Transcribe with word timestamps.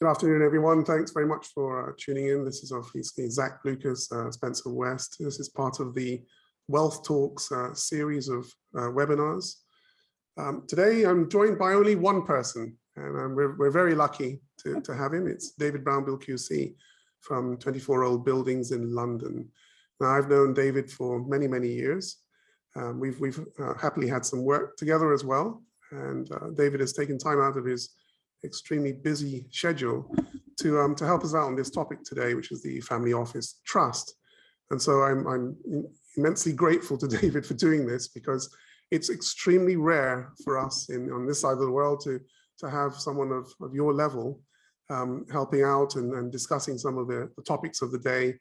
Good 0.00 0.10
afternoon, 0.10 0.42
everyone. 0.42 0.84
Thanks 0.84 1.10
very 1.10 1.26
much 1.26 1.48
for 1.48 1.90
uh, 1.90 1.92
tuning 1.98 2.28
in. 2.28 2.44
This 2.44 2.62
is 2.62 2.70
obviously 2.70 3.28
Zach 3.28 3.58
Lucas, 3.64 4.08
uh, 4.12 4.30
Spencer 4.30 4.70
West. 4.72 5.16
This 5.18 5.40
is 5.40 5.48
part 5.48 5.80
of 5.80 5.92
the 5.92 6.22
Wealth 6.68 7.02
Talks 7.04 7.50
uh, 7.50 7.74
series 7.74 8.28
of 8.28 8.44
uh, 8.76 8.82
webinars. 8.92 9.54
Um, 10.36 10.62
today, 10.68 11.02
I'm 11.02 11.28
joined 11.28 11.58
by 11.58 11.72
only 11.72 11.96
one 11.96 12.24
person, 12.24 12.76
and 12.94 13.18
um, 13.18 13.34
we're, 13.34 13.56
we're, 13.56 13.72
very 13.72 13.96
lucky 13.96 14.40
to, 14.62 14.80
to 14.82 14.94
have 14.94 15.12
him. 15.12 15.26
It's 15.26 15.54
David 15.54 15.82
Brownbill 15.82 16.22
QC 16.22 16.76
from 17.22 17.56
24 17.56 18.04
Old 18.04 18.24
Buildings 18.24 18.70
in 18.70 18.94
London. 18.94 19.48
Now, 19.98 20.10
I've 20.10 20.28
known 20.28 20.54
David 20.54 20.88
for 20.88 21.26
many, 21.26 21.48
many 21.48 21.72
years. 21.72 22.18
Um, 22.76 23.00
we've 23.00 23.18
we've 23.18 23.44
uh, 23.58 23.74
happily 23.74 24.06
had 24.06 24.24
some 24.24 24.44
work 24.44 24.76
together 24.76 25.12
as 25.12 25.24
well, 25.24 25.60
and 25.90 26.30
uh, 26.30 26.50
David 26.54 26.78
has 26.78 26.92
taken 26.92 27.18
time 27.18 27.40
out 27.40 27.56
of 27.56 27.64
his 27.64 27.90
extremely 28.44 28.92
busy 28.92 29.46
schedule 29.50 30.14
to 30.60 30.80
um, 30.80 30.94
to 30.96 31.04
help 31.04 31.24
us 31.24 31.34
out 31.34 31.46
on 31.46 31.56
this 31.56 31.70
topic 31.70 31.98
today, 32.04 32.34
which 32.34 32.52
is 32.52 32.62
the 32.62 32.80
family 32.80 33.12
office 33.12 33.60
trust. 33.64 34.14
And 34.70 34.80
so 34.80 35.02
I'm 35.02 35.26
I'm 35.26 35.56
immensely 36.16 36.52
grateful 36.52 36.98
to 36.98 37.08
David 37.20 37.46
for 37.46 37.54
doing 37.54 37.86
this 37.86 38.08
because 38.08 38.54
it's 38.90 39.10
extremely 39.10 39.76
rare 39.76 40.32
for 40.44 40.58
us 40.58 40.88
in 40.88 41.10
on 41.12 41.26
this 41.26 41.40
side 41.40 41.52
of 41.52 41.60
the 41.60 41.70
world 41.70 42.00
to 42.04 42.20
to 42.58 42.70
have 42.70 42.94
someone 42.94 43.30
of, 43.30 43.52
of 43.60 43.74
your 43.74 43.94
level 43.94 44.40
um, 44.90 45.26
helping 45.30 45.62
out 45.62 45.96
and, 45.96 46.12
and, 46.14 46.32
discussing 46.32 46.78
some 46.78 46.98
of 46.98 47.08
the, 47.08 47.30
the, 47.36 47.42
topics 47.42 47.82
of 47.82 47.92
the 47.92 47.98
day. 47.98 48.34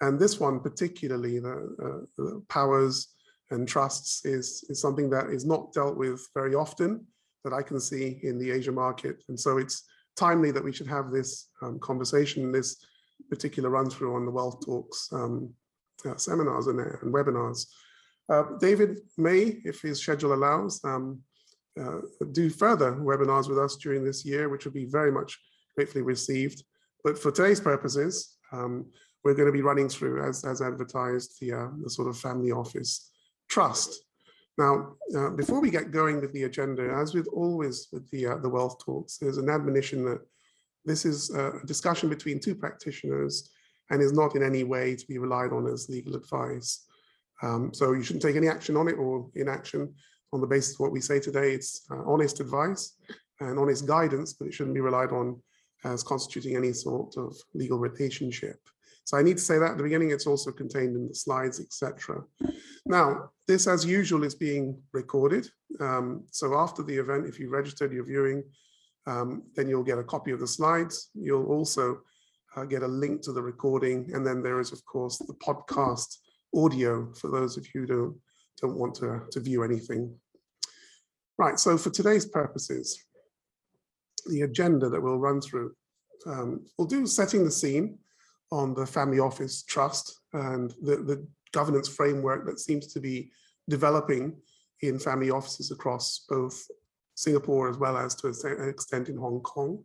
And 0.00 0.18
this 0.18 0.38
one 0.38 0.60
particularly, 0.60 1.38
the, 1.38 1.52
uh, 1.82 2.06
the 2.18 2.42
powers 2.48 3.08
and 3.50 3.66
trusts 3.66 4.24
is, 4.24 4.64
is 4.68 4.80
something 4.80 5.08
that 5.10 5.30
is 5.30 5.46
not 5.46 5.72
dealt 5.72 5.96
with 5.96 6.20
very 6.34 6.54
often 6.54 7.06
that 7.46 7.54
I 7.60 7.62
can 7.62 7.78
see 7.78 8.18
in 8.24 8.38
the 8.40 8.50
Asia 8.50 8.72
market. 8.72 9.22
And 9.28 9.38
so 9.38 9.58
it's 9.58 9.84
timely 10.16 10.50
that 10.50 10.64
we 10.64 10.72
should 10.72 10.88
have 10.88 11.12
this 11.12 11.30
um, 11.62 11.78
conversation, 11.78 12.50
this 12.50 12.84
particular 13.30 13.70
run 13.70 13.88
through 13.88 14.16
on 14.16 14.26
the 14.26 14.32
Wealth 14.32 14.66
Talks 14.66 15.08
um, 15.12 15.54
uh, 16.04 16.16
seminars 16.16 16.66
and, 16.66 16.80
and 16.80 17.14
webinars. 17.14 17.66
Uh, 18.28 18.42
David 18.58 18.98
may, 19.16 19.60
if 19.64 19.80
his 19.80 20.00
schedule 20.00 20.34
allows, 20.34 20.84
um, 20.84 21.20
uh, 21.80 22.00
do 22.32 22.50
further 22.50 22.92
webinars 22.94 23.48
with 23.48 23.60
us 23.60 23.76
during 23.76 24.02
this 24.02 24.24
year, 24.24 24.48
which 24.48 24.64
would 24.64 24.74
be 24.74 24.86
very 24.86 25.12
much 25.12 25.38
gratefully 25.76 26.02
received. 26.02 26.64
But 27.04 27.16
for 27.16 27.30
today's 27.30 27.60
purposes, 27.60 28.38
um, 28.52 28.86
we're 29.22 29.34
going 29.34 29.46
to 29.46 29.52
be 29.52 29.62
running 29.62 29.88
through, 29.88 30.26
as, 30.28 30.44
as 30.44 30.60
advertised, 30.60 31.36
the, 31.40 31.52
uh, 31.52 31.68
the 31.84 31.90
sort 31.90 32.08
of 32.08 32.18
family 32.18 32.50
office 32.50 33.12
trust. 33.48 34.02
Now, 34.58 34.94
uh, 35.14 35.30
before 35.30 35.60
we 35.60 35.70
get 35.70 35.90
going 35.90 36.20
with 36.20 36.32
the 36.32 36.44
agenda, 36.44 36.90
as 36.94 37.14
with 37.14 37.28
always 37.28 37.88
with 37.92 38.10
the, 38.10 38.26
uh, 38.26 38.36
the 38.38 38.48
wealth 38.48 38.82
talks, 38.82 39.18
there's 39.18 39.36
an 39.36 39.50
admonition 39.50 40.04
that 40.06 40.20
this 40.84 41.04
is 41.04 41.30
a 41.34 41.60
discussion 41.66 42.08
between 42.08 42.40
two 42.40 42.54
practitioners 42.54 43.50
and 43.90 44.00
is 44.00 44.12
not 44.12 44.34
in 44.34 44.42
any 44.42 44.64
way 44.64 44.96
to 44.96 45.06
be 45.06 45.18
relied 45.18 45.52
on 45.52 45.66
as 45.66 45.88
legal 45.88 46.16
advice. 46.16 46.86
Um, 47.42 47.72
so 47.74 47.92
you 47.92 48.02
shouldn't 48.02 48.22
take 48.22 48.36
any 48.36 48.48
action 48.48 48.76
on 48.76 48.88
it 48.88 48.94
or 48.94 49.28
inaction 49.34 49.94
on 50.32 50.40
the 50.40 50.46
basis 50.46 50.74
of 50.74 50.80
what 50.80 50.92
we 50.92 51.00
say 51.00 51.20
today. 51.20 51.52
It's 51.52 51.86
uh, 51.90 52.02
honest 52.06 52.40
advice 52.40 52.96
and 53.40 53.58
honest 53.58 53.86
guidance, 53.86 54.32
but 54.32 54.48
it 54.48 54.54
shouldn't 54.54 54.74
be 54.74 54.80
relied 54.80 55.10
on 55.10 55.40
as 55.84 56.02
constituting 56.02 56.56
any 56.56 56.72
sort 56.72 57.16
of 57.16 57.36
legal 57.52 57.78
relationship. 57.78 58.58
So 59.06 59.16
I 59.16 59.22
need 59.22 59.36
to 59.36 59.42
say 59.42 59.56
that 59.58 59.70
at 59.70 59.76
the 59.76 59.84
beginning, 59.84 60.10
it's 60.10 60.26
also 60.26 60.50
contained 60.50 60.96
in 60.96 61.06
the 61.06 61.14
slides, 61.14 61.60
etc. 61.60 62.24
Now, 62.86 63.30
this 63.46 63.68
as 63.68 63.86
usual 63.86 64.24
is 64.24 64.34
being 64.34 64.82
recorded. 64.92 65.48
Um, 65.78 66.24
so 66.32 66.58
after 66.58 66.82
the 66.82 66.96
event, 66.96 67.26
if 67.26 67.38
you 67.38 67.48
registered 67.48 67.92
your 67.92 68.04
viewing, 68.04 68.42
um, 69.06 69.44
then 69.54 69.68
you'll 69.68 69.84
get 69.84 69.98
a 69.98 70.02
copy 70.04 70.32
of 70.32 70.40
the 70.40 70.46
slides. 70.48 71.10
You'll 71.14 71.46
also 71.46 72.00
uh, 72.56 72.64
get 72.64 72.82
a 72.82 72.88
link 72.88 73.22
to 73.22 73.32
the 73.32 73.40
recording. 73.40 74.10
And 74.12 74.26
then 74.26 74.42
there 74.42 74.58
is, 74.58 74.72
of 74.72 74.84
course, 74.84 75.18
the 75.18 75.34
podcast 75.34 76.16
audio 76.52 77.12
for 77.14 77.30
those 77.30 77.56
of 77.56 77.64
you 77.72 77.82
who 77.82 77.86
don't, 77.86 78.16
don't 78.60 78.76
want 78.76 78.96
to, 78.96 79.20
to 79.30 79.38
view 79.38 79.62
anything. 79.62 80.12
Right, 81.38 81.60
so 81.60 81.78
for 81.78 81.90
today's 81.90 82.26
purposes, 82.26 82.98
the 84.26 84.42
agenda 84.42 84.88
that 84.88 85.00
we'll 85.00 85.18
run 85.18 85.40
through, 85.40 85.76
um, 86.26 86.66
we'll 86.76 86.88
do 86.88 87.06
setting 87.06 87.44
the 87.44 87.52
scene, 87.52 87.98
on 88.50 88.74
the 88.74 88.86
Family 88.86 89.18
Office 89.18 89.62
Trust 89.62 90.20
and 90.32 90.72
the, 90.82 90.96
the 90.96 91.26
governance 91.52 91.88
framework 91.88 92.46
that 92.46 92.60
seems 92.60 92.86
to 92.88 93.00
be 93.00 93.30
developing 93.68 94.36
in 94.82 94.98
family 94.98 95.30
offices 95.30 95.70
across 95.70 96.24
both 96.28 96.66
Singapore 97.14 97.68
as 97.68 97.78
well 97.78 97.96
as 97.96 98.14
to 98.16 98.28
an 98.44 98.68
extent 98.68 99.08
in 99.08 99.16
Hong 99.16 99.40
Kong. 99.40 99.82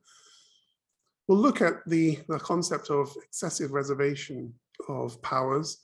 We'll 1.27 1.39
look 1.39 1.61
at 1.61 1.75
the, 1.87 2.19
the 2.27 2.39
concept 2.39 2.89
of 2.89 3.15
excessive 3.23 3.71
reservation 3.71 4.53
of 4.89 5.21
powers 5.21 5.77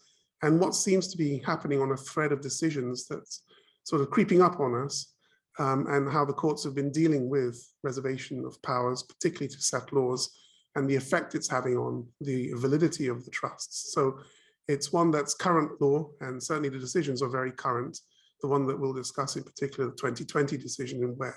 and 0.44 0.60
what 0.60 0.76
seems 0.76 1.08
to 1.08 1.18
be 1.18 1.40
happening 1.46 1.82
on 1.82 1.92
a 1.92 1.98
thread 1.98 2.32
of 2.32 2.42
decisions 2.42 3.08
that's 3.08 3.44
sort 3.86 4.02
of 4.02 4.10
creeping 4.10 4.42
up 4.42 4.60
on 4.60 4.76
us 4.76 5.14
um, 5.58 5.88
and 5.88 6.12
how 6.12 6.26
the 6.26 6.34
courts 6.34 6.64
have 6.64 6.76
been 6.76 6.92
dealing 6.92 7.30
with 7.30 7.58
reservation 7.82 8.46
of 8.46 8.62
powers, 8.62 9.02
particularly 9.02 9.48
to 9.48 9.62
settlors 9.62 10.30
and 10.78 10.88
the 10.88 10.96
effect 10.96 11.34
it's 11.34 11.50
having 11.50 11.76
on 11.76 12.06
the 12.22 12.54
validity 12.54 13.08
of 13.08 13.26
the 13.26 13.32
trusts. 13.32 13.92
So 13.94 14.20
it's 14.68 14.94
one 14.94 15.10
that's 15.10 15.34
current 15.34 15.82
law, 15.82 16.10
and 16.22 16.42
certainly 16.42 16.70
the 16.70 16.78
decisions 16.78 17.24
are 17.24 17.30
very 17.30 17.52
current. 17.52 18.00
The 18.42 18.48
one 18.48 18.68
that 18.68 18.80
we'll 18.80 18.94
discuss 18.94 19.36
in 19.36 19.44
particular, 19.44 19.90
the 19.90 19.96
2020 19.96 20.56
decision 20.56 21.02
in 21.02 21.18
Webb. 21.18 21.34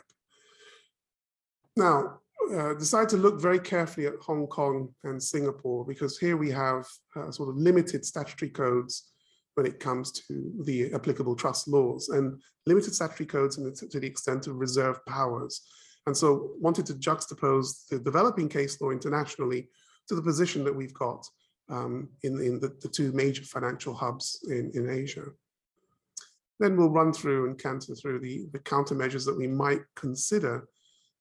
Now, 1.75 2.21
uh, 2.55 2.75
decide 2.75 3.09
to 3.09 3.17
look 3.17 3.41
very 3.41 3.59
carefully 3.59 4.07
at 4.07 4.15
Hong 4.21 4.47
Kong 4.47 4.95
and 5.05 5.23
Singapore, 5.23 5.87
because 5.87 6.19
here 6.19 6.37
we 6.37 6.51
have 6.51 6.87
uh, 7.17 7.31
sort 7.31 7.49
of 7.49 7.57
limited 7.57 8.05
statutory 8.05 8.51
codes 8.51 9.11
when 9.55 9.65
it 9.65 9.81
comes 9.81 10.13
to 10.13 10.53
the 10.65 10.93
applicable 10.93 11.35
trust 11.35 11.67
laws 11.67 12.11
and 12.11 12.39
limited 12.67 12.95
statutory 12.95 13.27
codes 13.27 13.57
to 13.57 14.01
the 14.01 14.07
extent 14.07 14.47
of 14.47 14.57
reserved 14.57 15.01
powers. 15.07 15.63
And 16.07 16.17
so 16.17 16.51
wanted 16.59 16.87
to 16.87 16.95
juxtapose 16.95 17.87
the 17.89 17.99
developing 17.99 18.49
case 18.49 18.81
law 18.81 18.91
internationally 18.91 19.69
to 20.09 20.15
the 20.15 20.23
position 20.23 20.65
that 20.65 20.75
we've 20.75 20.95
got 20.95 21.27
um, 21.69 22.09
in, 22.23 22.41
in 22.41 22.59
the, 22.59 22.75
the, 22.81 22.89
two 22.89 23.13
major 23.13 23.45
financial 23.45 23.95
hubs 23.95 24.45
in, 24.49 24.73
in 24.75 24.91
Asia. 24.91 25.27
Then 26.59 26.77
we'll 26.77 26.91
run 26.91 27.13
through 27.13 27.47
and 27.47 27.59
canter 27.59 27.95
through 27.95 28.19
the, 28.21 28.47
the 28.53 28.59
countermeasures 28.59 29.25
that 29.25 29.39
we 29.39 29.47
might 29.47 29.83
consider 29.95 30.69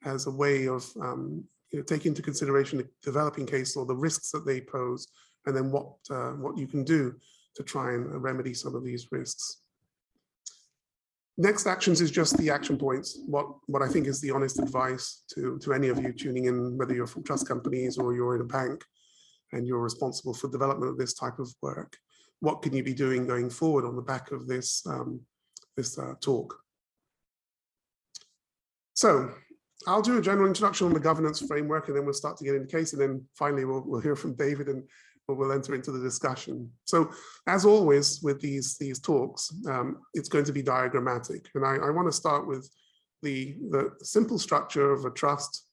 as 0.06 0.26
a 0.26 0.32
way 0.32 0.68
of 0.68 0.90
um, 1.02 1.44
you 1.72 1.80
know, 1.80 1.84
taking 1.84 2.12
into 2.12 2.22
consideration 2.22 2.80
the 2.80 2.90
developing 3.04 3.46
case 3.46 3.76
law, 3.76 3.86
the 3.86 3.96
risks 3.96 4.32
that 4.32 4.46
they 4.46 4.60
pose, 4.60 5.08
and 5.46 5.56
then 5.56 5.72
what, 5.72 5.94
uh, 6.10 6.32
what 6.32 6.58
you 6.58 6.68
can 6.68 6.84
do 6.84 7.16
to 7.56 7.64
try 7.64 7.94
and 7.94 8.22
remedy 8.22 8.54
some 8.54 8.76
of 8.76 8.84
these 8.84 9.08
risks. 9.12 9.62
Next 11.42 11.68
actions 11.68 12.02
is 12.02 12.12
just 12.12 12.38
the 12.38 12.50
action 12.50 12.78
points, 12.78 13.22
what, 13.26 13.48
what 13.68 13.82
I 13.82 13.88
think 13.88 14.08
is 14.08 14.20
the 14.20 14.30
honest 14.30 14.60
advice 14.60 15.24
to, 15.34 15.58
to 15.60 15.72
any 15.72 15.88
of 15.88 15.98
you 15.98 16.12
tuning 16.12 16.46
in, 16.46 16.78
whether 16.78 16.94
you're 16.94 17.08
from 17.08 17.24
trust 17.24 17.48
companies 17.48 17.98
or 17.98 18.14
you're 18.14 18.36
in 18.36 18.42
a 18.42 18.44
bank 18.44 18.84
and 19.54 19.66
you're 19.66 19.80
responsible 19.80 20.34
for 20.34 20.52
development 20.52 20.92
of 20.92 20.98
this 20.98 21.14
type 21.14 21.40
of 21.40 21.50
work. 21.62 21.96
What 22.42 22.62
can 22.62 22.76
you 22.76 22.84
be 22.84 22.94
doing 22.94 23.26
going 23.26 23.50
forward 23.50 23.86
on 23.86 23.96
the 23.96 24.02
back 24.02 24.34
of 24.34 24.48
this, 24.48 24.86
um, 24.86 25.22
this 25.78 25.98
uh, 25.98 26.16
talk? 26.20 26.54
So 28.94 29.32
I'll 29.88 30.02
do 30.02 30.18
a 30.18 30.22
general 30.22 30.46
introduction 30.46 30.88
on 30.88 30.94
the 30.94 31.00
governance 31.00 31.40
framework 31.40 31.88
and 31.88 31.96
then 31.96 32.04
we'll 32.04 32.14
start 32.16 32.36
to 32.40 32.44
get 32.44 32.56
into 32.56 32.68
case 32.68 32.92
and 32.92 33.02
then 33.02 33.24
finally 33.34 33.64
we'll, 33.64 33.86
we'll 33.86 34.02
hear 34.02 34.18
from 34.18 34.36
David 34.36 34.68
and 34.68 34.84
but 35.30 35.36
we'll 35.36 35.52
enter 35.52 35.76
into 35.76 35.92
the 35.92 36.00
discussion. 36.00 36.68
So 36.86 37.12
as 37.46 37.64
always 37.64 38.20
with 38.24 38.42
these, 38.42 38.80
these 38.80 39.00
talks, 39.00 39.54
um, 39.70 40.00
it's 40.16 40.28
going 40.28 40.46
to 40.46 40.52
be 40.52 40.64
diagrammatic. 40.64 41.46
And 41.54 41.64
I, 41.64 41.76
I 41.76 41.92
want 41.92 42.08
to 42.08 42.12
start 42.12 42.48
with 42.48 42.68
the, 43.22 43.56
the 43.70 43.92
simple 44.02 44.40
structure 44.40 44.92
of 44.92 45.06
a 45.06 45.12
trust, 45.12 45.68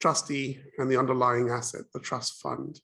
trustee, 0.00 0.60
and 0.78 0.88
the 0.88 0.96
underlying 0.96 1.50
asset, 1.50 1.86
the 1.92 1.98
trust 1.98 2.40
fund. 2.40 2.78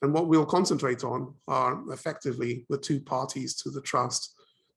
And 0.00 0.14
what 0.14 0.26
we'll 0.26 0.46
concentrate 0.46 1.04
on 1.04 1.34
are 1.48 1.82
effectively 1.92 2.64
the 2.70 2.78
two 2.78 2.98
parties 2.98 3.56
to 3.56 3.70
the 3.70 3.82
trust 3.82 4.34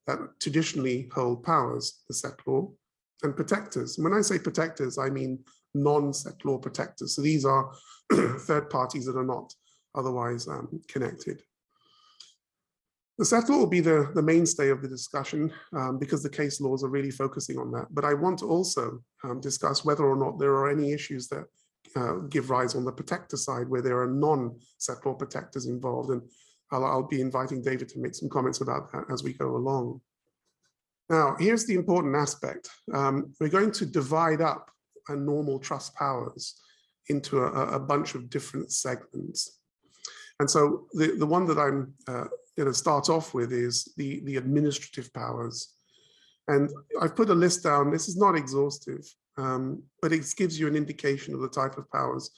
that 0.07 0.19
traditionally 0.41 1.09
hold 1.13 1.41
powers, 1.41 2.03
the 2.09 2.13
settlor 2.13 2.69
and 3.23 3.33
protectors. 3.33 3.97
When 3.97 4.11
I 4.13 4.19
say 4.19 4.39
protectors, 4.39 4.97
I 4.97 5.09
mean 5.09 5.39
non-settlor 5.73 6.61
protectors. 6.61 7.15
So 7.15 7.21
these 7.21 7.45
are 7.45 7.71
third 8.39 8.69
parties 8.69 9.05
that 9.05 9.15
are 9.15 9.23
not 9.23 9.53
otherwise 9.95 10.47
um, 10.47 10.81
connected. 10.87 11.41
The 13.17 13.25
settlor 13.25 13.57
will 13.59 13.67
be 13.67 13.81
the, 13.81 14.09
the 14.15 14.21
mainstay 14.21 14.69
of 14.69 14.81
the 14.81 14.87
discussion 14.87 15.51
um, 15.75 15.99
because 15.99 16.23
the 16.23 16.29
case 16.29 16.61
laws 16.61 16.85
are 16.85 16.89
really 16.89 17.11
focusing 17.11 17.57
on 17.57 17.69
that. 17.73 17.87
But 17.91 18.05
I 18.05 18.13
want 18.13 18.39
to 18.39 18.47
also 18.47 19.03
um, 19.25 19.41
discuss 19.41 19.83
whether 19.83 20.05
or 20.05 20.15
not 20.15 20.39
there 20.39 20.53
are 20.53 20.69
any 20.69 20.93
issues 20.93 21.27
that 21.27 21.43
uh, 21.97 22.13
give 22.29 22.49
rise 22.49 22.75
on 22.75 22.85
the 22.85 22.93
protector 22.93 23.35
side 23.35 23.67
where 23.67 23.81
there 23.81 23.99
are 23.99 24.07
non-settlor 24.07 25.19
protectors 25.19 25.65
involved. 25.65 26.11
And 26.11 26.21
I'll, 26.71 26.85
I'll 26.85 27.07
be 27.07 27.19
inviting 27.19 27.61
David 27.61 27.89
to 27.89 27.99
make 27.99 28.15
some 28.15 28.29
comments 28.29 28.61
about 28.61 28.89
that 28.93 29.03
as 29.11 29.21
we 29.21 29.33
go 29.33 29.57
along. 29.57 29.99
Now, 31.09 31.35
here's 31.39 31.65
the 31.65 31.75
important 31.75 32.15
aspect. 32.15 32.69
Um, 32.93 33.33
we're 33.41 33.49
going 33.49 33.71
to 33.73 33.85
divide 33.85 34.39
up 34.39 34.69
a 35.09 35.15
normal 35.15 35.59
trust 35.59 35.93
powers 35.95 36.55
into 37.09 37.41
a, 37.41 37.75
a 37.75 37.79
bunch 37.79 38.15
of 38.15 38.29
different 38.29 38.71
segments. 38.71 39.58
And 40.39 40.49
so 40.49 40.87
the, 40.93 41.15
the 41.17 41.25
one 41.25 41.45
that 41.47 41.57
I'm 41.57 41.93
uh, 42.07 42.25
going 42.57 42.67
to 42.67 42.73
start 42.73 43.09
off 43.09 43.33
with 43.33 43.51
is 43.51 43.93
the, 43.97 44.21
the 44.21 44.37
administrative 44.37 45.13
powers. 45.13 45.75
And 46.47 46.69
I've 47.01 47.15
put 47.15 47.29
a 47.29 47.35
list 47.35 47.63
down. 47.63 47.91
This 47.91 48.07
is 48.07 48.17
not 48.17 48.35
exhaustive, 48.35 49.05
um, 49.37 49.83
but 50.01 50.11
it 50.11 50.25
gives 50.35 50.59
you 50.59 50.67
an 50.67 50.75
indication 50.75 51.33
of 51.33 51.41
the 51.41 51.49
type 51.49 51.77
of 51.77 51.89
powers 51.91 52.31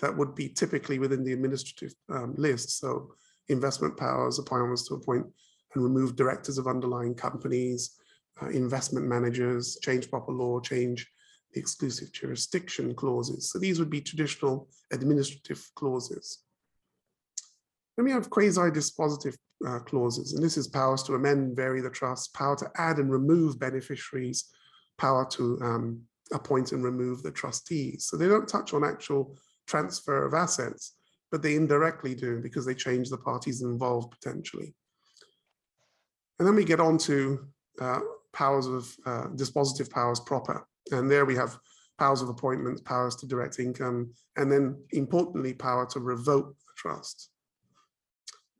that 0.00 0.16
would 0.16 0.34
be 0.34 0.48
typically 0.48 0.98
within 0.98 1.24
the 1.24 1.32
administrative 1.32 1.94
um, 2.08 2.34
list. 2.36 2.78
So 2.78 3.14
investment 3.48 3.96
powers, 3.96 4.38
appointments 4.38 4.86
to 4.88 4.94
appoint 4.94 5.26
and 5.74 5.84
remove 5.84 6.16
directors 6.16 6.58
of 6.58 6.66
underlying 6.66 7.14
companies, 7.14 7.96
uh, 8.40 8.48
investment 8.48 9.06
managers, 9.06 9.78
change 9.82 10.08
proper 10.08 10.32
law, 10.32 10.60
change 10.60 11.10
the 11.52 11.60
exclusive 11.60 12.12
jurisdiction 12.12 12.94
clauses. 12.94 13.50
So 13.50 13.58
these 13.58 13.78
would 13.78 13.90
be 13.90 14.00
traditional 14.00 14.68
administrative 14.92 15.68
clauses. 15.74 16.38
Then 17.98 18.04
we 18.04 18.12
have 18.12 18.30
quasi-dispositive 18.30 19.36
uh, 19.66 19.80
clauses, 19.80 20.32
and 20.32 20.42
this 20.42 20.56
is 20.56 20.68
powers 20.68 21.02
to 21.02 21.14
amend, 21.14 21.56
vary 21.56 21.80
the 21.80 21.90
trust, 21.90 22.32
power 22.32 22.54
to 22.54 22.70
add 22.76 22.98
and 22.98 23.10
remove 23.10 23.58
beneficiaries, 23.58 24.44
power 24.98 25.26
to 25.32 25.58
um, 25.60 26.02
appoint 26.32 26.70
and 26.70 26.84
remove 26.84 27.24
the 27.24 27.32
trustees. 27.32 28.06
So 28.08 28.16
they 28.16 28.28
don't 28.28 28.46
touch 28.46 28.72
on 28.72 28.84
actual 28.84 29.36
transfer 29.66 30.24
of 30.24 30.32
assets, 30.32 30.94
but 31.32 31.42
they 31.42 31.56
indirectly 31.56 32.14
do 32.14 32.40
because 32.40 32.64
they 32.64 32.74
change 32.74 33.10
the 33.10 33.18
parties 33.18 33.62
involved 33.62 34.12
potentially. 34.12 34.76
And 36.38 36.46
then 36.46 36.54
we 36.54 36.64
get 36.64 36.78
on 36.78 36.98
to 36.98 37.48
uh, 37.80 37.98
powers 38.32 38.68
of 38.68 38.94
uh, 39.06 39.26
dispositive 39.34 39.90
powers 39.90 40.20
proper. 40.20 40.64
And 40.92 41.10
there 41.10 41.24
we 41.24 41.34
have 41.34 41.58
powers 41.98 42.22
of 42.22 42.28
appointment, 42.28 42.84
powers 42.84 43.16
to 43.16 43.26
direct 43.26 43.58
income, 43.58 44.12
and 44.36 44.52
then 44.52 44.80
importantly, 44.92 45.52
power 45.52 45.84
to 45.86 45.98
revoke 45.98 46.50
the 46.50 46.72
trust. 46.76 47.30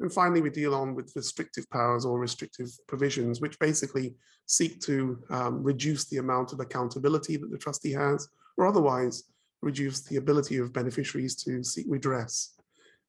And 0.01 0.13
finally, 0.13 0.41
we 0.41 0.51
deal 0.51 0.75
on 0.75 0.95
with 0.95 1.13
restrictive 1.17 1.69
powers 1.71 2.05
or 2.05 2.21
restrictive 2.21 2.69
provisions, 2.87 3.41
which 3.41 3.59
basically 3.59 4.15
seek 4.47 4.81
to 4.83 5.23
um, 5.31 5.63
reduce 5.63 6.05
the 6.07 6.19
amount 6.19 6.53
of 6.53 6.61
accountability 6.61 7.37
that 7.37 7.51
the 7.51 7.59
trustee 7.59 7.93
has, 7.93 8.29
or 8.57 8.67
otherwise 8.67 9.25
reduce 9.61 10.03
the 10.03 10.17
ability 10.17 10.59
of 10.59 10.73
beneficiaries 10.73 11.35
to 11.43 11.65
seek 11.65 11.87
redress. 11.89 12.55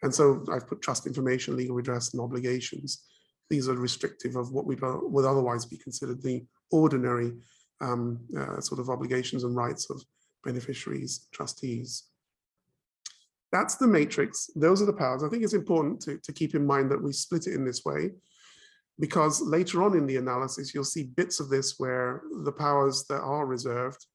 And 0.02 0.14
so 0.14 0.44
I've 0.52 0.68
put 0.68 0.82
trust 0.82 1.06
information, 1.06 1.56
legal 1.56 1.76
redress, 1.76 2.14
and 2.14 2.22
obligations. 2.22 3.04
These 3.50 3.68
are 3.68 3.76
restrictive 3.76 4.36
of 4.36 4.52
what 4.52 4.66
would 4.66 5.26
otherwise 5.26 5.66
be 5.66 5.78
considered 5.78 6.22
the 6.22 6.44
ordinary 6.72 7.34
um, 7.82 8.20
uh, 8.38 8.60
sort 8.62 8.80
of 8.80 8.90
obligations 8.90 9.44
and 9.44 9.56
rights 9.56 9.90
of 9.90 10.02
beneficiaries, 10.44 11.28
trustees. 11.32 12.06
That's 13.52 13.76
the 13.76 13.88
matrix. 13.88 14.50
Those 14.56 14.82
are 14.82 14.86
the 14.86 14.94
powers. 14.94 15.24
I 15.24 15.30
think 15.30 15.44
it's 15.44 15.54
important 15.54 16.02
to, 16.02 16.18
to 16.18 16.34
keep 16.34 16.54
in 16.56 16.66
mind 16.66 16.92
that 16.92 17.02
we 17.02 17.12
split 17.12 17.48
it 17.48 17.56
in 17.56 17.66
this 17.66 17.84
way 17.84 18.12
because 19.00 19.42
later 19.42 19.82
on 19.82 19.96
in 19.98 20.06
the 20.06 20.18
analysis, 20.18 20.74
you'll 20.74 20.84
see 20.84 21.04
bits 21.04 21.40
of 21.40 21.50
this 21.50 21.76
where 21.78 22.22
the 22.44 22.52
powers 22.52 23.06
that 23.10 23.22
are 23.22 23.46
reserved 23.46 24.06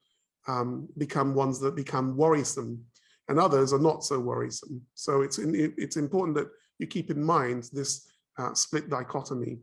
um, 0.46 0.88
become 0.98 1.34
ones 1.34 1.58
that 1.60 1.74
become 1.74 2.16
worrisome 2.16 2.84
and 3.28 3.40
others 3.40 3.72
are 3.72 3.80
not 3.80 4.04
so 4.04 4.20
worrisome. 4.20 4.82
So 4.94 5.22
it's, 5.22 5.38
it's 5.38 5.96
important 5.96 6.36
that 6.36 6.48
you 6.78 6.86
keep 6.86 7.10
in 7.10 7.22
mind 7.22 7.70
this 7.72 8.06
uh, 8.38 8.52
split 8.52 8.90
dichotomy. 8.90 9.58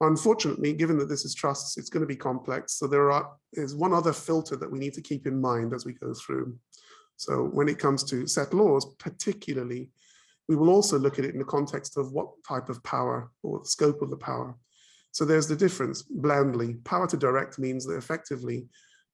Unfortunately, 0.00 0.72
given 0.72 0.98
that 0.98 1.08
this 1.08 1.24
is 1.24 1.34
trusts, 1.34 1.76
it's 1.76 1.90
going 1.90 2.02
to 2.02 2.06
be 2.06 2.16
complex. 2.16 2.74
So 2.74 2.86
there 2.86 3.10
are 3.10 3.30
is 3.54 3.74
one 3.74 3.92
other 3.92 4.12
filter 4.12 4.56
that 4.56 4.70
we 4.70 4.78
need 4.78 4.92
to 4.94 5.00
keep 5.00 5.26
in 5.26 5.40
mind 5.40 5.72
as 5.72 5.84
we 5.84 5.94
go 5.94 6.12
through. 6.14 6.56
So 7.16 7.44
when 7.44 7.68
it 7.68 7.78
comes 7.78 8.04
to 8.04 8.26
settlors, 8.26 8.86
particularly, 8.98 9.90
we 10.48 10.56
will 10.56 10.68
also 10.68 10.98
look 10.98 11.18
at 11.18 11.24
it 11.24 11.32
in 11.32 11.38
the 11.38 11.44
context 11.44 11.96
of 11.96 12.12
what 12.12 12.28
type 12.46 12.68
of 12.68 12.82
power 12.82 13.30
or 13.42 13.60
the 13.60 13.68
scope 13.68 14.02
of 14.02 14.10
the 14.10 14.16
power. 14.16 14.54
So 15.12 15.24
there's 15.24 15.48
the 15.48 15.56
difference 15.56 16.02
blandly. 16.02 16.74
Power 16.84 17.06
to 17.06 17.16
direct 17.16 17.58
means 17.58 17.86
that 17.86 17.96
effectively 17.96 18.66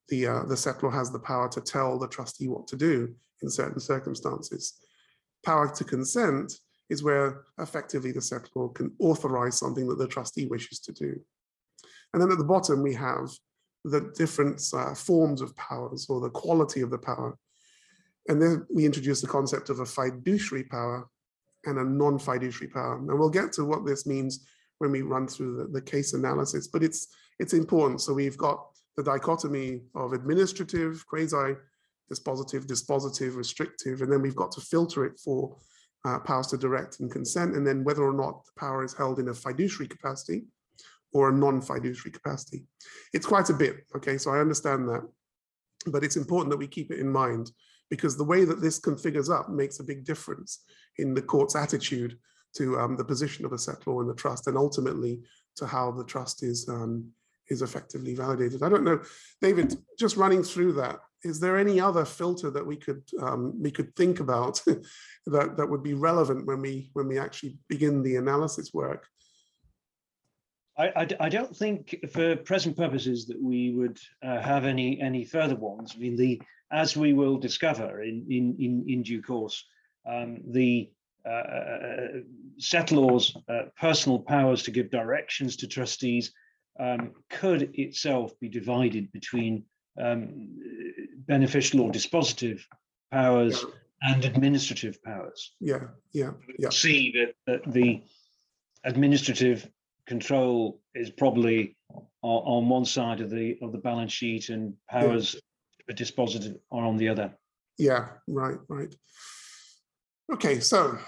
the, 0.09 0.27
uh, 0.27 0.43
the 0.45 0.55
settlor 0.55 0.93
has 0.93 1.13
the 1.13 1.19
power 1.19 1.49
to 1.51 1.61
tell 1.61 1.99
the 1.99 2.09
trustee 2.09 2.49
what 2.49 2.67
to 2.69 2.77
do 2.77 3.15
in 3.43 3.51
certain 3.51 3.81
circumstances. 3.81 4.79
Power 5.45 5.73
to 5.75 5.85
consent 5.85 6.55
is 6.89 7.03
where 7.03 7.45
effectively 7.59 8.13
the 8.13 8.21
settlor 8.21 8.75
can 8.75 8.93
authorize 8.99 9.59
something 9.59 9.87
that 9.89 9.99
the 9.99 10.09
trustee 10.09 10.47
wishes 10.47 10.81
to 10.81 10.93
do. 10.93 11.21
And 12.13 12.21
then 12.21 12.33
at 12.33 12.39
the 12.39 12.45
bottom, 12.45 12.83
we 12.83 12.95
have 12.95 13.31
the 13.85 14.13
different 14.17 14.61
uh, 14.75 14.95
forms 14.95 15.41
of 15.41 15.57
powers 15.57 16.07
or 16.11 16.21
the 16.21 16.31
quality 16.31 16.81
of 16.81 16.91
the 16.91 16.99
power. 16.99 17.39
And 18.31 18.41
then 18.41 18.65
we 18.73 18.87
introduce 18.87 19.21
the 19.21 19.27
concept 19.27 19.71
of 19.71 19.81
a 19.81 19.85
fiduciary 19.85 20.63
power 20.63 21.09
and 21.65 21.79
a 21.79 21.85
non-fiduciary 21.85 22.71
power. 22.71 22.97
And 22.97 23.19
we'll 23.19 23.29
get 23.29 23.53
to 23.55 23.65
what 23.65 23.85
this 23.85 24.07
means 24.07 24.47
when 24.79 24.93
we 24.93 25.03
run 25.03 25.27
through 25.27 25.57
the, 25.57 25.65
the 25.65 25.83
case 25.83 26.15
analysis, 26.15 26.69
but 26.69 26.85
it's, 26.85 27.09
it's 27.41 27.55
important. 27.55 28.01
So 28.01 28.15
we've 28.15 28.39
got 28.39 28.65
the 28.97 29.03
dichotomy 29.03 29.81
of 29.97 30.13
administrative, 30.13 31.05
quasi, 31.09 31.57
dispositive, 32.09 32.67
dispositive, 32.67 33.37
restrictive, 33.37 34.01
and 34.01 34.13
then 34.13 34.23
we've 34.23 34.37
got 34.37 34.53
to 34.53 34.61
filter 34.61 35.05
it 35.05 35.19
for 35.19 35.57
uh, 36.05 36.21
powers 36.21 36.47
to 36.49 36.57
direct 36.57 37.01
and 37.01 37.11
consent, 37.11 37.57
and 37.57 37.67
then 37.67 37.83
whether 37.83 38.05
or 38.05 38.13
not 38.13 38.45
the 38.45 38.53
power 38.57 38.85
is 38.85 38.95
held 38.95 39.19
in 39.19 39.29
a 39.29 39.35
fiduciary 39.35 39.89
capacity 39.89 40.45
or 41.13 41.31
a 41.31 41.33
non-fiduciary 41.33 42.13
capacity. 42.13 42.63
It's 43.13 43.27
quite 43.27 43.51
a 43.51 43.55
bit, 43.55 43.79
okay, 43.97 44.19
so 44.19 44.31
I 44.31 44.39
understand 44.39 44.89
that, 44.89 45.03
but 45.89 46.05
it's 46.05 46.17
important 46.17 46.51
that 46.53 46.59
we 46.59 46.69
keep 46.69 46.93
it 46.93 47.01
in 47.01 47.11
mind 47.11 47.51
because 47.91 48.17
the 48.17 48.25
way 48.25 48.45
that 48.45 48.61
this 48.61 48.81
configures 48.81 49.31
up 49.35 49.51
makes 49.51 49.81
a 49.81 49.85
big 49.85 50.05
difference 50.05 50.65
in 50.99 51.13
the 51.13 51.23
court's 51.23 51.57
attitude 51.57 52.17
to 52.57 52.79
um, 52.79 52.97
the 52.97 53.05
position 53.05 53.45
of 53.45 53.51
the 53.51 53.57
settlor 53.57 54.01
in 54.01 54.09
the 54.09 54.15
trust 54.15 54.47
and 54.47 54.57
ultimately 54.57 55.21
to 55.57 55.67
how 55.67 55.91
the 55.91 56.05
trust 56.05 56.43
is 56.43 56.69
um, 56.69 57.11
is 57.49 57.63
effectively 57.63 58.15
validated. 58.15 58.63
I 58.63 58.69
don't 58.69 58.85
know, 58.85 59.01
David, 59.43 59.77
just 59.99 60.17
running 60.17 60.43
through 60.45 60.75
that, 60.75 61.01
is 61.25 61.41
there 61.41 61.59
any 61.59 61.81
other 61.81 62.05
filter 62.05 62.51
that 62.51 62.65
we 62.65 62.77
could 62.77 63.03
um, 63.21 63.61
we 63.61 63.71
could 63.71 63.95
think 63.97 64.21
about 64.21 64.63
that 65.27 65.57
that 65.57 65.69
would 65.69 65.83
be 65.83 65.95
relevant 65.95 66.47
when 66.47 66.61
we 66.61 66.91
when 66.95 67.09
we 67.09 67.19
actually 67.19 67.59
begin 67.69 68.03
the 68.03 68.17
analysis 68.17 68.73
work? 68.73 69.07
I, 70.79 70.87
I, 70.97 71.09
I 71.21 71.29
don't 71.29 71.55
think 71.55 71.95
for 72.13 72.37
present 72.37 72.77
purposes 72.77 73.27
that 73.27 73.41
we 73.41 73.73
would 73.73 73.99
uh, 74.23 74.41
have 74.41 74.65
any 74.65 75.01
any 75.01 75.25
further 75.25 75.57
ones. 75.57 75.93
I 75.95 75.99
mean, 75.99 76.17
the 76.17 76.41
as 76.73 76.97
we 76.97 77.13
will 77.13 77.37
discover 77.37 78.03
in 78.03 78.27
in 78.29 78.57
in, 78.59 78.85
in 78.89 79.03
due 79.03 79.23
course, 79.23 79.65
um, 80.07 80.41
the 80.49 80.91
uh, 81.27 81.29
uh 81.29 82.09
settlor's 82.59 83.37
uh, 83.49 83.63
personal 83.79 84.19
powers 84.19 84.63
to 84.63 84.71
give 84.71 84.91
directions 84.91 85.57
to 85.57 85.67
trustees 85.67 86.33
um, 86.79 87.13
could 87.29 87.71
itself 87.75 88.39
be 88.41 88.49
divided 88.49 89.13
between 89.13 89.65
um, 90.01 90.49
beneficial 91.27 91.81
or 91.81 91.91
dispositive 91.91 92.61
powers 93.11 93.63
yeah. 93.63 94.15
and 94.15 94.25
administrative 94.25 95.03
powers. 95.03 95.55
Yeah, 95.61 95.89
yeah, 96.13 96.31
yeah. 96.59 96.71
See 96.71 97.13
that, 97.13 97.35
that 97.47 97.73
the 97.73 98.03
administrative 98.85 99.69
control 100.07 100.81
is 100.95 101.11
probably 101.11 101.77
on, 101.91 102.03
on, 102.23 102.69
one 102.69 102.85
side 102.85 103.21
of 103.21 103.31
the 103.31 103.59
of 103.63 103.73
the 103.73 103.79
balance 103.79 104.13
sheet, 104.13 104.49
and 104.49 104.75
powers 104.89 105.37
yeah. 105.91 105.97
dispositive 105.97 106.59
are 106.71 106.85
on 106.85 106.97
the 106.97 107.09
other. 107.09 107.35
Yeah, 107.79 108.09
right, 108.29 108.59
right. 108.69 108.95
Okay, 110.33 110.61
so 110.61 110.99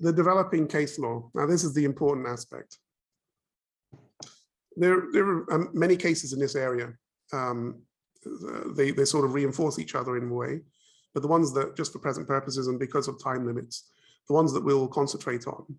the 0.00 0.12
developing 0.12 0.66
case 0.66 0.98
law. 0.98 1.30
Now, 1.34 1.46
this 1.46 1.64
is 1.64 1.74
the 1.74 1.84
important 1.84 2.26
aspect. 2.26 2.78
There, 4.76 5.04
there 5.12 5.26
are 5.26 5.52
um, 5.52 5.70
many 5.72 5.96
cases 5.96 6.32
in 6.32 6.40
this 6.40 6.56
area. 6.56 6.92
Um, 7.32 7.82
they, 8.74 8.90
they 8.90 9.04
sort 9.04 9.24
of 9.24 9.34
reinforce 9.34 9.78
each 9.78 9.94
other 9.94 10.16
in 10.16 10.30
a 10.30 10.34
way. 10.34 10.60
But 11.14 11.20
the 11.20 11.28
ones 11.28 11.52
that, 11.54 11.76
just 11.76 11.92
for 11.92 11.98
present 11.98 12.26
purposes 12.26 12.68
and 12.68 12.78
because 12.78 13.06
of 13.06 13.22
time 13.22 13.46
limits, 13.46 13.90
the 14.28 14.34
ones 14.34 14.52
that 14.54 14.64
we'll 14.64 14.88
concentrate 14.88 15.46
on 15.46 15.78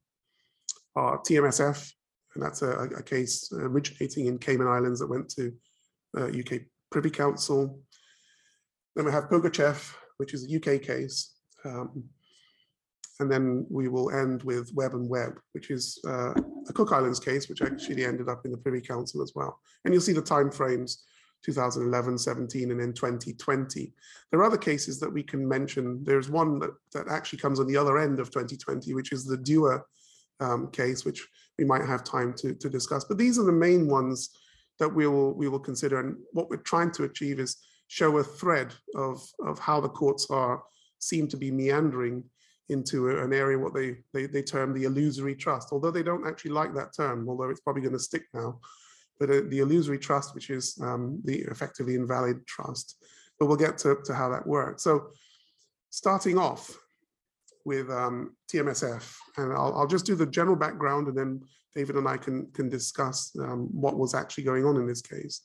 are 0.95 1.19
TMSF, 1.19 1.91
and 2.35 2.43
that's 2.43 2.61
a, 2.61 2.71
a 2.97 3.03
case 3.03 3.51
originating 3.53 4.27
in 4.27 4.37
Cayman 4.37 4.67
Islands 4.67 4.99
that 4.99 5.09
went 5.09 5.29
to 5.29 5.53
uh, 6.17 6.27
UK 6.27 6.61
Privy 6.91 7.09
Council. 7.09 7.79
Then 8.95 9.05
we 9.05 9.11
have 9.11 9.29
Pugachev, 9.29 9.93
which 10.17 10.33
is 10.33 10.45
a 10.45 10.55
UK 10.57 10.81
case. 10.81 11.33
Um, 11.65 12.03
and 13.19 13.31
then 13.31 13.65
we 13.69 13.87
will 13.87 14.11
end 14.11 14.43
with 14.43 14.71
Webb 14.73 14.93
and 14.93 15.09
Webb, 15.09 15.39
which 15.53 15.69
is 15.69 15.99
uh, 16.07 16.33
a 16.67 16.73
Cook 16.73 16.91
Islands 16.91 17.19
case, 17.19 17.47
which 17.47 17.61
actually 17.61 18.05
ended 18.05 18.27
up 18.27 18.41
in 18.45 18.51
the 18.51 18.57
Privy 18.57 18.81
Council 18.81 19.21
as 19.21 19.33
well. 19.35 19.59
And 19.85 19.93
you'll 19.93 20.01
see 20.01 20.13
the 20.13 20.21
time 20.21 20.51
frames 20.51 21.03
2011, 21.43 22.17
17, 22.17 22.71
and 22.71 22.79
then 22.79 22.93
2020. 22.93 23.93
There 24.31 24.39
are 24.39 24.45
other 24.45 24.57
cases 24.57 24.99
that 24.99 25.11
we 25.11 25.23
can 25.23 25.47
mention. 25.47 26.03
There's 26.03 26.29
one 26.29 26.59
that, 26.59 26.71
that 26.93 27.07
actually 27.09 27.39
comes 27.39 27.59
on 27.59 27.67
the 27.67 27.77
other 27.77 27.99
end 27.99 28.19
of 28.19 28.31
2020, 28.31 28.93
which 28.93 29.11
is 29.11 29.25
the 29.25 29.37
Dua 29.37 29.81
um, 30.39 30.69
case, 30.71 31.05
which 31.05 31.25
we 31.57 31.65
might 31.65 31.85
have 31.85 32.03
time 32.03 32.33
to, 32.37 32.53
to 32.55 32.69
discuss. 32.69 33.03
But 33.03 33.17
these 33.17 33.37
are 33.37 33.45
the 33.45 33.51
main 33.51 33.87
ones 33.87 34.29
that 34.79 34.89
we 34.89 35.05
will 35.05 35.33
we 35.33 35.47
will 35.47 35.59
consider. 35.59 35.99
And 35.99 36.15
what 36.31 36.49
we're 36.49 36.57
trying 36.57 36.91
to 36.93 37.03
achieve 37.03 37.39
is 37.39 37.57
show 37.93 38.17
a 38.17 38.23
thread 38.23 38.73
of, 38.95 39.23
of 39.45 39.59
how 39.59 39.79
the 39.79 39.87
courts 39.87 40.31
are 40.31 40.63
seem 40.97 41.27
to 41.27 41.37
be 41.37 41.51
meandering 41.51 42.23
into 42.69 43.07
an 43.19 43.31
area 43.31 43.59
what 43.59 43.75
they, 43.75 43.97
they 44.13 44.25
they 44.25 44.41
term 44.41 44.73
the 44.73 44.85
illusory 44.85 45.35
trust, 45.35 45.67
although 45.71 45.91
they 45.91 46.01
don't 46.01 46.25
actually 46.25 46.49
like 46.49 46.73
that 46.73 46.95
term, 46.95 47.29
although 47.29 47.51
it's 47.51 47.59
probably 47.59 47.83
going 47.83 47.93
to 47.93 47.99
stick 47.99 48.23
now. 48.33 48.59
But 49.19 49.29
uh, 49.29 49.41
the 49.47 49.59
illusory 49.59 49.99
trust, 49.99 50.33
which 50.33 50.49
is 50.49 50.75
um, 50.81 51.21
the 51.23 51.41
effectively 51.41 51.93
invalid 51.93 52.47
trust, 52.47 53.03
but 53.37 53.45
we'll 53.45 53.57
get 53.57 53.77
to, 53.79 53.97
to 54.05 54.13
how 54.15 54.29
that 54.29 54.47
works. 54.47 54.81
So 54.81 55.09
starting 55.91 56.39
off 56.39 56.75
with 57.63 57.91
um, 57.91 58.35
TMSF, 58.51 59.05
and 59.37 59.53
I'll, 59.53 59.73
I'll 59.77 59.93
just 59.95 60.07
do 60.07 60.15
the 60.15 60.25
general 60.25 60.55
background 60.55 61.09
and 61.09 61.17
then 61.17 61.41
David 61.75 61.95
and 61.95 62.07
I 62.07 62.17
can, 62.17 62.47
can 62.53 62.69
discuss 62.69 63.31
um, 63.39 63.69
what 63.71 63.97
was 63.97 64.15
actually 64.15 64.45
going 64.45 64.65
on 64.65 64.77
in 64.77 64.87
this 64.87 65.01
case. 65.01 65.41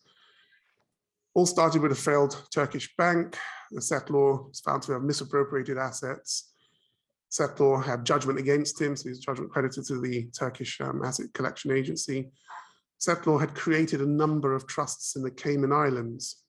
All 1.34 1.46
started 1.46 1.82
with 1.82 1.92
a 1.92 1.96
failed 1.96 2.42
Turkish 2.52 2.94
bank. 2.96 3.36
The 3.70 3.80
settlor 3.80 4.48
was 4.48 4.60
found 4.60 4.82
to 4.84 4.92
have 4.92 5.02
misappropriated 5.02 5.78
assets. 5.78 6.52
Settlor 7.30 7.84
had 7.84 8.06
judgment 8.06 8.38
against 8.38 8.80
him, 8.80 8.96
so 8.96 9.08
his 9.08 9.20
judgment 9.20 9.50
credited 9.50 9.84
to 9.86 10.00
the 10.00 10.28
Turkish 10.36 10.80
um, 10.80 11.04
Asset 11.04 11.32
Collection 11.34 11.70
Agency. 11.70 12.30
Settlor 12.98 13.38
had 13.38 13.54
created 13.54 14.00
a 14.00 14.06
number 14.06 14.54
of 14.54 14.66
trusts 14.66 15.14
in 15.14 15.22
the 15.22 15.30
Cayman 15.30 15.72
Islands. 15.72 16.42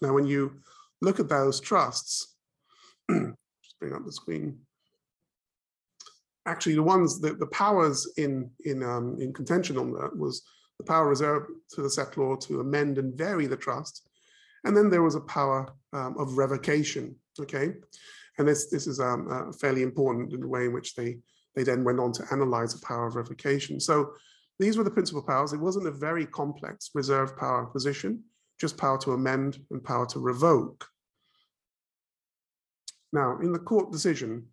Now, 0.00 0.14
when 0.14 0.26
you 0.26 0.60
look 1.02 1.20
at 1.20 1.28
those 1.28 1.60
trusts, 1.60 2.36
just 3.10 3.78
bring 3.80 3.92
up 3.92 4.04
the 4.04 4.12
screen. 4.12 4.60
Actually, 6.46 6.76
the 6.76 6.82
ones 6.82 7.20
that 7.20 7.38
the 7.38 7.46
powers 7.46 8.10
in 8.16 8.50
in 8.64 8.82
um, 8.82 9.16
in 9.20 9.32
contention 9.32 9.76
on 9.76 9.92
that 9.92 10.16
was 10.16 10.42
the 10.78 10.84
power 10.84 11.08
reserved 11.08 11.50
to 11.72 11.82
the 11.82 11.88
settlor 11.88 12.40
to 12.46 12.60
amend 12.60 12.96
and 12.96 13.14
vary 13.14 13.46
the 13.46 13.56
trust, 13.56 14.08
and 14.64 14.76
then 14.76 14.90
there 14.90 15.02
was 15.02 15.14
a 15.14 15.20
power 15.20 15.68
um, 15.92 16.16
of 16.18 16.36
revocation. 16.36 17.16
Okay, 17.40 17.72
and 18.38 18.48
this 18.48 18.70
this 18.70 18.86
is 18.86 19.00
um, 19.00 19.28
uh, 19.30 19.52
fairly 19.52 19.82
important 19.82 20.32
in 20.32 20.40
the 20.40 20.48
way 20.48 20.66
in 20.66 20.72
which 20.72 20.94
they 20.94 21.18
they 21.54 21.62
then 21.62 21.84
went 21.84 22.00
on 22.00 22.12
to 22.12 22.24
analyze 22.30 22.74
the 22.74 22.86
power 22.86 23.06
of 23.06 23.16
revocation. 23.16 23.80
So 23.80 24.12
these 24.58 24.76
were 24.76 24.84
the 24.84 24.90
principal 24.90 25.22
powers. 25.22 25.52
It 25.52 25.60
wasn't 25.60 25.86
a 25.86 25.92
very 25.92 26.26
complex 26.26 26.90
reserve 26.94 27.36
power 27.36 27.66
position, 27.66 28.22
just 28.60 28.76
power 28.76 28.98
to 28.98 29.12
amend 29.12 29.58
and 29.70 29.82
power 29.82 30.06
to 30.06 30.20
revoke. 30.20 30.86
Now, 33.12 33.38
in 33.40 33.52
the 33.52 33.58
court 33.58 33.90
decision, 33.90 34.46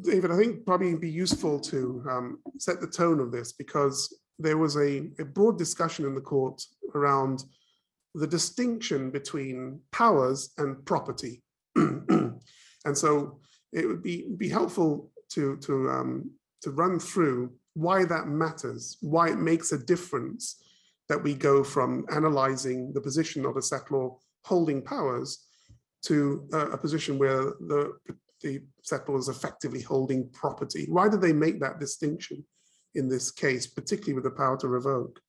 David, 0.00 0.30
I 0.30 0.36
think 0.36 0.66
probably 0.66 0.88
it'd 0.88 1.00
be 1.00 1.10
useful 1.10 1.60
to 1.60 2.04
um, 2.10 2.38
set 2.58 2.80
the 2.80 2.86
tone 2.86 3.20
of 3.20 3.30
this 3.30 3.52
because 3.52 4.14
there 4.38 4.58
was 4.58 4.76
a, 4.76 5.10
a 5.18 5.24
broad 5.24 5.58
discussion 5.58 6.04
in 6.04 6.14
the 6.14 6.20
court 6.20 6.62
around 6.94 7.44
the 8.16 8.26
distinction 8.26 9.10
between 9.10 9.80
powers 9.92 10.50
and 10.56 10.84
property. 10.86 11.42
and 11.76 12.40
so 12.94 13.38
it 13.72 13.86
would 13.86 14.02
be, 14.02 14.26
be 14.38 14.48
helpful 14.48 15.10
to, 15.32 15.56
to, 15.58 15.90
um, 15.90 16.30
to 16.62 16.70
run 16.70 16.98
through 16.98 17.52
why 17.74 18.06
that 18.06 18.26
matters, 18.26 18.96
why 19.02 19.28
it 19.28 19.38
makes 19.38 19.72
a 19.72 19.84
difference 19.84 20.62
that 21.10 21.22
we 21.22 21.34
go 21.34 21.62
from 21.62 22.06
analyzing 22.10 22.90
the 22.94 23.00
position 23.00 23.44
of 23.44 23.56
a 23.56 23.60
settlor 23.60 24.16
holding 24.46 24.80
powers 24.80 25.44
to 26.02 26.48
a, 26.54 26.58
a 26.70 26.78
position 26.78 27.18
where 27.18 27.42
the, 27.42 27.92
the 28.40 28.62
settlor 28.82 29.18
is 29.18 29.28
effectively 29.28 29.82
holding 29.82 30.26
property. 30.30 30.86
Why 30.88 31.10
do 31.10 31.18
they 31.18 31.34
make 31.34 31.60
that 31.60 31.80
distinction 31.80 32.42
in 32.94 33.10
this 33.10 33.30
case, 33.30 33.66
particularly 33.66 34.14
with 34.14 34.24
the 34.24 34.30
power 34.30 34.56
to 34.56 34.68
revoke? 34.68 35.20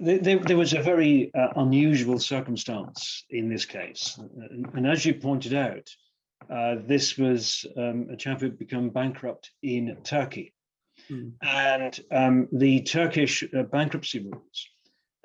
There, 0.00 0.38
there- 0.38 0.56
was 0.56 0.72
a 0.72 0.82
very 0.82 1.32
uh, 1.34 1.48
unusual 1.56 2.18
circumstance 2.18 3.24
in 3.30 3.48
this 3.48 3.64
case. 3.64 4.18
And 4.18 4.66
and 4.74 4.86
as 4.86 5.04
you 5.04 5.14
pointed 5.14 5.54
out, 5.54 5.88
uh, 6.50 6.76
this 6.86 7.16
was 7.16 7.66
um, 7.76 8.08
a 8.10 8.16
chap 8.16 8.40
who'd 8.40 8.58
become 8.58 8.90
bankrupt 8.90 9.50
in 9.62 9.96
Turkey. 10.04 10.52
Hmm. 11.08 11.30
And 11.42 12.00
um, 12.10 12.48
the 12.52 12.82
Turkish 12.82 13.42
uh, 13.42 13.62
bankruptcy 13.64 14.20
rules 14.20 14.68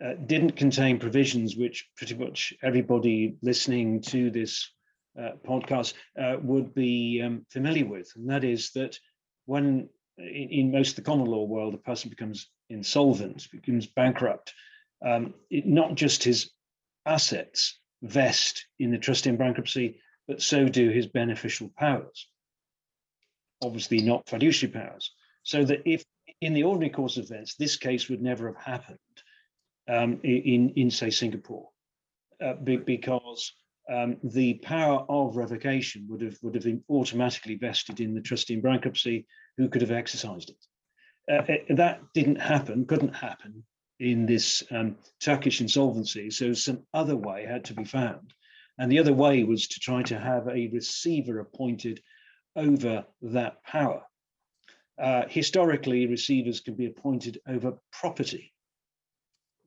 uh, 0.03 0.13
didn't 0.25 0.55
contain 0.55 0.99
provisions 0.99 1.55
which 1.55 1.87
pretty 1.95 2.15
much 2.15 2.53
everybody 2.63 3.37
listening 3.41 4.01
to 4.01 4.31
this 4.31 4.71
uh, 5.19 5.31
podcast 5.45 5.93
uh, 6.19 6.37
would 6.41 6.73
be 6.73 7.21
um, 7.21 7.45
familiar 7.49 7.85
with. 7.85 8.11
And 8.15 8.29
that 8.29 8.43
is 8.43 8.71
that 8.71 8.97
when 9.45 9.89
in, 10.19 10.49
in 10.49 10.71
most 10.71 10.91
of 10.91 10.95
the 10.97 11.09
common 11.09 11.25
law 11.25 11.43
world, 11.43 11.73
a 11.73 11.77
person 11.77 12.09
becomes 12.09 12.49
insolvent, 12.69 13.47
becomes 13.51 13.87
bankrupt, 13.87 14.53
um, 15.05 15.33
it, 15.49 15.65
not 15.65 15.95
just 15.95 16.23
his 16.23 16.51
assets 17.05 17.79
vest 18.01 18.65
in 18.79 18.91
the 18.91 18.97
trustee 18.97 19.29
in 19.29 19.37
bankruptcy, 19.37 19.99
but 20.27 20.41
so 20.41 20.67
do 20.67 20.89
his 20.89 21.07
beneficial 21.07 21.71
powers. 21.77 22.27
Obviously, 23.63 24.01
not 24.01 24.27
fiduciary 24.29 24.71
powers. 24.71 25.11
So 25.43 25.63
that 25.65 25.81
if 25.85 26.03
in 26.41 26.53
the 26.53 26.63
ordinary 26.63 26.91
course 26.91 27.17
of 27.17 27.25
events, 27.25 27.55
this 27.55 27.75
case 27.75 28.09
would 28.09 28.21
never 28.21 28.47
have 28.47 28.61
happened 28.61 28.97
um, 29.89 30.19
in, 30.23 30.73
in, 30.75 30.91
say, 30.91 31.09
Singapore, 31.09 31.69
uh, 32.43 32.53
be- 32.53 32.77
because 32.77 33.51
um, 33.91 34.17
the 34.23 34.55
power 34.55 35.05
of 35.09 35.35
revocation 35.35 36.05
would 36.09 36.21
have 36.21 36.37
would 36.43 36.53
have 36.53 36.63
been 36.63 36.83
automatically 36.89 37.55
vested 37.55 37.99
in 37.99 38.13
the 38.13 38.21
trustee 38.21 38.53
in 38.53 38.61
bankruptcy 38.61 39.25
who 39.59 39.67
could 39.67 39.81
have 39.81 39.91
exercised 39.91 40.49
it. 40.49 40.55
Uh, 41.29 41.51
uh, 41.51 41.75
that 41.75 41.99
didn't 42.13 42.37
happen, 42.39 42.85
couldn't 42.85 43.13
happen 43.13 43.65
in 43.99 44.25
this 44.25 44.63
um, 44.71 44.95
Turkish 45.21 45.59
insolvency. 45.59 46.31
So 46.31 46.53
some 46.53 46.83
other 46.93 47.17
way 47.17 47.45
had 47.45 47.65
to 47.65 47.73
be 47.73 47.83
found. 47.83 48.33
And 48.77 48.89
the 48.89 48.99
other 48.99 49.13
way 49.13 49.43
was 49.43 49.67
to 49.67 49.79
try 49.81 50.01
to 50.03 50.17
have 50.17 50.47
a 50.47 50.69
receiver 50.69 51.39
appointed 51.39 52.01
over 52.55 53.05
that 53.21 53.61
power. 53.63 54.03
Uh, 54.97 55.23
historically, 55.27 56.07
receivers 56.07 56.61
can 56.61 56.75
be 56.75 56.85
appointed 56.85 57.39
over 57.45 57.73
property. 57.91 58.53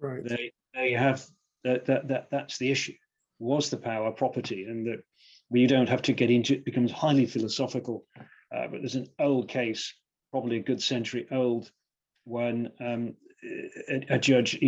Right. 0.00 0.24
They, 0.24 0.52
they 0.74 0.92
have 0.92 1.22
that, 1.64 1.84
that, 1.84 2.08
that, 2.08 2.28
that's 2.30 2.56
the 2.56 2.70
issue. 2.70 2.94
Was 3.38 3.68
the 3.68 3.76
power 3.76 4.10
property? 4.10 4.64
And 4.64 4.86
that 4.86 5.04
we 5.50 5.66
don't 5.66 5.90
have 5.90 6.02
to 6.02 6.14
get 6.14 6.30
into 6.30 6.54
it, 6.54 6.64
becomes 6.64 6.90
highly 6.90 7.26
philosophical. 7.26 8.06
Uh, 8.54 8.68
but 8.68 8.80
there's 8.80 8.96
an 8.96 9.08
old 9.18 9.48
case, 9.48 9.94
probably 10.30 10.56
a 10.58 10.62
good 10.62 10.82
century 10.82 11.26
old, 11.30 11.70
when 12.24 12.70
um, 12.80 13.14
a, 13.88 14.14
a 14.14 14.18
judge 14.18 14.58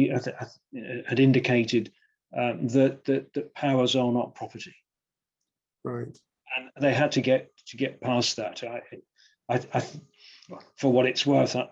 had 1.06 1.20
indicated 1.20 1.92
um, 2.36 2.66
that, 2.68 3.04
that 3.04 3.32
that 3.34 3.54
powers 3.54 3.94
are 3.94 4.10
not 4.12 4.34
property, 4.34 4.74
Right. 5.84 6.16
and 6.56 6.70
they 6.80 6.92
had 6.94 7.12
to 7.12 7.20
get 7.20 7.50
to 7.68 7.76
get 7.76 8.00
past 8.00 8.36
that. 8.36 8.62
I, 8.64 8.80
I, 9.48 9.60
I 9.72 9.82
for 10.76 10.92
what 10.92 11.06
it's 11.06 11.24
worth, 11.26 11.54
I, 11.54 11.68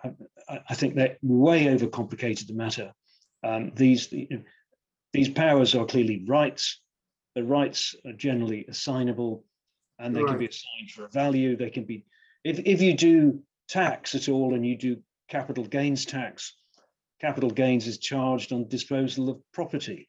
I, 0.49 0.61
I 0.71 0.75
think 0.75 0.95
they 0.95 1.17
way 1.23 1.65
overcomplicated 1.67 2.47
the 2.47 2.55
matter. 2.55 2.93
Um, 3.43 3.73
these 3.75 4.15
these 5.13 5.29
powers 5.31 5.75
are 5.75 5.87
clearly 5.87 6.25
rights. 6.29 6.81
The 7.35 7.43
rights 7.43 7.97
are 8.07 8.13
generally 8.13 8.67
assignable, 8.69 9.45
and 10.03 10.15
they 10.15 10.25
can 10.25 10.39
be 10.39 10.47
assigned 10.47 10.91
for 10.91 11.05
a 11.05 11.09
value. 11.09 11.57
They 11.57 11.71
can 11.71 11.85
be 11.85 12.05
if 12.45 12.59
if 12.59 12.83
you 12.83 12.95
do 12.95 13.43
tax 13.69 14.15
at 14.15 14.29
all 14.29 14.55
and 14.55 14.67
you 14.67 14.77
do 14.77 14.97
capital 15.29 15.65
gains 15.65 16.05
tax, 16.05 16.55
capital 17.21 17.51
gains 17.51 17.87
is 17.87 17.99
charged 17.99 18.53
on 18.53 18.69
disposal 18.69 19.31
of 19.31 19.41
property 19.53 20.09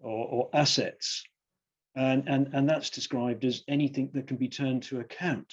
or, 0.00 0.26
or 0.26 0.50
assets. 0.52 1.22
And, 1.94 2.28
and, 2.28 2.50
and 2.52 2.68
that's 2.68 2.90
described 2.90 3.44
as 3.44 3.64
anything 3.66 4.10
that 4.14 4.28
can 4.28 4.36
be 4.36 4.48
turned 4.48 4.84
to 4.84 5.00
account. 5.00 5.52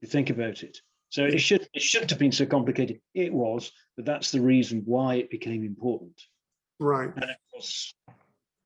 You 0.00 0.08
think 0.08 0.30
about 0.30 0.62
it. 0.62 0.78
So 1.10 1.24
it 1.24 1.38
should 1.38 1.68
it 1.72 1.82
shouldn't 1.82 2.10
have 2.10 2.18
been 2.18 2.32
so 2.32 2.46
complicated. 2.46 3.00
It 3.14 3.32
was, 3.32 3.70
but 3.96 4.04
that's 4.04 4.30
the 4.30 4.40
reason 4.40 4.82
why 4.84 5.16
it 5.16 5.30
became 5.30 5.62
important. 5.64 6.20
Right. 6.80 7.10
And 7.14 7.24
of 7.24 7.36
course, 7.52 7.94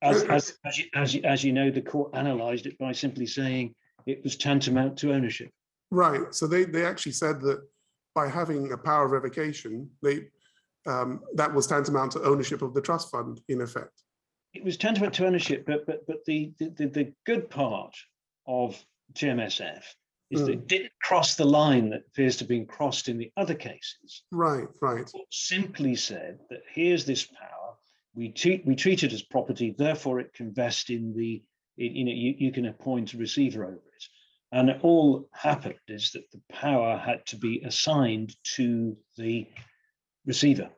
as, 0.01 0.23
as, 0.23 0.57
as, 0.65 0.77
you, 0.77 0.85
as, 0.95 1.13
you, 1.13 1.21
as 1.23 1.43
you 1.43 1.53
know, 1.53 1.69
the 1.69 1.81
court 1.81 2.11
analysed 2.13 2.65
it 2.65 2.77
by 2.79 2.93
simply 2.93 3.27
saying 3.27 3.75
it 4.09 4.23
was 4.23 4.35
tantamount 4.35 4.97
to 4.97 5.13
ownership. 5.13 5.49
Right. 5.91 6.33
So 6.33 6.47
they, 6.47 6.65
they 6.65 6.85
actually 6.85 7.13
said 7.13 7.41
that 7.41 7.61
by 8.15 8.27
having 8.27 8.71
a 8.71 8.77
power 8.77 9.05
of 9.05 9.11
revocation, 9.11 9.89
they 10.01 10.27
um, 10.85 11.21
that 11.35 11.53
was 11.53 11.67
tantamount 11.67 12.13
to 12.13 12.23
ownership 12.23 12.61
of 12.61 12.73
the 12.73 12.81
trust 12.81 13.11
fund 13.11 13.41
in 13.47 13.61
effect. 13.61 14.01
it 14.53 14.63
was 14.63 14.77
tantamount 14.77 15.13
to 15.15 15.27
ownership, 15.27 15.65
but 15.65 15.85
but 15.85 16.05
but 16.07 16.23
the 16.25 16.51
the, 16.59 16.69
the, 16.69 17.13
good 17.25 17.49
part 17.49 17.95
of 18.47 18.81
TMSF 19.13 19.83
is 20.31 20.45
that 20.45 20.51
it 20.51 20.67
didn't 20.67 20.91
cross 21.01 21.35
the 21.35 21.45
line 21.45 21.89
that 21.89 22.03
appears 22.07 22.37
to 22.37 22.43
have 22.43 22.49
been 22.49 22.65
crossed 22.65 23.09
in 23.09 23.17
the 23.17 23.31
other 23.35 23.55
cases. 23.55 24.23
Right. 24.31 24.67
Right. 24.81 25.01
It 25.01 25.25
simply 25.31 25.95
said 25.95 26.39
that 26.49 26.61
here's 26.71 27.03
this 27.05 27.25
power, 27.25 27.75
we 28.13 28.29
treat 28.29 28.65
we 28.65 28.75
treat 28.75 29.03
it 29.03 29.13
as 29.13 29.21
property, 29.21 29.75
therefore 29.77 30.19
it 30.19 30.33
can 30.33 30.53
vest 30.53 30.89
in 30.89 31.13
the 31.13 31.43
in, 31.77 31.95
you 31.95 32.05
know 32.05 32.11
you, 32.11 32.35
you 32.37 32.51
can 32.51 32.65
appoint 32.65 33.13
a 33.13 33.17
receiver 33.17 33.65
over 33.65 33.75
it. 33.75 33.88
And 34.51 34.75
all 34.81 35.29
happened 35.31 35.75
is 35.87 36.11
that 36.11 36.29
the 36.31 36.41
power 36.51 36.97
had 36.97 37.25
to 37.27 37.35
be 37.37 37.61
assigned 37.61 38.35
to 38.55 38.97
the 39.17 39.45
receiver. 40.25 40.69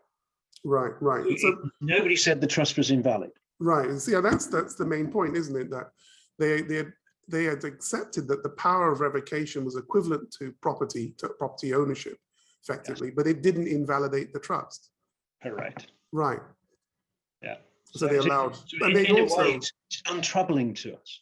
Right. 0.66 0.92
Right. 1.02 1.40
So 1.40 1.70
Nobody 1.80 2.16
said 2.16 2.42
the 2.42 2.48
trust 2.48 2.78
was 2.78 2.92
invalid. 2.92 3.32
Right, 3.60 3.88
and 3.88 4.02
see, 4.02 4.14
yeah, 4.14 4.22
that's, 4.22 4.48
that's 4.48 4.74
the 4.74 4.86
main 4.88 5.08
point, 5.12 5.38
isn't 5.38 5.56
it? 5.56 5.70
That 5.70 5.92
they, 6.40 6.62
they, 6.64 6.78
had- 6.78 6.94
they 7.28 7.44
had 7.44 7.64
accepted 7.64 8.28
that 8.28 8.42
the 8.42 8.50
power 8.50 8.92
of 8.92 9.00
revocation 9.02 9.64
was 9.64 9.76
equivalent 9.78 10.32
to 10.40 10.52
property, 10.64 11.14
to 11.20 11.30
property 11.30 11.74
ownership 11.76 12.18
effectively, 12.64 13.12
but 13.12 13.28
it 13.28 13.44
didn't 13.44 13.68
invalidate 13.68 14.34
the 14.34 14.40
trust. 14.40 14.90
Correct. 15.44 15.88
Right, 16.12 16.40
Yeah. 17.44 17.58
so 17.86 18.08
they 18.08 18.16
it's- 18.16 18.26
allowed, 18.26 18.56
so 18.56 18.78
and 18.82 18.96
they 18.96 19.08
also, 19.12 19.38
way, 19.38 19.52
it's 19.54 19.72
untroubling 20.10 20.74
to 20.76 20.96
us. 20.98 21.20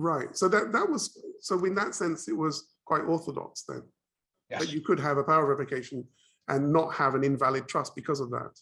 Right, 0.00 0.34
so 0.34 0.48
that, 0.48 0.72
that 0.72 0.88
was, 0.88 1.18
so 1.40 1.62
in 1.66 1.74
that 1.74 1.94
sense, 1.94 2.26
it 2.26 2.32
was 2.36 2.72
quite 2.86 3.02
orthodox 3.02 3.64
then. 3.68 3.82
Yes, 4.50 4.60
That 4.60 4.72
you 4.72 4.80
could 4.80 4.98
have 4.98 5.18
a 5.18 5.22
power 5.24 5.42
of 5.52 5.58
revocation 5.58 6.06
and 6.48 6.72
not 6.72 6.94
have 6.94 7.14
an 7.14 7.22
invalid 7.22 7.68
trust 7.68 7.94
because 7.94 8.18
of 8.20 8.30
that. 8.30 8.52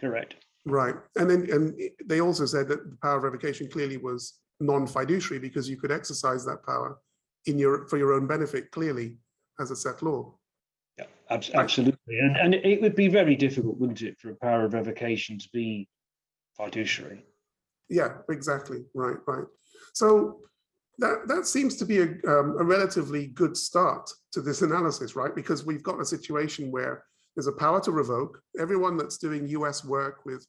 correct. 0.00 0.34
Right, 0.66 0.96
and 1.16 1.30
then, 1.30 1.48
and 1.52 1.80
they 2.06 2.20
also 2.20 2.44
said 2.44 2.66
that 2.68 2.90
the 2.90 2.96
power 3.00 3.18
of 3.18 3.22
revocation 3.22 3.70
clearly 3.70 3.96
was 3.98 4.34
non-fiduciary 4.58 5.38
because 5.38 5.70
you 5.70 5.76
could 5.76 5.92
exercise 5.92 6.44
that 6.44 6.66
power 6.66 6.98
in 7.46 7.56
your, 7.56 7.86
for 7.86 7.96
your 7.96 8.12
own 8.12 8.26
benefit, 8.26 8.72
clearly, 8.72 9.16
as 9.60 9.70
a 9.70 9.74
settlor. 9.74 10.34
Yeah, 10.98 11.04
Right. 11.30 11.50
absolutely. 11.54 12.18
And, 12.18 12.36
and 12.36 12.54
it 12.56 12.82
would 12.82 12.96
be 12.96 13.06
very 13.06 13.36
difficult, 13.36 13.78
wouldn't 13.78 14.02
it, 14.02 14.18
for 14.18 14.30
a 14.30 14.34
power 14.34 14.64
of 14.64 14.74
revocation 14.74 15.38
to 15.38 15.48
be 15.52 15.88
fiduciary? 16.56 17.24
Yeah, 17.88 18.16
exactly, 18.28 18.84
right, 18.92 19.16
right. 19.28 19.46
So 19.94 20.40
that, 20.98 21.28
that 21.28 21.46
seems 21.46 21.76
to 21.76 21.84
be 21.84 21.98
a, 22.00 22.08
um, 22.26 22.56
a 22.58 22.64
relatively 22.64 23.28
good 23.28 23.56
start 23.56 24.10
to 24.32 24.40
this 24.40 24.62
analysis, 24.62 25.14
right? 25.14 25.34
Because 25.34 25.64
we've 25.64 25.82
got 25.82 26.00
a 26.00 26.04
situation 26.04 26.70
where 26.70 27.04
there's 27.34 27.46
a 27.46 27.52
power 27.52 27.80
to 27.82 27.92
revoke. 27.92 28.40
Everyone 28.58 28.96
that's 28.96 29.18
doing 29.18 29.48
US 29.48 29.84
work 29.84 30.24
with, 30.24 30.44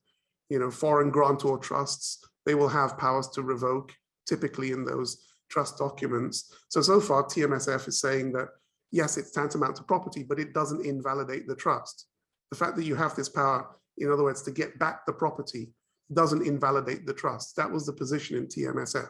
you 0.50 0.58
know, 0.58 0.72
foreign 0.72 1.12
grantor 1.12 1.58
trusts, 1.58 2.24
they 2.46 2.56
will 2.56 2.68
have 2.68 2.98
powers 2.98 3.28
to 3.30 3.44
revoke 3.44 3.94
typically 4.28 4.72
in 4.72 4.86
those 4.86 5.24
trust 5.50 5.78
documents. 5.78 6.52
So, 6.70 6.82
so 6.82 7.00
far 7.00 7.24
TMSF 7.24 7.88
is 7.88 8.02
saying 8.02 8.32
that, 8.34 8.48
yes, 8.92 9.18
it's 9.18 9.32
tantamount 9.32 9.76
to 9.76 9.84
property, 9.84 10.24
but 10.24 10.40
it 10.40 10.54
doesn't 10.54 10.86
invalidate 10.86 11.48
the 11.48 11.56
trust. 11.56 12.08
The 12.50 12.58
fact 12.58 12.76
that 12.78 12.86
you 12.86 12.96
have 12.96 13.16
this 13.16 13.30
power, 13.30 13.68
in 14.00 14.12
other 14.12 14.24
words, 14.24 14.42
to 14.44 14.52
get 14.52 14.80
back 14.80 15.06
the 15.06 15.14
property 15.14 15.70
doesn't 16.14 16.46
invalidate 16.46 17.06
the 17.06 17.14
trust. 17.14 17.56
That 17.56 17.72
was 17.72 17.86
the 17.86 17.94
position 17.94 18.38
in 18.38 18.48
TMSF. 18.48 19.10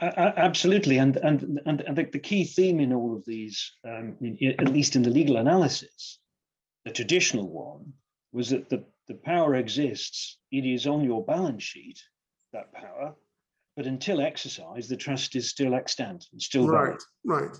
Absolutely, 0.00 0.98
and 0.98 1.16
and 1.18 1.60
and, 1.66 1.80
and 1.82 1.96
the, 1.96 2.04
the 2.12 2.18
key 2.18 2.44
theme 2.44 2.80
in 2.80 2.92
all 2.92 3.14
of 3.14 3.24
these, 3.24 3.72
um, 3.84 4.16
in- 4.20 4.54
at 4.58 4.72
least 4.72 4.96
in 4.96 5.02
the 5.02 5.10
legal 5.10 5.36
analysis, 5.36 6.18
the 6.84 6.90
traditional 6.90 7.48
one 7.48 7.92
was 8.32 8.50
that 8.50 8.68
the 8.68 8.84
the 9.06 9.14
power 9.14 9.54
exists. 9.54 10.38
It 10.50 10.64
is 10.66 10.86
on 10.86 11.04
your 11.04 11.24
balance 11.24 11.62
sheet, 11.62 12.02
that 12.52 12.72
power, 12.72 13.14
but 13.76 13.86
until 13.86 14.20
exercised, 14.20 14.88
the 14.88 14.96
trust 14.96 15.36
is 15.36 15.48
still 15.50 15.74
extant 15.74 16.26
and 16.32 16.42
still 16.42 16.66
valid. 16.66 16.98
Right, 17.24 17.42
right. 17.42 17.56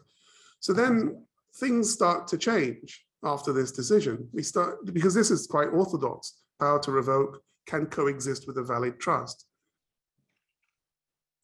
So 0.58 0.72
then 0.72 1.22
things 1.60 1.92
start 1.92 2.26
to 2.28 2.38
change 2.38 3.04
after 3.22 3.52
this 3.52 3.70
decision. 3.70 4.28
We 4.32 4.42
start, 4.42 4.84
because 4.92 5.14
this 5.14 5.30
is 5.30 5.46
quite 5.46 5.68
orthodox, 5.68 6.40
power 6.58 6.80
to 6.80 6.90
revoke 6.90 7.40
can 7.66 7.87
coexist 7.87 8.46
with 8.46 8.58
a 8.58 8.62
valid 8.62 8.99
trust. 9.00 9.46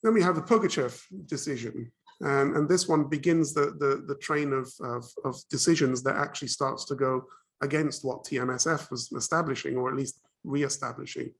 Then 0.02 0.14
we 0.14 0.22
have 0.22 0.36
the 0.36 0.42
Pugachev 0.42 1.00
decision. 1.26 1.92
And, 2.20 2.56
and 2.56 2.68
this 2.68 2.88
one 2.88 3.08
begins 3.08 3.52
the, 3.52 3.76
the, 3.78 4.04
the 4.06 4.16
train 4.16 4.52
of, 4.52 4.72
of, 4.80 5.04
of 5.24 5.36
decisions 5.50 6.02
that 6.04 6.16
actually 6.16 6.48
starts 6.48 6.84
to 6.86 6.94
go 6.94 7.24
against 7.62 8.04
what 8.04 8.24
TMSF 8.24 8.90
was 8.90 9.10
establishing, 9.12 9.76
or 9.76 9.88
at 9.90 9.96
least 9.96 10.20
re-establishing. 10.44 11.32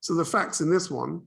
So 0.00 0.14
the 0.14 0.24
facts 0.24 0.60
in 0.60 0.70
this 0.70 0.90
one, 0.90 1.22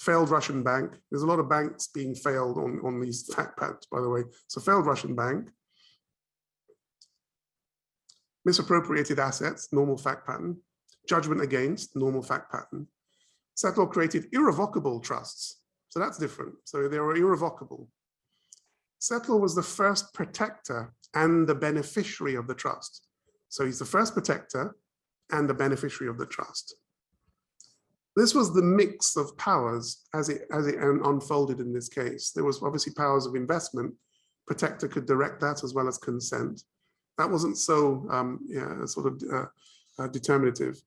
failed 0.00 0.30
Russian 0.30 0.62
bank. 0.62 0.94
There's 1.10 1.22
a 1.22 1.26
lot 1.26 1.38
of 1.38 1.48
banks 1.50 1.88
being 1.88 2.14
failed 2.14 2.56
on, 2.56 2.80
on 2.82 3.00
these 3.00 3.32
fact 3.34 3.58
patterns, 3.58 3.86
by 3.92 4.00
the 4.00 4.08
way. 4.08 4.22
So 4.48 4.60
failed 4.60 4.86
Russian 4.86 5.14
bank. 5.14 5.50
Misappropriated 8.46 9.18
assets, 9.18 9.68
normal 9.72 9.98
fact 9.98 10.26
pattern. 10.26 10.56
Judgment 11.08 11.40
against, 11.40 11.96
normal 11.96 12.22
fact 12.22 12.50
pattern. 12.50 12.86
Settlor 13.56 13.90
created 13.90 14.26
irrevocable 14.32 15.00
trusts. 15.00 15.60
So 15.88 15.98
that's 15.98 16.18
different. 16.18 16.54
So 16.64 16.88
they 16.88 16.98
were 16.98 17.16
irrevocable. 17.16 17.88
Settlor 19.00 19.40
was 19.40 19.54
the 19.54 19.62
first 19.62 20.14
protector 20.14 20.92
and 21.14 21.48
the 21.48 21.54
beneficiary 21.54 22.36
of 22.36 22.46
the 22.46 22.54
trust. 22.54 23.06
So 23.48 23.64
he's 23.64 23.78
the 23.78 23.84
first 23.84 24.14
protector 24.14 24.76
and 25.30 25.48
the 25.48 25.54
beneficiary 25.54 26.10
of 26.10 26.18
the 26.18 26.26
trust. 26.26 26.76
This 28.16 28.34
was 28.34 28.52
the 28.52 28.62
mix 28.62 29.16
of 29.16 29.36
powers 29.38 30.04
as 30.14 30.28
it 30.28 30.42
as 30.52 30.66
it 30.66 30.76
unfolded 30.78 31.60
in 31.60 31.72
this 31.72 31.88
case. 31.88 32.32
There 32.32 32.44
was 32.44 32.62
obviously 32.62 32.92
powers 32.92 33.26
of 33.26 33.34
investment. 33.34 33.94
Protector 34.46 34.88
could 34.88 35.06
direct 35.06 35.40
that 35.40 35.62
as 35.62 35.74
well 35.74 35.88
as 35.88 35.96
consent. 35.96 36.64
That 37.18 37.30
wasn't 37.30 37.56
so 37.56 38.06
um, 38.10 38.40
yeah, 38.48 38.84
sort 38.86 39.06
of 39.06 39.22
uh, 39.32 39.46
uh, 39.98 40.08
determinative. 40.08 40.82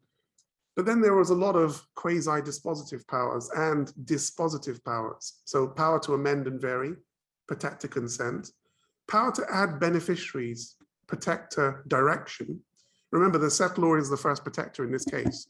But 0.75 0.85
then 0.85 1.01
there 1.01 1.15
was 1.15 1.29
a 1.29 1.35
lot 1.35 1.55
of 1.55 1.85
quasi 1.95 2.41
dispositive 2.41 3.07
powers 3.07 3.49
and 3.55 3.93
dispositive 4.05 4.83
powers. 4.83 5.41
So 5.45 5.67
power 5.67 5.99
to 5.99 6.13
amend 6.13 6.47
and 6.47 6.59
vary, 6.59 6.93
protector 7.47 7.87
consent, 7.87 8.51
power 9.07 9.31
to 9.33 9.45
add 9.51 9.79
beneficiaries, 9.79 10.75
protector 11.07 11.83
direction. 11.87 12.59
Remember, 13.11 13.37
the 13.37 13.47
settlor 13.47 13.99
is 13.99 14.09
the 14.09 14.17
first 14.17 14.43
protector 14.43 14.83
in 14.83 14.91
this 14.91 15.05
case. 15.05 15.47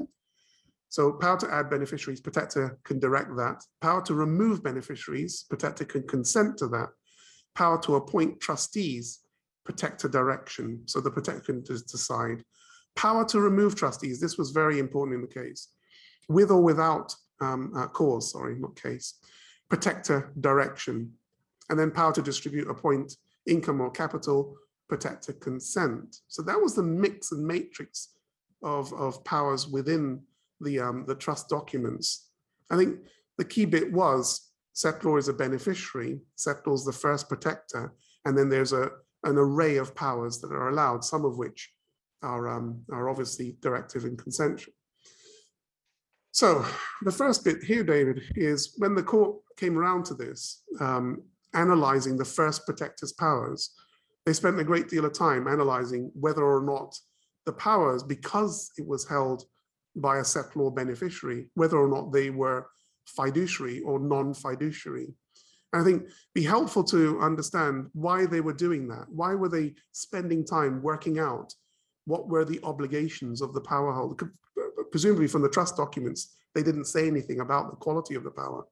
So 0.90 1.14
power 1.14 1.40
to 1.40 1.52
add 1.52 1.70
beneficiaries, 1.70 2.20
protector 2.20 2.78
can 2.84 3.00
direct 3.00 3.36
that. 3.38 3.64
Power 3.82 4.02
to 4.04 4.14
remove 4.14 4.62
beneficiaries, 4.62 5.46
protector 5.50 5.86
can 5.86 6.06
consent 6.06 6.58
to 6.58 6.68
that. 6.68 6.90
Power 7.56 7.82
to 7.84 7.96
appoint 7.96 8.42
trustees, 8.42 9.22
protector 9.64 10.10
direction. 10.10 10.82
So 10.86 11.00
the 11.00 11.10
protector 11.10 11.42
can 11.42 11.64
decide. 11.64 12.44
Power 12.96 13.26
to 13.26 13.40
remove 13.40 13.76
trustees. 13.76 14.20
This 14.20 14.38
was 14.38 14.52
very 14.52 14.80
important 14.80 15.16
in 15.16 15.22
the 15.22 15.28
case. 15.28 15.70
With 16.30 16.52
or 16.52 16.62
without 16.62 17.16
um, 17.42 17.74
uh, 17.76 17.88
cause, 17.88 18.32
sorry, 18.32 18.56
not 18.56 18.80
case. 18.80 19.16
Protector 19.70 20.32
direction. 20.40 21.12
And 21.70 21.80
then 21.80 21.92
power 21.92 22.14
to 22.14 22.22
distribute, 22.22 22.70
appoint 22.70 23.16
income 23.48 23.82
or 23.82 23.90
capital, 23.90 24.56
protector 24.88 25.34
consent. 25.34 26.18
So 26.28 26.42
that 26.44 26.62
was 26.62 26.76
the 26.76 26.84
mix 26.84 27.32
and 27.32 27.46
matrix 27.46 28.10
of, 28.62 28.94
of 28.94 29.24
powers 29.24 29.68
within 29.68 30.22
the, 30.62 30.80
um, 30.80 31.06
the 31.08 31.16
trust 31.16 31.50
documents. 31.50 32.30
I 32.70 32.78
think 32.78 33.00
the 33.38 33.46
key 33.46 33.66
bit 33.66 33.92
was 33.92 34.52
settlor 34.76 35.20
is 35.20 35.28
a 35.28 35.34
beneficiary, 35.34 36.22
settlor 36.38 36.74
is 36.74 36.86
the 36.86 36.94
first 36.94 37.28
protector, 37.28 37.94
and 38.26 38.38
then 38.38 38.50
there's 38.50 38.74
a, 38.74 38.90
an 39.24 39.38
array 39.38 39.78
of 39.78 39.96
powers 39.96 40.40
that 40.40 40.52
are 40.52 40.70
allowed, 40.70 41.04
some 41.04 41.26
of 41.26 41.38
which 41.38 41.72
are, 42.24 42.48
um, 42.48 42.82
are 42.92 43.10
obviously 43.10 43.58
directive 43.62 44.06
and 44.06 44.18
consensual. 44.18 44.74
So 46.32 46.66
the 47.04 47.12
first 47.12 47.44
bit 47.44 47.64
here, 47.64 47.84
David, 47.84 48.22
is 48.36 48.74
when 48.78 48.96
the 48.96 49.04
court 49.04 49.38
came 49.56 49.78
around 49.78 50.06
to 50.06 50.16
this, 50.16 50.64
um, 50.80 51.22
analyzing 51.54 52.18
the 52.18 52.26
first 52.26 52.66
protector's 52.66 53.14
powers, 53.14 53.76
they 54.26 54.34
spent 54.34 54.60
a 54.60 54.64
great 54.64 54.90
deal 54.90 55.06
of 55.06 55.14
time 55.14 55.48
analyzing 55.48 56.10
whether 56.16 56.44
or 56.44 56.64
not 56.64 56.98
the 57.46 57.54
powers, 57.54 58.02
because 58.02 58.72
it 58.78 58.88
was 58.88 59.08
held 59.08 59.44
by 59.96 60.18
a 60.18 60.22
settlor 60.22 60.74
beneficiary, 60.74 61.50
whether 61.54 61.78
or 61.78 61.88
not 61.88 62.12
they 62.12 62.30
were 62.30 62.66
fiduciary 63.06 63.82
or 63.82 64.00
non-fiduciary. 64.00 65.14
And 65.72 65.82
I 65.82 65.86
think 65.86 66.08
be 66.34 66.44
helpful 66.44 66.84
to 66.86 67.20
understand 67.20 67.90
why 67.94 68.26
they 68.26 68.42
were 68.42 68.54
doing 68.54 68.88
that. 68.88 69.06
Why 69.10 69.36
were 69.36 69.50
they 69.50 69.74
spending 69.92 70.46
time 70.46 70.82
working 70.82 71.20
out 71.20 71.54
what 72.06 72.28
were 72.28 72.46
the 72.46 72.60
obligations 72.64 73.42
of 73.42 73.54
the 73.54 73.62
power 73.62 73.92
holder? 73.92 74.34
Presumably 74.92 75.28
from 75.28 75.42
the 75.42 75.50
trust 75.50 75.78
documents, 75.78 76.36
they 76.54 76.64
didn't 76.64 76.86
say 76.86 77.08
anything 77.08 77.40
about 77.40 77.72
the 77.72 77.78
quality 77.78 78.16
of 78.16 78.24
the 78.24 78.32
power. 78.32 78.66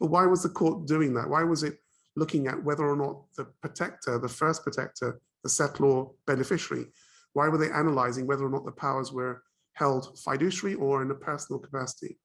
But 0.00 0.10
why 0.10 0.26
was 0.26 0.42
the 0.42 0.48
court 0.48 0.86
doing 0.86 1.14
that? 1.14 1.28
Why 1.28 1.42
was 1.42 1.62
it 1.62 1.78
looking 2.16 2.48
at 2.48 2.62
whether 2.62 2.88
or 2.88 2.96
not 2.96 3.22
the 3.36 3.44
protector, 3.62 4.18
the 4.18 4.28
first 4.28 4.62
protector, 4.62 5.20
the 5.42 5.48
settlor 5.48 6.12
beneficiary, 6.26 6.86
why 7.32 7.48
were 7.48 7.58
they 7.58 7.70
analyzing 7.70 8.26
whether 8.26 8.44
or 8.44 8.50
not 8.50 8.64
the 8.64 8.72
powers 8.72 9.12
were 9.12 9.42
held 9.74 10.18
fiduciary 10.18 10.74
or 10.74 11.02
in 11.02 11.10
a 11.10 11.14
personal 11.14 11.60
capacity? 11.60 12.18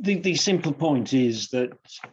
The, 0.00 0.16
the 0.16 0.34
simple 0.34 0.72
point 0.72 1.12
is 1.12 1.50
that 1.50 1.70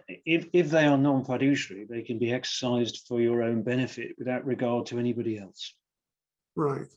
if, 0.07 0.45
if 0.53 0.69
they 0.69 0.85
are 0.85 0.97
non-fiduciary, 0.97 1.85
they 1.89 2.03
can 2.03 2.19
be 2.19 2.31
exercised 2.31 3.05
for 3.07 3.19
your 3.19 3.41
own 3.41 3.63
benefit 3.63 4.13
without 4.19 4.45
regard 4.45 4.85
to 4.87 4.99
anybody 4.99 5.39
else. 5.39 5.73
Right. 6.57 6.87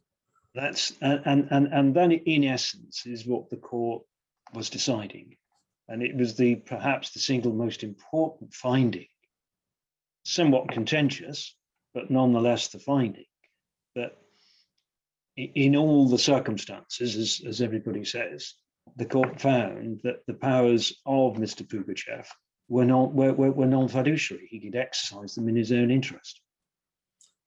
That's 0.55 0.93
and 1.03 1.49
and 1.51 1.69
and, 1.71 1.95
that 1.95 2.13
in 2.13 2.45
essence 2.45 3.05
is 3.05 3.27
what 3.27 3.51
the 3.51 3.59
court 3.59 4.03
was 4.55 4.71
deciding, 4.71 5.37
and 5.87 6.03
it 6.03 6.17
was 6.17 6.35
the 6.35 6.57
perhaps 6.57 7.11
the 7.11 7.21
single 7.21 7.53
most 7.53 7.85
important 7.85 8.55
finding, 8.55 9.07
somewhat 10.25 10.71
contentious, 10.71 11.55
but 11.93 12.11
nonetheless 12.11 12.69
the 12.69 12.79
finding 12.79 13.27
that 13.95 14.17
in 15.37 15.77
all 15.77 16.09
the 16.09 16.19
circumstances, 16.19 17.17
as, 17.17 17.43
as 17.47 17.61
everybody 17.61 18.05
says, 18.05 18.55
the 18.97 19.05
court 19.05 19.41
found 19.41 20.01
that 20.05 20.27
the 20.27 20.35
powers 20.35 21.01
of 21.05 21.37
Mr. 21.37 21.69
Pugachev 21.69 22.27
were 22.69 22.87
not 22.87 23.13
were, 23.13 23.35
were, 23.35 23.53
were 23.53 23.67
non-fiduciary. 23.67 24.49
He 24.51 24.61
could 24.61 24.75
exercise 24.75 25.35
them 25.35 25.49
in 25.49 25.57
his 25.57 25.71
own 25.71 25.91
interest. 25.91 26.41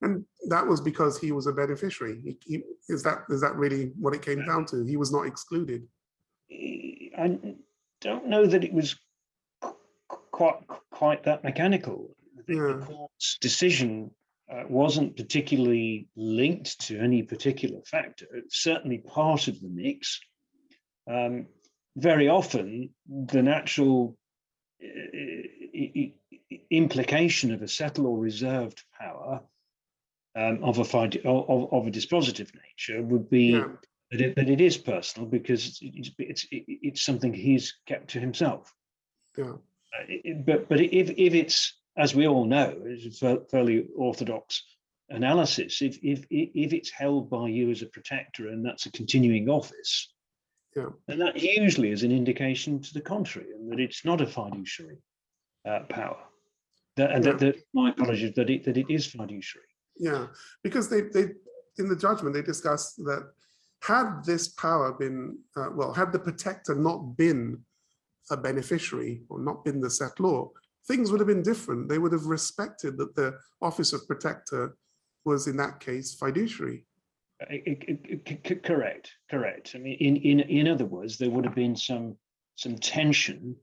And 0.03 0.25
that 0.49 0.67
was 0.67 0.81
because 0.81 1.17
he 1.17 1.31
was 1.31 1.47
a 1.47 1.53
beneficiary. 1.53 2.19
He, 2.23 2.37
he, 2.45 2.63
is 2.89 3.03
that 3.03 3.19
is 3.29 3.41
that 3.41 3.55
really 3.55 3.91
what 3.97 4.13
it 4.13 4.21
came 4.21 4.45
down 4.45 4.65
to? 4.67 4.83
He 4.83 4.97
was 4.97 5.11
not 5.13 5.25
excluded. 5.25 5.87
I 6.51 7.39
don't 8.01 8.27
know 8.27 8.45
that 8.45 8.63
it 8.65 8.73
was 8.73 8.95
quite 10.31 10.59
quite 10.91 11.23
that 11.23 11.43
mechanical. 11.43 12.15
The, 12.47 12.53
Yeah. 12.53 12.73
the 12.79 12.85
court's 12.85 13.37
decision 13.39 14.11
uh, 14.51 14.63
wasn't 14.67 15.15
particularly 15.15 16.09
linked 16.17 16.81
to 16.87 16.99
any 16.99 17.23
particular 17.23 17.79
factor. 17.85 18.27
It's 18.33 18.61
certainly 18.61 18.97
part 18.97 19.47
of 19.47 19.61
the 19.61 19.69
mix. 19.69 20.19
Um, 21.09 21.47
very 21.95 22.27
often, 22.27 22.89
the 23.07 23.41
natural 23.41 24.17
uh, 24.83 26.07
implication 26.69 27.53
of 27.53 27.61
a 27.61 27.65
settlor 27.65 28.19
reserved 28.19 28.83
power 28.99 29.41
um, 30.35 30.63
of 30.63 30.77
a 30.79 30.81
of, 30.81 31.71
of- 31.73 31.87
a 31.87 31.91
dispositive 31.91 32.51
nature 32.55 33.01
would 33.01 33.29
be 33.29 33.51
Yeah. 33.51 33.67
that 34.11 34.21
it, 34.21 34.35
that 34.35 34.49
it 34.49 34.61
is 34.61 34.77
personal 34.77 35.27
because 35.29 35.79
it's 35.81 36.11
it's, 36.17 36.47
it's, 36.49 37.01
something 37.01 37.33
he's 37.33 37.75
kept 37.87 38.09
to 38.11 38.19
himself. 38.19 38.73
Yeah. 39.37 39.51
Uh, 39.53 40.05
it- 40.07 40.45
but 40.45 40.69
but 40.69 40.79
if 40.81 41.09
if 41.11 41.33
it's 41.33 41.79
as 41.97 42.15
we 42.15 42.27
all 42.27 42.45
know, 42.45 42.75
it's 42.85 43.21
a 43.21 43.41
fairly 43.51 43.85
orthodox 43.95 44.63
analysis. 45.09 45.81
If 45.81 45.99
if 46.01 46.25
if 46.31 46.73
it's 46.73 46.89
held 46.89 47.29
by 47.29 47.49
you 47.49 47.69
as 47.69 47.81
a 47.83 47.87
protector 47.87 48.47
and 48.47 48.65
that's 48.65 48.87
a 48.87 48.91
continuing 48.91 49.49
office, 49.49 50.11
Yeah. 50.75 50.89
then 51.07 51.19
that 51.19 51.39
usually 51.39 51.91
is 51.91 52.01
an 52.03 52.11
indication 52.11 52.81
to 52.81 52.93
the 52.93 53.01
contrary, 53.01 53.51
and 53.53 53.71
that 53.71 53.79
it's 53.79 54.03
not 54.03 54.21
a 54.21 54.25
fiduciary 54.27 54.97
uh, 55.65 55.81
power. 55.89 56.17
That, 56.95 57.11
and 57.11 57.23
that, 57.23 57.39
that 57.39 57.55
my 57.73 57.89
apologies 57.91 58.33
that 58.35 58.49
it 58.49 58.63
that 58.65 58.77
it 58.77 58.87
is 58.89 59.05
fiduciary. 59.05 59.67
Yeah, 59.97 60.27
because 60.63 60.89
they 60.89 61.01
they 61.01 61.32
in 61.77 61.89
the 61.89 61.95
judgment 61.95 62.36
they 62.36 62.41
discussed 62.41 62.97
that 62.97 63.32
had 63.82 64.23
this 64.25 64.49
power 64.49 64.93
been 64.93 65.38
uh, 65.58 65.69
well, 65.73 65.93
had 65.93 66.12
the 66.12 66.19
protector 66.19 66.75
not 66.75 67.17
been 67.17 67.60
a 68.32 68.38
beneficiary 68.38 69.21
or 69.29 69.39
not 69.39 69.65
been 69.65 69.82
the 69.82 69.88
settlor, 69.88 70.49
things 70.88 71.12
would 71.12 71.19
have 71.19 71.27
been 71.27 71.43
different. 71.43 71.89
They 71.89 71.99
would 71.99 72.13
have 72.13 72.25
respected 72.25 72.97
that 72.97 73.15
the 73.15 73.38
office 73.62 73.93
of 73.93 74.08
protector 74.08 74.77
was 75.25 75.47
in 75.47 75.58
that 75.58 75.79
case 75.79 76.15
fiduciary. 76.15 76.86
Uh, 77.41 77.58
Correct, 78.63 79.12
correct. 79.29 79.71
I 79.75 79.79
mean, 79.79 79.97
in, 79.99 80.15
in, 80.17 80.39
in 80.41 80.67
other 80.67 80.86
words, 80.86 81.17
there 81.17 81.29
would 81.29 81.45
have 81.45 81.56
been 81.56 81.75
some, 81.75 82.15
some 82.56 82.77
tension 82.77 83.56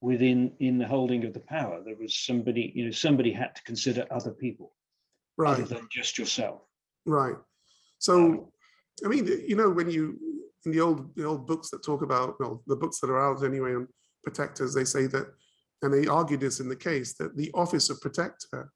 within, 0.00 0.52
in 0.60 0.78
the 0.78 0.86
holding 0.86 1.24
of 1.26 1.34
the 1.34 1.40
power. 1.40 1.82
There 1.84 1.96
was 2.00 2.16
somebody, 2.16 2.72
you 2.74 2.86
know, 2.86 2.90
somebody 2.90 3.32
had 3.32 3.54
to 3.54 3.62
consider 3.64 4.06
other 4.10 4.30
people 4.30 4.72
other 5.38 5.62
Right, 5.62 5.68
than 5.68 5.88
just 5.90 6.18
yourself. 6.18 6.62
right. 7.06 7.36
So, 7.98 8.52
I 9.04 9.08
mean, 9.08 9.26
you 9.26 9.56
know, 9.56 9.70
when 9.70 9.90
you 9.90 10.18
in 10.64 10.72
the 10.72 10.80
old 10.80 11.14
the 11.16 11.24
old 11.24 11.46
books 11.46 11.70
that 11.70 11.84
talk 11.84 12.02
about 12.02 12.38
well, 12.40 12.62
the 12.66 12.76
books 12.76 13.00
that 13.00 13.10
are 13.10 13.20
out 13.20 13.44
anyway 13.44 13.74
on 13.74 13.88
protectors, 14.24 14.74
they 14.74 14.84
say 14.84 15.06
that, 15.06 15.26
and 15.82 15.92
they 15.92 16.06
argue 16.06 16.36
this 16.36 16.60
in 16.60 16.68
the 16.68 16.76
case 16.76 17.14
that 17.14 17.36
the 17.36 17.50
office 17.54 17.90
of 17.90 18.00
protector 18.00 18.70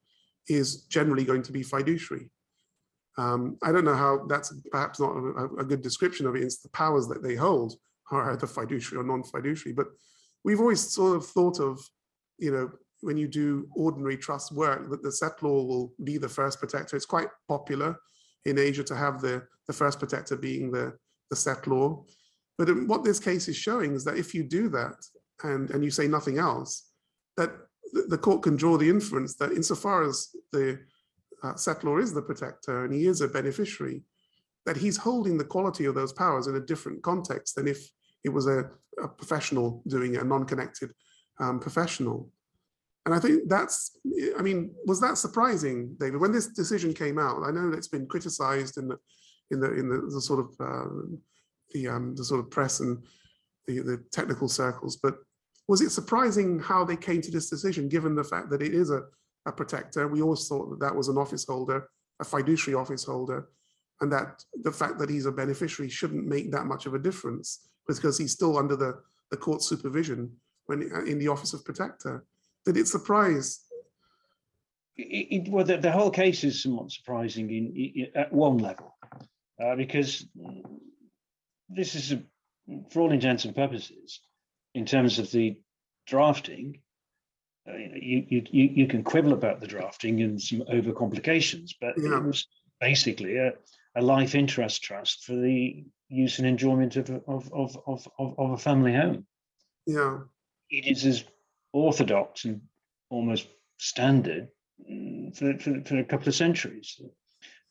is 0.48 0.82
generally 0.84 1.24
going 1.24 1.42
to 1.42 1.52
be 1.52 1.62
fiduciary. 1.62 2.30
Um, 3.18 3.56
I 3.62 3.72
don't 3.72 3.84
know 3.84 3.94
how 3.94 4.26
that's 4.28 4.52
perhaps 4.70 5.00
not 5.00 5.10
a, 5.16 5.44
a 5.58 5.64
good 5.64 5.82
description 5.82 6.26
of 6.26 6.36
it. 6.36 6.42
It's 6.42 6.60
the 6.62 6.68
powers 6.70 7.08
that 7.08 7.22
they 7.22 7.34
hold 7.34 7.74
are 8.10 8.32
either 8.32 8.46
fiduciary 8.46 9.02
or 9.02 9.06
non-fiduciary. 9.06 9.74
But 9.74 9.88
we've 10.44 10.60
always 10.60 10.80
sort 10.80 11.16
of 11.16 11.26
thought 11.26 11.58
of, 11.60 11.80
you 12.38 12.52
know, 12.52 12.70
when 13.00 13.16
you 13.16 13.28
do 13.28 13.68
ordinary 13.74 14.16
trust 14.16 14.52
work, 14.52 14.90
that 14.90 15.02
the 15.02 15.08
settlor 15.08 15.66
will 15.66 15.92
be 16.04 16.18
the 16.18 16.28
first 16.28 16.58
protector. 16.58 16.96
It's 16.96 17.06
quite 17.06 17.28
popular 17.48 17.96
in 18.44 18.58
Asia 18.58 18.84
to 18.84 18.96
have 18.96 19.20
the, 19.20 19.42
the 19.66 19.72
first 19.72 19.98
protector 19.98 20.36
being 20.36 20.70
the, 20.70 20.96
the 21.30 21.36
settlor. 21.36 22.04
But 22.58 22.68
what 22.86 23.04
this 23.04 23.20
case 23.20 23.48
is 23.48 23.56
showing 23.56 23.94
is 23.94 24.04
that 24.04 24.16
if 24.16 24.34
you 24.34 24.42
do 24.42 24.68
that 24.70 24.96
and, 25.42 25.70
and 25.70 25.84
you 25.84 25.90
say 25.90 26.08
nothing 26.08 26.38
else, 26.38 26.90
that 27.36 27.50
the, 27.92 28.02
the 28.08 28.18
court 28.18 28.42
can 28.42 28.56
draw 28.56 28.76
the 28.76 28.88
inference 28.88 29.36
that 29.36 29.52
insofar 29.52 30.04
as 30.04 30.28
the 30.52 30.78
uh, 31.42 31.52
settlor 31.52 32.02
is 32.02 32.14
the 32.14 32.22
protector 32.22 32.84
and 32.84 32.94
he 32.94 33.06
is 33.06 33.20
a 33.20 33.28
beneficiary, 33.28 34.02
that 34.64 34.76
he's 34.76 34.96
holding 34.96 35.38
the 35.38 35.44
quality 35.44 35.84
of 35.84 35.94
those 35.94 36.12
powers 36.12 36.46
in 36.46 36.56
a 36.56 36.60
different 36.60 37.02
context 37.02 37.56
than 37.56 37.68
if 37.68 37.90
it 38.24 38.30
was 38.30 38.46
a, 38.46 38.70
a 39.02 39.08
professional 39.08 39.82
doing 39.86 40.14
it, 40.14 40.22
a 40.22 40.24
non-connected 40.24 40.90
um, 41.38 41.60
professional. 41.60 42.30
And 43.06 43.14
I 43.14 43.20
think 43.20 43.48
that's, 43.48 43.96
I 44.36 44.42
mean, 44.42 44.74
was 44.84 45.00
that 45.00 45.16
surprising, 45.16 45.96
David? 45.98 46.20
When 46.20 46.32
this 46.32 46.48
decision 46.48 46.92
came 46.92 47.18
out, 47.18 47.44
I 47.44 47.52
know 47.52 47.72
it's 47.72 47.88
been 47.88 48.06
criticized 48.06 48.78
in 48.78 48.88
the 48.88 48.98
in 49.52 49.60
the 49.60 49.72
in 49.72 49.88
the, 49.88 50.10
the 50.12 50.20
sort 50.20 50.40
of 50.40 50.48
uh, 50.60 50.90
the 51.72 51.86
um, 51.86 52.16
the 52.16 52.24
sort 52.24 52.40
of 52.40 52.50
press 52.50 52.80
and 52.80 53.02
the, 53.68 53.78
the 53.78 54.04
technical 54.10 54.48
circles, 54.48 54.96
but 54.96 55.18
was 55.68 55.80
it 55.80 55.90
surprising 55.90 56.58
how 56.58 56.84
they 56.84 56.96
came 56.96 57.20
to 57.22 57.30
this 57.30 57.48
decision, 57.48 57.88
given 57.88 58.14
the 58.14 58.24
fact 58.24 58.50
that 58.50 58.62
it 58.62 58.74
is 58.74 58.90
a, 58.90 59.02
a 59.46 59.52
protector? 59.52 60.06
We 60.08 60.22
always 60.22 60.46
thought 60.48 60.70
that 60.70 60.80
that 60.80 60.94
was 60.94 61.08
an 61.08 61.18
office 61.18 61.44
holder, 61.44 61.88
a 62.20 62.24
fiduciary 62.24 62.76
office 62.76 63.04
holder, 63.04 63.48
and 64.00 64.12
that 64.12 64.44
the 64.62 64.72
fact 64.72 64.98
that 64.98 65.10
he's 65.10 65.26
a 65.26 65.32
beneficiary 65.32 65.90
shouldn't 65.90 66.26
make 66.26 66.52
that 66.52 66.66
much 66.66 66.86
of 66.86 66.94
a 66.94 66.98
difference 66.98 67.68
because 67.88 68.18
he's 68.18 68.32
still 68.32 68.58
under 68.58 68.76
the, 68.76 69.00
the 69.30 69.36
court 69.36 69.62
supervision 69.62 70.30
when 70.66 70.82
in 71.06 71.18
the 71.18 71.28
office 71.28 71.52
of 71.52 71.64
protector. 71.64 72.24
Did 72.66 72.76
it 72.76 72.88
surprise? 72.88 73.60
It, 74.96 75.46
it, 75.46 75.50
well, 75.50 75.64
the, 75.64 75.76
the 75.76 75.92
whole 75.92 76.10
case 76.10 76.42
is 76.42 76.62
somewhat 76.62 76.90
surprising 76.90 77.48
in, 77.50 77.72
in 77.76 78.06
at 78.14 78.32
one 78.32 78.58
level, 78.58 78.96
uh, 79.62 79.76
because 79.76 80.26
this 81.68 81.94
is, 81.94 82.12
a, 82.12 82.22
for 82.90 83.00
all 83.00 83.12
intents 83.12 83.44
and 83.44 83.54
purposes, 83.54 84.20
in 84.74 84.84
terms 84.84 85.18
of 85.18 85.30
the 85.30 85.56
drafting, 86.06 86.80
uh, 87.68 87.76
you, 87.76 88.24
you 88.28 88.42
you 88.50 88.64
you 88.74 88.86
can 88.86 89.02
quibble 89.02 89.32
about 89.32 89.60
the 89.60 89.66
drafting 89.66 90.22
and 90.22 90.40
some 90.40 90.60
overcomplications, 90.72 91.72
but 91.80 91.94
Yeah. 91.98 92.18
it 92.18 92.24
was 92.24 92.46
basically 92.80 93.36
a, 93.36 93.52
a 93.96 94.02
life 94.02 94.34
interest 94.34 94.82
trust 94.82 95.24
for 95.24 95.34
the 95.34 95.84
use 96.08 96.38
and 96.38 96.46
enjoyment 96.46 96.96
of 96.96 97.10
of 97.10 97.52
of 97.52 97.76
of, 97.86 98.08
of, 98.18 98.34
of 98.38 98.50
a 98.52 98.56
family 98.58 98.92
home. 98.94 99.26
Yeah, 99.86 100.18
It 100.70 100.86
is 100.86 101.04
as 101.06 101.24
orthodox 101.76 102.44
and 102.44 102.60
almost 103.10 103.46
standard 103.78 104.48
mm, 104.90 105.36
for, 105.36 105.58
for, 105.58 105.82
for 105.84 105.98
a 105.98 106.04
couple 106.04 106.28
of 106.28 106.34
centuries. 106.34 107.00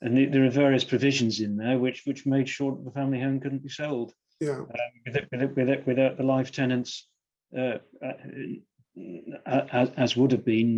And 0.02 0.16
there- 0.18 0.30
there 0.30 0.46
are 0.46 0.50
various 0.50 0.84
provisions 0.84 1.40
in 1.40 1.58
there 1.58 1.80
which 1.80 2.04
which 2.06 2.26
made 2.26 2.48
sure 2.50 2.72
that 2.76 2.86
the 2.86 2.92
family 2.92 3.20
home 3.20 3.40
couldn't 3.40 3.64
be 3.64 3.70
sold 3.70 4.14
yeah, 4.40 4.60
um, 4.60 4.68
without, 5.06 5.24
without, 5.32 5.56
without, 5.56 5.88
without 5.88 6.18
the 6.18 6.24
life 6.24 6.52
tenants, 6.52 7.08
uh, 7.58 7.78
uh, 8.04 8.14
uh, 9.46 9.66
as, 9.72 9.90
as 9.98 10.18
would 10.18 10.32
have 10.32 10.46
been 10.46 10.70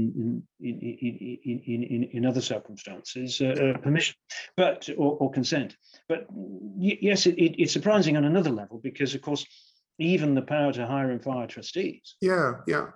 in, 0.59 0.69
in, 0.69 0.79
in, 0.79 1.59
in, 1.65 1.83
in, 1.83 2.03
in 2.13 2.25
other 2.25 2.41
circumstances, 2.41 3.41
uh, 3.41 3.45
uh, 3.45 3.77
permission, 3.79 4.15
but 4.55 4.87
or, 4.97 5.17
or 5.17 5.31
consent. 5.31 5.75
But 6.07 6.25
y- 6.29 6.97
yes, 7.01 7.25
it, 7.25 7.35
it, 7.37 7.61
it's 7.61 7.73
surprising 7.73 8.15
on 8.17 8.25
another 8.25 8.51
level 8.51 8.79
because, 8.81 9.15
of 9.15 9.21
course, 9.21 9.45
even 9.99 10.35
the 10.35 10.41
power 10.43 10.71
to 10.73 10.85
hire 10.85 11.09
and 11.11 11.23
fire 11.23 11.47
trustees 11.47 12.15
yeah, 12.21 12.53
yeah, 12.67 12.87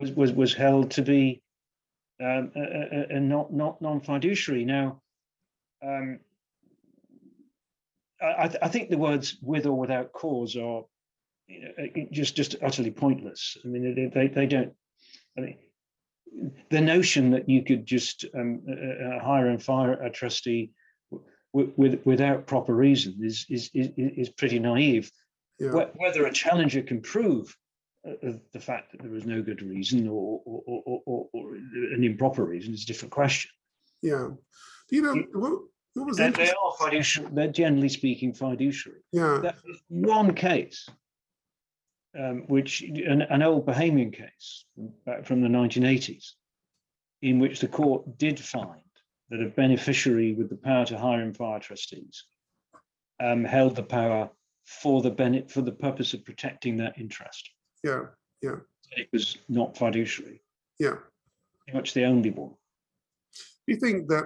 was 0.00 0.10
was, 0.12 0.32
was 0.32 0.54
held 0.54 0.92
to 0.92 1.02
be 1.02 1.42
um, 2.20 2.50
a, 2.56 2.60
a, 2.60 3.16
a 3.16 3.20
not 3.20 3.52
not 3.52 3.80
non 3.82 4.00
fiduciary. 4.00 4.64
Now, 4.64 5.02
um, 5.82 6.20
I, 8.20 8.44
I 8.44 8.48
th- 8.48 8.60
I 8.62 8.68
think 8.68 8.90
the 8.90 8.98
words 8.98 9.36
"with 9.42 9.66
or 9.66 9.78
without 9.78 10.12
cause" 10.12 10.56
are 10.56 10.84
you 11.48 11.60
know, 11.62 11.70
uh, 11.78 12.06
just 12.10 12.34
just 12.34 12.56
utterly 12.62 12.90
pointless. 12.90 13.56
I 13.64 13.68
mean, 13.68 13.94
they 13.94 14.06
they, 14.06 14.28
they 14.28 14.46
don't. 14.46 14.72
I 15.36 15.40
mean, 15.42 15.58
the 16.70 16.80
notion 16.80 17.30
that 17.30 17.48
you 17.48 17.62
could 17.62 17.86
just 17.86 18.24
um, 18.34 18.62
uh, 18.68 19.16
uh, 19.16 19.24
hire 19.24 19.48
and 19.48 19.62
fire 19.62 19.92
a 19.92 20.10
trustee 20.10 20.72
w- 21.54 21.72
with 21.76 22.00
without 22.04 22.46
proper 22.46 22.74
reason 22.74 23.18
is 23.22 23.46
is 23.48 23.70
is, 23.74 23.88
is 23.96 24.28
pretty 24.30 24.58
naive. 24.58 25.10
yeah, 25.58 25.86
Whether 25.96 26.26
a 26.26 26.32
challenger 26.32 26.82
can 26.82 27.00
prove 27.00 27.54
uh, 28.06 28.28
uh, 28.28 28.32
the 28.52 28.60
fact 28.60 28.92
that 28.92 29.02
there 29.02 29.10
was 29.10 29.26
no 29.26 29.42
good 29.42 29.62
reason 29.62 30.08
or, 30.08 30.40
or, 30.44 30.62
or, 30.66 31.02
or, 31.06 31.28
or- 31.32 31.54
an 31.54 32.02
improper 32.02 32.44
reason 32.44 32.72
is 32.74 32.84
a 32.84 32.86
different 32.86 33.12
question. 33.12 33.50
yeah. 34.02 34.28
You 34.92 35.02
know 35.02 35.14
what, 35.34 35.52
what 35.94 36.06
was 36.06 36.16
They, 36.16 36.30
they 36.30 36.50
are 36.50 36.72
fiduciary, 36.78 37.30
they're 37.32 37.48
generally 37.48 37.88
speaking 37.88 38.32
fiduciary. 38.34 39.00
Yeah, 39.12 39.52
one 39.88 40.34
case, 40.34 40.88
um, 42.18 42.44
which 42.48 42.82
an, 42.82 43.22
an 43.22 43.42
old 43.42 43.66
Bahamian 43.66 44.12
case 44.12 44.64
back 45.06 45.24
from 45.26 45.42
the 45.42 45.48
1980s, 45.48 46.30
in 47.22 47.38
which 47.38 47.60
the 47.60 47.68
court 47.68 48.18
did 48.18 48.40
find 48.40 48.80
that 49.28 49.40
a 49.42 49.48
beneficiary 49.48 50.34
with 50.34 50.48
the 50.48 50.56
power 50.56 50.84
to 50.86 50.98
hire 50.98 51.22
and 51.22 51.36
fire 51.36 51.60
trustees 51.60 52.24
um, 53.22 53.44
held 53.44 53.76
the 53.76 53.82
power 53.84 54.28
for 54.64 55.02
the 55.02 55.10
benefit 55.10 55.50
for 55.50 55.62
the 55.62 55.70
purpose 55.72 56.14
of 56.14 56.24
protecting 56.24 56.76
that 56.78 56.98
interest. 56.98 57.48
Yeah, 57.82 58.02
yeah. 58.42 58.56
It 58.96 59.08
was 59.12 59.38
not 59.48 59.76
fiduciary, 59.76 60.42
yeah. 60.78 60.96
pretty 61.64 61.78
much 61.78 61.94
the 61.94 62.04
only 62.04 62.30
one. 62.30 62.50
Do 63.66 63.74
you 63.74 63.76
think 63.76 64.08
that 64.08 64.24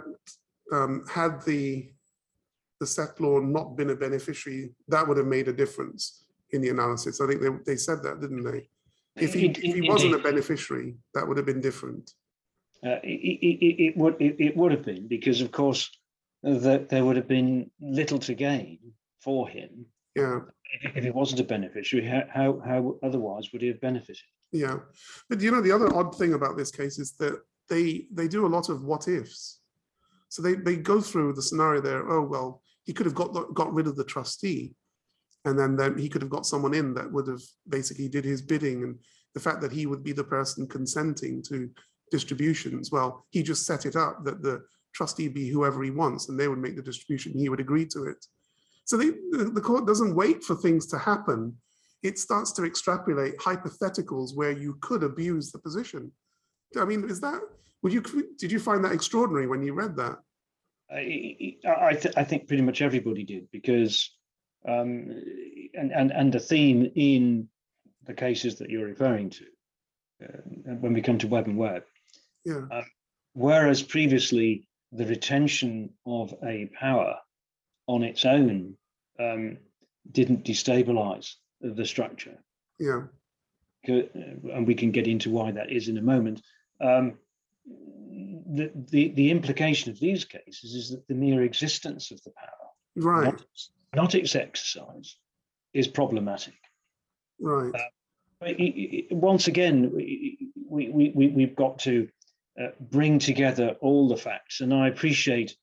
um, 0.73 1.05
had 1.11 1.43
the 1.45 1.91
the 2.81 2.87
settlor 2.87 3.47
not 3.47 3.77
been 3.77 3.91
a 3.91 3.95
beneficiary, 3.95 4.75
that 4.89 5.07
would 5.07 5.17
have 5.17 5.27
made 5.27 5.49
a 5.49 5.53
difference 5.53 6.25
in 6.51 6.61
the 6.61 6.71
analysis? 6.71 7.21
I 7.21 7.27
think 7.27 7.41
they, 7.41 7.49
they 7.67 7.77
said 7.77 8.03
that, 8.03 8.21
didn't 8.21 8.43
they? 8.43 8.69
If 9.17 9.35
he, 9.35 9.47
In- 9.47 9.53
if 9.53 9.75
he 9.75 9.89
wasn't 9.89 10.15
a 10.15 10.19
beneficiary, 10.19 10.97
that 11.15 11.27
would 11.27 11.37
have 11.37 11.47
been 11.47 11.61
different. 11.61 12.11
Uh, 12.85 12.99
it, 13.03 13.21
it, 13.43 13.65
it, 13.65 13.85
it 13.87 13.97
would 13.97 14.21
it, 14.21 14.37
it 14.39 14.57
would 14.57 14.73
have 14.73 14.85
been 14.85 15.07
because 15.09 15.41
of 15.41 15.51
course 15.53 15.91
that 16.43 16.89
there 16.91 17.05
would 17.05 17.17
have 17.17 17.29
been 17.29 17.71
little 17.81 18.19
to 18.19 18.35
gain 18.35 18.79
for 19.21 19.49
him 19.49 19.87
Yeah, 20.15 20.41
if, 20.83 20.97
if 20.97 21.05
he 21.05 21.11
wasn't 21.11 21.41
a 21.41 21.45
beneficiary. 21.45 22.07
How, 22.07 22.23
how 22.33 22.63
how 22.65 22.97
otherwise 23.03 23.53
would 23.53 23.63
he 23.63 23.69
have 23.69 23.81
benefited? 23.81 24.23
yeah. 24.53 24.77
But 25.29 25.41
you 25.41 25.51
know, 25.51 25.61
the 25.61 25.73
other 25.73 25.95
odd 25.95 26.17
thing 26.17 26.35
about 26.35 26.57
this 26.57 26.71
case 26.71 26.99
is 26.99 27.13
that 27.19 27.41
they 27.69 28.07
they 28.13 28.29
do 28.29 28.47
a 28.47 28.55
lot 28.55 28.69
of 28.69 28.85
what 28.85 29.09
ifs. 29.09 29.61
So 30.29 30.43
they 30.43 30.55
they 30.55 30.77
go 30.77 31.01
through 31.01 31.35
the 31.35 31.43
scenario 31.43 31.81
there. 31.81 32.09
Oh 32.11 32.23
well, 32.23 32.63
he 32.85 32.93
could 32.93 33.07
have 33.07 33.15
got 33.15 33.33
got 33.55 33.73
rid 33.73 33.87
of 33.87 33.97
the 33.97 34.05
trustee, 34.05 34.75
and 35.45 35.59
then 35.59 35.77
then 35.77 35.99
he 35.99 36.09
could 36.09 36.23
have 36.23 36.31
got 36.31 36.47
someone 36.47 36.75
in 36.75 36.95
that 36.95 37.11
would 37.13 37.27
have 37.27 37.43
basically 37.69 38.09
did 38.09 38.25
his 38.25 38.43
bidding. 38.43 38.83
And 38.85 38.99
the 39.35 39.41
fact 39.41 39.61
that 39.61 39.73
he 39.73 39.87
would 39.87 40.05
be 40.05 40.13
the 40.13 40.25
person 40.25 40.69
consenting 40.69 41.43
to 41.49 41.69
distributions, 42.11 42.93
well, 42.93 43.27
he 43.31 43.43
just 43.43 43.67
set 43.67 43.87
it 43.87 43.97
up 43.97 44.25
that 44.25 44.43
the 44.43 44.63
trustee 44.95 45.29
be 45.29 45.49
whoever 45.49 45.83
he 45.83 45.91
wants, 45.91 46.29
and 46.29 46.39
they 46.39 46.49
would 46.49 46.59
make 46.59 46.77
the 46.77 46.83
distribution. 46.83 47.33
He 47.33 47.49
would 47.49 47.61
agree 47.61 47.87
to 47.87 48.05
it. 48.05 48.25
So 48.85 48.97
they, 48.97 49.11
the 49.31 49.51
the 49.55 49.61
court 49.61 49.87
doesn't 49.87 50.15
wait 50.15 50.45
for 50.45 50.55
things 50.55 50.87
to 50.89 50.99
happen. 50.99 51.57
It 52.03 52.19
starts 52.19 52.53
to 52.53 52.65
extrapolate 52.65 53.39
hypotheticals 53.39 54.37
where 54.37 54.53
you 54.53 54.77
could 54.83 55.03
abuse 55.03 55.51
the 55.51 55.59
position. 55.59 56.13
I 56.79 56.85
mean, 56.85 57.09
is 57.09 57.21
that 57.21 57.41
would 57.83 57.93
you 57.93 58.03
did 58.39 58.53
you 58.53 58.59
find 58.59 58.85
that 58.85 58.93
extraordinary 58.93 59.47
when 59.47 59.63
you 59.63 59.75
read 59.75 59.97
that? 59.97 60.19
I, 60.91 61.57
I, 61.67 61.95
th- 61.95 62.15
I 62.17 62.25
think 62.25 62.47
pretty 62.47 62.63
much 62.63 62.83
everybody 62.83 63.25
did 63.25 63.51
because, 63.51 64.11
um, 64.69 65.11
and, 65.75 65.93
and, 65.93 66.13
and 66.13 66.33
the 66.33 66.39
theme 66.39 66.91
in 66.95 67.49
the 68.07 68.15
cases 68.15 68.57
that 68.57 68.71
you're 68.71 68.87
referring 68.87 69.31
to, 69.31 69.45
uh, 70.23 70.73
when 70.81 70.93
we 70.93 71.01
come 71.01 71.19
to 71.19 71.27
Webb 71.27 71.47
and 71.47 71.57
Webb, 71.57 71.85
Yeah, 72.45 72.83
whereas 73.33 73.83
previously 73.83 74.69
the 74.93 75.07
retention 75.07 75.91
of 76.07 76.35
a 76.45 76.71
power 76.79 77.17
on 77.87 78.03
its 78.03 78.25
own 78.25 78.77
um, 79.19 79.59
didn't 80.11 80.45
destabilize 80.45 81.35
the 81.61 81.85
structure, 81.87 82.39
yeah, 82.79 83.03
and 83.87 84.67
we 84.67 84.75
can 84.75 84.91
get 84.91 85.07
into 85.07 85.31
why 85.31 85.51
that 85.53 85.71
is 85.71 85.89
in 85.89 85.99
a 85.99 86.03
moment. 86.03 86.43
Um, 86.81 87.15
the, 87.67 88.71
the, 88.91 89.09
the 89.11 89.31
implication 89.31 89.91
of 89.91 89.99
these 89.99 90.25
cases 90.25 90.75
is 90.75 90.91
that 90.91 91.07
the 91.09 91.15
mere 91.15 91.43
existence 91.43 92.11
of 92.11 92.23
the 92.25 92.31
power 92.31 92.71
right, 92.97 93.25
not, 93.33 93.45
not 93.95 94.15
its 94.15 94.35
exercise 94.37 95.17
is 95.73 95.89
problematic. 95.89 96.55
right, 97.41 97.73
I- 98.43 99.07
Once 99.11 99.49
again, 99.49 99.91
we, 99.95 100.51
we, 100.69 100.89
we, 100.91 101.13
we- 101.15 101.29
we've 101.29 101.57
got 101.57 101.79
to 101.81 102.09
uh, 102.61 102.69
bring 102.81 103.19
together 103.19 103.77
all 103.81 104.09
the 104.09 104.17
facts, 104.17 104.61
and 104.61 104.73
I 104.75 104.89
appreciate 104.89 105.57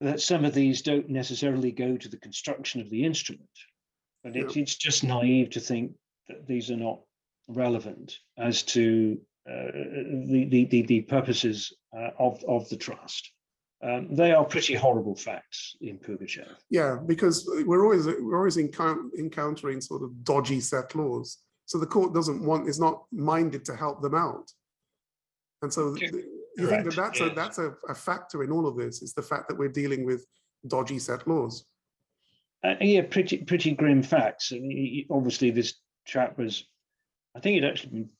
that 0.00 0.20
some 0.20 0.44
of 0.44 0.54
these 0.54 0.82
don't 0.82 1.08
necessarily 1.08 1.72
go 1.72 1.96
to 1.96 2.08
the 2.08 2.18
construction 2.18 2.80
of 2.80 2.90
the 2.90 3.04
instrument, 3.04 3.48
but 4.22 4.36
it's, 4.36 4.56
it's 4.56 4.76
just 4.76 5.04
naive 5.04 5.50
to 5.50 5.60
think 5.60 5.92
that 6.28 6.46
these 6.46 6.70
are 6.70 6.76
not 6.76 7.00
relevant 7.48 8.18
as 8.36 8.62
to 8.62 9.18
uh, 9.48 9.72
the, 9.72 10.46
the, 10.50 10.64
the, 10.66 10.82
the 10.82 11.00
purposes 11.02 11.72
uh, 11.96 12.10
of, 12.18 12.42
of 12.46 12.68
the 12.68 12.76
trust. 12.76 13.32
Um, 13.82 14.14
they 14.14 14.32
are 14.32 14.44
pretty 14.44 14.74
horrible 14.74 15.14
facts 15.14 15.76
in 15.80 15.98
Pugachev. 15.98 16.48
yeah. 16.68 16.98
Because 17.06 17.48
we're 17.64 17.84
always 17.84 18.06
we're 18.06 18.36
always 18.36 18.56
encou- 18.56 19.10
encountering 19.16 19.80
sort 19.80 20.02
of 20.02 20.24
dodgy 20.24 20.60
settlors. 20.60 21.38
So 21.66 21.78
the 21.78 21.86
court 21.86 22.12
doesn't 22.12 22.44
want 22.44 22.68
is 22.68 22.80
not 22.80 23.04
minded 23.12 23.64
to 23.66 23.76
help 23.76 24.02
them 24.02 24.16
out. 24.16 24.50
And 25.62 25.72
so 25.72 25.96
you 26.58 26.68
think 26.68 26.84
that 26.84 26.96
that's 26.96 27.20
a 27.20 27.30
that's 27.30 27.58
a, 27.58 27.74
a 27.88 27.94
factor 27.94 28.42
in 28.42 28.50
all 28.50 28.66
of 28.66 28.76
this 28.76 29.00
is 29.02 29.14
the 29.14 29.22
fact 29.22 29.48
that 29.48 29.56
we're 29.56 29.68
dealing 29.68 30.04
with 30.04 30.26
dodgy 30.66 30.98
settlors. 30.98 31.64
Uh, 32.64 32.74
yeah, 32.80 33.02
pretty 33.02 33.38
pretty 33.38 33.72
grim 33.72 34.02
facts. 34.02 34.52
I 34.52 34.56
mean, 34.58 34.70
he- 34.70 34.76
he- 34.76 35.06
obviously, 35.10 35.50
this 35.50 35.74
chap 36.04 36.36
was, 36.36 36.64
I 37.36 37.40
think, 37.40 37.54
he'd 37.54 37.64
actually 37.64 37.90
been 37.90 38.10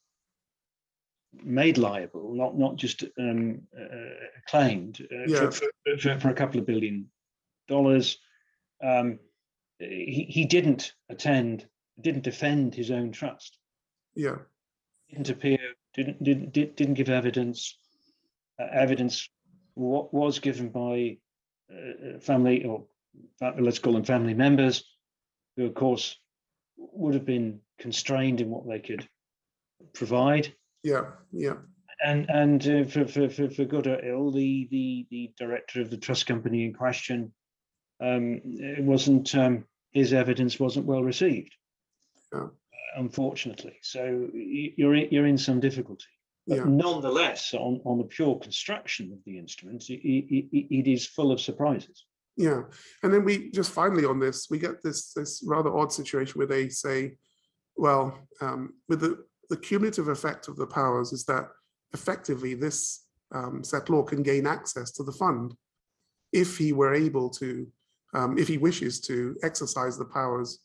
made 1.43 1.79
liable, 1.79 2.35
not 2.35 2.57
not 2.57 2.77
just 2.77 3.05
um, 3.19 3.63
uh, 3.79 4.27
claimed 4.47 5.01
uh, 5.13 5.25
Yeah. 5.27 5.51
for, 5.51 5.67
for, 5.99 6.19
for, 6.21 6.29
a 6.31 6.35
couple 6.35 6.61
of 6.61 6.67
billion 6.67 7.11
dollars. 7.67 8.19
Um, 8.83 9.19
he 9.81 10.27
he 10.29 10.45
didn't 10.45 10.93
attend, 11.09 11.67
didn't 12.01 12.23
defend 12.23 12.75
his 12.75 12.91
own 12.93 13.11
trust, 13.11 13.59
Yeah, 14.15 14.37
didn't 15.11 15.31
appear, 15.31 15.59
didn't 15.95 16.23
didn't 16.23 16.53
didn't 16.53 16.95
give 16.95 17.11
evidence. 17.11 17.77
Uh, 18.61 18.67
evidence 18.73 19.29
what 19.75 20.13
was 20.13 20.41
given 20.41 20.69
by 20.71 21.17
uh, 21.73 22.17
uh, 22.17 22.19
family 22.19 22.65
or 22.65 22.85
let's 23.59 23.79
call 23.79 23.93
them 23.93 24.05
family 24.05 24.35
members, 24.35 24.85
who 25.57 25.67
of 25.67 25.75
course 25.75 26.17
would 26.77 27.15
have 27.15 27.25
been 27.25 27.61
constrained 27.79 28.41
in 28.41 28.51
what 28.51 28.67
they 28.69 28.81
could 28.81 29.07
provide. 29.95 30.53
yeah, 30.83 31.05
yeah, 31.33 31.55
And 32.05 32.29
and 32.29 32.67
uh, 32.67 32.85
for, 32.85 33.07
for, 33.07 33.29
for, 33.29 33.49
for 33.51 33.65
good 33.65 33.87
or 33.87 34.05
ill, 34.05 34.33
the, 34.33 34.67
the 34.71 35.07
the 35.11 35.33
director 35.39 35.81
of 35.81 35.91
the 35.91 35.97
trust 35.97 36.27
company 36.27 36.65
in 36.65 36.75
question, 36.75 37.33
um, 38.01 38.41
it 38.45 38.83
wasn't 38.83 39.33
um, 39.37 39.65
his 39.93 40.13
evidence 40.13 40.59
wasn't 40.59 40.87
well 40.87 41.03
received, 41.05 41.55
Yeah. 42.33 42.49
unfortunately. 42.97 43.79
So 43.83 44.29
you're 44.35 44.97
you're 44.97 45.27
in 45.27 45.39
some 45.39 45.61
difficulty. 45.61 46.07
But 46.49 46.57
yeah. 46.57 46.65
nonetheless, 46.67 47.53
on, 47.53 47.81
on 47.85 47.99
the 47.99 48.05
pure 48.05 48.39
construction 48.39 49.13
of 49.13 49.19
the 49.27 49.39
instrument, 49.39 49.91
it, 49.91 50.01
it, 50.03 50.49
it- 50.51 50.89
is 50.91 51.07
full 51.07 51.31
of 51.31 51.41
surprises. 51.41 52.07
Yeah, 52.39 52.63
and 53.03 53.13
then 53.13 53.25
we 53.25 53.51
just 53.51 53.73
finally 53.73 54.07
on 54.07 54.19
this, 54.19 54.49
we 54.49 54.59
get 54.59 54.83
this 54.83 55.13
this 55.13 55.43
rather 55.45 55.77
odd 55.77 55.93
situation 55.93 56.39
where 56.39 56.47
they 56.47 56.69
say, 56.69 57.17
well, 57.77 58.17
um, 58.41 58.75
with 58.89 59.01
the 59.01 59.25
the 59.51 59.57
cumulative 59.57 60.09
effect 60.09 60.49
of 60.49 60.57
the 60.57 60.67
powers 60.67 61.13
is 61.13 61.25
that 61.25 61.49
effectively 61.93 62.55
this 62.55 63.05
um, 63.35 63.63
settlor 63.63 64.07
can 64.07 64.23
gain 64.23 64.47
access 64.47 64.91
to 64.93 65.03
the 65.03 65.13
fund 65.13 65.53
if 66.33 66.57
he 66.57 66.73
were 66.73 66.95
able 66.95 67.29
to, 67.31 67.67
um, 68.15 68.39
if 68.39 68.47
he 68.47 68.57
wishes 68.59 69.01
to 69.01 69.37
exercise 69.43 69.99
the 69.99 70.05
powers 70.05 70.61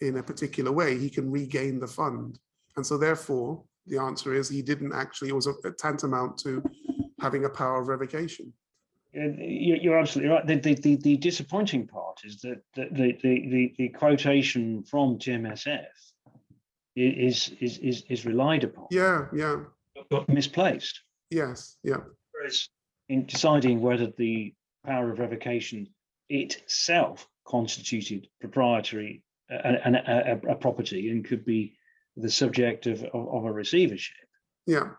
in 0.00 0.18
a 0.18 0.22
particular 0.22 0.70
way, 0.70 0.98
he 0.98 1.08
can 1.08 1.30
regain 1.30 1.80
the 1.80 1.86
fund, 1.86 2.38
and 2.76 2.86
so 2.86 2.98
therefore 2.98 3.64
the 3.86 3.98
answer 3.98 4.34
is 4.34 4.48
he 4.48 4.62
didn't 4.62 4.92
actually. 4.92 5.28
It 5.30 5.34
was 5.34 5.48
tantamount 5.78 6.38
to 6.38 6.62
having 7.20 7.44
a 7.44 7.48
power 7.48 7.80
of 7.80 7.88
revocation. 7.88 8.52
You- 9.12 9.78
You're 9.80 9.98
absolutely 9.98 10.30
right. 10.34 10.46
The, 10.46 10.56
the, 10.56 10.74
the, 10.74 10.96
the 10.96 11.16
disappointing 11.16 11.86
part 11.86 12.20
is 12.24 12.40
that 12.42 12.60
the, 12.74 12.88
the, 12.92 13.18
the, 13.22 13.74
the, 13.78 13.88
quotation 13.90 14.82
from 14.82 15.18
TMSF 15.18 15.86
is, 16.96 17.52
is, 17.60 17.78
is, 17.78 18.04
is 18.08 18.26
relied 18.26 18.64
upon, 18.64 18.86
Yeah, 18.90 19.26
yeah, 19.34 19.62
but 20.10 20.28
misplaced. 20.28 21.00
yes, 21.30 21.76
yeah. 21.82 21.98
Whereas 22.32 22.68
in 23.08 23.24
deciding 23.26 23.80
whether 23.80 24.08
the 24.18 24.54
power 24.84 25.10
of 25.12 25.18
revocation 25.18 25.88
itself 26.28 27.26
constituted 27.46 28.28
proprietary 28.40 29.22
and 29.48 29.96
a, 29.96 30.32
a, 30.48 30.52
a 30.52 30.54
property 30.56 31.10
and 31.10 31.24
could 31.24 31.44
be 31.44 31.75
the 32.16 32.30
subject 32.30 32.86
of, 32.86 33.02
of, 33.04 33.28
of 33.28 33.44
a 33.44 33.52
receivership, 33.52 34.16
Yeah, 34.66 34.90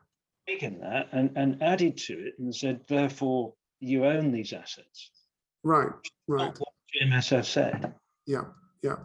taken 0.47 0.80
that 0.80 1.10
and, 1.12 1.32
and 1.36 1.62
added 1.62 1.97
to 1.97 2.13
it 2.13 2.36
and 2.39 2.56
said, 2.56 2.82
therefore, 2.88 3.53
you 3.80 4.06
own 4.06 4.32
these 4.32 4.53
assets. 4.53 5.12
right, 5.63 5.89
right. 6.27 6.45
Not 6.45 6.60
what 6.60 6.69
TMSF 6.95 7.45
said. 7.45 7.93
Yeah, 8.25 8.45
yeah. 8.84 8.95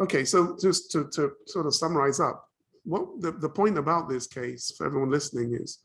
Okay, 0.00 0.24
so 0.24 0.56
just 0.60 0.90
to, 0.92 1.08
to 1.12 1.32
sort 1.46 1.66
of 1.66 1.74
summarize 1.74 2.20
up, 2.20 2.48
what 2.84 3.20
the, 3.20 3.32
the 3.32 3.48
point 3.48 3.78
about 3.78 4.08
this 4.08 4.26
case 4.26 4.72
for 4.76 4.86
everyone 4.86 5.10
listening 5.10 5.54
is 5.54 5.80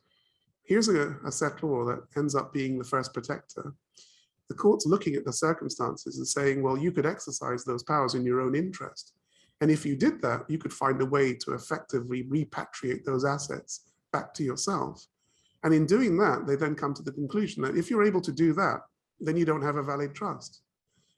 here's 0.64 0.90
a, 0.90 1.02
a 1.26 1.30
settlor 1.30 1.86
that 1.88 2.20
ends 2.20 2.36
up 2.36 2.54
being 2.54 2.78
the 2.78 2.84
first 2.84 3.14
protector. 3.14 3.74
The 4.50 4.56
court's 4.56 4.86
looking 4.86 5.16
at 5.16 5.26
the 5.26 5.34
circumstances 5.34 6.18
and 6.18 6.28
saying, 6.28 6.62
well, 6.62 6.78
you 6.78 6.92
could 6.92 7.06
exercise 7.06 7.64
those 7.64 7.84
powers 7.84 8.16
in 8.16 8.26
your 8.26 8.42
own 8.42 8.56
interest. 8.56 9.14
And 9.62 9.70
if 9.70 9.86
you 9.86 9.96
did 9.96 10.22
that, 10.22 10.50
you 10.50 10.58
could 10.58 10.74
find 10.74 11.02
a 11.02 11.06
way 11.06 11.34
to 11.34 11.54
effectively 11.54 12.24
repatriate 12.24 13.04
those 13.04 13.26
assets 13.26 13.82
back 14.12 14.34
to 14.36 14.44
yourself. 14.44 15.06
And 15.64 15.74
in 15.74 15.86
doing 15.86 16.18
that, 16.18 16.48
they 16.48 16.56
then 16.56 16.76
come 16.76 16.94
to 16.94 17.04
the 17.04 17.12
conclusion 17.12 17.64
that 17.64 17.76
if 17.76 17.90
you're 17.90 18.06
able 18.06 18.22
to 18.22 18.32
do 18.32 18.54
that, 18.54 18.82
then 19.20 19.36
you 19.36 19.46
don't 19.46 19.62
have 19.62 19.76
a 19.76 19.84
valid 19.84 20.16
trust. 20.16 20.62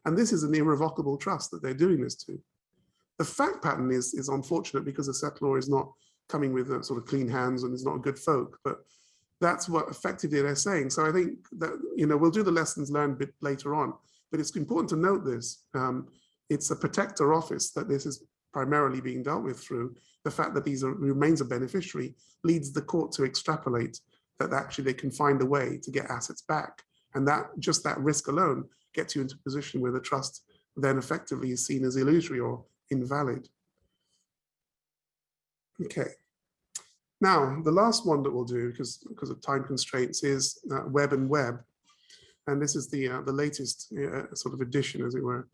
And 0.06 0.18
this 0.18 0.34
is 0.34 0.44
an 0.44 0.56
irrevocable 0.56 1.18
trust 1.18 1.52
that 1.52 1.62
they're 1.62 1.76
doing 1.76 2.02
this 2.02 2.16
to. 2.26 2.40
The 3.20 3.26
fact 3.26 3.62
pattern 3.62 3.92
is, 3.92 4.16
is 4.16 4.30
unfortunate 4.30 4.84
because 4.84 5.06
the 5.06 5.14
settlor 5.14 5.60
is 5.60 5.70
not 5.70 5.92
coming 6.28 6.54
with 6.54 6.84
sort 6.84 6.98
of 6.98 7.06
clean 7.06 7.28
hands 7.28 7.64
and 7.64 7.76
is 7.76 7.86
not 7.86 7.98
a 7.98 8.00
good 8.00 8.18
folk, 8.18 8.58
but 8.64 8.80
that's 9.40 9.70
what 9.70 9.90
effectively 9.90 10.42
they're 10.42 10.56
saying. 10.56 10.90
So 10.90 11.06
I 11.06 11.12
think 11.12 11.48
that, 11.60 11.78
you 11.96 12.08
know, 12.08 12.18
we'll 12.18 12.32
do 12.32 12.42
the 12.42 12.52
lessons 12.52 12.90
learned 12.90 13.14
a 13.14 13.26
bit 13.26 13.34
later 13.42 13.76
on, 13.76 13.94
but 14.32 14.40
it's 14.40 14.56
important 14.56 14.90
to 14.90 14.96
note 14.96 15.24
this. 15.26 15.66
Um, 15.76 16.08
it's 16.50 16.72
a 16.72 16.76
protector 16.76 17.34
office 17.34 17.72
that 17.72 17.88
this 17.88 18.06
is 18.06 18.24
primarily 18.54 19.02
being 19.02 19.24
dealt 19.24 19.44
with 19.44 19.60
through. 19.60 19.96
The 20.24 20.32
fact 20.32 20.54
that 20.56 20.66
these 20.66 20.84
are, 20.84 20.94
remains 20.94 21.42
a 21.42 21.46
beneficiary 21.46 22.16
leads 22.44 22.72
the 22.72 22.82
court 22.82 23.12
to 23.14 23.24
extrapolate 23.26 24.00
that 24.40 24.54
actually 24.54 24.86
they 24.86 24.94
can 24.94 25.12
find 25.12 25.42
a 25.42 25.46
way 25.46 25.80
to 25.84 25.92
get 25.92 26.10
assets 26.10 26.42
back. 26.42 26.84
And 27.14 27.28
that 27.28 27.46
just 27.60 27.84
that 27.84 28.00
risk 28.00 28.28
alone 28.28 28.66
gets 28.94 29.16
you 29.16 29.22
into 29.22 29.36
a 29.36 29.44
position 29.44 29.82
where 29.82 29.92
the 29.92 30.00
trust 30.00 30.44
then 30.76 30.98
effectively 30.98 31.52
is 31.52 31.66
seen 31.66 31.84
as 31.84 31.96
illusory 31.96 32.40
or 32.40 32.64
invalid. 32.90 33.48
Okay. 35.84 36.12
Now, 37.20 37.62
the 37.64 37.72
last 37.72 38.06
one 38.06 38.24
that 38.24 38.32
we'll 38.32 38.46
do, 38.46 38.72
because, 38.72 38.98
because 39.08 39.30
of 39.30 39.42
time 39.42 39.64
constraints, 39.64 40.24
is 40.24 40.60
uh, 40.72 40.84
Webb 40.88 41.14
and 41.14 41.30
Webb. 41.30 41.62
And 42.48 42.60
this 42.60 42.76
is 42.76 42.90
the, 42.90 43.10
uh, 43.10 43.22
the 43.22 43.32
latest 43.32 43.94
uh, 43.94 44.34
sort 44.34 44.56
of 44.56 44.62
edition, 44.62 45.06
as 45.06 45.14
it 45.14 45.24
were. 45.24 45.48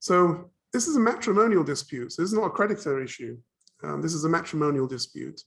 So 0.00 0.50
this 0.72 0.86
is 0.86 0.96
a 0.96 1.00
matrimonial 1.00 1.64
dispute. 1.64 2.12
So 2.12 2.22
this 2.22 2.32
is 2.32 2.38
not 2.38 2.46
a 2.46 2.50
creditor 2.50 3.02
issue. 3.02 3.38
Um, 3.82 4.02
this 4.02 4.14
is 4.14 4.24
a 4.24 4.28
matrimonial 4.28 4.86
dispute. 4.86 5.40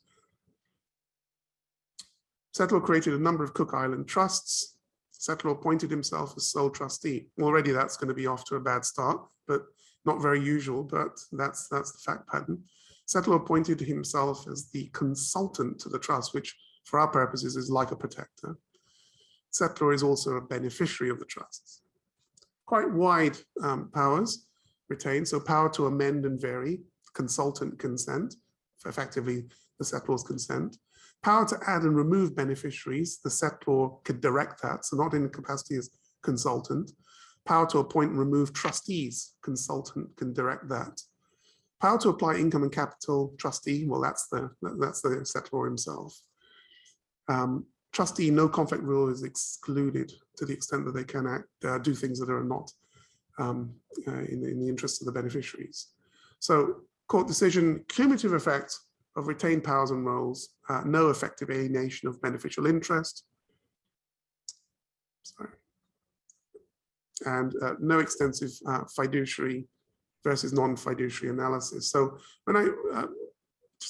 Settlor 2.57 2.83
created 2.83 3.13
a 3.13 3.19
number 3.19 3.43
of 3.43 3.53
Cook 3.53 3.73
Island 3.73 4.07
trusts. 4.07 4.77
Settlor 5.13 5.51
appointed 5.51 5.89
himself 5.89 6.33
as 6.37 6.51
sole 6.51 6.69
trustee. 6.69 7.27
Already 7.41 7.71
that's 7.71 7.97
going 7.97 8.07
to 8.07 8.13
be 8.13 8.27
off 8.27 8.45
to 8.45 8.55
a 8.55 8.59
bad 8.59 8.85
start, 8.85 9.21
but 9.47 9.63
not 10.05 10.21
very 10.21 10.43
usual, 10.43 10.83
but 10.83 11.19
that's, 11.31 11.67
that's 11.67 11.91
the 11.91 11.99
fact 11.99 12.27
pattern. 12.27 12.63
Settlor 13.07 13.37
appointed 13.37 13.79
himself 13.79 14.47
as 14.47 14.69
the 14.71 14.89
consultant 14.93 15.79
to 15.79 15.89
the 15.89 15.99
trust, 15.99 16.33
which 16.33 16.55
for 16.85 16.99
our 16.99 17.07
purposes 17.07 17.55
is 17.55 17.69
like 17.69 17.91
a 17.91 17.95
protector. 17.95 18.57
Settlor 19.51 19.93
is 19.93 20.03
also 20.03 20.35
a 20.35 20.41
beneficiary 20.41 21.11
of 21.11 21.19
the 21.19 21.25
trusts. 21.25 21.81
Quite 22.65 22.91
wide 22.91 23.37
um, 23.63 23.89
powers 23.93 24.47
retained, 24.89 25.27
so 25.27 25.39
power 25.39 25.69
to 25.69 25.87
amend 25.87 26.25
and 26.25 26.39
vary, 26.39 26.81
consultant 27.13 27.79
consent, 27.79 28.35
effectively 28.85 29.45
the 29.77 29.85
settlor's 29.85 30.23
consent, 30.23 30.77
Power 31.21 31.45
to 31.47 31.59
add 31.67 31.81
and 31.81 31.95
remove 31.95 32.35
beneficiaries, 32.35 33.19
the 33.21 33.29
settlor 33.29 34.03
could 34.05 34.21
direct 34.21 34.61
that, 34.61 34.85
so 34.85 34.95
not 34.95 35.13
in 35.13 35.29
capacity 35.29 35.75
as 35.75 35.89
consultant. 36.23 36.91
Power 37.45 37.67
to 37.67 37.79
appoint 37.79 38.11
and 38.11 38.19
remove 38.19 38.53
trustees, 38.53 39.33
consultant 39.43 40.15
can 40.15 40.33
direct 40.33 40.69
that. 40.69 41.01
Power 41.81 41.97
to 41.99 42.09
apply 42.09 42.35
income 42.35 42.63
and 42.63 42.71
capital, 42.71 43.33
trustee, 43.37 43.85
well, 43.85 44.01
that's 44.01 44.27
the 44.27 44.49
that's 44.79 45.01
the 45.01 45.09
settlor 45.09 45.65
himself. 45.65 46.17
Um, 47.27 47.65
trustee, 47.91 48.31
no 48.31 48.47
conflict 48.47 48.83
rule 48.83 49.09
is 49.09 49.23
excluded 49.23 50.11
to 50.37 50.45
the 50.45 50.53
extent 50.53 50.85
that 50.85 50.93
they 50.93 51.03
can 51.03 51.27
act, 51.27 51.47
uh, 51.65 51.79
do 51.79 51.93
things 51.95 52.19
that 52.19 52.29
are 52.29 52.43
not 52.43 52.71
um, 53.39 53.73
uh, 54.07 54.23
in, 54.31 54.43
in 54.43 54.59
the 54.59 54.69
interest 54.69 55.01
of 55.01 55.05
the 55.05 55.11
beneficiaries. 55.11 55.87
So 56.39 56.81
court 57.07 57.27
decision, 57.27 57.83
cumulative 57.87 58.33
effect, 58.33 58.77
of 59.15 59.27
retained 59.27 59.63
powers 59.63 59.91
and 59.91 60.05
roles, 60.05 60.49
uh, 60.69 60.81
no 60.85 61.09
effective 61.09 61.49
alienation 61.49 62.07
of 62.07 62.21
beneficial 62.21 62.67
interest, 62.67 63.25
sorry, 65.23 65.49
and 67.25 67.53
uh, 67.61 67.73
no 67.79 67.99
extensive 67.99 68.51
uh, 68.67 68.83
fiduciary 68.95 69.67
versus 70.23 70.53
non-fiduciary 70.53 71.33
analysis. 71.33 71.91
So 71.91 72.17
when 72.45 72.55
I, 72.55 72.69
uh, 72.93 73.07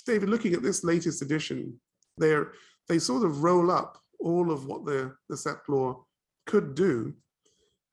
David, 0.05 0.29
looking 0.29 0.53
at 0.53 0.63
this 0.63 0.83
latest 0.83 1.21
edition, 1.21 1.79
there 2.17 2.53
they 2.87 2.99
sort 2.99 3.23
of 3.23 3.43
roll 3.43 3.69
up 3.69 3.99
all 4.19 4.51
of 4.51 4.65
what 4.65 4.85
the, 4.85 5.13
the 5.29 5.35
settlor 5.35 6.03
could 6.45 6.75
do. 6.75 7.13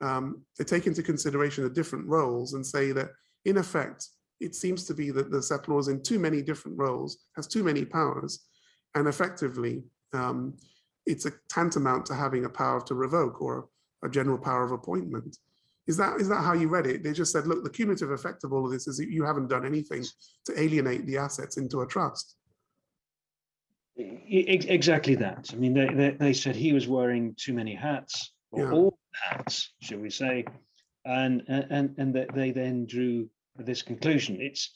Um, 0.00 0.42
they 0.58 0.64
take 0.64 0.86
into 0.86 1.02
consideration 1.02 1.64
the 1.64 1.70
different 1.70 2.06
roles 2.06 2.54
and 2.54 2.64
say 2.66 2.92
that 2.92 3.10
in 3.44 3.56
effect, 3.56 4.08
it 4.40 4.54
seems 4.54 4.84
to 4.84 4.94
be 4.94 5.10
that 5.10 5.30
the 5.30 5.38
settlor 5.38 5.80
is 5.80 5.88
in 5.88 6.02
too 6.02 6.18
many 6.18 6.42
different 6.42 6.78
roles, 6.78 7.24
has 7.36 7.46
too 7.46 7.64
many 7.64 7.84
powers, 7.84 8.46
and 8.94 9.08
effectively 9.08 9.82
um, 10.12 10.54
it's 11.06 11.26
a 11.26 11.32
tantamount 11.48 12.04
to 12.06 12.14
having 12.14 12.44
a 12.44 12.50
power 12.50 12.80
to 12.82 12.94
revoke 12.94 13.40
or 13.40 13.68
a 14.04 14.10
general 14.10 14.38
power 14.38 14.64
of 14.64 14.72
appointment. 14.72 15.38
Is 15.86 15.96
that 15.96 16.20
is 16.20 16.28
that 16.28 16.42
how 16.42 16.52
you 16.52 16.68
read 16.68 16.86
it? 16.86 17.02
They 17.02 17.12
just 17.12 17.32
said, 17.32 17.46
look, 17.46 17.62
the 17.62 17.70
cumulative 17.70 18.10
effect 18.10 18.44
of 18.44 18.52
all 18.52 18.66
of 18.66 18.72
this 18.72 18.88
is 18.88 18.96
that 18.98 19.08
you 19.08 19.24
haven't 19.24 19.48
done 19.48 19.64
anything 19.64 20.04
to 20.46 20.60
alienate 20.60 21.06
the 21.06 21.16
assets 21.16 21.56
into 21.56 21.80
a 21.82 21.86
trust. 21.86 22.36
Exactly 23.96 25.14
that. 25.14 25.48
I 25.52 25.56
mean, 25.56 25.72
they, 25.72 25.86
they, 25.86 26.10
they 26.10 26.32
said 26.32 26.54
he 26.54 26.72
was 26.72 26.86
wearing 26.86 27.34
too 27.38 27.54
many 27.54 27.74
hats, 27.74 28.32
or 28.50 28.64
yeah. 28.64 28.72
all 28.72 28.98
hats, 29.28 29.72
shall 29.80 29.98
we 29.98 30.10
say, 30.10 30.44
and 31.04 31.42
and 31.48 31.94
and 31.98 32.14
that 32.14 32.34
they 32.34 32.50
then 32.50 32.86
drew 32.86 33.28
this 33.56 33.82
conclusion. 33.82 34.38
It's 34.40 34.72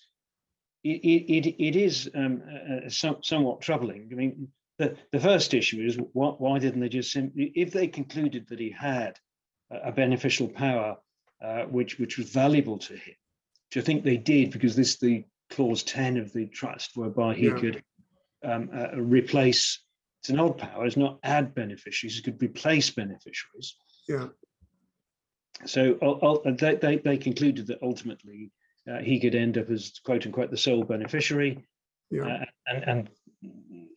it, 0.83 0.89
it, 0.89 1.63
it 1.63 1.77
is 1.77 2.11
um, 2.15 2.43
uh, 2.51 2.89
some, 2.89 3.19
somewhat 3.23 3.61
troubling. 3.61 4.09
I 4.11 4.15
mean, 4.15 4.49
the, 4.79 4.97
the 5.13 5.21
first 5.21 5.53
issue 5.53 5.85
is 5.85 5.99
what, 6.15 6.41
why 6.41 6.59
didn't 6.59 6.81
they 6.81 6.89
just 6.89 7.13
simply, 7.13 7.53
if 7.55 7.71
they 7.71 7.87
concluded 7.87 8.47
that 8.49 8.59
he 8.59 8.71
had 8.71 9.19
a 9.71 9.93
beneficial 9.93 10.49
power 10.49 10.97
uh, 11.43 11.65
which 11.65 11.99
which 11.99 12.19
was 12.19 12.31
valuable 12.31 12.79
to 12.79 12.95
him, 12.95 13.15
which 13.69 13.83
I 13.83 13.87
think 13.87 14.05
they 14.05 14.17
did 14.17 14.51
because 14.51 14.75
this 14.75 14.99
the 14.99 15.25
clause 15.51 15.83
10 15.83 16.17
of 16.17 16.33
the 16.33 16.47
trust 16.47 16.93
whereby 16.95 17.35
he 17.35 17.47
yeah. 17.47 17.59
could 17.59 17.83
um, 18.45 18.71
uh, 18.75 18.97
replace 18.97 19.81
it's 20.21 20.29
an 20.29 20.39
old 20.39 20.59
power, 20.59 20.85
it's 20.85 20.99
not 20.99 21.19
add 21.23 21.55
beneficiaries, 21.55 22.19
it 22.19 22.25
could 22.25 22.43
replace 22.43 22.91
beneficiaries. 22.91 23.77
Yeah. 24.09 24.29
So 25.67 26.41
they, 26.59 26.75
they, 26.77 26.97
they 26.97 27.17
concluded 27.19 27.67
that 27.67 27.83
ultimately 27.83 28.51
uh, 28.91 28.99
he 28.99 29.21
could 29.21 29.35
end 29.35 29.59
up 29.59 29.71
as 29.71 29.93
quote 30.05 30.27
unquote 30.27 30.51
the 30.51 30.57
sole 30.57 30.85
beneficiary. 30.85 31.67
Yeah. 32.11 32.27
Uh, 32.27 32.45
and 32.67 32.85
and 32.89 33.11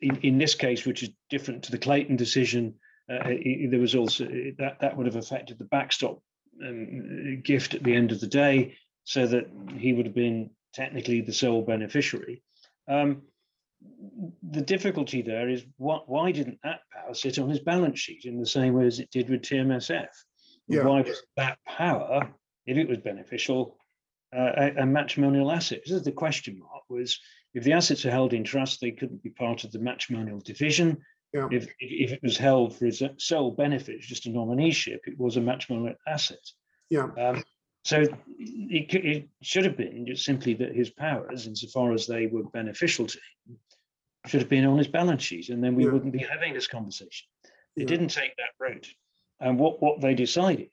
in, 0.02 0.18
in 0.18 0.38
this 0.38 0.56
case, 0.56 0.86
which 0.86 1.04
is 1.04 1.10
different 1.30 1.64
to 1.64 1.72
the 1.72 1.78
Clayton 1.78 2.16
decision, 2.16 2.76
uh, 3.10 3.30
there 3.70 3.80
was 3.80 3.96
also 3.96 4.26
that 4.58 4.78
that 4.82 4.98
would 4.98 5.06
have 5.06 5.16
affected 5.16 5.58
the 5.58 5.66
backstop 5.66 6.22
um, 6.64 7.42
gift 7.42 7.74
at 7.74 7.84
the 7.84 7.96
end 7.96 8.12
of 8.12 8.20
the 8.20 8.28
day, 8.28 8.76
so 9.04 9.26
that 9.28 9.46
he 9.78 9.94
would 9.94 10.06
have 10.06 10.16
been 10.16 10.50
technically 10.74 11.22
the 11.22 11.34
sole 11.34 11.62
beneficiary. 11.62 12.44
Um, 12.88 13.24
the 14.52 14.62
difficulty 14.62 15.22
there 15.22 15.50
is 15.50 15.66
what, 15.78 16.10
why 16.10 16.32
didn't 16.32 16.60
that 16.64 16.82
power 16.92 17.14
sit 17.14 17.40
on 17.40 17.50
his 17.50 17.60
balance 17.60 18.00
sheet 18.00 18.26
in 18.26 18.40
the 18.40 18.46
same 18.46 18.74
way 18.74 18.86
as 18.86 19.00
it 19.00 19.10
did 19.12 19.30
with 19.30 19.42
TMSF? 19.42 20.08
Yeah. 20.68 20.84
Why 20.84 21.02
was 21.02 21.22
that 21.38 21.58
power, 21.68 22.30
if 22.66 22.78
it 22.78 22.88
was 22.88 23.00
beneficial, 23.00 23.78
uh, 24.36 24.70
a, 24.78 24.86
matrimonial 24.86 25.52
asset. 25.52 25.82
This 25.86 25.96
is 25.96 26.04
the 26.04 26.12
question 26.12 26.58
mark 26.60 26.84
was 26.90 27.20
if 27.54 27.64
the 27.64 27.74
assets 27.74 28.06
are 28.06 28.12
held 28.12 28.34
in 28.34 28.44
trust, 28.44 28.82
they 28.82 28.92
couldn't 28.92 29.22
be 29.22 29.30
part 29.30 29.64
of 29.64 29.72
the 29.72 29.80
matrimonial 29.80 30.40
division. 30.40 30.98
Yeah. 31.34 31.48
If, 31.52 31.68
if 31.80 32.12
it 32.12 32.24
was 32.24 32.38
held 32.38 32.76
for 32.78 32.86
his 32.86 33.04
sole 33.18 33.52
benefit, 33.52 34.02
just 34.02 34.26
a 34.26 34.30
nomineeship, 34.30 35.00
it 35.06 35.18
was 35.18 35.38
a 35.38 35.42
matrimonial 35.42 35.96
asset. 36.08 36.40
Yeah. 36.90 37.10
Um, 37.18 37.44
so 37.84 38.02
it, 38.40 38.94
it, 38.94 39.28
should 39.42 39.66
have 39.66 39.76
been 39.76 40.06
just 40.08 40.24
simply 40.24 40.54
that 40.56 40.74
his 40.74 40.90
powers, 40.90 41.48
insofar 41.48 41.92
as 41.92 42.08
they 42.08 42.28
were 42.28 42.44
beneficial 42.44 43.08
to 43.08 43.18
him, 43.18 43.58
should 44.28 44.42
have 44.42 44.50
been 44.50 44.66
on 44.66 44.78
his 44.78 44.88
balance 44.88 45.24
sheet, 45.24 45.50
and 45.50 45.64
then 45.64 45.76
we 45.76 45.86
yeah. 45.86 45.92
wouldn't 45.92 46.14
be 46.14 46.20
having 46.20 46.54
this 46.54 46.68
conversation. 46.68 47.28
They 47.76 47.84
yeah. 47.84 47.88
didn't 47.88 48.10
take 48.10 48.36
that 48.38 48.54
route, 48.60 48.88
and 49.40 49.60
what 49.60 49.82
what 49.82 50.02
they 50.02 50.14
decided 50.14 50.70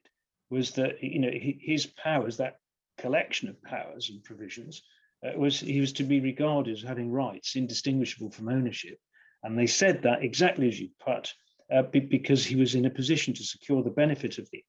was 0.51 0.73
that 0.73 1.03
you 1.03 1.19
know 1.19 1.31
his 1.33 1.87
powers, 1.87 2.37
that 2.37 2.59
collection 2.99 3.49
of 3.49 3.63
powers 3.63 4.11
and 4.11 4.23
provisions, 4.23 4.83
uh, 5.25 5.33
was 5.37 5.61
he 5.61 5.81
was 5.81 5.93
to 5.95 6.05
be 6.05 6.21
regarded 6.21 6.77
as 6.77 6.83
having 6.83 7.11
rights 7.11 7.57
indistinguishable 7.57 8.31
from 8.31 8.49
ownership. 8.49 8.99
And 9.43 9.59
they 9.59 9.67
said 9.67 10.03
that 10.03 10.23
exactly 10.23 10.69
as 10.69 10.79
you 10.79 10.91
put, 11.03 11.33
uh, 11.73 11.83
because 11.83 12.45
he 12.45 12.57
was 12.57 12.75
in 12.75 12.85
a 12.85 12.91
position 12.91 13.33
to 13.35 13.45
secure 13.45 13.83
the 13.83 13.91
benefit 13.91 14.39
of 14.39 14.49
the 14.51 14.63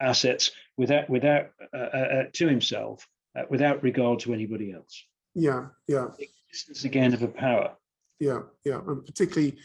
assets 0.00 0.50
without, 0.76 1.08
without 1.10 1.50
uh, 1.72 1.76
uh, 1.76 1.96
uh 1.96 2.22
to 2.34 2.48
himself, 2.48 3.06
uh, 3.38 3.42
without 3.50 3.82
regard 3.82 4.20
to 4.20 4.32
anybody 4.32 4.72
else. 4.72 5.04
Yeah, 5.34 5.66
yeah. 5.86 6.08
The 6.18 6.28
existence 6.48 6.84
again 6.84 7.12
of 7.12 7.22
a 7.22 7.28
power. 7.28 7.76
Yeah, 8.18 8.40
yeah, 8.64 8.80
and 8.86 9.04
particularly 9.04 9.58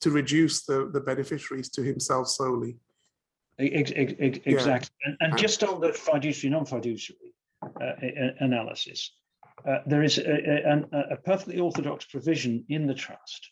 to 0.00 0.10
reduce 0.10 0.64
the, 0.64 0.90
the 0.92 1.00
beneficiaries 1.00 1.68
to 1.70 1.82
himself 1.82 2.28
solely. 2.28 2.76
Ex- 3.58 3.92
ex- 3.94 4.40
exactly. 4.44 4.90
Yeah. 5.04 5.14
And, 5.20 5.32
and, 5.32 5.38
just 5.38 5.62
on 5.62 5.80
the 5.80 5.92
fiduciary, 5.92 6.52
non-fiduciary, 6.52 7.34
uh, 7.62 7.92
analysis. 8.40 9.12
Uh, 9.66 9.78
there 9.86 10.02
is 10.02 10.18
a, 10.18 10.84
a, 10.92 11.12
a, 11.12 11.16
perfectly 11.16 11.60
orthodox 11.60 12.04
provision 12.04 12.64
in 12.68 12.86
the 12.86 12.94
trust 12.94 13.50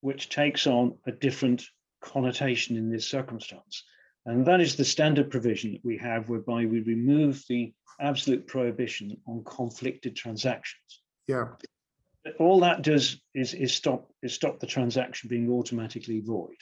which 0.00 0.30
takes 0.30 0.66
on 0.66 0.96
a 1.06 1.12
different 1.12 1.62
connotation 2.00 2.76
in 2.76 2.90
this 2.90 3.06
circumstance. 3.06 3.84
And 4.26 4.46
that 4.46 4.60
is 4.60 4.76
the 4.76 4.84
standard 4.84 5.30
provision 5.30 5.72
that 5.72 5.84
we 5.84 5.98
have 5.98 6.28
whereby 6.28 6.64
we 6.66 6.80
remove 6.80 7.42
the 7.48 7.72
absolute 8.00 8.46
prohibition 8.46 9.16
on 9.26 9.44
conflicted 9.44 10.16
transactions. 10.16 11.02
Yeah. 11.26 11.48
All 12.38 12.60
that 12.60 12.82
does 12.82 13.20
is, 13.34 13.54
is 13.54 13.72
stop 13.72 14.10
is 14.22 14.34
stop 14.34 14.60
the 14.60 14.66
transaction 14.66 15.28
being 15.28 15.50
automatically 15.50 16.20
void. 16.20 16.56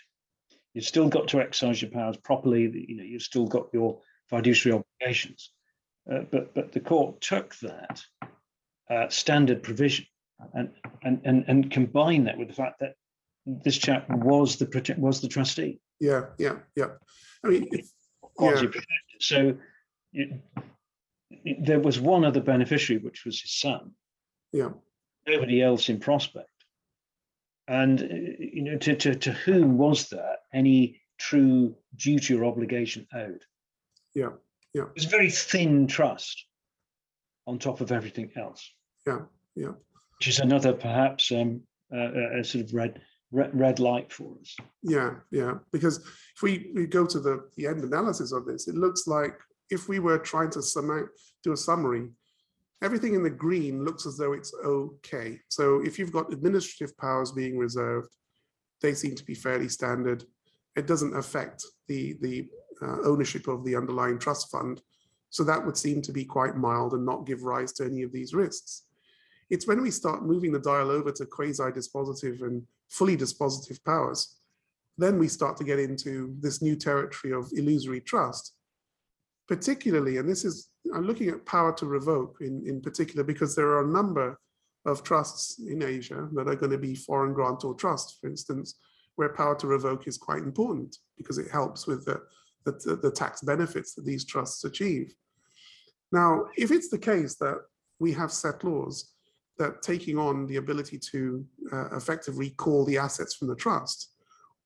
You've 0.75 0.85
still 0.85 1.09
got 1.09 1.29
to 1.29 1.41
exercise 1.41 1.83
your 1.83 1.91
powers 1.91 2.17
properly. 2.17 2.63
You 2.63 2.97
know, 2.97 3.03
you've 3.03 3.23
still 3.23 3.47
got 3.47 3.69
your 3.73 4.01
fiduciary 4.29 4.79
obligations. 4.79 5.51
Uh, 6.11 6.21
but 6.31 6.55
but 6.55 6.73
the 6.73 6.81
court 6.81 7.21
took 7.21 7.57
that 7.57 8.01
uh, 8.91 9.09
standard 9.09 9.63
provision 9.63 10.07
and, 10.55 10.71
and 11.03 11.21
and 11.25 11.45
and 11.49 11.71
combined 11.71 12.27
that 12.29 12.39
with 12.39 12.49
the 12.49 12.55
fact 12.55 12.81
that 12.81 12.95
this 13.47 13.77
chap 13.77 14.09
was 14.09 14.57
the 14.57 14.95
was 14.99 15.21
the 15.21 15.29
trustee. 15.29 15.81
Yeah, 16.01 16.27
yeah, 16.39 16.57
yeah. 16.77 16.91
I 17.45 17.49
mean, 17.49 17.69
yeah. 18.41 18.63
so 19.19 19.57
it, 20.13 20.41
it, 21.31 21.67
there 21.67 21.81
was 21.81 22.01
one 22.01 22.25
other 22.25 22.41
beneficiary, 22.41 23.03
which 23.03 23.25
was 23.25 23.41
his 23.41 23.59
son. 23.59 23.93
Yeah. 24.53 24.71
Nobody 25.29 25.63
else 25.63 25.89
in 25.89 26.01
prospect. 26.01 26.49
And 27.67 28.01
uh, 28.01 28.05
you 28.39 28.63
know, 28.63 28.79
to, 28.79 28.97
to, 28.97 29.15
to 29.15 29.33
whom 29.33 29.77
was 29.77 30.09
there 30.09 30.37
any 30.55 31.01
true 31.19 31.75
duty 31.97 32.35
or 32.35 32.45
obligation 32.45 33.07
owed? 33.15 33.43
Yeah, 34.15 34.31
yeah. 34.75 34.85
It 34.85 34.95
was 34.95 35.07
a 35.07 35.11
very 35.11 35.31
thin 35.31 35.87
trust 35.87 36.47
on 37.47 37.59
top 37.59 37.81
of 37.81 37.93
everything 37.93 38.31
else. 38.37 38.71
Yeah, 39.07 39.21
yeah. 39.55 39.73
Which 40.19 40.29
is 40.29 40.39
another 40.39 40.73
perhaps 40.73 41.31
um, 41.31 41.61
uh, 41.95 42.39
a 42.39 42.45
sort 42.45 42.65
of 42.65 42.75
red 42.75 43.01
red 43.31 43.79
light 43.79 44.13
for 44.13 44.35
us. 44.41 44.57
Yeah, 44.83 45.17
yeah. 45.31 45.55
Because 45.73 45.99
if 45.99 46.43
we, 46.43 46.71
we 46.75 46.87
go 46.87 47.07
to 47.07 47.21
the, 47.21 47.49
the 47.57 47.67
end 47.67 47.85
analysis 47.85 48.33
of 48.33 48.47
this, 48.47 48.69
it 48.69 48.75
looks 48.75 49.07
like 49.07 49.35
if 49.71 49.89
we 49.89 49.99
were 49.99 50.19
trying 50.19 50.51
to 50.51 50.63
sum 50.63 51.09
do 51.45 51.53
a 51.53 51.57
summary, 51.57 52.09
everything 52.83 53.15
in 53.15 53.23
the 53.23 53.31
green 53.31 53.85
looks 53.85 54.07
as 54.07 54.17
though 54.17 54.33
it's 54.33 54.53
okay. 54.65 55.41
So 55.49 55.81
if 55.85 55.99
you've 55.99 56.13
got 56.13 56.33
administrative 56.33 56.97
powers 56.97 57.33
being 57.33 57.59
reserved, 57.59 58.15
they 58.81 58.95
seem 58.95 59.15
to 59.17 59.25
be 59.25 59.35
fairly 59.35 59.69
standard. 59.69 60.25
It 60.77 60.87
doesn't 60.87 61.17
affect 61.17 61.65
the, 61.89 62.17
the 62.21 62.49
uh, 62.81 62.99
ownership 63.05 63.49
of 63.49 63.65
the 63.65 63.75
underlying 63.75 64.19
trust 64.19 64.51
fund. 64.51 64.81
So 65.31 65.45
that 65.45 65.65
would 65.65 65.77
seem 65.77 66.01
to 66.03 66.13
be 66.13 66.25
quite 66.25 66.57
mild 66.57 66.95
and 66.95 67.05
not 67.05 67.27
give 67.27 67.43
rise 67.43 67.73
to 67.75 67.85
any 67.85 68.03
of 68.03 68.13
these 68.13 68.33
risks. 68.33 68.85
It's 69.51 69.67
when 69.67 69.83
we 69.83 69.91
start 69.91 70.25
moving 70.25 70.53
the 70.53 70.59
dial 70.59 70.91
over 70.91 71.11
to 71.13 71.27
quasi-dispositive 71.27 72.43
and 72.43 72.63
fully 72.91 73.17
dispositive 73.17 73.83
powers, 73.85 74.37
then 74.97 75.19
we 75.19 75.29
start 75.29 75.57
to 75.57 75.65
get 75.65 75.79
into 75.79 76.35
this 76.41 76.61
new 76.61 76.77
territory 76.77 77.33
of 77.33 77.51
illusory 77.53 78.01
trust. 78.01 78.55
Particularly, 79.49 80.19
and 80.19 80.29
this 80.29 80.45
is, 80.45 80.69
I'm 80.95 81.07
looking 81.07 81.29
at 81.29 81.47
power 81.47 81.73
to 81.75 81.87
revoke 81.87 82.39
in, 82.41 82.65
in 82.67 82.81
particular, 82.81 83.25
because 83.25 83.55
there 83.55 83.69
are 83.69 83.85
a 83.85 83.93
number 83.93 84.39
of 84.87 85.03
trusts 85.03 85.59
in 85.59 85.83
Asia 85.83 86.29
that 86.33 86.49
are 86.49 86.57
going 86.57 86.73
to 86.73 86.79
be 86.79 86.95
foreign 86.95 87.35
grantor 87.35 87.75
trusts, 87.75 88.19
for 88.21 88.29
instance, 88.29 88.79
where 89.17 89.29
power 89.31 89.55
to 89.57 89.67
revoke 89.67 90.07
is 90.07 90.17
quite 90.17 90.43
important 90.43 90.97
because 91.17 91.39
it 91.39 91.51
helps 91.51 91.87
with 91.87 92.05
the, 92.05 92.23
the, 92.65 92.97
the 93.03 93.11
tax 93.11 93.43
benefits 93.43 93.95
that 93.95 94.05
these 94.05 94.25
trusts 94.25 94.65
achieve. 94.65 95.15
Now, 96.13 96.47
if 96.57 96.71
it's 96.71 96.89
the 96.89 96.99
case 96.99 97.35
that 97.37 97.59
we 97.99 98.13
have 98.13 98.33
settlors 98.33 99.13
that 99.59 99.83
taking 99.83 100.17
on 100.19 100.47
the 100.47 100.57
ability 100.57 100.99
to 100.99 101.45
uh, 101.73 101.97
effectively 101.97 102.51
call 102.51 102.85
the 102.85 102.97
assets 102.97 103.35
from 103.35 103.49
the 103.49 103.57
trust, 103.57 104.15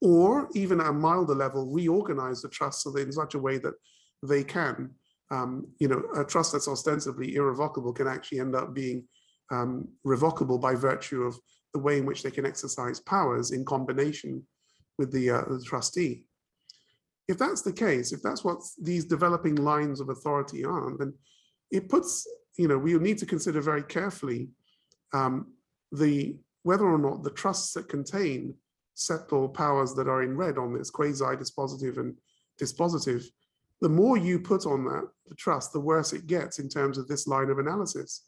or 0.02 0.48
even 0.54 0.80
at 0.80 0.88
a 0.88 0.92
milder 0.92 1.34
level, 1.34 1.66
reorganize 1.66 2.42
the 2.42 2.48
trust 2.48 2.82
so 2.82 2.90
that 2.90 3.02
in 3.02 3.12
such 3.12 3.34
a 3.34 3.38
way 3.38 3.56
that 3.56 3.74
they 4.22 4.44
can, 4.44 4.90
um, 5.32 5.66
you 5.78 5.88
know, 5.88 6.02
a 6.14 6.24
trust 6.24 6.52
that's 6.52 6.68
ostensibly 6.68 7.34
irrevocable 7.34 7.92
can 7.92 8.06
actually 8.06 8.40
end 8.40 8.54
up 8.54 8.74
being 8.74 9.04
um, 9.50 9.88
revocable 10.04 10.58
by 10.58 10.74
virtue 10.74 11.22
of 11.22 11.38
the 11.72 11.80
way 11.80 11.98
in 11.98 12.06
which 12.06 12.22
they 12.22 12.30
can 12.30 12.44
exercise 12.44 13.00
powers 13.00 13.50
in 13.50 13.64
combination 13.64 14.46
with 14.98 15.10
the, 15.10 15.30
uh, 15.30 15.42
the 15.48 15.64
trustee. 15.64 16.26
If 17.28 17.38
that's 17.38 17.62
the 17.62 17.72
case, 17.72 18.12
if 18.12 18.20
that's 18.20 18.44
what 18.44 18.58
these 18.80 19.06
developing 19.06 19.54
lines 19.54 20.00
of 20.00 20.10
authority 20.10 20.64
are, 20.66 20.92
then 20.98 21.14
it 21.70 21.88
puts, 21.88 22.26
you 22.58 22.68
know, 22.68 22.76
we 22.76 22.92
need 22.98 23.18
to 23.18 23.26
consider 23.26 23.62
very 23.62 23.82
carefully 23.82 24.48
um, 25.14 25.54
the 25.92 26.36
whether 26.62 26.84
or 26.84 26.98
not 26.98 27.22
the 27.22 27.30
trusts 27.30 27.72
that 27.72 27.88
contain 27.88 28.54
settlor 28.96 29.52
powers 29.52 29.94
that 29.94 30.08
are 30.08 30.22
in 30.22 30.36
red 30.36 30.58
on 30.58 30.76
this 30.76 30.90
quasi-dispositive 30.90 31.96
and 31.96 32.14
dispositive, 32.60 33.24
the 33.82 33.88
more 33.88 34.16
you 34.16 34.40
put 34.40 34.64
on 34.64 34.84
that 34.84 35.06
the 35.28 35.34
trust, 35.34 35.72
the 35.72 35.80
worse 35.80 36.12
it 36.14 36.26
gets 36.26 36.58
in 36.58 36.68
terms 36.68 36.96
of 36.96 37.06
this 37.08 37.26
line 37.26 37.50
of 37.50 37.58
analysis. 37.58 38.22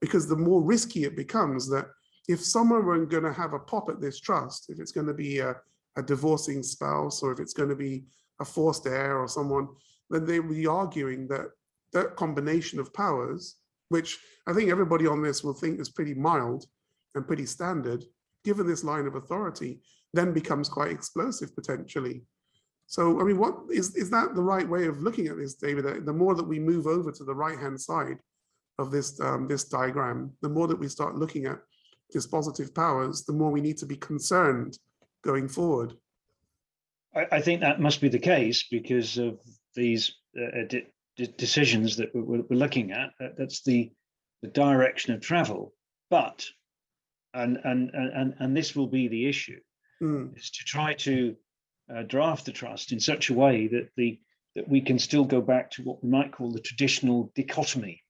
Because 0.00 0.28
the 0.28 0.36
more 0.36 0.62
risky 0.62 1.04
it 1.04 1.16
becomes 1.16 1.68
that 1.70 1.86
if 2.28 2.40
someone 2.40 2.84
were 2.84 3.04
going 3.04 3.24
to 3.24 3.32
have 3.32 3.52
a 3.52 3.58
pop 3.58 3.88
at 3.88 4.00
this 4.00 4.20
trust, 4.20 4.70
if 4.70 4.78
it's 4.78 4.92
going 4.92 5.06
to 5.08 5.14
be 5.14 5.40
a, 5.40 5.56
a 5.96 6.02
divorcing 6.02 6.62
spouse 6.62 7.22
or 7.22 7.32
if 7.32 7.40
it's 7.40 7.52
going 7.52 7.68
to 7.68 7.76
be 7.76 8.04
a 8.40 8.44
forced 8.44 8.86
heir 8.86 9.18
or 9.18 9.28
someone, 9.28 9.68
then 10.08 10.24
they 10.24 10.38
would 10.40 10.56
be 10.56 10.66
arguing 10.66 11.26
that 11.28 11.46
that 11.92 12.16
combination 12.16 12.78
of 12.78 12.94
powers 12.94 13.56
which 13.90 14.18
I 14.46 14.52
think 14.52 14.70
everybody 14.70 15.06
on 15.06 15.20
this 15.20 15.44
will 15.44 15.52
think 15.52 15.78
is 15.78 15.90
pretty 15.90 16.14
mild 16.14 16.64
and 17.14 17.26
pretty 17.26 17.44
standard, 17.44 18.04
given 18.44 18.66
this 18.66 18.84
line 18.84 19.06
of 19.06 19.16
authority, 19.16 19.80
then 20.14 20.32
becomes 20.32 20.68
quite 20.68 20.92
explosive 20.92 21.54
potentially. 21.54 22.22
So, 22.90 23.20
I 23.20 23.22
mean, 23.22 23.38
what 23.38 23.54
is, 23.70 23.94
is 23.94 24.10
that 24.10 24.34
the 24.34 24.42
right 24.42 24.68
way 24.68 24.86
of 24.86 25.00
looking 25.00 25.28
at 25.28 25.36
this, 25.36 25.54
David? 25.54 26.04
The 26.04 26.12
more 26.12 26.34
that 26.34 26.42
we 26.42 26.58
move 26.58 26.88
over 26.88 27.12
to 27.12 27.24
the 27.24 27.34
right-hand 27.34 27.80
side 27.80 28.18
of 28.80 28.90
this, 28.90 29.20
um, 29.20 29.46
this 29.46 29.62
diagram, 29.62 30.32
the 30.42 30.48
more 30.48 30.66
that 30.66 30.78
we 30.78 30.88
start 30.88 31.14
looking 31.14 31.46
at 31.46 31.60
dispositive 32.12 32.74
powers, 32.74 33.22
the 33.22 33.32
more 33.32 33.52
we 33.52 33.60
need 33.60 33.78
to 33.78 33.86
be 33.86 33.94
concerned 33.94 34.76
going 35.22 35.48
forward. 35.48 35.94
I, 37.14 37.26
I 37.30 37.40
think 37.40 37.60
that 37.60 37.80
must 37.80 38.00
be 38.00 38.08
the 38.08 38.18
case 38.18 38.64
because 38.68 39.18
of 39.18 39.38
these 39.76 40.12
uh, 40.36 40.64
decisions 41.38 41.94
that 41.94 42.12
we're, 42.12 42.42
we're 42.42 42.56
looking 42.58 42.90
at. 42.90 43.10
That's 43.38 43.62
the, 43.62 43.92
the 44.42 44.48
direction 44.48 45.14
of 45.14 45.20
travel. 45.20 45.74
But, 46.10 46.44
and, 47.34 47.56
and, 47.62 47.90
and, 47.94 48.34
and 48.40 48.56
this 48.56 48.74
will 48.74 48.88
be 48.88 49.06
the 49.06 49.28
issue, 49.28 49.60
mm. 50.02 50.36
is 50.36 50.50
to 50.50 50.64
try 50.64 50.94
to 50.94 51.36
uh, 51.94 52.02
draft 52.02 52.44
the 52.44 52.52
trust 52.52 52.92
in 52.92 53.00
such 53.00 53.30
a 53.30 53.34
way 53.34 53.68
that 53.68 53.90
the 53.96 54.18
that 54.56 54.68
we 54.68 54.80
can 54.80 54.98
still 54.98 55.24
go 55.24 55.40
back 55.40 55.70
to 55.70 55.82
what 55.82 56.02
we 56.02 56.10
might 56.10 56.32
call 56.32 56.50
the 56.50 56.60
traditional 56.60 57.30
dichotomy. 57.36 58.02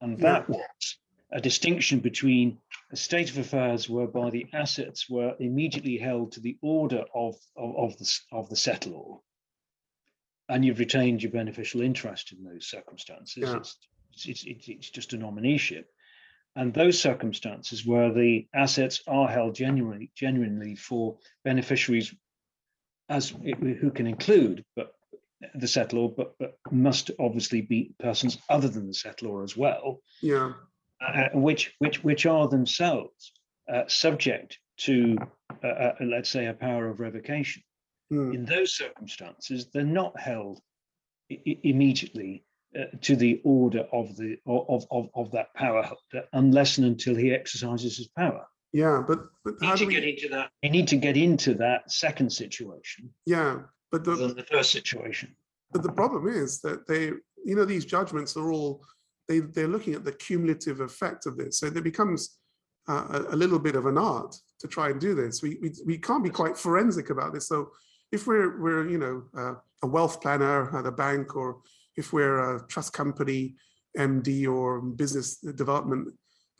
And 0.00 0.18
that 0.18 0.44
yeah. 0.48 0.54
was 0.56 0.96
a 1.32 1.40
distinction 1.40 1.98
between 1.98 2.58
a 2.92 2.96
state 2.96 3.30
of 3.30 3.38
affairs 3.38 3.88
whereby 3.88 4.30
the 4.30 4.46
assets 4.52 5.10
were 5.10 5.34
immediately 5.40 5.98
held 5.98 6.32
to 6.32 6.40
the 6.40 6.56
order 6.62 7.04
of, 7.14 7.34
of, 7.56 7.76
of 7.76 7.98
the, 7.98 8.18
of 8.32 8.48
the 8.48 8.54
settlor, 8.54 9.20
and 10.48 10.64
you've 10.64 10.78
retained 10.78 11.22
your 11.22 11.32
beneficial 11.32 11.80
interest 11.80 12.32
in 12.32 12.44
those 12.44 12.68
circumstances. 12.68 13.42
Yeah. 13.42 13.56
It's, 13.56 13.76
it's, 14.24 14.44
it's, 14.44 14.68
it's 14.68 14.90
just 14.90 15.12
a 15.12 15.18
nomineeship. 15.18 15.84
And 16.54 16.72
those 16.72 17.00
circumstances 17.00 17.84
where 17.84 18.12
the 18.12 18.46
assets 18.54 19.02
are 19.06 19.28
held 19.28 19.54
genuinely, 19.54 20.10
genuinely 20.16 20.76
for 20.76 21.18
beneficiaries 21.44 22.14
as 23.08 23.30
who 23.30 23.90
can 23.90 24.06
include 24.06 24.64
but 24.76 24.92
the 25.54 25.66
settlor, 25.66 26.14
but, 26.14 26.34
but 26.38 26.58
must 26.70 27.10
obviously 27.18 27.60
be 27.60 27.92
persons 28.00 28.38
other 28.48 28.68
than 28.68 28.86
the 28.86 28.92
settlor 28.92 29.44
as 29.44 29.56
well. 29.56 30.00
Yeah. 30.20 30.52
Uh, 31.00 31.28
which 31.34 31.74
which 31.78 32.02
which 32.02 32.26
are 32.26 32.48
themselves 32.48 33.32
uh, 33.72 33.84
subject 33.86 34.58
to 34.78 35.16
uh, 35.62 35.66
uh 35.66 35.94
let's 36.00 36.28
say 36.28 36.46
a 36.46 36.54
power 36.54 36.88
of 36.88 36.98
revocation. 36.98 37.62
Mm. 38.12 38.34
In 38.34 38.44
those 38.44 38.74
circumstances, 38.74 39.68
they're 39.72 39.84
not 39.84 40.18
held 40.18 40.60
I- 41.30 41.58
immediately 41.62 42.44
uh, 42.76 42.84
to 43.02 43.14
the 43.14 43.40
order 43.44 43.86
of 43.92 44.16
the 44.16 44.38
of, 44.44 44.86
of 44.90 45.08
of 45.14 45.30
that 45.32 45.54
power 45.54 45.82
holder 45.82 46.26
unless 46.32 46.78
and 46.78 46.86
until 46.86 47.14
he 47.14 47.32
exercises 47.32 47.96
his 47.96 48.08
power. 48.08 48.46
Yeah, 48.72 49.02
but 49.06 49.20
but 49.44 49.54
how 49.62 49.76
do 49.76 49.86
we 49.86 49.94
get 49.94 50.04
into 50.04 50.28
that? 50.28 50.50
You 50.62 50.70
need 50.70 50.88
to 50.88 50.96
get 50.96 51.16
into 51.16 51.54
that 51.54 51.90
second 51.90 52.30
situation. 52.30 53.10
Yeah, 53.24 53.60
but 53.90 54.04
the, 54.04 54.14
than 54.14 54.36
the 54.36 54.42
first 54.42 54.72
situation. 54.72 55.34
But 55.72 55.82
the 55.82 55.92
problem 55.92 56.28
is 56.28 56.60
that 56.60 56.86
they, 56.86 57.06
you 57.44 57.56
know, 57.56 57.64
these 57.64 57.84
judgments 57.84 58.36
are 58.36 58.52
all 58.52 58.84
they 59.26 59.40
they're 59.40 59.68
looking 59.68 59.94
at 59.94 60.04
the 60.04 60.12
cumulative 60.12 60.80
effect 60.80 61.26
of 61.26 61.36
this, 61.36 61.58
so 61.58 61.66
it 61.66 61.82
becomes 61.82 62.38
uh, 62.88 63.24
a, 63.30 63.34
a, 63.34 63.36
little 63.36 63.58
bit 63.58 63.76
of 63.76 63.86
an 63.86 63.98
art 63.98 64.34
to 64.60 64.68
try 64.68 64.90
and 64.90 65.00
do 65.00 65.14
this. 65.14 65.42
We 65.42 65.58
we 65.62 65.72
we 65.86 65.98
can't 65.98 66.24
be 66.24 66.30
quite 66.30 66.56
forensic 66.56 67.10
about 67.10 67.32
this. 67.32 67.48
So 67.48 67.70
if 68.12 68.26
we're, 68.26 68.60
we're 68.60 68.88
you 68.88 68.98
know, 68.98 69.22
uh, 69.36 69.54
a 69.82 69.86
wealth 69.86 70.20
planner 70.20 70.76
at 70.76 70.86
a 70.86 70.92
bank, 70.92 71.36
or 71.36 71.58
if 71.96 72.12
we're 72.12 72.56
a 72.56 72.66
trust 72.66 72.92
company 72.92 73.54
MD 73.96 74.48
or 74.48 74.80
business 74.80 75.36
development 75.36 76.08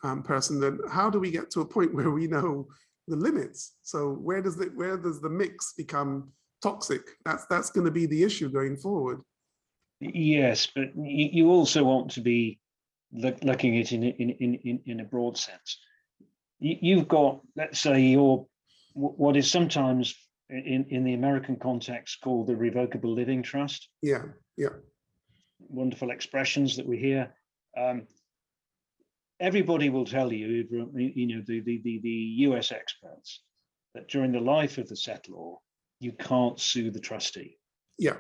um, 0.03 0.23
person, 0.23 0.61
then 0.61 0.79
how 0.91 1.11
do 1.11 1.19
we 1.19 1.31
get 1.31 1.51
to 1.53 1.61
a 1.61 1.67
point 1.67 1.95
where 1.95 2.11
we 2.11 2.27
know 2.27 2.67
the 3.07 3.17
limits? 3.17 3.75
So 3.83 4.13
where 4.13 4.43
does 4.43 4.57
the 4.57 4.67
where 4.75 4.97
does 4.97 5.21
the 5.21 5.31
mix 5.31 5.75
become 5.77 6.33
toxic. 6.63 7.03
That's 7.25 7.47
that's 7.47 7.71
going 7.71 7.87
to 7.87 7.91
be 7.91 8.07
the 8.07 8.23
issue 8.23 8.49
going 8.49 8.77
forward. 8.77 9.21
Yes, 10.01 10.69
but 10.75 10.91
you, 10.97 11.51
also 11.51 11.83
want 11.83 12.13
to 12.13 12.21
be 12.21 12.61
look, 13.13 13.43
looking 13.43 13.79
at 13.79 13.93
it 13.93 13.97
in, 13.97 14.31
in, 14.31 14.55
in, 14.55 14.81
in 14.87 15.01
a 15.01 15.05
broad 15.05 15.37
sense. 15.37 15.81
You, 16.61 16.77
you've 16.81 17.09
got, 17.09 17.41
let's 17.57 17.81
say, 17.81 18.01
your 18.03 18.47
what 18.95 19.37
is 19.37 19.51
sometimes 19.51 20.15
in, 20.51 20.87
in 20.91 21.05
the 21.05 21.15
American 21.15 21.57
context 21.57 22.21
called 22.23 22.47
the 22.47 22.57
Revocable 22.57 23.13
Living 23.13 23.43
Trust. 23.43 23.89
Yeah, 24.03 24.23
yeah. 24.57 24.69
Wonderful 25.69 26.11
expressions 26.11 26.77
that 26.77 26.87
we 26.87 26.97
hear. 26.97 27.35
Um, 27.77 28.07
everybody 29.41 29.89
will 29.89 30.05
tell 30.05 30.33
you, 30.33 30.67
you 30.95 31.27
know, 31.27 31.43
the, 31.47 31.61
the, 31.61 31.81
the, 31.83 32.01
the 32.03 32.19
US 32.49 32.73
experts, 32.73 33.43
that 33.95 34.09
during 34.09 34.33
the 34.33 34.41
life 34.41 34.79
of 34.79 34.89
the 34.89 34.95
settlor, 34.95 35.57
you 36.01 36.13
can't 36.13 36.59
sue 36.59 36.91
the 36.91 37.01
trustee. 37.01 37.59
Yeah. 37.99 38.17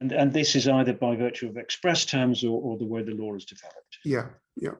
And, 0.00 0.12
and 0.12 0.32
this 0.32 0.56
is 0.56 0.68
either 0.68 0.92
by 0.92 1.16
virtue 1.16 1.48
of 1.48 1.56
express 1.56 2.04
terms 2.04 2.44
or, 2.44 2.60
or 2.60 2.78
the 2.78 2.86
way 2.86 3.02
the 3.02 3.14
law 3.14 3.34
is 3.34 3.44
developed. 3.44 3.98
Yeah, 4.04 4.26
yeah. 4.56 4.74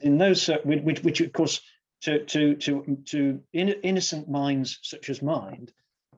In 0.00 0.18
those, 0.18 0.48
which, 0.64 1.02
which 1.02 1.20
of 1.20 1.32
course, 1.32 1.60
to 2.02 2.24
to 2.24 2.56
to 2.56 2.98
to 3.06 3.40
innocent 3.52 4.28
minds 4.28 4.78
such 4.82 5.08
as 5.08 5.22
mine, 5.22 5.68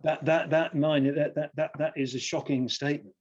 that 0.03 0.25
that 0.25 0.51
that 0.51 0.75
mind 0.75 1.07
that 1.07 1.35
that 1.35 1.51
that 1.55 1.71
that 1.79 1.93
is 1.97 2.15
a 2.15 2.19
shocking 2.19 2.69
statement, 2.69 3.15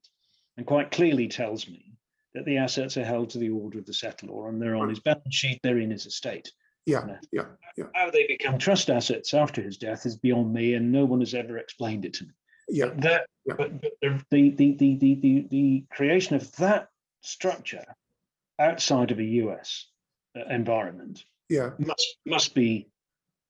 and 0.58 0.66
quite 0.66 0.90
clearly 0.90 1.28
tells 1.28 1.68
me 1.68 1.93
that 2.34 2.46
the 2.46 2.58
assets 2.58 2.98
are 2.98 3.06
held 3.06 3.30
to 3.32 3.38
the 3.38 3.50
order 3.50 3.80
of 3.80 3.86
the 3.86 3.92
settlor 3.92 4.50
and 4.50 4.62
they're 4.62 4.76
on 4.76 4.90
his 4.90 5.00
balance 5.00 5.36
sheet, 5.36 5.60
they're 5.64 5.80
in 5.80 5.92
his 5.92 6.06
estate. 6.06 6.52
Yeah, 6.86 7.18
yeah, 7.32 7.46
yeah. 7.78 7.86
How 7.96 8.12
they 8.12 8.28
become 8.28 8.58
trust 8.58 8.90
assets 8.90 9.34
after 9.34 9.62
his 9.62 9.78
death 9.78 10.06
is 10.06 10.18
beyond 10.18 10.52
me, 10.54 10.74
and 10.74 10.92
no 10.92 11.06
one 11.06 11.22
has 11.22 11.34
ever 11.34 11.58
explained 11.58 12.04
it 12.04 12.14
to 12.16 12.26
me. 12.26 12.32
Yeah, 12.68 12.88
but, 12.88 13.02
that, 13.02 13.28
yeah. 13.46 13.54
but, 13.58 13.82
but 13.82 13.92
the, 14.02 14.50
the, 14.50 14.76
the, 14.76 14.96
the, 14.98 15.16
the, 15.16 15.48
the 15.50 15.86
creation 15.92 16.36
of 16.36 16.54
that 16.58 16.90
structure 17.22 17.86
outside 18.60 19.12
of 19.12 19.20
a 19.20 19.24
US 19.24 19.88
uh, 20.38 20.44
environment 20.50 21.24
yeah. 21.50 21.72
must 21.78 22.18
must 22.26 22.56
be 22.56 22.90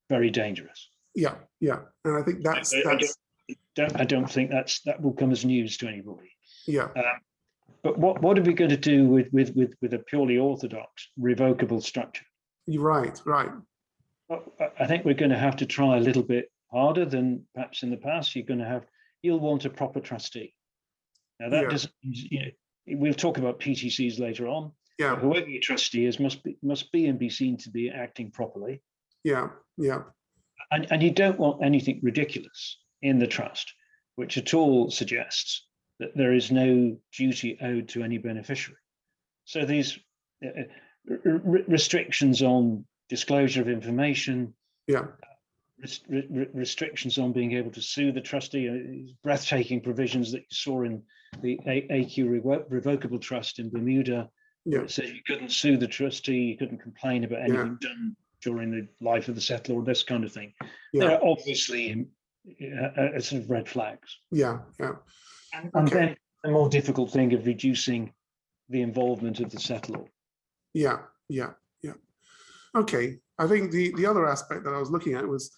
very 0.09 0.29
dangerous. 0.29 0.89
Yeah, 1.15 1.36
yeah, 1.59 1.79
and 2.05 2.17
I 2.17 2.21
think 2.21 2.43
that's 2.43 2.73
I, 2.73 2.81
that's. 2.84 3.17
I 3.49 3.55
don't, 3.75 4.01
I 4.01 4.03
don't 4.05 4.29
think 4.29 4.51
that's 4.51 4.81
that 4.81 5.01
will 5.01 5.13
come 5.13 5.31
as 5.31 5.43
news 5.43 5.77
to 5.77 5.88
anybody. 5.88 6.31
Yeah. 6.67 6.89
Um, 6.95 7.19
but 7.84 7.97
what, 7.97 8.21
what 8.21 8.39
are 8.39 8.41
we 8.41 8.53
going 8.53 8.69
to 8.69 8.77
do 8.77 9.07
with, 9.07 9.27
with, 9.34 9.55
with, 9.55 9.73
with 9.81 9.93
a 9.93 9.99
purely 9.99 10.38
orthodox 10.38 11.09
revocable 11.17 11.81
structure? 11.81 12.25
You're 12.65 12.84
right, 12.84 13.19
right. 13.25 13.49
I 14.79 14.88
think 14.88 15.03
we're 15.03 15.13
going 15.13 15.31
to 15.31 15.38
have 15.38 15.57
to 15.57 15.65
try 15.65 15.97
a 15.97 15.99
little 15.99 16.23
bit 16.23 16.49
harder 16.71 17.05
than 17.05 17.45
perhaps 17.53 17.84
in 17.84 17.91
the 17.91 17.97
past. 17.97 18.36
You're 18.36 18.45
going 18.45 18.61
to 18.61 18.65
have, 18.65 18.86
you'll 19.21 19.41
want 19.41 19.65
a 19.65 19.69
proper 19.69 19.99
trustee. 19.99 20.53
Now 21.39 21.49
that 21.49 21.63
yeah. 21.63 21.69
doesn't, 21.69 21.93
you 22.01 22.39
know, 22.39 22.51
we'll 22.88 23.13
talk 23.13 23.38
about 23.38 23.59
PTCs 23.59 24.19
later 24.19 24.47
on. 24.47 24.71
Yeah. 24.99 25.15
whoever 25.15 25.49
your 25.49 25.61
trustee 25.61 26.05
is 26.05 26.19
must 26.19 26.43
be 26.43 26.55
must 26.61 26.91
be 26.91 27.07
and 27.07 27.17
be 27.17 27.29
seen 27.29 27.57
to 27.57 27.69
be 27.71 27.89
acting 27.89 28.29
properly. 28.29 28.81
Yeah, 29.23 29.49
yeah. 29.75 30.03
And 30.71 30.88
and 30.91 31.01
you 31.01 31.09
don't 31.09 31.39
want 31.39 31.63
anything 31.63 31.99
ridiculous 32.03 32.77
in 33.01 33.17
the 33.17 33.27
trust, 33.27 33.73
which 34.15 34.38
at 34.38 34.53
all 34.53 34.91
suggests 34.91 35.65
that 36.04 36.16
there 36.18 36.34
is 36.34 36.51
no 36.51 36.97
duty 37.18 37.58
owed 37.62 37.88
to 37.89 38.04
any 38.04 38.18
beneficiary. 38.18 38.78
So 39.45 39.66
these 39.66 39.97
uh, 40.45 40.49
uh 41.10 41.39
restrictions 41.68 42.41
on 42.41 42.86
disclosure 43.10 43.62
of 43.62 43.70
information, 43.70 44.54
yeah, 44.88 45.06
restrictions 46.54 47.18
on 47.18 47.32
being 47.32 47.54
able 47.54 47.72
to 47.72 47.82
sue 47.82 48.12
the 48.12 48.22
trustee, 48.22 48.70
uh, 48.70 49.14
breathtaking 49.24 49.82
provisions 49.82 50.32
that 50.32 50.39
you 50.39 50.51
saw 50.51 50.84
in 50.84 51.04
the 51.41 51.58
AQ 51.66 52.66
revocable 52.70 53.20
trust 53.20 53.60
in 53.60 53.70
Bermuda. 53.70 54.30
Yeah. 54.66 54.88
Said 54.88 55.10
you 55.10 55.22
couldn't 55.26 55.51
sue 55.51 55.78
the 55.78 55.88
trustee, 55.88 56.43
you 56.51 56.58
couldn't 56.58 56.82
complain 56.82 57.24
about 57.24 57.41
anything 57.41 57.78
yeah. 57.82 57.89
done 57.89 58.16
during 58.41 58.72
the 58.72 58.88
life 59.06 59.28
of 59.30 59.36
the 59.36 59.41
settlor, 59.41 59.86
this 59.86 60.04
kind 60.04 60.24
of 60.24 60.32
thing. 60.32 60.54
Yeah. 60.93 61.08
They're 61.08 61.26
obviously 61.26 62.08
uh, 62.62 63.20
sort 63.20 63.43
of 63.43 63.49
red 63.49 63.70
flags. 63.70 64.18
Yeah, 64.32 64.60
yeah. 64.80 64.95
And, 65.54 65.70
and 65.74 65.88
okay. 65.88 65.97
then 65.97 66.16
the 66.43 66.51
more 66.51 66.70
difficult 66.70 67.12
thing 67.12 67.34
of 67.34 67.45
reducing 67.45 68.12
the 68.70 68.82
involvement 68.82 69.39
of 69.39 69.51
the 69.51 69.58
settlor. 69.58 70.08
Yeah, 70.74 70.99
yeah, 71.30 71.51
yeah. 71.82 71.93
Okay, 72.76 73.18
I 73.38 73.47
think 73.47 73.72
the 73.72 73.93
the 73.95 74.06
other 74.06 74.28
aspect 74.28 74.64
that 74.64 74.74
I 74.74 74.80
was 74.80 74.89
looking 74.89 75.14
at 75.14 75.28
was 75.28 75.51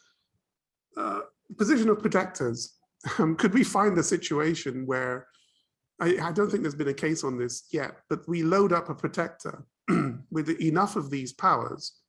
uh, 0.97 1.21
position 1.57 1.89
of 1.89 1.99
protectors. 1.99 2.73
Um, 3.19 3.35
could 3.35 3.53
we 3.53 3.63
find 3.63 3.95
a 3.99 4.03
situation 4.03 4.83
where 4.87 5.27
I, 6.01 6.17
I, 6.19 6.31
don't 6.31 6.49
think 6.49 6.63
there's 6.63 6.73
been 6.73 6.87
a 6.87 6.93
case 6.93 7.23
on 7.23 7.37
this 7.37 7.67
yet, 7.71 7.97
but 8.09 8.27
we 8.27 8.41
load 8.41 8.73
up 8.73 8.89
a 8.89 8.95
protector 8.95 9.63
with 10.31 10.49
enough 10.59 10.95
of 10.95 11.11
these 11.11 11.31
powers 11.31 11.99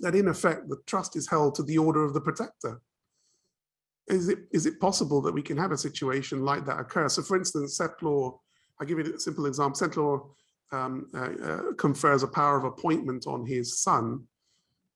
that 0.00 0.16
in 0.16 0.26
effect 0.26 0.68
the 0.68 0.78
trust 0.86 1.14
is 1.14 1.28
held 1.28 1.54
to 1.54 1.62
the 1.62 1.78
order 1.78 2.04
of 2.04 2.14
the 2.14 2.20
protector 2.20 2.80
is 4.08 4.28
it 4.28 4.38
is 4.52 4.66
it 4.66 4.80
possible 4.80 5.20
that 5.22 5.34
we 5.34 5.42
can 5.42 5.56
have 5.56 5.72
a 5.72 5.78
situation 5.78 6.44
like 6.44 6.64
that 6.66 6.78
occur? 6.78 7.08
So, 7.08 7.22
for 7.22 7.36
instance, 7.36 7.78
settlor, 7.78 8.38
I'll 8.80 8.86
give 8.86 8.98
you 8.98 9.14
a 9.14 9.18
simple 9.18 9.46
example. 9.46 9.88
Settlor 9.88 10.28
um, 10.72 11.08
uh, 11.14 11.44
uh, 11.44 11.72
confers 11.76 12.22
a 12.22 12.28
power 12.28 12.56
of 12.56 12.64
appointment 12.64 13.26
on 13.26 13.44
his 13.44 13.80
son, 13.80 14.24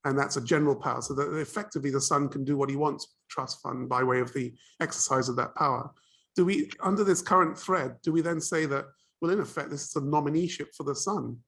and 0.04 0.18
that's 0.18 0.36
a 0.36 0.44
general 0.44 0.76
power. 0.76 1.02
So 1.02 1.14
that 1.14 1.36
effectively 1.36 1.90
the 1.90 2.00
son 2.00 2.28
can 2.28 2.44
do 2.44 2.56
what 2.56 2.70
he 2.70 2.76
wants, 2.76 3.14
trust 3.28 3.60
fund, 3.62 3.88
by 3.88 4.02
way 4.02 4.20
of 4.20 4.32
the 4.32 4.52
exercise 4.80 5.28
of 5.28 5.36
that 5.36 5.54
power. 5.54 5.90
Do 6.36 6.44
we, 6.44 6.70
under 6.80 7.02
this 7.02 7.22
current 7.22 7.58
thread, 7.58 7.96
do 8.02 8.12
we 8.12 8.20
then 8.20 8.40
say 8.40 8.64
that, 8.66 8.86
well, 9.20 9.32
in 9.32 9.40
effect, 9.40 9.70
this 9.70 9.88
is 9.88 9.96
a 9.96 10.00
nomineeship 10.00 10.74
for 10.76 10.84
the 10.84 10.94
son 10.94 11.38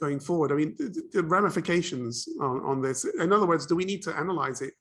going 0.00 0.20
forward? 0.20 0.52
I 0.52 0.54
mean, 0.54 0.76
the, 0.78 1.02
the 1.12 1.22
ramifications 1.24 2.28
on, 2.40 2.62
on 2.64 2.80
this. 2.80 3.04
In 3.04 3.32
other 3.32 3.46
words, 3.46 3.66
do 3.66 3.74
we 3.74 3.84
need 3.84 4.02
to 4.02 4.16
analyze 4.16 4.62
it 4.62 4.74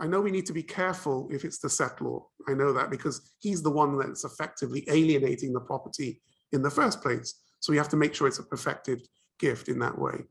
I 0.00 0.06
know 0.06 0.20
we 0.20 0.30
need 0.30 0.46
to 0.46 0.52
be 0.52 0.62
careful 0.62 1.28
if 1.30 1.44
it's 1.44 1.58
the 1.58 1.68
settlor. 1.68 2.22
I 2.48 2.54
know 2.54 2.72
that 2.72 2.90
because 2.90 3.32
he's 3.38 3.62
the 3.62 3.70
one 3.70 3.98
that's 3.98 4.24
effectively 4.24 4.84
alienating 4.88 5.52
the 5.52 5.60
property 5.60 6.20
in 6.52 6.62
the 6.62 6.70
first 6.70 7.02
place. 7.02 7.34
So 7.60 7.72
we 7.72 7.76
have 7.76 7.88
to 7.90 7.96
make 7.96 8.14
sure 8.14 8.26
it's 8.26 8.38
a 8.38 8.44
perfected 8.44 9.06
gift 9.38 9.68
in 9.68 9.78
that 9.78 9.98
way. 9.98 10.24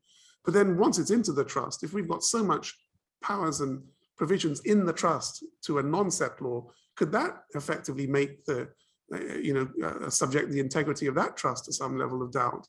But 0.44 0.54
then 0.54 0.78
once 0.78 0.98
it's 0.98 1.12
into 1.12 1.32
the 1.32 1.46
trust, 1.46 1.84
if 1.84 1.94
we've 1.94 2.10
got 2.10 2.24
so 2.24 2.44
much 2.44 2.76
powers 3.24 3.62
and 3.62 3.84
provisions 4.18 4.62
in 4.62 4.86
the 4.86 4.94
trust 4.94 5.46
to 5.66 5.78
a 5.78 5.84
non-settlor, 5.84 6.66
could 6.96 7.12
that 7.12 7.44
effectively 7.56 8.08
make 8.08 8.44
the, 8.46 8.68
uh, 9.14 9.36
you 9.36 9.54
know, 9.54 9.88
uh, 9.88 10.10
subject 10.10 10.52
the 10.52 10.60
integrity 10.60 11.08
of 11.08 11.16
that 11.16 11.38
trust 11.38 11.66
to 11.66 11.74
some 11.74 11.98
level 11.98 12.22
of 12.22 12.32
doubt? 12.32 12.68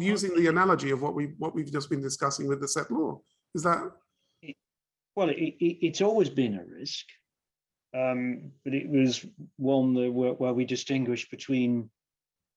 Using 0.00 0.34
the 0.34 0.48
analogy 0.48 0.90
of 0.90 1.02
what 1.02 1.14
we 1.14 1.34
what 1.38 1.54
we've 1.54 1.70
just 1.70 1.90
been 1.90 2.00
discussing 2.00 2.48
with 2.48 2.60
the 2.60 2.66
settlor, 2.66 3.20
is 3.54 3.62
that 3.62 3.82
well, 5.18 5.30
it, 5.30 5.36
it, 5.36 5.84
it's 5.84 6.00
always 6.00 6.30
been 6.30 6.54
a 6.54 6.78
risk, 6.78 7.04
um, 7.92 8.52
but 8.64 8.72
it 8.72 8.88
was 8.88 9.26
one 9.56 9.92
that, 9.94 10.12
where, 10.12 10.34
where, 10.34 10.52
we 10.52 10.64
distinguished 10.64 11.28
between 11.32 11.90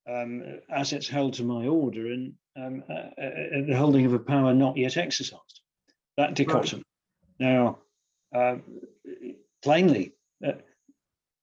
um, 0.08 0.44
assets 0.70 1.08
held 1.08 1.34
to 1.34 1.44
my 1.44 1.66
order 1.66 2.06
and 2.06 2.34
um, 2.56 2.84
uh, 2.88 2.94
uh, 3.20 3.66
the 3.66 3.76
holding 3.76 4.06
of 4.06 4.14
a 4.14 4.20
power 4.20 4.54
not 4.54 4.78
yet 4.78 4.96
exercised. 4.96 5.62
That 6.18 6.36
dichotomy. 6.36 6.84
Right. 7.40 7.48
Now, 7.48 7.80
uh, 8.32 8.58
plainly, 9.64 10.14
uh, 10.46 10.52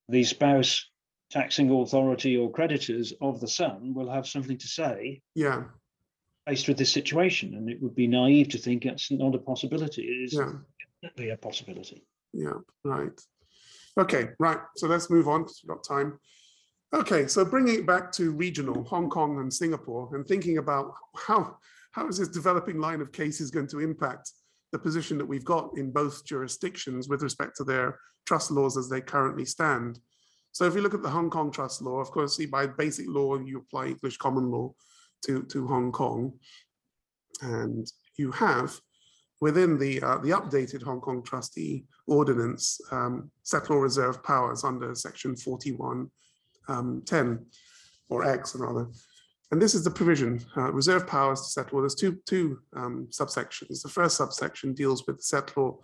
the 0.09 0.23
spouse 0.23 0.89
taxing 1.33 1.69
authority 1.69 2.37
or 2.37 2.53
creditors 2.53 3.13
of 3.21 3.41
the 3.41 3.49
son 3.49 3.93
will 3.93 4.09
have 4.09 4.29
something 4.29 4.59
to 4.59 4.69
say. 4.69 5.21
Yeah. 5.35 5.65
Faced 6.47 6.69
with 6.69 6.79
this 6.79 6.93
situation, 6.93 7.55
and 7.55 7.69
it 7.69 7.83
would 7.83 7.97
be 7.97 8.07
naive 8.07 8.51
to 8.51 8.59
think 8.59 8.87
it's 8.87 9.11
not 9.11 9.35
a 9.35 9.39
possibility. 9.39 10.03
It 10.03 10.27
is 10.27 10.35
yeah 10.35 10.53
definitely 11.03 11.31
a 11.31 11.37
possibility. 11.37 12.07
Yeah, 12.33 12.59
right. 12.85 13.21
Okay, 13.99 14.31
right. 14.39 14.61
So 14.77 14.87
let's 14.87 15.11
move 15.11 15.29
on 15.29 15.43
because 15.43 15.61
we've 15.63 15.75
got 15.75 15.85
time. 15.85 16.19
Okay, 16.95 17.27
so 17.27 17.45
bringing 17.45 17.75
it 17.75 17.87
back 17.87 18.13
to 18.13 18.33
regional, 18.33 18.85
Hong 18.85 19.11
Kong 19.11 19.41
and 19.41 19.53
Singapore, 19.53 20.15
and 20.15 20.27
thinking 20.27 20.59
about 20.59 20.93
how, 21.17 21.59
how 21.93 22.09
is 22.09 22.19
this 22.19 22.29
developing 22.29 22.79
line 22.79 23.01
of 23.01 23.13
cases 23.13 23.51
going 23.51 23.67
to 23.69 23.81
impact 23.81 24.31
the 24.73 24.79
position 24.79 25.19
that 25.19 25.27
we've 25.27 25.45
got 25.45 25.71
in 25.77 25.91
both 25.91 26.25
jurisdictions 26.25 27.09
with 27.09 27.23
respect 27.23 27.57
to 27.57 27.65
their 27.65 27.99
trust 28.27 28.51
laws 28.51 28.77
as 28.77 28.89
they 28.89 29.01
currently 29.01 29.45
stand. 29.45 29.99
So 30.53 30.65
if 30.65 30.75
you 30.75 30.81
look 30.81 30.95
at 30.95 31.03
the 31.03 31.11
Hong 31.11 31.31
Kong 31.31 31.51
trust 31.51 31.83
law, 31.83 32.01
of 32.01 32.11
course, 32.11 32.37
see 32.37 32.47
by 32.47 32.67
basic 32.67 33.07
law, 33.09 33.39
you 33.39 33.59
apply 33.59 33.87
English 33.87 34.17
common 34.19 34.51
law 34.51 34.75
to, 35.27 35.43
to 35.45 35.67
Hong 35.67 35.93
Kong. 35.93 36.33
And 37.41 37.87
you 38.17 38.31
have 38.33 38.79
within 39.41 39.79
the 39.79 40.03
uh, 40.03 40.19
the 40.19 40.31
updated 40.31 40.83
Hong 40.83 41.01
Kong 41.01 41.23
trustee 41.23 41.85
ordinance, 42.07 42.81
um, 42.91 43.31
settlor 43.45 43.83
reserve 43.83 44.23
powers 44.23 44.65
under 44.65 44.95
section 44.95 45.37
4110 45.37 47.27
um, 47.27 47.47
or 48.09 48.25
X 48.25 48.55
rather. 48.57 48.89
And 49.51 49.63
this 49.63 49.75
is 49.75 49.83
the 49.83 49.91
provision, 49.91 50.45
uh, 50.57 50.73
reserve 50.73 51.07
powers 51.07 51.41
to 51.55 51.61
settlor. 51.61 51.81
There's 51.81 51.95
two, 51.95 52.19
two 52.27 52.59
um, 52.77 53.09
subsections. 53.11 53.83
The 53.83 53.89
first 53.89 54.19
subsection 54.19 54.75
deals 54.75 55.07
with 55.07 55.17
the 55.17 55.23
settlor 55.23 55.79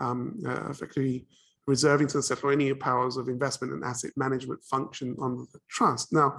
um, 0.00 0.40
uh, 0.46 0.70
effectively 0.70 1.26
reserving 1.66 2.06
to 2.08 2.18
the 2.18 2.22
settlor 2.22 2.52
any 2.52 2.72
powers 2.72 3.18
of 3.18 3.28
investment 3.28 3.74
and 3.74 3.84
asset 3.84 4.12
management 4.16 4.64
function 4.64 5.14
under 5.22 5.42
the 5.52 5.60
trust. 5.68 6.12
Now, 6.12 6.38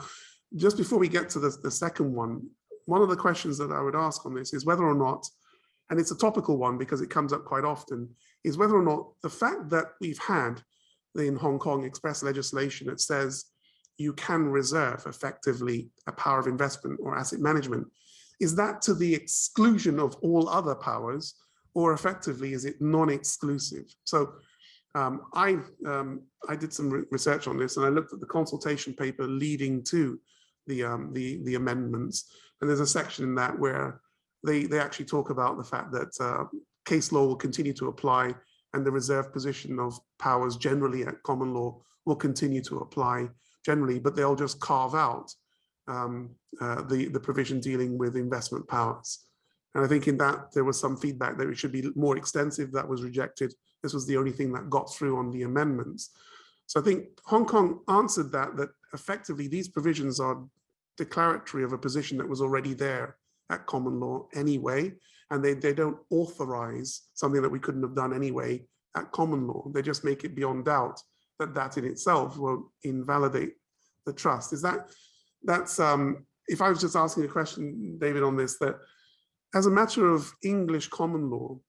just 0.56 0.76
before 0.76 0.98
we 0.98 1.08
get 1.08 1.30
to 1.30 1.40
the, 1.40 1.56
the 1.62 1.72
second 1.72 2.14
one, 2.14 2.48
one 2.86 3.04
of 3.04 3.10
the 3.10 3.16
questions 3.16 3.60
that 3.60 3.72
I 3.72 3.82
would 3.82 3.96
ask 3.96 4.26
on 4.26 4.34
this 4.34 4.52
is 4.52 4.66
whether 4.66 4.84
or 4.84 4.96
not, 4.96 5.26
and 5.92 6.00
it's 6.00 6.12
a 6.12 6.18
topical 6.18 6.58
one 6.58 6.78
because 6.78 7.02
it 7.02 7.10
comes 7.10 7.34
up 7.34 7.44
quite 7.44 7.66
often, 7.66 8.10
is 8.46 8.58
whether 8.58 8.76
or 8.76 8.84
not 8.84 9.10
the 9.22 9.30
fact 9.30 9.70
that 9.70 9.88
we've 10.00 10.18
had 10.18 10.62
in 11.16 11.36
Hong 11.36 11.60
Kong 11.60 11.84
express 11.84 12.24
legislation 12.24 12.88
that 12.88 13.02
says 13.02 13.46
you 13.98 14.14
can 14.14 14.48
reserve 14.48 15.04
effectively 15.06 15.90
a 16.08 16.14
power 16.14 16.40
of 16.40 16.48
investment 16.48 16.98
or 17.04 17.18
asset 17.18 17.42
management, 17.42 17.86
is 18.40 18.56
that 18.56 18.82
to 18.84 18.94
the 18.94 19.14
exclusion 19.14 20.00
of 20.00 20.16
all 20.22 20.48
other 20.48 20.74
powers 20.74 21.36
or 21.74 21.94
effectively 21.94 22.54
is 22.54 22.64
it 22.64 22.82
non-exclusive? 22.82 23.94
So 24.06 24.32
um, 24.96 25.24
I, 25.34 25.58
um, 25.86 26.22
I 26.48 26.56
did 26.56 26.74
some 26.74 26.90
re 26.90 27.04
research 27.12 27.48
on 27.48 27.58
this 27.58 27.76
and 27.76 27.86
I 27.86 27.90
looked 27.90 28.14
at 28.14 28.22
the 28.22 28.26
consultation 28.26 28.94
paper 28.94 29.28
leading 29.28 29.84
to 29.86 30.18
the, 30.68 30.86
um, 30.86 31.12
the, 31.12 31.42
the 31.44 31.56
amendments. 31.56 32.34
And 32.62 32.70
there's 32.70 32.80
a 32.80 32.88
section 32.88 33.26
in 33.26 33.36
that 33.36 33.60
where 33.60 34.00
they, 34.44 34.64
they 34.64 34.80
actually 34.80 35.06
talk 35.06 35.30
about 35.30 35.58
the 35.58 35.64
fact 35.64 35.92
that 35.92 36.12
uh, 36.20 36.46
case 36.86 37.12
law 37.12 37.26
will 37.26 37.36
continue 37.36 37.74
to 37.74 37.88
apply 37.88 38.34
and 38.74 38.86
the 38.86 38.92
reserve 38.92 39.32
position 39.34 39.80
of 39.80 40.00
powers 40.20 40.56
generally 40.56 41.06
at 41.06 41.22
common 41.24 41.54
law 41.54 41.80
will 42.06 42.16
continue 42.16 42.62
to 42.64 42.80
apply 42.80 43.28
generally, 43.66 44.00
but 44.00 44.16
they'll 44.16 44.36
just 44.36 44.60
carve 44.60 44.96
out 44.96 45.32
um, 45.88 46.32
uh, 46.60 46.82
the, 46.84 47.08
the 47.08 47.20
provision 47.20 47.60
dealing 47.60 47.98
with 47.98 48.16
investment 48.16 48.68
powers. 48.68 49.26
And 49.76 49.86
I 49.86 49.88
think 49.88 50.08
in 50.08 50.18
that 50.18 50.52
there 50.54 50.64
was 50.64 50.80
some 50.80 50.98
feedback 50.98 51.38
that 51.38 51.48
it 51.48 51.58
should 51.58 51.72
be 51.72 51.90
more 51.96 52.18
extensive. 52.18 52.72
That 52.72 52.88
was 52.88 53.04
rejected. 53.04 53.54
This 53.84 53.94
was 53.94 54.06
the 54.06 54.18
only 54.18 54.32
thing 54.32 54.52
that 54.54 54.70
got 54.70 54.94
through 54.94 55.18
on 55.18 55.32
the 55.32 55.44
amendments. 55.44 56.12
So 56.68 56.80
I 56.80 56.84
think 56.84 57.06
Hong 57.26 57.46
Kong 57.46 57.80
answered 57.88 58.32
that, 58.32 58.58
that 58.58 58.70
effectively 58.94 59.48
these 59.48 59.68
provisions 59.68 60.20
are 60.20 60.44
declaratory 60.98 61.64
of 61.64 61.74
a 61.74 61.78
position 61.78 62.18
that 62.18 62.28
was 62.28 62.42
already 62.42 62.74
there 62.74 63.18
at 63.52 63.68
common 63.68 64.00
law 64.00 64.28
anyway, 64.34 64.94
and 65.30 65.44
they, 65.44 65.54
they 65.54 65.74
don't 65.74 65.98
authorize 66.10 67.02
something 67.14 67.42
that 67.42 67.52
we 67.52 67.60
couldn't 67.60 67.84
have 67.84 67.96
done 67.96 68.14
anyway 68.14 68.62
at 68.96 69.12
common 69.12 69.48
law. 69.48 69.70
They 69.74 69.82
just 69.82 70.04
make 70.04 70.24
it 70.24 70.36
beyond 70.36 70.66
doubt 70.66 71.00
that 71.40 71.54
that 71.54 71.78
in 71.78 71.86
itself 71.86 72.38
will 72.38 72.72
invalidate 72.84 73.54
the 74.06 74.14
trust. 74.14 74.54
Is 74.54 74.62
that, 74.64 74.90
that's, 75.44 75.80
um, 75.80 76.26
if 76.48 76.62
I 76.62 76.70
was 76.70 76.82
just 76.82 76.96
asking 76.96 77.26
a 77.26 77.28
question, 77.28 77.98
David, 78.00 78.24
on 78.24 78.36
this, 78.36 78.58
that 78.60 78.78
as 79.54 79.66
a 79.66 79.72
matter 79.72 80.10
of 80.10 80.32
English 80.44 80.88
common 80.88 81.30
law, 81.30 81.60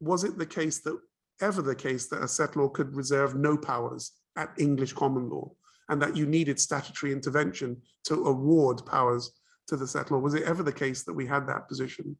was 0.00 0.24
it 0.24 0.36
the 0.38 0.46
case 0.46 0.80
that 0.80 0.98
ever 1.40 1.62
the 1.62 1.74
case 1.74 2.08
that 2.08 2.22
a 2.22 2.26
settlor 2.26 2.72
could 2.72 2.94
reserve 2.94 3.34
no 3.34 3.56
powers 3.56 4.12
at 4.36 4.52
English 4.58 4.92
common 4.92 5.28
law 5.28 5.50
and 5.88 6.00
that 6.00 6.16
you 6.16 6.26
needed 6.26 6.60
statutory 6.60 7.12
intervention 7.12 7.76
to 8.04 8.26
award 8.26 8.84
powers 8.86 9.32
to 9.70 9.76
the 9.76 9.86
settlor? 9.86 10.20
Was 10.20 10.34
it 10.34 10.42
ever 10.42 10.62
the 10.62 10.72
case 10.72 11.04
that 11.04 11.14
we 11.14 11.26
had 11.26 11.46
that 11.46 11.68
position? 11.68 12.16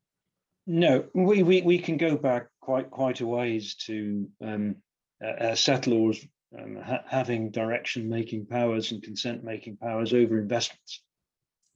No, 0.67 1.05
we, 1.15 1.43
we, 1.43 1.63
we 1.63 1.79
can 1.79 1.97
go 1.97 2.17
back 2.17 2.47
quite 2.61 2.91
quite 2.91 3.21
a 3.21 3.27
ways 3.27 3.75
to 3.87 4.29
um, 4.43 4.77
uh, 5.25 5.55
settlors 5.55 6.25
um, 6.59 6.77
ha 6.77 7.01
having 7.07 7.51
direction 7.51 8.09
making 8.09 8.47
powers 8.47 8.93
and 8.93 9.03
consent 9.03 9.45
making 9.45 9.77
powers 9.77 10.13
over 10.13 10.39
investments, 10.39 11.03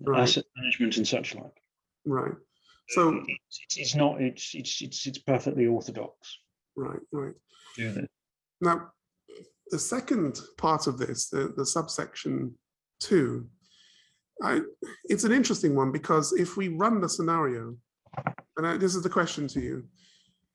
right. 0.01 0.23
asset 0.23 0.45
management 0.57 0.97
and 0.97 1.07
such 1.07 1.35
like. 1.35 1.61
Right. 2.07 2.35
So 2.89 3.23
it's, 3.27 3.77
it's 3.77 3.95
not 3.95 4.21
it's 4.21 4.55
it's 4.55 4.83
it's 4.83 5.07
it's 5.07 5.19
perfectly 5.19 5.67
orthodox. 5.67 6.39
Right, 6.77 7.01
right. 7.13 7.35
Yeah. 7.79 7.95
Now, 8.61 8.93
the 9.71 9.79
second 9.79 10.41
part 10.59 10.87
of 10.87 10.99
this, 10.99 11.29
the, 11.29 11.53
the 11.57 11.67
subsection 11.67 12.55
two, 13.01 13.49
I, 14.43 14.61
it's 15.05 15.25
an 15.25 15.33
interesting 15.33 15.75
one 15.75 15.93
because 15.93 16.33
if 16.33 16.57
we 16.57 16.69
run 16.69 17.01
the 17.01 17.09
scenario, 17.09 17.77
and 18.57 18.67
I, 18.67 18.77
this 18.77 18.95
is 18.95 19.03
the 19.03 19.11
question 19.11 19.49
to 19.49 19.61
you, 19.61 19.85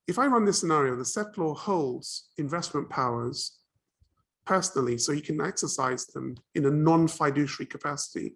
if 0.08 0.18
I 0.18 0.26
run 0.26 0.46
this 0.46 0.60
scenario, 0.60 0.96
the 0.96 1.04
settlor 1.04 1.56
holds 1.56 2.30
investment 2.38 2.90
powers 2.90 3.60
personally, 4.46 4.98
so 4.98 5.12
he 5.12 5.22
can 5.22 5.40
exercise 5.40 6.08
them 6.08 6.36
in 6.56 6.66
a 6.66 6.72
non-fiduciary 6.72 7.68
capacity. 7.68 8.36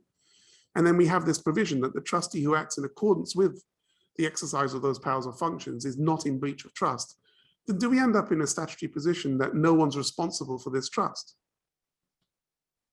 And 0.76 0.86
then 0.86 0.98
we 0.98 1.08
have 1.08 1.26
this 1.26 1.40
provision 1.40 1.82
that 1.82 1.94
the 1.94 2.02
trustee 2.02 2.44
who 2.44 2.56
acts 2.56 2.78
in 2.78 2.86
accordance 2.86 3.36
with 3.36 3.64
the 4.18 4.26
exercise 4.26 4.74
of 4.74 4.84
those 4.84 5.00
powers 5.00 5.26
or 5.26 5.34
functions 5.34 5.86
is 5.86 5.98
not 5.98 6.28
in 6.28 6.40
breach 6.40 6.66
of 6.66 6.74
trust, 6.74 7.18
then 7.66 7.78
do 7.78 7.90
we 7.90 8.00
end 8.00 8.16
up 8.16 8.32
in 8.32 8.42
a 8.42 8.48
statutory 8.48 8.90
position 8.90 9.38
that 9.40 9.56
no 9.56 9.74
one's 9.74 9.98
responsible 9.98 10.60
for 10.60 10.70
this 10.70 10.90
trust? 10.90 11.36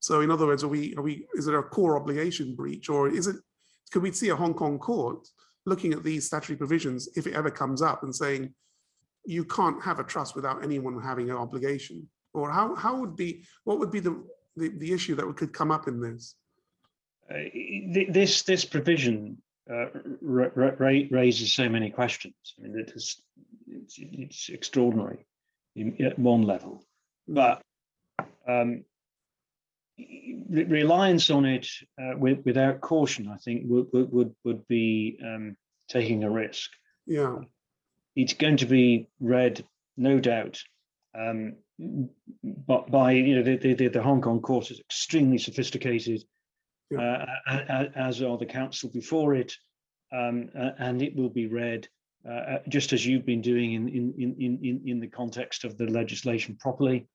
So 0.01 0.22
in 0.22 0.30
other 0.30 0.46
words, 0.46 0.64
are 0.64 0.68
we, 0.68 0.94
are 0.96 1.03
we, 1.03 1.26
is 1.34 1.46
it 1.46 1.55
a 1.55 1.62
core 1.62 1.96
obligation 1.96 2.55
breach 2.55 2.88
or 2.88 3.09
is 3.09 3.26
it, 3.26 3.36
could 3.92 4.03
we 4.03 4.12
see 4.12 4.30
a 4.30 4.36
Hong 4.36 4.55
Kong 4.55 4.78
court 4.78 5.28
looking 5.66 5.92
at 5.92 6.03
these 6.03 6.26
statutory 6.26 6.57
provisions 6.57 7.09
if 7.16 7.26
it 7.26 7.34
ever 7.34 7.51
comes 7.51 7.82
up 7.82 8.03
and 8.03 8.14
saying, 8.14 8.55
you 9.26 9.44
can't 9.44 9.82
have 9.82 9.98
a 9.98 10.05
trust 10.05 10.34
without 10.34 10.64
anyone 10.64 11.01
having 11.01 11.30
an 11.30 11.36
obligation? 11.36 12.09
Or 12.32 12.51
how, 12.51 12.74
how 12.74 12.98
would 12.98 13.14
be, 13.14 13.44
what 13.64 13.78
would 13.78 13.90
be 13.90 14.01
the, 14.01 14.24
the, 14.57 14.68
the 14.68 14.92
issue 14.92 15.14
that 15.16 15.36
could 15.36 15.53
come 15.53 15.70
up 15.70 15.86
in 15.86 16.01
this? 16.01 16.34
Uh, 17.30 17.44
this, 18.11 18.42
this 18.42 18.64
provision 18.64 19.36
uh, 19.70 19.86
raises 20.22 21.53
so 21.53 21.68
many 21.68 21.90
questions. 21.90 22.34
I 22.59 22.62
mean, 22.62 22.78
it 22.78 22.92
is, 22.94 23.20
it's, 23.68 23.96
it's 23.98 24.48
extraordinary 24.48 25.26
in, 25.76 26.01
at 26.05 26.18
one 26.18 26.42
level, 26.42 26.84
hmm. 27.26 27.34
but 27.34 27.62
um, 28.48 28.84
reliance 30.48 31.30
on 31.30 31.44
it 31.44 31.66
uh, 32.01 32.16
with, 32.16 32.44
without 32.44 32.80
caution, 32.80 33.28
I 33.28 33.36
think, 33.36 33.62
would 33.66 33.86
would 33.92 34.34
would 34.44 34.68
be 34.68 35.18
um, 35.24 35.57
taking 35.88 36.24
a 36.24 36.30
risk. 36.30 36.70
Yeah, 37.07 37.38
it's 38.16 38.34
going 38.34 38.59
to 38.59 38.66
be 38.66 39.09
read, 39.20 39.64
no 39.96 40.20
doubt, 40.20 40.61
um, 41.18 41.57
but 42.44 42.90
by 42.90 43.12
you 43.12 43.36
know 43.36 43.42
the, 43.42 43.74
the, 43.74 43.88
the 43.88 44.03
Hong 44.03 44.20
Kong 44.20 44.40
court 44.40 44.70
is 44.70 44.80
extremely 44.80 45.38
sophisticated 45.38 46.22
yeah. 46.90 47.26
uh, 47.46 47.84
as 47.94 48.22
are 48.22 48.38
the 48.38 48.46
counsel 48.46 48.90
before 48.90 49.34
it, 49.34 49.55
um, 50.12 50.51
and 50.55 51.03
it 51.03 51.16
will 51.16 51.30
be 51.30 51.46
read 51.46 51.88
uh, 52.28 52.59
just 52.68 52.92
as 52.92 53.07
you've 53.07 53.24
been 53.24 53.40
doing 53.40 53.72
in, 53.72 53.88
in, 53.88 54.14
in, 54.18 54.59
in, 54.62 54.82
in 54.84 55.01
the 55.01 55.07
context 55.07 55.64
of 55.64 55.78
the 55.78 55.86
legislation 55.86 56.57
properly. 56.57 57.09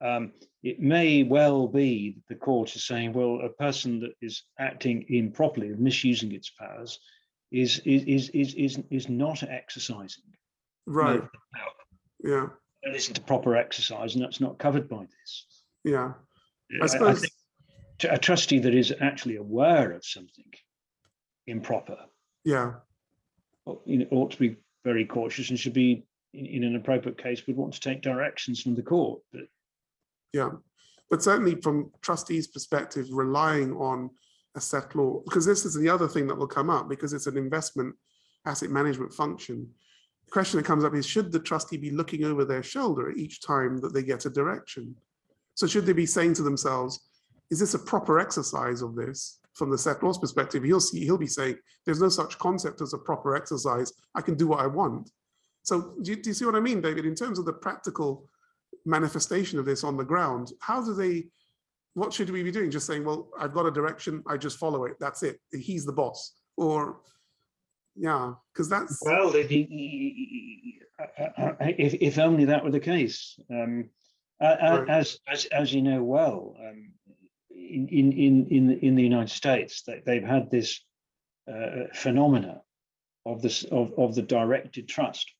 Um, 0.00 0.32
it 0.62 0.80
may 0.80 1.22
well 1.22 1.68
be 1.68 2.16
that 2.16 2.34
the 2.34 2.40
court 2.40 2.76
is 2.76 2.84
saying, 2.84 3.12
well, 3.12 3.40
a 3.42 3.48
person 3.48 4.00
that 4.00 4.12
is 4.20 4.42
acting 4.58 5.06
improperly, 5.08 5.72
misusing 5.76 6.32
its 6.32 6.50
powers, 6.50 6.98
is 7.52 7.80
is 7.84 8.28
is 8.30 8.54
is 8.54 8.78
is 8.90 9.08
not 9.08 9.42
exercising. 9.42 10.24
Right. 10.86 11.22
Yeah. 12.22 12.48
It 12.82 12.94
isn't 12.94 13.18
a 13.18 13.22
proper 13.22 13.56
exercise, 13.56 14.14
and 14.14 14.22
that's 14.22 14.40
not 14.40 14.58
covered 14.58 14.88
by 14.88 15.06
this. 15.06 15.46
Yeah. 15.84 16.12
I 16.82 16.86
suppose. 16.86 17.24
I, 17.24 17.28
a 18.04 18.18
trustee 18.18 18.58
that 18.58 18.74
is 18.74 18.92
actually 19.00 19.36
aware 19.36 19.92
of 19.92 20.04
something 20.04 20.52
improper, 21.46 21.98
yeah, 22.44 22.74
you 23.84 23.98
know, 23.98 24.06
ought 24.10 24.32
to 24.32 24.38
be 24.38 24.56
very 24.84 25.06
cautious 25.06 25.50
and 25.50 25.58
should 25.58 25.72
be, 25.72 26.06
in, 26.34 26.64
an 26.64 26.76
appropriate 26.76 27.18
case, 27.18 27.46
would 27.46 27.56
want 27.56 27.74
to 27.74 27.80
take 27.80 28.02
directions 28.02 28.60
from 28.60 28.74
the 28.74 28.82
court. 28.82 29.20
But 29.32 29.42
yeah, 30.32 30.50
but 31.10 31.22
certainly 31.22 31.54
from 31.56 31.90
trustees' 32.00 32.46
perspective, 32.46 33.06
relying 33.10 33.72
on 33.74 34.10
a 34.56 34.58
settlor, 34.58 35.24
because 35.24 35.44
this 35.44 35.64
is 35.64 35.74
the 35.74 35.88
other 35.88 36.08
thing 36.08 36.26
that 36.26 36.36
will 36.36 36.46
come 36.46 36.70
up 36.70 36.88
because 36.88 37.12
it's 37.12 37.26
an 37.26 37.36
investment 37.36 37.94
asset 38.46 38.70
management 38.70 39.12
function. 39.12 39.68
The 40.26 40.32
question 40.32 40.58
that 40.58 40.66
comes 40.66 40.84
up 40.84 40.94
is 40.94 41.06
should 41.06 41.30
the 41.30 41.38
trustee 41.38 41.76
be 41.76 41.90
looking 41.90 42.24
over 42.24 42.44
their 42.44 42.62
shoulder 42.62 43.10
each 43.10 43.42
time 43.42 43.78
that 43.78 43.92
they 43.92 44.02
get 44.02 44.24
a 44.24 44.30
direction? 44.30 44.96
So 45.54 45.66
should 45.66 45.86
they 45.86 45.92
be 45.92 46.06
saying 46.06 46.34
to 46.34 46.42
themselves, 46.42 47.08
is 47.50 47.60
this 47.60 47.74
a 47.74 47.78
proper 47.78 48.18
exercise 48.18 48.82
of 48.82 48.96
this 48.96 49.38
from 49.54 49.70
the 49.70 49.78
settlor's 49.78 50.18
perspective? 50.18 50.64
He'll 50.64 50.80
see, 50.80 51.04
he'll 51.04 51.16
be 51.16 51.26
saying, 51.26 51.56
there's 51.84 52.00
no 52.00 52.08
such 52.08 52.38
concept 52.38 52.80
as 52.80 52.92
a 52.92 52.98
proper 52.98 53.36
exercise. 53.36 53.92
I 54.14 54.20
can 54.20 54.34
do 54.34 54.48
what 54.48 54.60
I 54.60 54.66
want. 54.66 55.10
So 55.62 55.94
do 56.02 56.12
you, 56.12 56.16
do 56.22 56.30
you 56.30 56.34
see 56.34 56.44
what 56.44 56.56
I 56.56 56.60
mean, 56.60 56.80
David? 56.80 57.06
In 57.06 57.14
terms 57.14 57.38
of 57.38 57.44
the 57.44 57.52
practical 57.52 58.28
manifestation 58.86 59.58
of 59.58 59.64
this 59.64 59.84
on 59.84 59.96
the 59.96 60.04
ground, 60.04 60.52
how 60.60 60.82
do 60.82 60.94
they, 60.94 61.26
what 61.94 62.12
should 62.12 62.30
we 62.30 62.42
be 62.42 62.50
doing? 62.50 62.70
Just 62.70 62.86
saying, 62.86 63.04
well, 63.04 63.28
I've 63.38 63.52
got 63.52 63.66
a 63.66 63.70
direction, 63.70 64.22
I 64.26 64.36
just 64.36 64.58
follow 64.58 64.84
it. 64.84 64.96
That's 65.00 65.22
it. 65.22 65.40
He's 65.52 65.84
the 65.84 65.92
boss. 65.92 66.32
Or, 66.56 67.00
yeah, 67.94 68.34
because 68.52 68.68
that's. 68.68 69.00
Well, 69.04 69.32
if, 69.34 69.50
if, 71.94 72.18
only 72.18 72.44
that 72.46 72.64
were 72.64 72.70
the 72.70 72.80
case. 72.80 73.38
Um, 73.50 73.90
right. 74.40 74.88
as, 74.88 75.18
as, 75.26 75.46
as 75.46 75.72
you 75.72 75.82
know 75.82 76.02
well, 76.02 76.56
um, 76.60 76.92
in 77.50 78.12
in 78.12 78.46
in 78.46 78.78
in 78.80 78.94
the 78.94 79.02
United 79.02 79.30
States, 79.30 79.82
they, 79.82 80.02
they've 80.04 80.22
had 80.22 80.50
this 80.50 80.80
uh, 81.50 81.84
phenomena 81.94 82.62
of 83.24 83.42
this 83.42 83.64
of 83.64 83.92
of 83.98 84.14
the 84.14 84.22
directed 84.22 84.88
trust. 84.88 85.30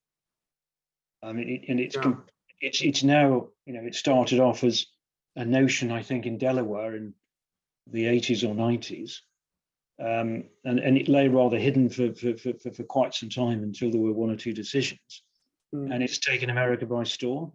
I 1.22 1.32
mean, 1.32 1.48
it, 1.48 1.68
and 1.68 1.80
it's 1.80 1.96
yeah. 1.96 2.02
com 2.02 2.24
it's 2.60 2.80
it's 2.82 3.02
now 3.02 3.48
you 3.66 3.72
know 3.74 3.84
it 3.86 3.94
started 3.94 4.40
off 4.40 4.64
as 4.64 4.86
a 5.36 5.44
notion 5.44 5.90
I 5.92 6.02
think 6.02 6.26
in 6.26 6.38
Delaware 6.38 6.96
in 6.96 7.14
the 7.88 8.04
80s 8.04 8.42
or 8.42 8.54
90s, 8.54 9.18
um, 10.00 10.44
and 10.64 10.78
and 10.78 10.96
it 10.98 11.08
lay 11.08 11.28
rather 11.28 11.58
hidden 11.58 11.88
for, 11.88 12.14
for 12.14 12.36
for 12.36 12.52
for 12.72 12.84
quite 12.84 13.14
some 13.14 13.28
time 13.30 13.62
until 13.62 13.90
there 13.90 14.00
were 14.00 14.12
one 14.12 14.30
or 14.30 14.36
two 14.36 14.52
decisions, 14.52 15.22
Mm. 15.74 15.92
and 15.92 16.02
it's 16.02 16.18
taken 16.18 16.48
America 16.50 16.86
by 16.86 17.02
storm. 17.04 17.52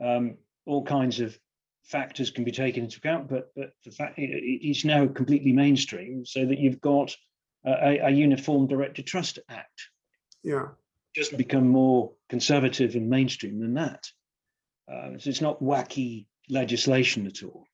Um, 0.00 0.36
all 0.66 0.84
kinds 0.84 1.20
of 1.20 1.38
factors 1.82 2.30
can 2.30 2.44
be 2.44 2.52
taken 2.52 2.84
into 2.84 2.98
account, 2.98 3.28
but 3.28 3.52
but 3.56 3.72
the 3.84 3.90
fact 3.90 4.18
it, 4.18 4.30
it- 4.30 4.66
it's 4.68 4.84
now 4.84 5.06
completely 5.06 5.52
mainstream, 5.52 6.24
so 6.26 6.44
that 6.46 6.58
you've 6.58 6.80
got 6.80 7.16
a, 7.64 7.98
a- 8.04 8.10
uniform 8.10 8.66
directed 8.66 9.06
trust 9.06 9.38
act 9.48 9.88
Yeah, 10.42 10.68
doesn't 11.14 11.38
become 11.38 11.66
more 11.68 12.12
conservative 12.28 12.94
and 12.96 13.08
mainstream 13.08 13.58
than 13.60 13.74
that. 13.74 14.06
Uh, 14.90 15.18
so 15.18 15.30
it's 15.30 15.40
not 15.40 15.62
wacky 15.62 16.26
legislation 16.48 17.26
at 17.26 17.42
all. 17.42 17.64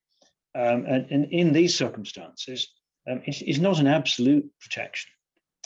Um, 0.55 0.85
and, 0.85 1.07
and 1.11 1.25
in 1.31 1.53
these 1.53 1.75
circumstances, 1.75 2.71
um, 3.09 3.21
it's, 3.25 3.41
it's 3.41 3.59
not 3.59 3.79
an 3.79 3.87
absolute 3.87 4.45
protection. 4.59 5.11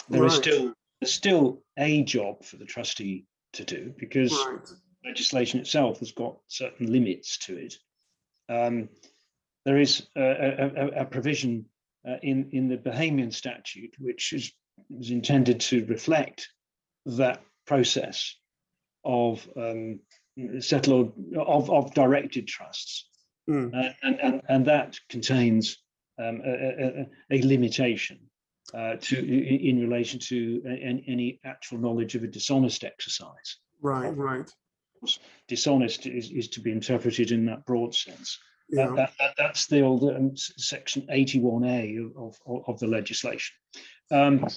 There 0.10 0.26
is 0.26 0.34
Right. 0.36 0.44
still 0.44 0.74
there's 1.02 1.14
still 1.14 1.62
a 1.78 2.04
job 2.04 2.44
for 2.46 2.58
the 2.58 2.66
trustee 2.66 3.26
to 3.54 3.66
do 3.66 3.94
because 3.98 4.32
right. 4.32 4.60
legislation 5.04 5.60
itself 5.60 6.00
has 6.00 6.12
got 6.14 6.38
certain 6.48 6.92
limits 6.92 7.38
to 7.40 7.58
it. 7.58 7.76
Um, 8.48 8.90
there 9.66 9.78
is 9.80 10.08
a, 10.16 10.22
a, 10.22 10.72
a- 10.86 11.02
a 11.02 11.06
provision 11.06 11.66
uh, 12.08 12.18
in 12.22 12.50
in 12.52 12.68
the 12.70 12.78
Bahamian 12.78 13.34
statute 13.34 13.96
which 14.00 14.34
is 14.34 14.52
was 14.90 15.10
intended 15.10 15.60
to 15.62 15.86
reflect 15.86 16.50
that 17.06 17.42
process 17.66 18.36
of 19.04 19.48
um, 19.58 20.00
settled 20.60 21.14
of, 21.38 21.70
of 21.70 21.94
directed 21.94 22.48
trusts, 22.48 23.10
Mm. 23.48 23.76
Uh, 23.76 23.94
and, 24.02 24.20
and 24.22 24.42
and 24.50 24.66
that 24.66 24.98
contains 25.08 25.78
um, 26.18 26.42
a, 26.44 26.50
a, 26.50 27.38
a- 27.38 27.44
limitation 27.46 28.18
uh, 28.74 28.96
to 29.00 29.20
in 29.20 29.80
relation 29.80 30.20
to 30.20 30.64
any, 30.66 31.06
any 31.08 31.40
actual 31.46 31.78
knowledge 31.78 32.16
of 32.16 32.24
a 32.24 32.28
dishonest 32.28 32.84
exercise 32.84 33.58
Right, 33.84 34.10
right. 34.18 34.50
dishonest 35.48 36.08
is, 36.08 36.32
is 36.32 36.48
to 36.50 36.60
be 36.62 36.72
interpreted 36.72 37.30
in 37.30 37.46
that 37.46 37.64
broad 37.66 37.94
sense. 37.94 38.40
Yeah, 38.70 38.94
that- 38.96 39.14
that- 39.20 39.36
that's 39.38 39.68
the 39.68 39.82
old 39.82 40.04
um, 40.06 40.32
section 40.36 41.06
81A 41.12 42.00
of, 42.18 42.36
of, 42.48 42.64
of 42.68 42.80
the 42.80 42.88
legislation. 42.88 43.56
Um, 44.10 44.48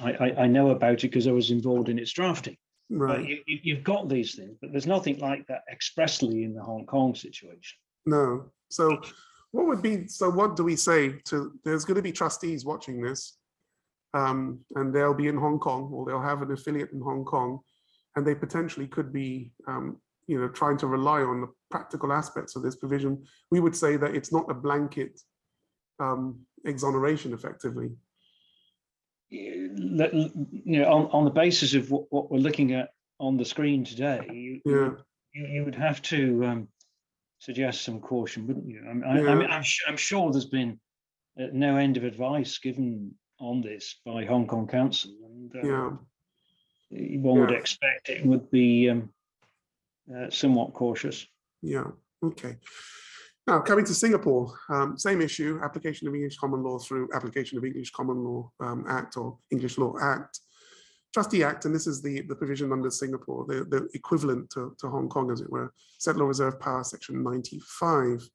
I, 0.00 0.12
I, 0.14 0.34
I 0.42 0.46
know 0.48 0.70
about 0.70 0.94
it 1.04 1.10
because 1.12 1.28
I 1.28 1.32
was 1.32 1.52
involved 1.52 1.88
in 1.88 2.00
its 2.00 2.12
drafting. 2.12 2.56
But 2.90 2.98
right. 2.98 3.24
you, 3.26 3.38
you, 3.46 3.58
you've 3.62 3.84
got 3.84 4.08
these 4.08 4.34
things, 4.34 4.56
but 4.60 4.70
there's 4.70 4.86
nothing 4.86 5.18
like 5.18 5.46
that 5.46 5.62
expressly 5.72 6.44
in 6.44 6.54
the 6.54 6.62
Hong 6.62 6.84
Kong 6.86 7.14
situation. 7.14 7.78
No. 8.06 8.50
So 8.68 9.00
what 9.52 9.66
would 9.66 9.82
be, 9.82 10.06
so 10.08 10.28
what 10.30 10.56
do 10.56 10.64
we 10.64 10.76
say 10.76 11.20
to, 11.26 11.52
there's 11.64 11.84
going 11.84 11.96
to 11.96 12.02
be 12.02 12.12
trustees 12.12 12.64
watching 12.64 13.00
this. 13.00 13.38
Um, 14.12 14.60
and 14.76 14.94
they'll 14.94 15.14
be 15.14 15.28
in 15.28 15.36
Hong 15.36 15.58
Kong 15.58 15.90
or 15.92 16.06
they'll 16.06 16.22
have 16.22 16.42
an 16.42 16.52
affiliate 16.52 16.92
in 16.92 17.00
Hong 17.00 17.24
Kong. 17.24 17.60
And 18.16 18.24
they 18.24 18.34
potentially 18.34 18.86
could 18.86 19.12
be, 19.12 19.52
um, 19.66 19.96
you 20.26 20.40
know, 20.40 20.48
trying 20.48 20.76
to 20.78 20.86
rely 20.86 21.20
on 21.22 21.40
the 21.40 21.48
practical 21.70 22.12
aspects 22.12 22.54
of 22.54 22.62
this 22.62 22.76
provision. 22.76 23.24
We 23.50 23.60
would 23.60 23.74
say 23.74 23.96
that 23.96 24.14
it's 24.14 24.32
not 24.32 24.50
a 24.50 24.54
blanket 24.54 25.20
um, 25.98 26.40
exoneration 26.64 27.32
effectively. 27.32 27.90
You 29.30 29.70
know, 30.64 30.84
on, 30.92 31.06
on 31.10 31.24
the 31.24 31.30
basis 31.30 31.74
of 31.74 31.90
what, 31.90 32.04
what 32.10 32.30
we're 32.30 32.38
looking 32.38 32.72
at 32.72 32.90
on 33.18 33.36
the 33.36 33.44
screen 33.44 33.84
today, 33.84 34.26
you, 34.30 34.34
you 34.34 34.60
Yeah, 34.64 34.88
would- 34.88 35.02
you, 35.32 35.46
you 35.46 35.64
would 35.64 35.74
have 35.74 36.00
to 36.02 36.44
um, 36.44 36.68
suggest 37.40 37.82
some 37.82 38.00
caution, 38.00 38.46
wouldn't 38.46 38.68
you? 38.68 38.82
I 38.86 39.08
I, 39.08 39.12
I 39.18 39.20
Yeah. 39.22 39.34
mean, 39.34 39.50
I'm, 39.50 39.64
I'm 39.88 39.96
sure 39.96 40.30
there's 40.30 40.44
been 40.46 40.78
uh, 41.40 41.46
no 41.52 41.76
end 41.76 41.96
of 41.96 42.04
advice 42.04 42.58
given 42.58 43.12
on 43.40 43.60
this 43.60 43.96
by 44.06 44.24
Hong 44.24 44.46
Kong 44.46 44.68
Counsel, 44.68 45.10
and 45.24 45.56
uh, 45.56 45.66
yeah, 45.66 45.90
one 47.18 47.40
would 47.40 47.50
expect 47.50 48.08
it 48.10 48.24
would 48.24 48.48
be 48.52 48.88
um, 48.90 49.12
uh, 50.14 50.30
somewhat 50.30 50.72
cautious. 50.74 51.26
yeah. 51.62 51.86
Okay. 52.22 52.56
Now, 53.46 53.60
coming 53.60 53.84
to 53.84 53.94
Singapore, 53.94 54.54
um, 54.70 54.96
same 54.98 55.20
issue, 55.20 55.60
application 55.62 56.08
of 56.08 56.14
English 56.14 56.38
common 56.38 56.62
law 56.62 56.78
through 56.78 57.10
application 57.14 57.58
of 57.58 57.64
English 57.64 57.90
common 57.90 58.24
law 58.24 58.50
um, 58.60 58.86
act 58.88 59.18
or 59.18 59.38
English 59.50 59.76
law 59.76 59.94
act. 60.00 60.40
Trustee 61.12 61.44
Act, 61.44 61.64
and 61.64 61.72
this 61.72 61.86
is 61.86 62.02
the, 62.02 62.22
the 62.22 62.34
provision 62.34 62.72
under 62.72 62.90
Singapore, 62.90 63.46
the, 63.46 63.64
the 63.64 63.88
equivalent 63.94 64.50
to, 64.50 64.74
to 64.80 64.88
Hong 64.88 65.08
Kong, 65.08 65.30
as 65.30 65.40
it 65.40 65.48
were, 65.48 65.72
Settlor 66.00 66.26
Reserve 66.26 66.58
Power, 66.58 66.82
Section 66.82 67.22
95. 67.22 68.28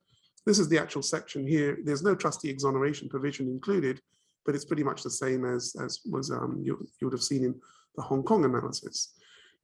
This 0.45 0.59
is 0.59 0.69
the 0.69 0.79
actual 0.79 1.01
section 1.01 1.45
here. 1.45 1.79
There's 1.83 2.03
no 2.03 2.15
trustee 2.15 2.49
exoneration 2.49 3.09
provision 3.09 3.49
included, 3.49 3.99
but 4.45 4.55
it's 4.55 4.63
pretty 4.63 4.83
much 4.83 5.03
the 5.03 5.09
same 5.09 5.43
as, 5.43 5.75
as 5.83 5.99
was 6.09 6.31
um, 6.31 6.61
you, 6.63 6.87
you 7.01 7.07
would 7.07 7.13
have 7.13 7.21
seen 7.21 7.43
in 7.43 7.55
the 7.97 8.01
Hong 8.01 8.23
Kong 8.23 8.45
analysis. 8.45 9.13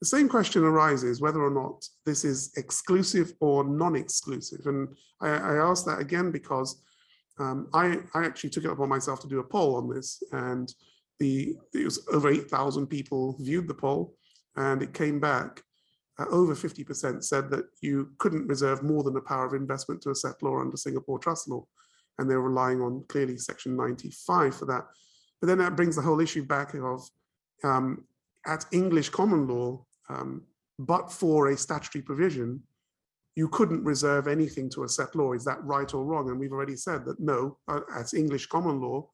The 0.01 0.07
same 0.07 0.27
question 0.27 0.63
arises 0.63 1.21
whether 1.21 1.41
or 1.41 1.49
not 1.49 1.87
this 2.05 2.25
is 2.25 2.51
exclusive 2.57 3.33
or 3.39 3.63
non-exclusive. 3.63 4.65
And 4.65 4.89
I, 5.21 5.29
I 5.29 5.69
ask 5.69 5.85
that 5.85 5.99
again 5.99 6.31
because 6.31 6.83
um, 7.39 7.67
I, 7.73 7.99
I 8.13 8.25
actually 8.25 8.49
took 8.49 8.65
it 8.65 8.71
upon 8.71 8.89
myself 8.89 9.19
to 9.21 9.27
do 9.27 9.39
a 9.39 9.43
poll 9.43 9.75
on 9.75 9.89
this 9.89 10.21
and 10.31 10.73
the 11.19 11.55
it 11.73 11.85
was 11.85 12.05
over 12.11 12.29
8,000 12.29 12.87
people 12.87 13.37
viewed 13.39 13.67
the 13.67 13.73
poll 13.73 14.15
and 14.57 14.81
it 14.81 14.93
came 14.93 15.19
back 15.19 15.63
uh, 16.17 16.25
over 16.29 16.55
50% 16.55 17.23
said 17.23 17.49
that 17.49 17.65
you 17.81 18.11
couldn't 18.17 18.47
reserve 18.47 18.83
more 18.83 19.03
than 19.03 19.13
the 19.13 19.21
power 19.21 19.45
of 19.45 19.53
investment 19.53 20.01
to 20.01 20.11
a 20.11 20.13
settlor 20.13 20.61
under 20.61 20.77
Singapore 20.77 21.19
trust 21.19 21.49
law. 21.49 21.65
And 22.17 22.29
they're 22.29 22.39
relying 22.39 22.81
on 22.81 23.03
clearly 23.09 23.37
section 23.37 23.75
95 23.75 24.55
for 24.55 24.65
that. 24.65 24.85
But 25.41 25.47
then 25.47 25.57
that 25.57 25.75
brings 25.75 25.97
the 25.97 26.01
whole 26.01 26.21
issue 26.21 26.45
back 26.45 26.73
of 26.73 27.01
um, 27.63 28.05
at 28.45 28.65
English 28.71 29.09
common 29.09 29.47
law, 29.47 29.85
um, 30.09 30.43
but 30.79 31.11
for 31.11 31.49
a 31.49 31.57
statutory 31.57 32.01
provision, 32.01 32.61
you 33.35 33.49
couldn't 33.49 33.83
reserve 33.83 34.27
anything 34.27 34.69
to 34.69 34.83
a 34.83 34.87
settlor. 34.87 35.35
Is 35.35 35.43
that 35.45 35.63
right 35.63 35.93
or 35.93 36.05
wrong? 36.05 36.29
And 36.29 36.39
we've 36.39 36.53
already 36.53 36.75
said 36.75 37.05
that 37.05 37.19
no, 37.19 37.57
uh, 37.67 37.81
as 37.93 38.13
English 38.13 38.47
common 38.47 38.79
law, 38.79 39.09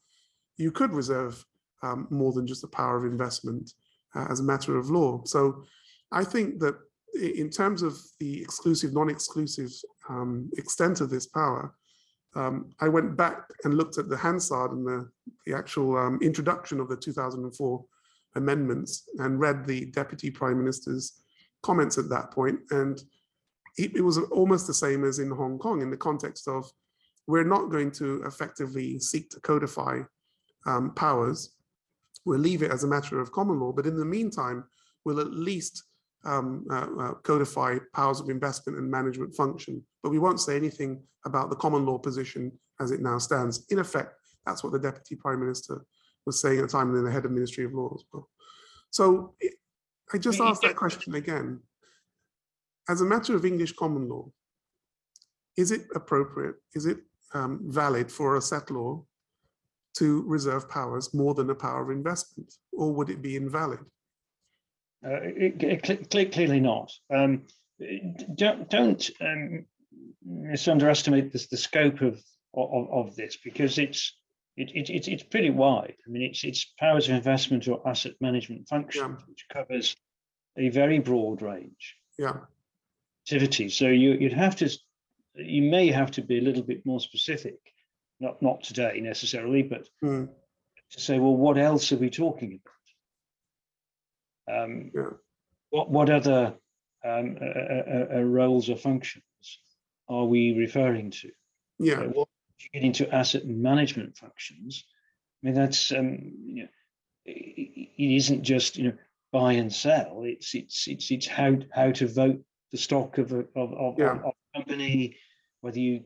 you 0.57 0.71
could 0.71 0.93
reserve 0.93 1.43
um, 1.81 2.07
more 2.11 2.31
than 2.31 2.45
just 2.45 2.61
the 2.61 2.67
power 2.67 2.97
of 2.97 3.05
investment 3.05 3.71
uh, 4.15 4.27
as 4.29 4.39
a 4.39 4.43
matter 4.43 4.77
of 4.77 4.89
law. 4.89 5.21
So 5.25 5.63
I 6.11 6.23
think 6.23 6.59
that 6.59 6.75
in 7.19 7.49
terms 7.49 7.81
of 7.81 7.97
the 8.19 8.41
exclusive, 8.41 8.93
non-exclusive 8.93 9.71
um, 10.07 10.49
extent 10.57 11.01
of 11.01 11.09
this 11.09 11.25
power, 11.25 11.73
um, 12.35 12.71
I 12.79 12.87
went 12.87 13.17
back 13.17 13.43
and 13.63 13.73
looked 13.73 13.97
at 13.97 14.07
the 14.07 14.17
Hansard 14.17 14.71
and 14.71 14.85
the, 14.85 15.09
the 15.45 15.53
actual 15.53 15.97
um, 15.97 16.19
introduction 16.21 16.79
of 16.79 16.87
the 16.87 16.95
2004 16.95 17.85
amendments 18.35 19.09
and 19.19 19.39
read 19.39 19.65
the 19.65 19.85
Deputy 19.85 20.31
Prime 20.31 20.57
Minister's 20.57 21.21
comments 21.63 21.97
at 21.97 22.09
that. 22.09 22.33
And 22.71 23.01
it, 23.77 23.95
it 23.95 24.01
was 24.01 24.17
almost 24.17 24.67
the 24.67 24.73
same 24.73 25.03
as 25.03 25.19
in 25.19 25.31
Hong 25.31 25.57
Kong 25.57 25.81
in 25.81 25.91
the 25.91 25.97
context 25.97 26.47
of 26.47 26.69
we're 27.27 27.43
not 27.43 27.69
going 27.69 27.91
to 27.91 28.23
effectively 28.23 28.99
seek 28.99 29.29
to 29.31 29.39
codify 29.39 30.01
um, 30.65 30.93
powers. 30.95 31.55
We'll 32.25 32.39
leave 32.39 32.63
it 32.63 32.71
as 32.71 32.83
a 32.83 32.87
matter 32.87 33.19
of 33.19 33.31
common 33.31 33.59
law, 33.59 33.71
but 33.71 33.85
in 33.85 33.97
the 33.97 34.05
meantime, 34.05 34.65
we'll 35.05 35.19
at 35.19 35.31
least 35.31 35.83
um, 36.23 36.65
uh, 36.69 36.87
uh, 36.99 37.13
codify 37.23 37.77
powers 37.93 38.19
of 38.19 38.29
investment 38.29 38.77
and 38.77 38.89
management 38.89 39.35
function. 39.35 39.83
But 40.03 40.11
we 40.11 40.19
won't 40.19 40.39
say 40.39 40.55
anything 40.55 41.01
about 41.25 41.49
the 41.49 41.55
common 41.55 41.85
law 41.85 41.97
position 41.97 42.51
as 42.79 42.91
it 42.91 43.01
now 43.01 43.17
stands. 43.17 43.65
In 43.69 43.79
effect, 43.79 44.15
that's 44.45 44.63
what 44.63 44.73
the 44.73 44.79
Deputy 44.79 45.15
Prime 45.15 45.39
Minister 45.39 45.85
was 46.25 46.41
saying 46.41 46.59
at 46.59 46.63
the 46.63 46.67
time, 46.67 46.89
and 46.89 46.97
then 46.97 47.03
the 47.05 47.11
head 47.11 47.25
of 47.25 47.31
Ministry 47.31 47.65
of 47.65 47.73
Law 47.73 47.91
as 47.95 48.03
well. 48.11 48.29
So 48.89 49.35
it- 49.39 49.55
I 50.13 50.17
just 50.17 50.41
asked 50.41 50.61
that 50.63 50.75
question 50.75 51.15
again. 51.15 51.61
As 52.89 52.99
a 52.99 53.05
matter 53.05 53.33
of 53.33 53.45
English 53.45 53.71
common 53.73 54.09
law, 54.09 54.29
is 55.55 55.71
it 55.71 55.87
appropriate, 55.95 56.55
is 56.73 56.85
it 56.85 56.99
um, 57.33 57.61
valid 57.71 58.11
for 58.11 58.35
a 58.35 58.39
settlor 58.39 59.05
to 59.93 60.21
reserve 60.23 60.67
powers 60.69 61.13
more 61.13 61.33
than 61.33 61.49
a 61.49 61.55
power 61.55 61.81
of 61.81 61.89
investment, 61.91 62.53
or 62.73 62.91
would 62.93 63.09
it 63.09 63.21
be 63.21 63.37
invalid? 63.37 63.79
Uh, 65.05 65.21
it- 65.23 65.63
it- 65.63 65.83
cle- 65.83 66.05
cle- 66.09 66.25
clearly 66.31 66.59
not. 66.59 66.91
Um, 67.09 67.47
don't 68.35 68.69
don't 68.69 69.09
um, 69.21 69.65
misunderestimate 70.27 71.31
this, 71.31 71.47
the 71.47 71.57
scope 71.57 72.01
of, 72.01 72.21
of 72.53 72.89
of 72.91 73.15
this 73.15 73.37
because 73.37 73.77
it's 73.77 74.17
it, 74.57 74.71
it, 74.75 74.89
it's 74.89 75.07
it's 75.07 75.23
pretty 75.23 75.49
wide. 75.49 75.95
I 76.05 76.09
mean, 76.09 76.23
it's 76.23 76.43
it's 76.43 76.65
powers 76.79 77.07
of 77.09 77.15
investment 77.15 77.67
or 77.67 77.87
asset 77.87 78.13
management 78.19 78.67
functions, 78.67 79.21
which 79.27 79.45
covers 79.51 79.95
a 80.57 80.69
very 80.69 80.99
broad 80.99 81.41
range 81.41 81.95
Yeah, 82.19 82.29
of 82.31 82.47
activities. 83.23 83.75
So 83.75 83.87
you 83.87 84.11
you'd 84.13 84.33
have 84.33 84.55
to 84.57 84.69
you 85.35 85.63
may 85.63 85.87
have 85.87 86.11
to 86.11 86.21
be 86.21 86.37
a 86.37 86.41
little 86.41 86.63
bit 86.63 86.85
more 86.85 86.99
specific, 86.99 87.59
not 88.19 88.41
not 88.41 88.63
today 88.63 88.99
necessarily, 89.01 89.63
but 89.63 89.87
mm, 90.03 90.27
to 90.91 90.99
say, 90.99 91.19
well, 91.19 91.35
what 91.35 91.57
else 91.57 91.91
are 91.91 91.97
we 91.97 92.09
talking 92.09 92.59
about? 94.47 94.63
Um, 94.63 94.91
Yeah. 94.93 95.09
What 95.69 95.89
what 95.89 96.09
other 96.09 96.55
um, 97.05 97.37
uh, 97.41 98.15
uh, 98.17 98.21
roles 98.21 98.69
or 98.69 98.75
functions 98.75 99.23
are 100.09 100.25
we 100.25 100.53
referring 100.53 101.11
to? 101.11 101.31
Yeah. 101.79 102.07
what 102.07 102.27
you 102.63 102.69
get 102.73 102.85
into 102.85 103.13
asset 103.13 103.45
management 103.45 104.17
functions, 104.17 104.85
I 105.43 105.47
mean 105.47 105.55
that's 105.55 105.91
um, 105.91 106.33
you 106.45 106.63
know, 106.63 106.69
it, 107.25 107.89
it 107.97 108.15
isn't 108.15 108.43
just 108.43 108.77
you 108.77 108.85
know 108.85 108.97
buy 109.31 109.53
and 109.53 109.71
sell. 109.73 110.23
It's 110.25 110.53
it's 110.55 110.87
it's 110.87 111.11
it's 111.11 111.27
how 111.27 111.57
how 111.71 111.91
to 111.91 112.07
vote 112.07 112.43
the 112.71 112.77
stock 112.77 113.17
of 113.17 113.31
a 113.31 113.39
of, 113.55 113.73
of, 113.73 113.95
Yeah. 113.99 114.13
of 114.23 114.33
a 114.53 114.57
company, 114.57 115.17
whether 115.61 115.79
you 115.79 116.03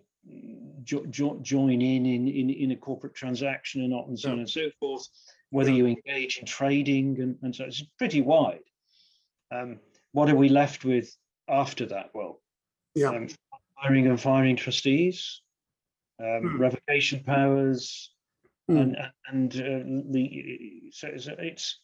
jo- 0.84 1.06
jo- 1.08 1.40
join 1.42 1.82
in, 1.82 2.06
in 2.06 2.28
in 2.28 2.50
in 2.50 2.72
a 2.72 2.76
corporate 2.76 3.16
transaction 3.16 3.84
or 3.84 3.88
not, 3.88 4.08
and 4.08 4.20
so 4.20 4.32
on 4.32 4.40
and 4.40 4.50
so 4.50 4.70
forth. 4.80 5.08
Whether 5.52 5.70
Yeah. 5.72 5.78
you 5.78 5.86
engage 5.88 6.38
in 6.40 6.46
trading 6.46 7.20
and, 7.22 7.38
and 7.42 7.56
so 7.56 7.66
it's 7.66 7.84
pretty 7.98 8.22
wide. 8.22 8.64
Um, 9.52 9.80
what 10.12 10.30
are 10.30 10.36
we 10.36 10.50
left 10.50 10.84
with 10.84 11.16
after 11.48 11.86
that? 11.88 12.10
Well, 12.14 12.42
Yeah. 12.96 13.10
um, 13.10 13.28
hiring 13.76 14.08
and 14.08 14.20
firing 14.20 14.56
trustees, 14.56 15.42
um, 16.20 16.42
Hmm. 16.42 16.58
revocation 16.58 17.24
powers, 17.24 18.12
Hmm. 18.68 18.78
and 18.78 18.98
and 19.28 19.56
uh, 19.56 20.12
the 20.12 20.90
so, 20.92 21.16
so 21.18 21.36
it's 21.38 21.80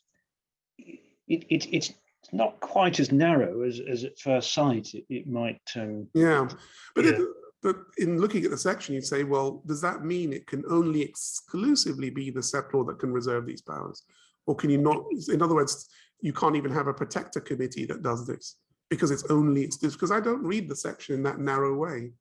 it, 0.78 1.46
it 1.50 1.74
it's 1.74 1.94
not 2.32 2.60
quite 2.60 3.00
as 3.00 3.12
narrow 3.12 3.62
as 3.64 3.80
as 3.80 4.04
at 4.04 4.18
first 4.20 4.54
sight 4.54 4.94
it, 4.94 5.06
it 5.10 5.28
might 5.28 5.62
um 5.76 6.08
Yeah, 6.14 6.48
but 6.96 7.06
Yeah. 7.06 7.12
It, 7.12 7.28
but 7.64 7.76
in 8.00 8.18
looking 8.20 8.44
at 8.44 8.50
the 8.50 8.58
section, 8.58 8.96
you'd 8.96 9.06
say, 9.06 9.24
well, 9.24 9.62
does 9.68 9.82
that 9.82 10.04
mean 10.04 10.34
it 10.34 10.48
can 10.48 10.64
only 10.68 11.04
exclusively 11.04 12.10
be 12.10 12.32
the 12.32 12.40
settlor 12.40 12.88
that 12.88 12.98
can 12.98 13.14
reserve 13.14 13.46
these 13.46 13.62
powers, 13.62 14.02
or 14.48 14.56
can 14.56 14.72
you 14.72 14.80
not? 14.80 15.06
In 15.30 15.44
other 15.44 15.54
words, 15.54 15.88
you 16.22 16.34
can't 16.34 16.56
even 16.56 16.72
have 16.72 16.88
a 16.88 16.94
protector 16.94 17.40
committee 17.40 17.86
that 17.86 18.02
does 18.02 18.26
this 18.26 18.56
because 18.90 19.12
it's 19.12 19.30
only 19.30 19.62
exclusive. 19.64 20.00
Because 20.00 20.12
I 20.12 20.20
don't 20.20 20.42
read 20.44 20.70
the 20.70 20.76
section 20.76 21.14
in 21.14 21.22
that 21.24 21.40
narrow 21.40 21.76
way. 21.76 22.14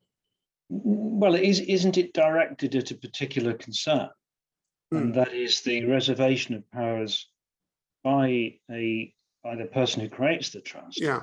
Well 0.71 1.35
is 1.35 1.61
isn't 1.61 1.99
it 1.99 2.13
directed 2.15 2.75
at 2.75 2.91
a 2.91 2.95
particular 2.95 3.53
concern 3.55 4.09
hmm. 4.91 4.97
and 4.97 5.15
that 5.15 5.33
is 5.33 5.61
the 5.63 5.85
reservation 5.85 6.55
of 6.55 6.71
powers 6.71 7.29
by 8.05 8.55
a 8.71 9.13
by 9.43 9.57
the 9.57 9.67
person 9.67 10.01
who 10.01 10.09
creates 10.09 10.51
the 10.51 10.61
trust 10.61 11.01
Yeah, 11.01 11.23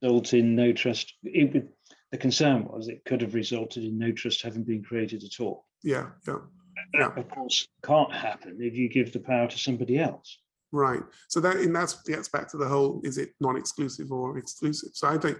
result 0.00 0.32
in 0.34 0.54
no 0.56 0.72
trust 0.72 1.14
it, 1.22 1.52
would- 1.52 1.68
the 2.10 2.18
concern 2.18 2.64
was 2.66 2.88
it 2.88 3.04
could 3.06 3.22
have 3.22 3.34
resulted 3.34 3.84
in 3.84 3.98
no 3.98 4.12
trust 4.12 4.42
having 4.42 4.64
been 4.64 4.82
created 4.82 5.22
at 5.24 5.40
all 5.40 5.66
yeah, 5.82 6.08
yeah. 6.26 6.38
that 6.94 6.98
Yeah. 6.98 7.14
of 7.16 7.28
course 7.28 7.66
can't 7.84 8.12
happen 8.12 8.58
if 8.60 8.74
you 8.74 8.88
give 8.88 9.12
the 9.12 9.20
power 9.20 9.48
to 9.48 9.58
somebody 9.58 9.98
else 9.98 10.38
Right. 10.72 11.02
So 11.28 11.38
that 11.40 11.56
and 11.56 11.76
that's 11.76 12.02
gets 12.02 12.28
back 12.30 12.48
to 12.50 12.56
the 12.56 12.66
whole: 12.66 13.02
is 13.04 13.18
it 13.18 13.34
non-exclusive 13.40 14.10
or 14.10 14.38
exclusive? 14.38 14.92
So 14.94 15.06
I 15.06 15.18
think, 15.18 15.38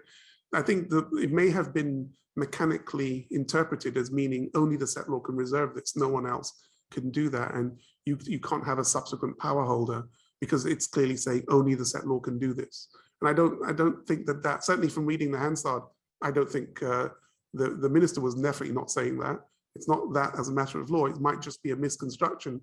I 0.52 0.60
think 0.60 0.90
that 0.90 1.08
it 1.14 1.32
may 1.32 1.48
have 1.48 1.72
been 1.72 2.10
mechanically 2.36 3.26
interpreted 3.30 3.96
as 3.96 4.10
meaning 4.10 4.50
only 4.54 4.76
the 4.76 4.84
settlor 4.84 5.22
can 5.22 5.36
reserve 5.36 5.74
this. 5.74 5.96
No 5.96 6.08
one 6.08 6.26
else 6.26 6.52
can 6.90 7.10
do 7.10 7.28
that, 7.30 7.54
and 7.54 7.78
you 8.06 8.18
you 8.24 8.40
can't 8.40 8.66
have 8.66 8.78
a 8.78 8.84
subsequent 8.84 9.38
power 9.38 9.64
holder 9.64 10.04
because 10.40 10.66
it's 10.66 10.86
clearly 10.86 11.16
saying 11.16 11.44
only 11.48 11.74
the 11.74 11.84
settlor 11.84 12.22
can 12.22 12.38
do 12.38 12.52
this. 12.54 12.88
And 13.20 13.28
I 13.28 13.32
don't 13.32 13.58
I 13.68 13.72
don't 13.72 14.06
think 14.06 14.26
that 14.26 14.42
that 14.42 14.64
certainly 14.64 14.88
from 14.88 15.06
reading 15.06 15.30
the 15.30 15.38
Hansard, 15.38 15.82
I 16.22 16.30
don't 16.30 16.50
think 16.50 16.82
uh, 16.82 17.08
the 17.54 17.70
the 17.70 17.88
minister 17.88 18.20
was 18.20 18.34
definitely 18.34 18.74
not 18.74 18.90
saying 18.90 19.18
that. 19.20 19.38
It's 19.74 19.88
not 19.88 20.12
that 20.12 20.38
as 20.38 20.48
a 20.48 20.52
matter 20.52 20.80
of 20.80 20.90
law. 20.90 21.06
It 21.06 21.20
might 21.20 21.40
just 21.40 21.62
be 21.62 21.70
a 21.70 21.76
misconstruction 21.76 22.60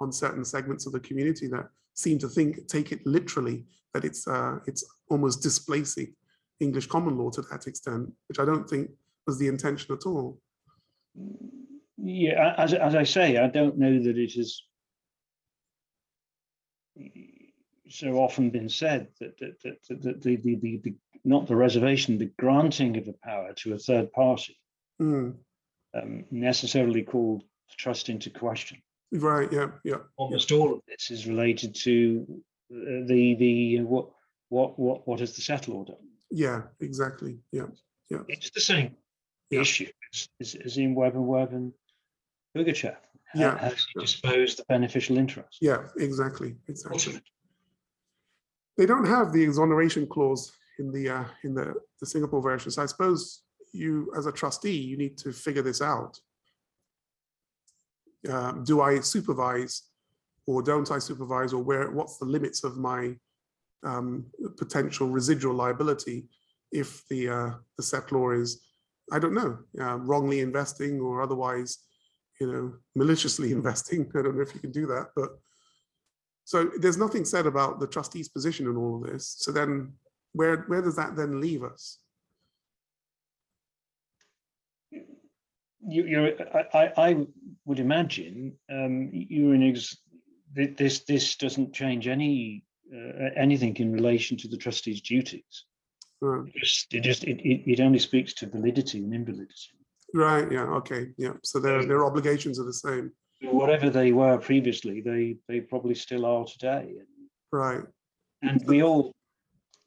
on 0.00 0.12
certain 0.12 0.44
segments 0.44 0.86
of 0.86 0.92
the 0.92 1.00
community 1.00 1.46
that 1.48 1.68
seem 1.94 2.18
to 2.18 2.28
think 2.28 2.66
take 2.68 2.92
it 2.92 3.06
literally 3.06 3.64
that 3.94 4.04
it's 4.04 4.26
uh, 4.26 4.58
it's 4.66 4.84
almost 5.08 5.42
displacing 5.42 6.14
English 6.60 6.86
common 6.86 7.16
law 7.16 7.30
to 7.30 7.42
that 7.42 7.66
extent, 7.66 8.10
which 8.28 8.38
I 8.38 8.44
don't 8.44 8.68
think 8.68 8.90
was 9.26 9.38
the 9.38 9.48
intention 9.48 9.94
at 9.94 10.06
all. 10.06 10.40
Yeah, 11.96 12.54
as, 12.56 12.72
as 12.74 12.94
I 12.94 13.04
say, 13.04 13.36
I 13.36 13.48
don't 13.48 13.78
know 13.78 14.02
that 14.02 14.18
it 14.18 14.32
has 14.34 14.62
so 17.88 18.14
often 18.18 18.50
been 18.50 18.68
said 18.68 19.08
that, 19.20 19.38
that, 19.38 19.60
that, 19.64 19.76
that, 19.88 20.02
that 20.02 20.22
the, 20.22 20.36
the, 20.36 20.54
the, 20.56 20.80
the, 20.84 20.94
not 21.24 21.46
the 21.46 21.56
reservation, 21.56 22.18
the 22.18 22.32
granting 22.38 22.96
of 22.96 23.08
a 23.08 23.14
power 23.24 23.52
to 23.56 23.74
a 23.74 23.78
third 23.78 24.12
party 24.12 24.56
Mm, 25.00 25.34
um, 25.94 26.24
necessarily 26.30 27.02
called 27.02 27.42
trust 27.78 28.10
into 28.10 28.28
question. 28.28 28.82
right? 29.12 29.50
Yeah. 29.50 29.68
Yeah. 29.82 29.96
Almost 30.18 30.52
all 30.52 30.74
of 30.74 30.80
this 30.86 31.10
is 31.10 31.26
related 31.26 31.74
to 31.76 32.26
uh, 32.70 33.06
the 33.06 33.34
the 33.38 33.80
what 33.80 34.10
what 34.50 34.78
what 34.78 35.08
what 35.08 35.20
has 35.20 35.34
the 35.34 35.40
settlor 35.40 35.86
done? 35.86 35.96
Yeah. 36.30 36.64
Exactly. 36.80 37.38
Yeah. 37.50 37.68
Yeah. 38.10 38.18
It's 38.28 38.50
the 38.50 38.60
same 38.60 38.94
Yeah. 39.50 39.60
issue 39.60 39.88
is, 40.40 40.54
as 40.54 40.76
in 40.76 40.94
Webb 40.94 41.14
and 41.14 41.26
Webb 41.26 41.52
and 41.52 41.72
Pugachev. 42.56 42.96
How, 43.32 43.40
Yeah, 43.40 43.58
Has 43.58 43.86
disposed 43.98 44.58
the 44.58 44.64
beneficial 44.68 45.18
interest? 45.18 45.58
Yeah. 45.60 45.86
Exactly. 45.98 46.56
Exactly. 46.68 46.96
Ultimately. 46.98 47.32
They 48.78 48.86
don't 48.86 49.04
have 49.06 49.32
the 49.32 49.42
exoneration 49.42 50.06
clause 50.06 50.52
in 50.78 50.90
the 50.90 51.08
uh, 51.10 51.24
in 51.44 51.54
the, 51.54 51.74
the 52.00 52.06
Singapore 52.06 52.40
version. 52.40 52.70
So 52.70 52.82
I 52.82 52.86
suppose 52.86 53.42
you, 53.72 54.10
as 54.16 54.26
a 54.26 54.32
trustee, 54.32 54.76
you 54.76 54.96
need 54.96 55.18
to 55.18 55.32
figure 55.32 55.62
this 55.62 55.82
out. 55.82 56.18
Um, 58.28 58.64
do 58.64 58.80
I 58.80 59.00
supervise, 59.00 59.82
or 60.46 60.62
don't 60.62 60.90
I 60.90 60.98
supervise, 60.98 61.52
or 61.52 61.62
where? 61.62 61.90
What's 61.90 62.18
the 62.18 62.24
limits 62.24 62.64
of 62.64 62.78
my 62.78 63.16
um, 63.82 64.26
potential 64.56 65.08
residual 65.08 65.54
liability 65.54 66.26
if 66.72 67.06
the 67.08 67.28
uh, 67.28 67.50
the 67.76 67.82
settlor 67.82 68.40
is, 68.40 68.62
I 69.12 69.18
don't 69.18 69.34
know, 69.34 69.58
uh, 69.80 69.96
wrongly 69.96 70.40
investing 70.40 71.00
or 71.00 71.22
otherwise, 71.22 71.78
you 72.40 72.52
know, 72.52 72.74
maliciously 72.94 73.52
investing. 73.58 74.10
I 74.16 74.22
don't 74.22 74.36
know 74.36 74.42
if 74.42 74.54
you 74.54 74.60
can 74.60 74.72
do 74.72 74.86
that, 74.86 75.08
but 75.14 75.30
so 76.44 76.68
there's 76.80 76.98
nothing 76.98 77.24
said 77.24 77.46
about 77.46 77.78
the 77.78 77.86
trustee's 77.86 78.28
position 78.28 78.66
in 78.66 78.76
all 78.76 78.96
of 78.96 79.10
this. 79.10 79.36
So 79.38 79.52
then, 79.52 79.92
where 80.32 80.62
where 80.62 80.82
does 80.82 80.96
that 80.96 81.14
then 81.14 81.40
leave 81.40 81.62
us? 81.62 81.98
You, 84.90 86.04
you're, 86.04 86.32
I, 86.74 86.92
I, 86.96 87.26
would 87.64 87.78
imagine 87.78 88.56
um, 88.70 89.10
you're 89.12 89.54
in 89.54 89.62
ex- 89.62 89.96
this. 90.52 91.04
This 91.04 91.36
doesn't 91.36 91.72
change 91.72 92.08
any 92.08 92.64
uh, 92.92 93.30
anything 93.36 93.76
in 93.76 93.92
relation 93.92 94.36
to 94.38 94.48
the 94.48 94.56
trustee's 94.56 95.00
duties. 95.00 95.66
Uh, 96.22 96.42
It 96.44 96.52
just, 96.56 96.94
it 96.94 97.00
just, 97.00 97.24
it, 97.24 97.40
it, 97.40 97.70
it 97.72 97.80
only 97.80 97.98
speaks 97.98 98.34
to 98.34 98.46
validity 98.46 98.98
and 99.04 99.14
invalidity. 99.14 99.70
right? 100.14 100.50
Yeah. 100.50 100.64
Okay. 100.80 101.08
Yeah. 101.16 101.34
So 101.42 101.58
their 101.60 101.84
their 101.86 102.04
obligations 102.04 102.58
are 102.60 102.64
the 102.66 102.72
same. 102.72 103.12
Whatever 103.42 103.88
they 103.90 104.12
were 104.12 104.36
previously, 104.38 105.00
they 105.00 105.36
they 105.48 105.60
probably 105.60 105.94
still 105.94 106.26
are 106.26 106.44
today. 106.44 106.94
Right. 107.52 107.82
And 108.42 108.62
we 108.66 108.82
all 108.82 109.12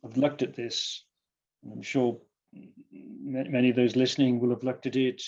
have 0.03 0.17
looked 0.17 0.41
at 0.41 0.55
this. 0.55 1.05
I'm 1.71 1.81
sure 1.81 2.19
many 2.91 3.69
of 3.69 3.75
those 3.75 3.95
listening 3.95 4.39
will 4.39 4.49
have 4.49 4.63
looked 4.63 4.85
at 4.85 4.95
it. 4.95 5.21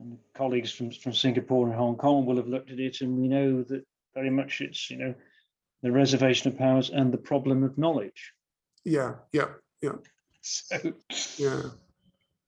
And 0.00 0.18
colleagues 0.34 0.72
from, 0.72 0.90
from 0.90 1.12
Singapore 1.12 1.66
and 1.66 1.74
Hong 1.76 1.96
Kong 1.96 2.24
will 2.26 2.36
have 2.36 2.48
looked 2.48 2.70
at 2.70 2.80
it. 2.80 3.00
And 3.02 3.16
we 3.18 3.28
know 3.28 3.62
that 3.64 3.84
very 4.14 4.30
much 4.30 4.60
it's, 4.60 4.90
you 4.90 4.96
know, 4.98 5.14
the 5.82 5.92
reservation 5.92 6.50
of 6.50 6.58
powers 6.58 6.90
and 6.90 7.12
the 7.12 7.18
problem 7.18 7.62
of 7.62 7.76
knowledge. 7.76 8.32
Yeah. 8.84 9.14
Yeah. 9.32 9.50
Yeah. 9.82 9.96
So 10.42 10.76
Yeah. 11.38 11.62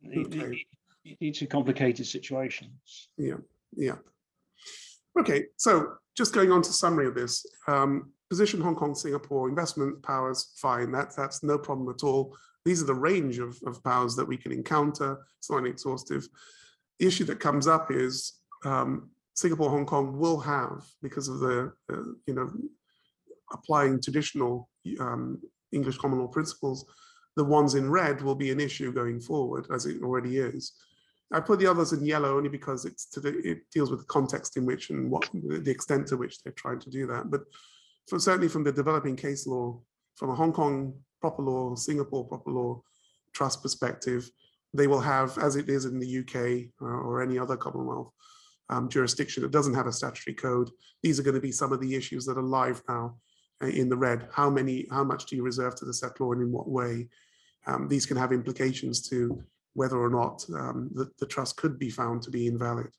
Okay. 0.07 0.39
it- 0.39 0.67
it- 1.05 1.17
it's 1.21 1.43
a 1.43 1.47
complicated 1.47 2.07
situations. 2.07 3.09
Yeah. 3.19 3.37
Yeah. 3.77 3.99
Okay. 5.19 5.47
So 5.57 5.95
just 6.17 6.33
going 6.33 6.51
on 6.51 6.63
to 6.63 6.73
summary 6.73 7.07
of 7.07 7.15
this. 7.15 7.45
Um, 7.69 8.13
position 8.31 8.61
Hong 8.61 8.75
Kong, 8.75 8.95
Singapore, 8.95 9.49
investment 9.49 10.03
powers, 10.03 10.53
fine. 10.57 10.91
That, 10.93 11.15
that's 11.15 11.43
no 11.43 11.59
problem 11.59 11.89
at 11.95 12.03
all. 12.03 12.35
These 12.65 12.83
are 12.83 12.87
the 12.87 12.95
range 12.95 13.39
of, 13.39 13.59
of 13.67 13.85
powers 13.85 14.17
that 14.17 14.27
we 14.27 14.37
can 14.39 14.51
encounter. 14.51 15.19
It's 15.39 15.51
not 15.51 15.67
exhaustive. 15.67 16.27
The 16.99 17.07
issue 17.07 17.25
that 17.25 17.39
comes 17.39 17.67
up 17.67 17.91
is 17.91 18.41
um, 18.65 19.11
Singapore, 19.35 19.69
Hong 19.71 19.85
Kong 19.87 20.19
will 20.19 20.41
have, 20.41 20.85
because 21.03 21.29
of 21.29 21.41
the, 21.41 21.73
uh, 21.93 21.97
you 22.27 22.35
know, 22.35 22.51
applying 23.53 24.01
traditional 24.01 24.71
um, 25.01 25.41
English 25.73 25.99
common 25.99 26.19
law 26.21 26.29
principles, 26.29 26.87
the 27.37 27.45
ones 27.45 27.75
in 27.75 27.91
red 27.91 28.23
will 28.23 28.35
be 28.35 28.51
an 28.51 28.61
issue 28.61 28.93
going 28.93 29.21
forward, 29.21 29.67
as 29.73 29.87
it 29.87 30.03
already 30.03 30.39
is. 30.39 30.73
I 31.33 31.41
put 31.41 31.59
the 31.59 31.67
others 31.67 31.93
in 31.93 32.05
yellow 32.05 32.37
only 32.37 32.49
because 32.49 32.83
the, 32.85 33.41
it 33.45 33.63
deals 33.73 33.91
with 33.91 34.01
the 34.01 34.07
context 34.07 34.57
in 34.57 34.65
which 34.67 34.91
and 34.91 35.11
what 35.11 35.29
the 35.33 35.71
extent 35.71 36.07
to 36.09 36.17
which 36.17 36.43
they're 36.43 36.53
trying 36.53 36.79
to 36.81 36.91
do 36.91 37.07
that. 37.09 37.31
But 37.31 37.43
for 38.09 38.19
certainly 38.19 38.49
from 38.49 38.63
the 38.63 38.73
developing 38.73 39.17
case 39.17 39.47
law, 39.47 39.81
from 40.17 40.31
a 40.31 40.35
Hong 40.35 40.53
Kong 40.53 40.95
proper 41.21 41.43
law, 41.43 41.75
Singapore 41.75 42.25
proper 42.25 42.51
law 42.51 42.83
trust 43.33 43.63
perspective, 43.63 44.31
they 44.75 44.87
will 44.87 45.01
have, 45.01 45.37
as 45.39 45.57
it 45.57 45.69
is 45.69 45.87
in 45.87 45.99
the 45.99 46.19
UK 46.19 46.71
or, 46.81 46.95
or 46.95 47.23
any 47.23 47.39
other 47.39 47.57
Commonwealth 47.57 48.13
um, 48.69 48.89
jurisdiction 48.89 49.43
that 49.43 49.53
doesn't 49.53 49.75
have 49.75 49.87
a 49.87 49.93
statutory 49.93 50.35
code, 50.35 50.71
these 51.03 51.19
are 51.19 51.23
going 51.23 51.35
to 51.35 51.41
be 51.41 51.53
some 51.53 51.73
of 51.73 51.81
the 51.81 51.95
issues 51.95 52.25
that 52.27 52.39
are 52.39 52.43
live 52.43 52.83
now 52.89 53.07
uh, 53.07 53.11
in 53.71 53.89
the 53.89 53.97
red. 53.97 54.29
How 54.33 54.51
many, 54.51 54.87
how 54.91 55.05
much 55.05 55.27
do 55.27 55.37
you 55.37 55.43
reserve 55.43 55.75
to 55.77 55.85
the 55.85 55.93
settlor 55.93 56.33
and 56.33 56.43
in 56.43 56.53
what 56.53 56.69
way? 56.69 57.09
um, 57.67 57.89
these 57.89 58.07
can 58.07 58.17
have 58.17 58.33
implications 58.33 59.09
to 59.09 59.43
whether 59.75 59.99
or 59.99 60.11
not 60.11 60.45
um, 60.55 60.91
the, 60.95 61.11
the 61.19 61.27
trust 61.27 61.57
could 61.57 61.79
be 61.79 61.91
found 61.91 62.23
to 62.23 62.31
be 62.31 62.47
invalid. 62.47 62.91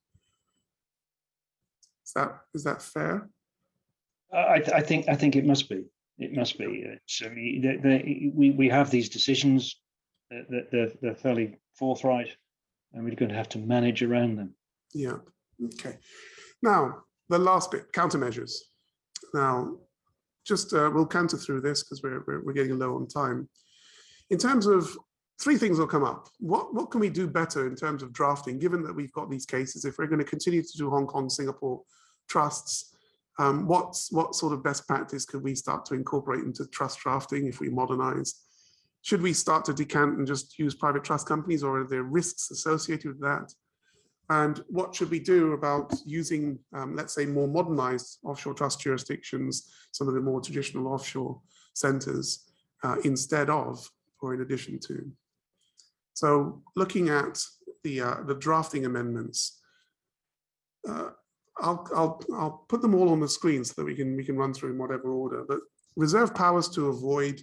Is 2.06 2.12
that 2.16 2.38
is 2.54 2.64
that 2.64 2.82
fair? 2.82 3.30
I, 4.34 4.62
I 4.74 4.82
think 4.82 5.08
I 5.08 5.16
think 5.16 5.36
it 5.36 5.46
must 5.46 5.70
be. 5.70 5.86
It 6.18 6.34
must 6.34 6.58
be. 6.58 6.86
So 7.08 7.30
we, 7.30 8.32
we, 8.34 8.52
we 8.52 8.70
have 8.70 8.90
these 8.90 9.10
decisions 9.10 9.76
that 10.30 10.68
they're, 10.72 10.92
they're 11.02 11.16
fairly 11.16 11.58
forthright, 11.74 12.30
and 12.94 13.04
we're 13.04 13.16
going 13.16 13.30
to 13.30 13.36
have 13.36 13.50
to 13.50 13.58
manage 13.58 14.02
around 14.02 14.38
them. 14.38 14.56
Yeah. 14.94 15.18
Okay. 15.74 15.98
Now 16.62 17.04
the 17.30 17.40
last 17.40 17.72
bit, 17.72 17.92
countermeasures. 17.92 18.54
Now, 19.34 19.78
just 20.46 20.74
uh, 20.74 20.90
we'll 20.94 21.06
canter 21.06 21.38
through 21.38 21.62
this 21.62 21.84
because 21.84 22.02
we're, 22.04 22.24
we're 22.28 22.44
we're 22.44 22.54
getting 22.54 22.78
low 22.78 22.96
on 22.96 23.08
time. 23.08 23.50
In 24.30 24.38
terms 24.38 24.66
of 24.66 24.96
three 25.40 25.58
things 25.58 25.78
will 25.78 25.88
come 25.88 26.04
up. 26.04 26.30
What, 26.40 26.74
what 26.74 26.92
can 26.92 27.02
we 27.02 27.10
do 27.10 27.28
better 27.28 27.68
in 27.68 27.76
terms 27.76 28.04
of 28.04 28.14
drafting, 28.14 28.60
given 28.60 28.84
that 28.84 28.96
we've 28.96 29.12
got 29.12 29.30
these 29.30 29.46
cases? 29.46 29.86
If 29.86 29.98
we're 29.98 30.08
going 30.08 30.20
to 30.20 30.26
continue 30.26 30.62
to 30.62 30.78
do 30.78 30.90
Hong 30.90 31.08
Kong, 31.08 31.30
Singapore 31.30 31.82
trusts, 32.30 32.96
um, 33.38 33.68
what's, 33.68 34.12
what 34.12 34.34
sort 34.34 34.54
of 34.54 34.64
best 34.64 34.88
practice 34.88 35.26
could 35.26 35.44
we 35.44 35.56
start 35.56 35.86
to 35.88 35.94
incorporate 35.94 36.44
into 36.44 36.66
trust 36.68 37.00
drafting 37.00 37.48
if 37.48 37.60
we 37.60 37.70
modernize? 37.70 38.36
Should 39.02 39.22
we 39.22 39.34
start 39.34 39.66
to 39.66 39.74
decant 39.74 40.18
and 40.18 40.26
just 40.26 40.58
use 40.58 40.74
private 40.74 41.04
trust 41.04 41.28
companies 41.28 41.64
or 41.64 41.82
are 41.82 41.88
there 41.88 42.04
risks 42.04 42.50
associated 42.50 43.08
with 43.12 43.22
that? 43.22 43.54
And 44.30 44.64
what 44.70 44.96
should 44.96 45.12
we 45.12 45.20
do 45.20 45.54
about 45.54 45.94
using, 46.06 46.60
um, 46.74 46.96
let's 46.96 47.14
say, 47.14 47.26
more 47.26 47.48
modernized 47.48 48.20
offshore 48.24 48.56
trust 48.56 48.82
jurisdictions, 48.82 49.72
some 49.92 50.08
of 50.08 50.14
the 50.14 50.22
more 50.22 50.42
traditional 50.42 50.88
offshore 50.88 51.40
centers, 51.74 52.50
uh, 52.84 52.96
instead 53.04 53.50
of 53.50 53.88
or 54.22 54.34
in 54.34 54.42
addition 54.42 54.80
to? 54.88 55.12
So 56.14 56.64
looking 56.76 57.10
at 57.10 57.40
the, 57.84 58.02
uh, 58.02 58.24
the 58.26 58.36
drafting 58.36 58.86
amendments, 58.86 59.60
uh, 60.88 61.10
I'll, 61.60 61.88
I'll, 61.96 62.22
I'll 62.34 62.66
put 62.68 62.82
them 62.82 62.96
all 62.96 63.10
on 63.10 63.20
the 63.20 63.30
screen 63.30 63.64
so 63.64 63.74
that 63.78 63.86
we 63.86 63.96
can, 63.96 64.16
we 64.16 64.24
can 64.24 64.38
run 64.38 64.54
through 64.54 64.72
in 64.72 64.78
whatever 64.78 65.10
order, 65.10 65.44
but 65.48 65.60
reserve 65.96 66.34
powers 66.34 66.68
to 66.70 66.88
avoid, 66.88 67.42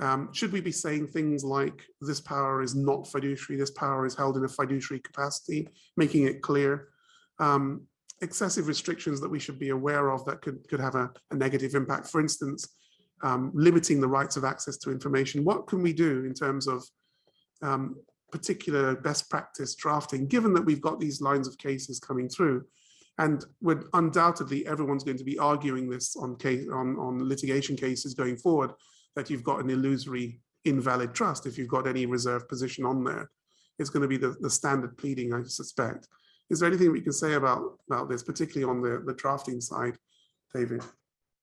um, 0.00 0.32
should 0.32 0.52
we 0.52 0.60
be 0.60 0.72
saying 0.72 1.08
things 1.08 1.44
like 1.44 1.82
this 2.00 2.20
power 2.20 2.62
is 2.62 2.74
not 2.74 3.06
fiduciary, 3.06 3.58
this 3.58 3.70
power 3.72 4.06
is 4.06 4.14
held 4.14 4.36
in 4.36 4.44
a 4.44 4.48
fiduciary 4.48 5.00
capacity, 5.00 5.68
making 5.96 6.26
it 6.26 6.42
clear? 6.42 6.88
Um, 7.38 7.82
excessive 8.20 8.68
restrictions 8.68 9.20
that 9.20 9.28
we 9.28 9.38
should 9.38 9.58
be 9.58 9.70
aware 9.70 10.10
of 10.10 10.24
that 10.24 10.42
could, 10.42 10.66
could 10.68 10.80
have 10.80 10.94
a, 10.94 11.10
a 11.30 11.36
negative 11.36 11.74
impact. 11.74 12.08
For 12.08 12.20
instance, 12.20 12.68
um, 13.22 13.50
limiting 13.54 14.00
the 14.00 14.08
rights 14.08 14.36
of 14.36 14.44
access 14.44 14.76
to 14.78 14.90
information. 14.90 15.44
What 15.44 15.66
can 15.66 15.82
we 15.82 15.92
do 15.92 16.24
in 16.24 16.34
terms 16.34 16.68
of 16.68 16.84
um, 17.62 17.96
particular 18.30 18.94
best 18.96 19.30
practice 19.30 19.74
drafting, 19.74 20.26
given 20.26 20.52
that 20.54 20.64
we've 20.64 20.80
got 20.80 21.00
these 21.00 21.20
lines 21.20 21.48
of 21.48 21.58
cases 21.58 21.98
coming 21.98 22.28
through. 22.28 22.64
And 23.18 23.44
would 23.62 23.84
undoubtedly 23.94 24.66
everyone's 24.66 25.02
going 25.02 25.18
to 25.18 25.24
be 25.24 25.38
arguing 25.38 25.90
this 25.90 26.14
on 26.16 26.36
case 26.36 26.66
on, 26.72 26.96
on 26.98 27.28
litigation 27.28 27.76
cases 27.76 28.14
going 28.14 28.36
forward, 28.36 28.72
that 29.18 29.28
you've 29.28 29.42
got 29.42 29.58
an 29.58 29.68
illusory 29.68 30.40
invalid 30.64 31.12
trust 31.12 31.44
if 31.44 31.58
you've 31.58 31.68
got 31.68 31.88
any 31.88 32.06
reserve 32.06 32.48
position 32.48 32.84
on 32.84 33.02
there. 33.02 33.28
It's 33.80 33.90
going 33.90 34.02
to 34.02 34.08
be 34.08 34.16
the, 34.16 34.36
the 34.40 34.48
standard 34.48 34.96
pleading, 34.96 35.34
I 35.34 35.42
suspect. 35.42 36.06
Is 36.50 36.60
there 36.60 36.68
anything 36.68 36.92
we 36.92 37.00
can 37.00 37.12
say 37.12 37.34
about, 37.34 37.78
about 37.90 38.08
this, 38.08 38.22
particularly 38.22 38.70
on 38.70 38.80
the, 38.80 39.02
the 39.04 39.14
drafting 39.14 39.60
side, 39.60 39.96
David? 40.54 40.84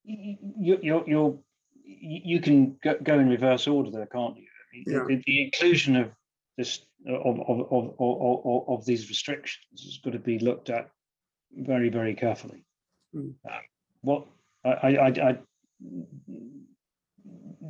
You, 0.06 0.80
you, 0.82 1.04
you 1.06 1.44
you 1.84 2.40
can 2.40 2.78
go, 2.82 2.96
go 3.04 3.20
in 3.20 3.30
reverse 3.30 3.68
order 3.68 3.92
there, 3.92 4.08
can't 4.08 4.38
you? 4.38 4.46
yeah. 4.88 5.04
the, 5.08 5.22
the, 5.26 5.46
inclusion 5.46 5.96
of 5.98 6.12
this 6.58 6.86
of, 7.08 7.40
of, 7.42 7.68
of, 7.72 7.96
of, 8.00 8.70
of 8.70 8.86
these 8.86 9.10
restrictions 9.10 9.82
is 9.82 10.00
going 10.04 10.14
to 10.14 10.20
be 10.20 10.40
looked 10.40 10.70
at 10.70 10.90
very, 11.54 11.90
very 11.90 12.16
carefully. 12.16 12.64
Mm. 13.14 13.34
Uh, 13.48 13.60
what 14.02 14.26
I, 14.64 14.70
I, 14.70 15.08
I, 15.08 15.38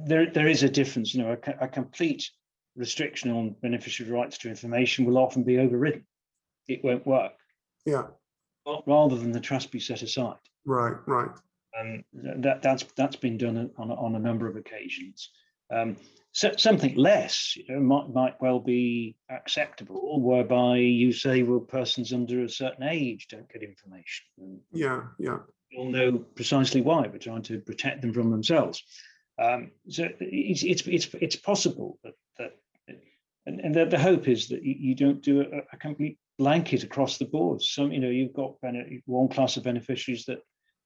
there, 0.06 0.30
there 0.32 0.48
is 0.48 0.64
a 0.64 0.70
difference. 0.70 1.14
You 1.14 1.24
know, 1.24 1.38
a, 1.46 1.66
a, 1.66 1.68
complete 1.68 2.30
restriction 2.76 3.32
on 3.32 3.56
beneficiary 3.62 4.12
rights 4.12 4.38
to 4.40 4.50
information 4.50 5.06
will 5.06 5.18
often 5.18 5.44
be 5.44 5.60
overridden. 5.60 6.06
It 6.68 6.84
won't 6.84 7.06
work. 7.06 7.34
Yeah. 7.86 8.08
Rather 8.88 9.16
than 9.16 9.32
the 9.32 9.40
trust 9.40 9.72
be 9.72 9.80
set 9.80 10.02
aside. 10.02 10.38
Right. 10.66 10.96
Right. 11.06 11.30
Um, 11.80 12.04
that 12.14 12.62
that's 12.62 12.86
that's 12.96 13.18
been 13.18 13.38
done 13.38 13.70
on 13.78 13.92
on 13.92 14.16
a 14.16 14.20
number 14.20 14.48
of 14.48 14.56
occasions. 14.56 15.30
Um, 15.72 15.98
so 16.32 16.52
something 16.58 16.96
less 16.96 17.56
you 17.56 17.64
know, 17.70 17.80
might, 17.80 18.14
might 18.14 18.42
well 18.42 18.60
be 18.60 19.16
acceptable, 19.30 20.22
whereby 20.22 20.78
you 20.78 21.14
say, 21.14 21.44
well, 21.44 21.62
persons 21.62 22.12
under 22.12 22.44
a 22.44 22.50
certain 22.50 22.84
age 22.84 23.28
don't 23.30 23.52
get 23.52 23.64
information. 23.64 24.26
And 24.38 24.60
yeah, 24.74 25.04
yeah. 25.18 25.38
You'll 25.72 25.92
know 25.92 26.18
precisely 26.36 26.82
why. 26.82 27.08
We're 27.08 27.20
trying 27.20 27.44
to 27.44 27.60
protect 27.60 28.02
them 28.02 28.14
from 28.14 28.32
themselves. 28.32 28.84
Um, 29.38 29.72
so 29.90 30.08
it's, 30.20 30.64
it's, 30.64 30.84
it's, 30.88 31.14
it's 31.22 31.36
possible 31.36 32.00
that, 32.04 32.14
that 32.38 32.54
and, 33.46 33.60
and 33.60 33.76
the, 33.76 33.86
the 33.86 34.00
hope 34.00 34.28
is 34.28 34.48
that 34.50 34.64
you, 34.64 34.96
don't 34.96 35.22
do 35.22 35.42
a, 35.42 35.58
a, 35.72 35.78
complete 35.78 36.18
blanket 36.38 36.84
across 36.84 37.18
the 37.18 37.26
board. 37.26 37.62
Some, 37.62 37.92
you 37.92 38.00
know, 38.00 38.10
you've 38.10 38.34
got 38.34 38.56
one 39.06 39.28
class 39.28 39.58
of 39.58 39.64
beneficiaries 39.64 40.26
that 40.26 40.40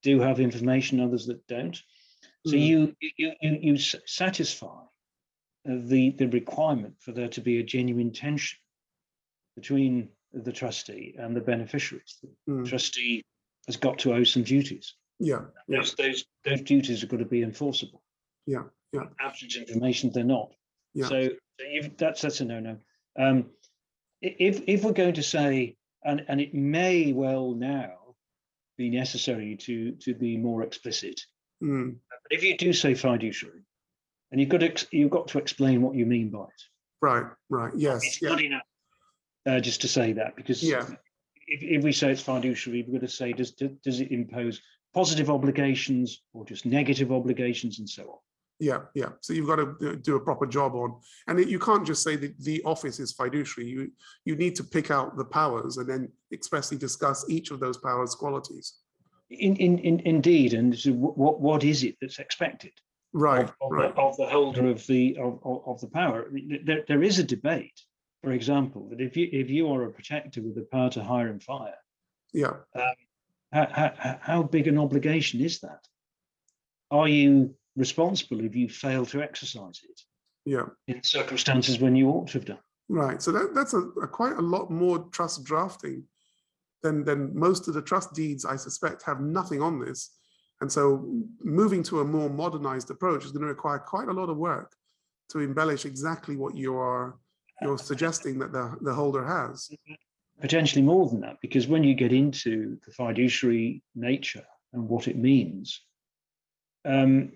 do 0.03 0.19
have 0.19 0.39
information, 0.39 0.99
others 0.99 1.27
that 1.27 1.45
don't. 1.47 1.79
So 2.45 2.53
mm. 2.53 2.65
you, 2.65 2.95
you, 3.17 3.31
you, 3.41 3.57
you 3.61 3.77
satisfy 3.77 4.81
the, 5.65 6.11
the 6.11 6.27
requirement 6.27 6.95
for 6.99 7.11
there 7.11 7.29
to 7.29 7.41
be 7.41 7.59
a 7.59 7.63
genuine 7.63 8.11
tension 8.11 8.57
between 9.55 10.09
the 10.33 10.51
trustee 10.51 11.15
and 11.17 11.35
the 11.35 11.41
beneficiaries. 11.41 12.17
The 12.21 12.51
mm. 12.51 12.67
trustee 12.67 13.23
has 13.67 13.77
got 13.77 13.99
to 13.99 14.13
owe 14.13 14.23
some 14.23 14.43
duties. 14.43 14.95
Yeah. 15.19 15.41
yeah. 15.67 15.79
Those, 15.79 15.95
those, 15.95 16.25
those 16.45 16.61
duties 16.61 17.03
are 17.03 17.07
going 17.07 17.23
to 17.23 17.29
be 17.29 17.43
enforceable. 17.43 18.01
Yeah. 18.49 18.63
Yeah. 18.91 19.03
Information, 19.59 20.11
they're 20.11 20.23
not. 20.23 20.51
Yeah. 20.95 21.07
So 21.07 21.29
that's 21.97 22.21
that's 22.21 22.41
a 22.41 22.45
no-no. 22.45 22.77
Um, 23.17 23.45
if 24.21 24.63
if 24.67 24.83
we're 24.83 24.93
going 24.93 25.13
to 25.13 25.23
say, 25.23 25.77
and 26.03 26.25
and 26.27 26.41
it 26.41 26.53
may 26.55 27.13
well 27.13 27.51
now 27.51 28.15
be 28.75 28.89
necessary 28.89 29.55
to 29.57 29.91
to 30.03 30.15
be 30.15 30.35
more 30.37 30.63
explicit. 30.63 31.21
Mm. 31.61 31.97
But 32.09 32.31
if 32.31 32.43
you 32.43 32.57
do 32.57 32.73
say 32.73 32.95
fiduciary, 32.95 33.61
and 34.31 34.41
you've 34.41 34.49
got 34.49 34.61
to 34.61 34.87
you've 34.91 35.11
got 35.11 35.27
to 35.27 35.37
explain 35.37 35.83
what 35.83 35.95
you 35.95 36.07
mean 36.07 36.29
by 36.31 36.45
it. 36.45 36.63
Right, 37.01 37.25
right, 37.49 37.71
yes. 37.75 38.03
It's 38.03 38.21
yeah. 38.21 38.29
not 38.29 38.41
enough 38.41 38.63
uh, 39.45 39.59
just 39.59 39.81
to 39.81 39.87
say 39.87 40.13
that 40.13 40.35
because 40.35 40.63
yeah. 40.63 40.85
if, 41.47 41.61
if 41.61 41.83
we 41.83 41.91
say 41.91 42.11
it's 42.11 42.23
fiduciary, 42.23 42.81
we've 42.81 42.99
got 42.99 43.07
to 43.07 43.13
say 43.13 43.31
does 43.31 43.51
does 43.51 43.99
it 43.99 44.11
impose 44.11 44.59
positive 44.93 45.29
obligations 45.29 46.23
or 46.33 46.45
just 46.45 46.65
negative 46.65 47.11
obligations 47.11 47.77
and 47.77 47.87
so 47.87 48.03
on. 48.03 48.17
Yeah, 48.59 48.79
yeah. 48.93 49.09
So 49.21 49.31
you've 49.33 49.47
got 49.47 49.55
to 49.55 49.95
do 49.95 50.17
a 50.17 50.19
proper 50.19 50.45
job 50.45 50.75
on, 50.75 50.99
and 51.27 51.39
you 51.49 51.59
can't 51.59 51.87
just 51.87 52.03
say 52.03 52.17
that 52.17 52.37
the 52.39 52.61
office 52.63 52.99
is 52.99 53.13
fiduciary. 53.13 53.69
You 53.69 53.91
you 54.25 54.35
need 54.35 54.55
to 54.55 54.63
pick 54.63 54.91
out 54.91 55.15
the 55.15 55.23
powers 55.23 55.77
and 55.77 55.89
then 55.89 56.11
expressly 56.33 56.77
discuss 56.77 57.25
each 57.29 57.51
of 57.51 57.61
those 57.61 57.77
powers' 57.77 58.15
qualities. 58.15 58.79
In, 59.29 59.55
in, 59.57 59.77
in 59.79 59.99
indeed, 60.01 60.53
and 60.53 60.77
so 60.77 60.91
what 60.91 61.39
what 61.39 61.63
is 61.63 61.83
it 61.83 61.95
that's 62.01 62.19
expected? 62.19 62.73
right, 63.13 63.43
of, 63.45 63.55
of, 63.61 63.71
right. 63.71 63.95
The, 63.95 64.01
of, 64.01 64.17
The, 64.17 64.25
holder 64.27 64.69
of 64.69 64.85
the 64.87 65.17
of, 65.17 65.39
of 65.43 65.81
the 65.81 65.87
power. 65.87 66.29
There, 66.65 66.83
there 66.87 67.03
is 67.03 67.19
a 67.19 67.23
debate, 67.23 67.79
for 68.23 68.31
example, 68.31 68.89
that 68.89 69.01
if 69.01 69.15
you 69.15 69.29
if 69.31 69.49
you 69.49 69.71
are 69.71 69.85
a 69.85 69.91
protector 69.91 70.41
with 70.41 70.55
the 70.55 70.67
power 70.71 70.89
to 70.91 71.03
hire 71.03 71.27
and 71.27 71.41
fire, 71.41 71.77
yeah, 72.33 72.53
um, 72.75 72.93
how, 73.51 73.67
how, 73.71 74.19
how 74.21 74.43
big 74.43 74.67
an 74.67 74.77
obligation 74.77 75.41
is 75.41 75.59
that? 75.61 75.87
Are 76.91 77.07
you 77.07 77.55
responsible 77.75 78.43
if 78.43 78.55
you 78.55 78.69
fail 78.69 79.05
to 79.07 79.21
exercise 79.21 79.81
it? 79.83 80.01
Yeah, 80.45 80.65
in 80.87 81.03
circumstances 81.03 81.79
when 81.79 81.95
you 81.95 82.09
ought 82.09 82.27
to 82.27 82.33
have 82.33 82.45
done. 82.45 82.59
Right. 82.87 83.21
So 83.21 83.31
that, 83.31 83.53
that's 83.53 83.73
a, 83.73 83.81
a 84.01 84.07
quite 84.07 84.37
a 84.37 84.41
lot 84.41 84.71
more 84.71 85.07
trust 85.11 85.43
drafting 85.43 86.03
than 86.81 87.03
than 87.03 87.37
most 87.37 87.67
of 87.67 87.73
the 87.73 87.81
trust 87.81 88.13
deeds. 88.13 88.45
I 88.45 88.55
suspect 88.55 89.03
have 89.03 89.21
nothing 89.21 89.61
on 89.61 89.79
this 89.79 90.11
and 90.61 90.71
so 90.71 91.07
moving 91.41 91.83
to 91.83 92.01
a 92.01 92.05
more 92.05 92.29
modernized 92.29 92.91
approach 92.91 93.25
is 93.25 93.31
going 93.31 93.41
to 93.41 93.47
require 93.47 93.79
quite 93.79 94.09
a 94.09 94.13
lot 94.13 94.29
of 94.29 94.37
work 94.37 94.75
to 95.29 95.39
embellish 95.39 95.85
exactly 95.85 96.35
what 96.35 96.55
you 96.55 96.75
are 96.77 97.17
you're 97.61 97.77
suggesting 97.77 98.39
that 98.39 98.53
the, 98.53 98.77
the 98.81 98.93
holder 98.93 99.25
has. 99.25 99.69
Potentially 100.39 100.81
more 100.81 101.09
than 101.09 101.19
that, 101.19 101.35
because 101.41 101.67
when 101.67 101.83
you 101.83 101.93
get 101.93 102.13
into 102.13 102.79
the 102.85 102.91
fiduciary 102.93 103.83
nature 103.95 104.45
and 104.71 104.87
what 104.87 105.09
it 105.09 105.17
means, 105.17 105.81
um, 106.85 107.33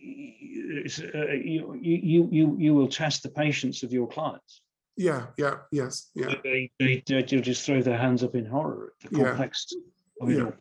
you, 0.00 1.78
you, 1.80 2.28
you, 2.30 2.56
you 2.58 2.74
will 2.74 2.88
test 2.88 3.22
the 3.22 3.28
patience 3.28 3.82
of 3.82 3.92
your 3.92 4.08
clients. 4.08 4.62
Yeah, 4.96 5.26
yeah, 5.38 5.56
yes, 5.72 6.10
yeah. 6.14 6.34
They, 6.42 6.70
they, 6.78 7.02
they, 7.06 7.22
just 7.22 7.64
throw 7.64 7.80
their 7.80 7.96
hands 7.96 8.22
up 8.22 8.34
in 8.34 8.44
horror 8.44 8.92
at 9.02 9.10
the 9.10 9.24
complexity 9.24 9.76
yeah. 9.78 10.22
of 10.22 10.30
it 10.30 10.36
yeah. 10.36 10.44
all. 10.44 10.52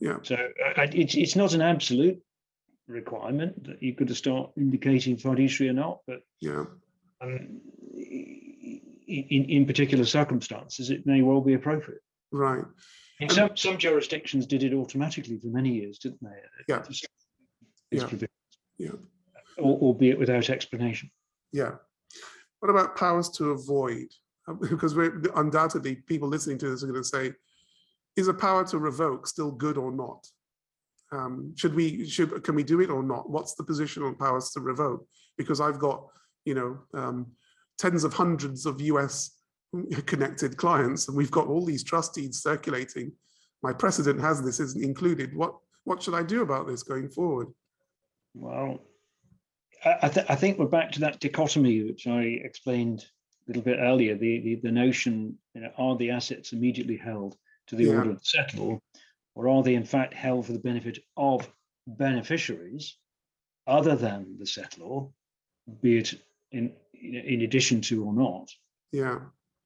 Yeah. 0.00 0.16
So 0.22 0.34
uh, 0.34 0.86
it's 0.92 1.14
it's 1.14 1.36
not 1.36 1.54
an 1.54 1.62
absolute 1.62 2.20
requirement 2.88 3.64
that 3.64 3.96
got 3.96 4.08
to 4.08 4.14
start 4.14 4.50
indicating 4.56 5.16
fiduciary 5.16 5.70
or 5.70 5.74
not, 5.74 6.00
but 6.06 6.20
yeah. 6.40 6.64
um, 7.20 7.60
in, 7.94 9.44
in 9.48 9.66
particular 9.66 10.04
circumstances, 10.04 10.90
it 10.90 11.06
may 11.06 11.22
well 11.22 11.40
be 11.40 11.54
appropriate. 11.54 12.02
Right. 12.32 12.64
In 13.20 13.28
some, 13.28 13.56
some 13.56 13.78
jurisdictions 13.78 14.46
did 14.46 14.62
it 14.64 14.74
automatically 14.74 15.38
for 15.38 15.46
many 15.46 15.70
years, 15.70 15.98
didn't 15.98 16.22
they? 16.22 16.30
Yeah. 16.68 16.82
These 16.86 17.04
Yeah. 17.92 18.26
Yeah. 18.78 18.92
Al- 19.58 19.78
Albeit 19.82 20.18
without 20.18 20.50
explanation. 20.50 21.10
Yeah. 21.52 21.72
What 22.60 22.70
about 22.70 22.96
powers 22.96 23.28
to 23.30 23.50
avoid? 23.50 24.06
Uh, 24.48 24.54
Because 24.60 24.94
we're 24.94 25.22
undoubtedly 25.36 25.96
people 25.96 26.28
listening 26.28 26.58
to 26.58 26.70
this 26.70 26.82
are 26.82 26.86
going 26.88 27.02
to 27.02 27.08
say, 27.08 27.32
is 28.16 28.28
a 28.28 28.34
power 28.34 28.64
to 28.66 28.78
revoke 28.78 29.26
still 29.26 29.50
good 29.50 29.76
or 29.76 29.92
not? 29.92 30.26
Um, 31.12 31.52
should 31.56 31.74
we 31.74 32.08
should 32.08 32.42
can 32.42 32.54
we 32.54 32.64
do 32.64 32.80
it 32.80 32.90
or 32.90 33.02
not? 33.02 33.30
What's 33.30 33.54
the 33.54 33.64
position 33.64 34.02
on 34.02 34.16
powers 34.16 34.50
to 34.50 34.60
revoke? 34.60 35.06
Because 35.36 35.60
I've 35.60 35.78
got 35.78 36.06
you 36.44 36.54
know 36.54 36.78
um, 36.94 37.26
tens 37.78 38.04
of 38.04 38.14
hundreds 38.14 38.66
of 38.66 38.80
US 38.80 39.30
connected 40.06 40.56
clients, 40.56 41.08
and 41.08 41.16
we've 41.16 41.30
got 41.30 41.46
all 41.46 41.64
these 41.64 41.84
trust 41.84 42.14
deeds 42.14 42.42
circulating. 42.42 43.12
My 43.62 43.72
precedent 43.72 44.20
has 44.20 44.42
this 44.42 44.60
isn't 44.60 44.82
included. 44.82 45.36
What 45.36 45.56
what 45.84 46.02
should 46.02 46.14
I 46.14 46.22
do 46.22 46.42
about 46.42 46.66
this 46.66 46.82
going 46.82 47.08
forward? 47.10 47.48
Well, 48.34 48.80
I, 49.84 50.08
th- 50.08 50.26
I 50.28 50.34
think 50.34 50.58
we're 50.58 50.66
back 50.66 50.92
to 50.92 51.00
that 51.00 51.20
dichotomy 51.20 51.82
which 51.84 52.06
I 52.06 52.22
explained 52.22 53.00
a 53.46 53.50
little 53.50 53.62
bit 53.62 53.78
earlier. 53.78 54.16
The 54.16 54.40
the, 54.40 54.54
the 54.56 54.72
notion, 54.72 55.38
you 55.54 55.60
know, 55.62 55.70
are 55.76 55.96
the 55.96 56.10
assets 56.10 56.52
immediately 56.52 56.96
held 56.96 57.36
to 57.68 57.76
the 57.76 57.84
Yeah. 57.84 57.96
order 57.96 58.10
of 58.10 58.20
the 58.22 58.38
settlor, 58.38 58.80
or 59.34 59.48
are 59.48 59.62
they 59.62 59.74
in 59.74 59.84
fact 59.84 60.14
held 60.14 60.46
for 60.46 60.52
the 60.52 60.58
benefit 60.58 60.98
of 61.16 61.48
beneficiaries 61.86 62.96
other 63.66 63.94
than 63.96 64.36
the 64.38 64.44
settlor, 64.46 65.12
be 65.82 65.98
it 65.98 66.14
in 66.50 66.72
in 66.94 67.42
addition 67.42 67.80
to 67.82 68.04
or 68.04 68.14
not? 68.14 68.50
Yeah, 68.92 69.20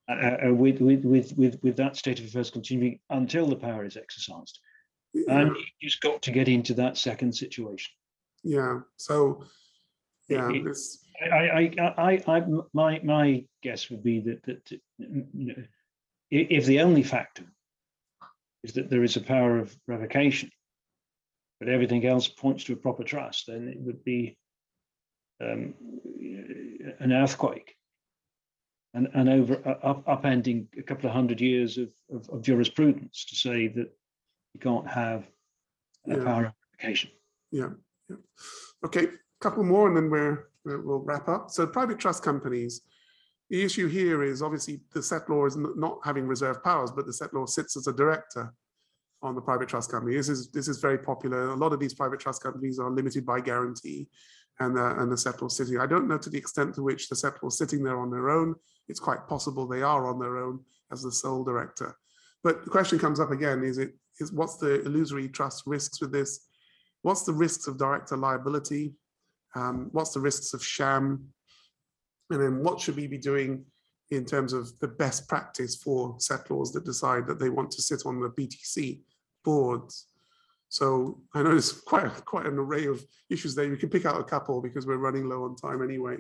uh, 0.09 0.49
uh, 0.49 0.55
with, 0.55 0.81
with, 0.81 1.05
with, 1.05 1.37
with, 1.37 1.63
with 1.63 1.77
that 1.77 1.97
state 1.97 2.19
of 2.19 2.25
affairs 2.25 2.51
continuing 2.51 2.99
until 3.11 3.47
the 3.47 3.57
power 3.57 3.85
is 3.85 3.97
exercised. 3.97 4.59
yeah. 5.13 5.39
And 5.41 5.55
you 5.57 5.89
just 5.89 6.01
got 6.01 6.23
to 6.23 6.31
get 6.33 6.49
into 6.49 6.73
that 6.75 6.97
second 6.97 7.33
situation. 7.37 7.93
Yeah. 8.43 8.81
So, 8.97 9.45
yeah, 10.29 10.51
It- 10.51 10.65
this. 10.65 11.05
I, 11.21 11.27
I, 11.27 11.75
I, 11.81 12.13
I, 12.13 12.23
I- 12.39 12.47
my, 12.73 13.01
my 13.03 13.45
guess 13.63 13.91
would 13.91 14.05
be 14.05 14.21
that, 14.21 14.43
that, 14.45 14.71
you 14.99 15.27
know, 15.35 15.55
if 16.31 16.67
the 16.67 16.81
only 16.81 17.03
factor 17.03 17.45
is 18.63 18.75
that 18.75 18.89
there 18.91 19.03
is 19.03 19.17
a 19.17 19.21
power 19.21 19.59
of 19.59 19.75
revocation, 19.89 20.51
but 21.59 21.69
everything 21.69 22.07
else 22.07 22.29
points 22.29 22.65
to 22.65 22.75
a 22.75 22.77
proper 22.77 23.03
trust, 23.03 23.47
then 23.49 23.67
it 23.69 23.81
would 23.81 24.05
be 24.05 24.39
um, 25.41 25.75
an 27.01 27.13
earthquake. 27.13 27.75
And, 28.95 29.09
and 29.15 29.29
over 29.29 29.55
up, 29.83 30.05
upending 30.07 30.67
a 30.79 30.83
couple 30.83 31.07
of 31.09 31.15
hundred 31.15 31.41
years 31.41 31.79
of, 31.79 31.89
of, 32.13 32.29
of 32.31 32.43
jurisprudence 32.43 33.25
to 33.27 33.37
say 33.37 33.69
that 33.69 33.91
you 34.55 34.61
can't 34.61 34.89
have 34.89 35.27
a 36.09 36.17
Yeah. 36.17 36.25
power 36.25 36.45
of 36.47 36.53
revocation. 36.81 37.11
Yeah. 37.51 37.71
Yeah. 38.09 38.17
Okay. 38.85 39.05
A 39.05 39.41
couple 39.41 39.63
more, 39.63 39.89
and 39.89 39.97
then 39.97 40.11
we're 40.11 40.49
we'll 40.65 41.01
wrap 41.01 41.29
up. 41.29 41.51
So, 41.51 41.67
private 41.67 41.99
trust 41.99 42.23
companies. 42.23 42.83
The 43.51 43.63
issue 43.63 43.87
here 43.87 44.23
is 44.23 44.43
obviously 44.43 44.81
the 44.93 45.01
settlor 45.01 45.47
is 45.47 45.57
not 45.57 46.01
having 46.05 46.27
reserved 46.27 46.63
powers, 46.63 46.91
but 46.91 47.07
the 47.07 47.13
settlor 47.13 47.49
sits 47.49 47.77
as 47.77 47.87
a 47.87 47.93
director 47.93 48.53
on 49.23 49.35
the 49.35 49.41
private 49.41 49.69
trust 49.69 49.91
company. 49.91 50.17
This 50.17 50.29
is 50.29 50.51
this 50.51 50.69
is 50.69 50.79
very 50.79 50.99
popular. 50.99 51.51
A 51.51 51.57
lot 51.57 51.73
of 51.73 51.81
these 51.81 51.95
private 51.95 52.21
trust 52.21 52.43
companies 52.43 52.79
are 52.79 52.91
limited 52.91 53.25
by 53.25 53.41
guarantee, 53.41 54.09
and 54.61 54.77
the 54.77 55.01
and 55.01 55.11
the 55.11 55.17
settlor 55.17 55.51
sitting. 55.51 55.79
I 55.79 55.87
don't 55.87 56.09
know 56.09 56.19
to 56.19 56.31
the 56.31 56.39
extent 56.39 56.75
to 56.75 56.83
which 56.83 57.09
the 57.09 57.17
set 57.17 57.37
settlor 57.37 57.53
sitting 57.53 57.83
there 57.83 57.99
on 57.99 58.11
their 58.11 58.31
own. 58.31 58.55
It's 58.89 59.01
quite 59.01 59.27
possible 59.27 59.67
they 59.67 59.83
are 59.83 60.07
on 60.07 60.19
their 60.19 60.39
own 60.39 60.61
as 60.93 61.03
the 61.03 61.13
sole 61.13 61.45
director. 61.45 61.97
But 62.43 62.65
the 62.65 62.71
question 62.71 62.99
comes 62.99 63.21
up 63.21 63.31
again: 63.31 63.65
Is 63.65 63.79
it 63.79 63.95
is 64.21 64.33
what's 64.33 64.57
the 64.57 64.83
illusory 64.83 65.29
trust 65.29 65.65
risks 65.67 66.01
with 66.01 66.13
this? 66.13 66.48
What's 67.03 67.23
the 67.23 67.33
risks 67.33 67.67
of 67.67 67.79
director 67.79 68.17
liability? 68.17 68.93
Um, 69.55 69.89
what's 69.93 70.13
the 70.13 70.21
risks 70.21 70.55
of 70.55 70.65
sham? 70.65 71.29
And 72.31 72.41
then 72.43 72.63
what 72.63 72.81
should 72.81 72.97
we 72.97 73.07
be 73.07 73.19
doing 73.19 73.65
in 74.11 74.25
terms 74.25 74.53
of 74.53 74.79
the 74.81 74.89
best 74.89 75.29
practice 75.29 75.77
for 75.77 76.17
settlors 76.19 76.73
that 76.73 76.85
decide 76.85 77.27
that 77.27 77.39
they 77.39 77.49
want 77.51 77.71
to 77.73 77.83
sit 77.83 78.03
on 78.05 78.21
the 78.21 78.29
PTC 78.31 79.01
boards? 79.45 80.07
So 80.69 81.23
I 81.35 81.43
know 81.43 81.51
there's 81.51 81.73
quite 81.93 82.25
quite 82.25 82.47
an 82.47 82.59
array 82.59 82.87
of 82.87 83.03
issues 83.31 83.55
there. 83.55 83.69
We 83.71 83.77
can 83.79 83.89
pick 83.89 84.05
out 84.05 84.21
a 84.21 84.25
couple 84.25 84.61
because 84.61 84.87
we're 84.87 84.97
running 84.97 85.29
low 85.29 85.45
on 85.45 85.57
time 85.57 85.83
anyway. 85.83 86.19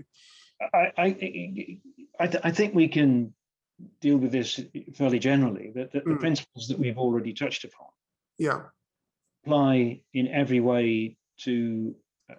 I, 0.74 0.92
I, 0.98 1.80
I, 2.18 2.26
th- 2.26 2.42
I 2.42 2.50
think 2.50 2.74
we 2.74 2.88
can 2.88 3.32
deal 4.00 4.16
with 4.16 4.32
this 4.32 4.58
fairly 4.94 5.18
generally. 5.18 5.70
That 5.74 5.92
the 5.92 6.00
Mm. 6.00 6.18
principles 6.18 6.66
that 6.68 6.78
we've 6.78 6.98
already 6.98 7.32
touched 7.32 7.64
upon 7.64 7.88
Yeah, 8.38 8.62
apply 9.45 10.01
in 10.14 10.28
every 10.28 10.61
way 10.61 11.16
to 11.41 11.95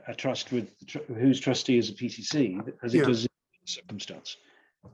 a 0.07 0.13
trust 0.13 0.51
with 0.51 0.71
tr- 0.87 0.99
whose 1.07 1.39
trustee 1.39 1.77
is 1.77 1.89
a 1.89 1.93
PTC 1.93 2.73
as 2.83 2.93
it 2.93 2.99
Yeah. 2.99 3.05
does 3.05 3.23
in 3.25 3.29
circumstance. 3.65 4.37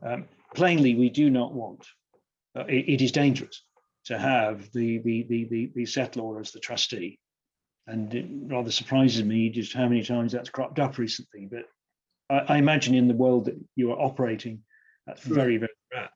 Um, 0.02 0.28
plainly, 0.54 0.96
we 0.96 1.10
do 1.10 1.30
not 1.30 1.54
want. 1.54 1.86
Uh, 2.56 2.66
it, 2.66 2.88
it 2.88 3.02
is 3.02 3.12
dangerous 3.12 3.64
to 4.06 4.18
have 4.18 4.72
the 4.72 5.00
the 5.00 5.24
the 5.24 5.46
the, 5.46 5.72
the 5.76 5.84
settlor 5.84 6.40
as 6.40 6.52
the 6.52 6.60
trustee, 6.60 7.20
and 7.88 8.14
it 8.14 8.26
rather 8.54 8.72
surprises 8.72 9.24
me 9.24 9.50
just 9.50 9.74
how 9.74 9.88
many 9.88 10.04
times 10.04 10.32
that's 10.32 10.50
cropped 10.50 10.80
up 10.80 10.98
recently. 10.98 11.48
But 11.52 11.66
I, 12.30 12.56
I 12.56 12.58
imagine 12.58 12.96
in 12.96 13.08
the 13.08 13.14
world 13.14 13.46
that 13.46 13.60
you 13.76 13.92
are 13.92 14.00
operating, 14.00 14.64
that's 15.06 15.24
very 15.24 15.58
very 15.58 15.74
rare. 15.94 16.10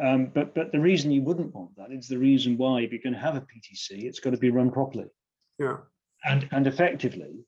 Um, 0.00 0.26
but 0.34 0.54
but 0.54 0.72
the 0.72 0.80
reason 0.80 1.12
you 1.12 1.22
wouldn't 1.22 1.54
want 1.54 1.76
that 1.76 1.92
is 1.92 2.08
the 2.08 2.18
reason 2.18 2.56
why 2.56 2.80
if 2.80 2.90
you're 2.90 3.02
going 3.02 3.14
to 3.14 3.18
have 3.18 3.36
a 3.36 3.40
PTC, 3.40 4.04
it's 4.04 4.20
got 4.20 4.30
to 4.30 4.36
be 4.36 4.50
run 4.50 4.70
properly 4.70 5.06
yeah, 5.58 5.76
and 6.24 6.48
and 6.50 6.66
effectively, 6.66 7.44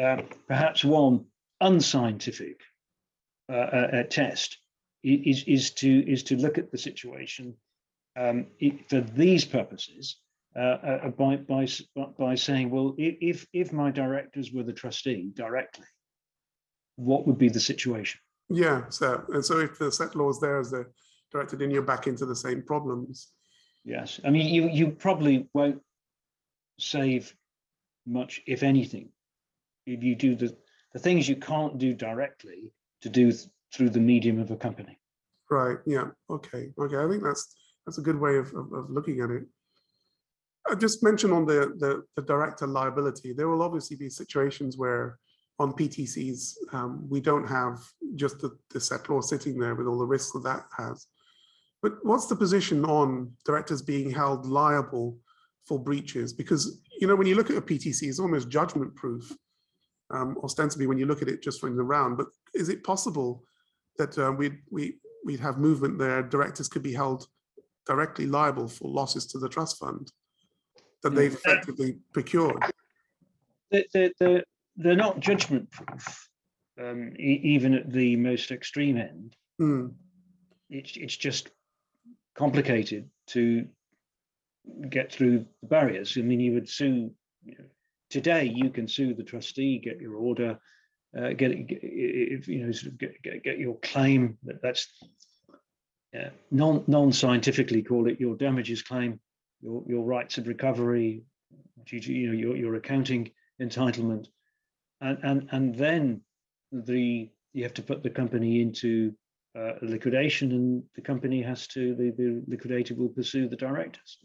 uh, 0.00 0.22
perhaps 0.46 0.84
one 0.84 1.26
unscientific 1.60 2.60
uh, 3.50 3.56
uh, 3.56 3.90
uh, 3.92 4.02
test 4.04 4.58
is 5.02 5.44
is 5.44 5.72
to 5.72 6.10
is 6.10 6.22
to 6.24 6.36
look 6.36 6.58
at 6.58 6.70
the 6.70 6.78
situation 6.78 7.54
um, 8.16 8.46
for 8.88 9.00
these 9.00 9.44
purposes 9.44 10.16
uh, 10.56 10.58
uh, 10.58 11.08
by 11.08 11.36
by 11.36 11.66
by 12.18 12.34
saying, 12.34 12.70
well, 12.70 12.94
if 12.98 13.46
if 13.52 13.72
my 13.72 13.90
directors 13.90 14.52
were 14.52 14.62
the 14.62 14.72
trustee 14.72 15.32
directly, 15.34 15.86
what 16.96 17.26
would 17.26 17.38
be 17.38 17.48
the 17.48 17.60
situation? 17.60 18.20
yeah. 18.48 18.88
So 18.90 19.24
and 19.30 19.44
so 19.44 19.58
if 19.58 19.78
the 19.78 19.86
settlor 19.86 20.30
is 20.30 20.40
there 20.40 20.60
as 20.60 20.70
the 20.70 20.86
director, 21.30 21.62
in, 21.62 21.70
you're 21.70 21.82
back 21.82 22.06
into 22.06 22.26
the 22.26 22.36
same 22.36 22.62
problems. 22.62 23.28
Yes, 23.84 24.20
I 24.24 24.30
mean 24.30 24.52
you 24.52 24.68
you 24.68 24.90
probably 24.90 25.48
won't 25.54 25.80
save 26.78 27.34
much, 28.06 28.40
if 28.46 28.62
anything, 28.62 29.10
if 29.86 30.02
you 30.02 30.14
do 30.14 30.34
the 30.34 30.56
the 30.92 30.98
things 30.98 31.28
you 31.28 31.36
can't 31.36 31.78
do 31.78 31.94
directly 31.94 32.72
to 33.02 33.08
do 33.08 33.30
th- 33.30 33.48
through 33.72 33.90
the 33.90 34.00
medium 34.00 34.40
of 34.40 34.50
a 34.50 34.56
company. 34.56 34.98
Right. 35.50 35.78
Yeah. 35.86 36.08
Okay. 36.28 36.70
Okay. 36.78 36.96
I 36.96 37.08
think 37.08 37.22
that's 37.22 37.54
that's 37.86 37.98
a 37.98 38.02
good 38.02 38.20
way 38.20 38.36
of, 38.36 38.48
of, 38.54 38.72
of 38.72 38.90
looking 38.90 39.20
at 39.20 39.30
it. 39.30 39.44
I 40.70 40.74
just 40.74 41.02
mentioned 41.02 41.32
on 41.32 41.46
the, 41.46 41.74
the 41.78 42.04
the 42.16 42.22
director 42.22 42.66
liability. 42.66 43.32
There 43.32 43.48
will 43.48 43.62
obviously 43.62 43.96
be 43.96 44.10
situations 44.10 44.76
where 44.76 45.18
on 45.58 45.72
PTCs 45.72 46.54
um, 46.72 47.06
we 47.08 47.20
don't 47.20 47.46
have 47.46 47.80
just 48.14 48.40
the, 48.40 48.56
the 48.70 48.78
settlor 48.78 49.22
sitting 49.22 49.58
there 49.58 49.74
with 49.74 49.86
all 49.86 49.98
the 49.98 50.06
risks 50.06 50.32
that 50.32 50.44
that 50.44 50.64
has. 50.76 51.06
But 51.82 51.94
what's 52.02 52.26
the 52.26 52.36
position 52.36 52.84
on 52.84 53.32
directors 53.44 53.82
being 53.82 54.10
held 54.10 54.46
liable 54.46 55.18
for 55.64 55.78
breaches? 55.78 56.32
Because 56.32 56.80
you 57.00 57.06
know 57.06 57.16
when 57.16 57.26
you 57.26 57.34
look 57.34 57.50
at 57.50 57.56
a 57.56 57.62
PTC, 57.62 58.02
it's 58.02 58.20
almost 58.20 58.48
judgment 58.48 58.94
proof. 58.94 59.32
Um, 60.10 60.36
ostensibly, 60.42 60.86
when 60.86 60.98
you 60.98 61.06
look 61.06 61.22
at 61.22 61.28
it 61.28 61.42
just 61.42 61.60
from 61.60 61.76
the 61.76 61.82
round, 61.82 62.16
but 62.16 62.26
is 62.54 62.68
it 62.68 62.82
possible 62.84 63.44
that 63.96 64.18
uh, 64.18 64.32
we 64.32 64.58
we 64.70 64.96
we'd 65.24 65.40
have 65.40 65.58
movement 65.58 65.98
there, 65.98 66.22
directors 66.22 66.68
could 66.68 66.82
be 66.82 66.92
held 66.92 67.26
directly 67.86 68.26
liable 68.26 68.68
for 68.68 68.88
losses 68.88 69.26
to 69.26 69.38
the 69.38 69.48
trust 69.48 69.78
fund 69.78 70.10
that 71.02 71.14
they've 71.14 71.34
effectively 71.34 71.96
procured. 72.12 72.62
They're, 73.70 74.10
they're, 74.18 74.44
they're, 74.76 74.96
not 74.96 75.20
judgment 75.20 75.70
proof, 75.70 76.28
um, 76.80 77.14
even 77.18 77.74
at 77.74 77.90
the 77.90 78.16
most 78.16 78.50
extreme 78.50 78.96
end. 78.96 79.36
Hmm, 79.58 79.88
It's 80.68 80.96
it's 80.96 81.16
just 81.16 81.50
complicated 82.34 83.10
to 83.28 83.66
get 84.88 85.12
through 85.12 85.46
the 85.62 85.68
barriers. 85.68 86.16
I 86.16 86.22
mean, 86.22 86.40
you 86.40 86.54
would 86.54 86.68
sue. 86.68 87.10
You 87.44 87.54
know, 87.58 87.64
today, 88.10 88.44
you 88.54 88.70
can 88.70 88.88
sue 88.88 89.14
the 89.14 89.22
trustee, 89.22 89.78
get 89.78 90.00
your 90.00 90.16
order, 90.16 90.58
uh, 91.18 91.30
get, 91.30 91.52
if 91.52 92.48
you 92.48 92.66
know, 92.66 92.72
sort 92.72 92.92
of 92.92 92.98
get, 92.98 93.22
get, 93.22 93.42
get 93.42 93.58
your 93.58 93.78
claim. 93.78 94.36
That, 94.44 94.60
that's 94.62 94.86
uh, 96.18 96.30
non 96.50 96.84
non 96.86 97.12
scientifically 97.12 97.82
call 97.82 98.08
it 98.08 98.20
your 98.20 98.36
damages 98.36 98.82
claim, 98.82 99.20
your 99.60 99.82
your 99.88 100.04
rights 100.04 100.38
of 100.38 100.48
recovery, 100.48 101.22
you 101.90 102.26
know 102.28 102.32
your 102.32 102.56
your 102.56 102.74
accounting 102.74 103.30
entitlement, 103.60 104.26
and 105.00 105.18
and 105.22 105.48
and 105.52 105.74
then 105.74 106.20
the 106.72 107.30
you 107.52 107.62
have 107.62 107.74
to 107.74 107.82
put 107.82 108.02
the 108.02 108.10
company 108.10 108.60
into 108.60 109.12
uh, 109.58 109.72
liquidation, 109.82 110.52
and 110.52 110.82
the 110.94 111.02
company 111.02 111.42
has 111.42 111.66
to 111.68 111.94
the, 111.94 112.10
the 112.10 112.42
liquidator 112.46 112.94
will 112.94 113.08
pursue 113.08 113.48
the 113.48 113.56
directors. 113.56 114.18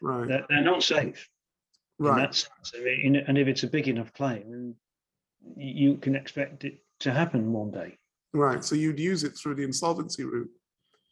Right. 0.00 0.28
They're, 0.28 0.46
they're 0.48 0.62
not 0.62 0.82
safe. 0.82 1.28
Right. 1.98 2.12
In 2.12 2.18
that 2.18 2.34
sense. 2.34 2.72
I 2.74 2.82
mean, 2.82 3.16
and 3.16 3.36
if 3.36 3.48
it's 3.48 3.62
a 3.62 3.68
big 3.68 3.88
enough 3.88 4.12
claim, 4.12 4.74
you 5.56 5.96
can 5.96 6.14
expect 6.14 6.64
it 6.64 6.78
to 7.00 7.12
happen 7.12 7.52
one 7.52 7.70
day. 7.70 7.98
Right. 8.32 8.64
So 8.64 8.74
you'd 8.74 9.00
use 9.00 9.24
it 9.24 9.36
through 9.36 9.56
the 9.56 9.64
insolvency 9.64 10.24
route. 10.24 10.50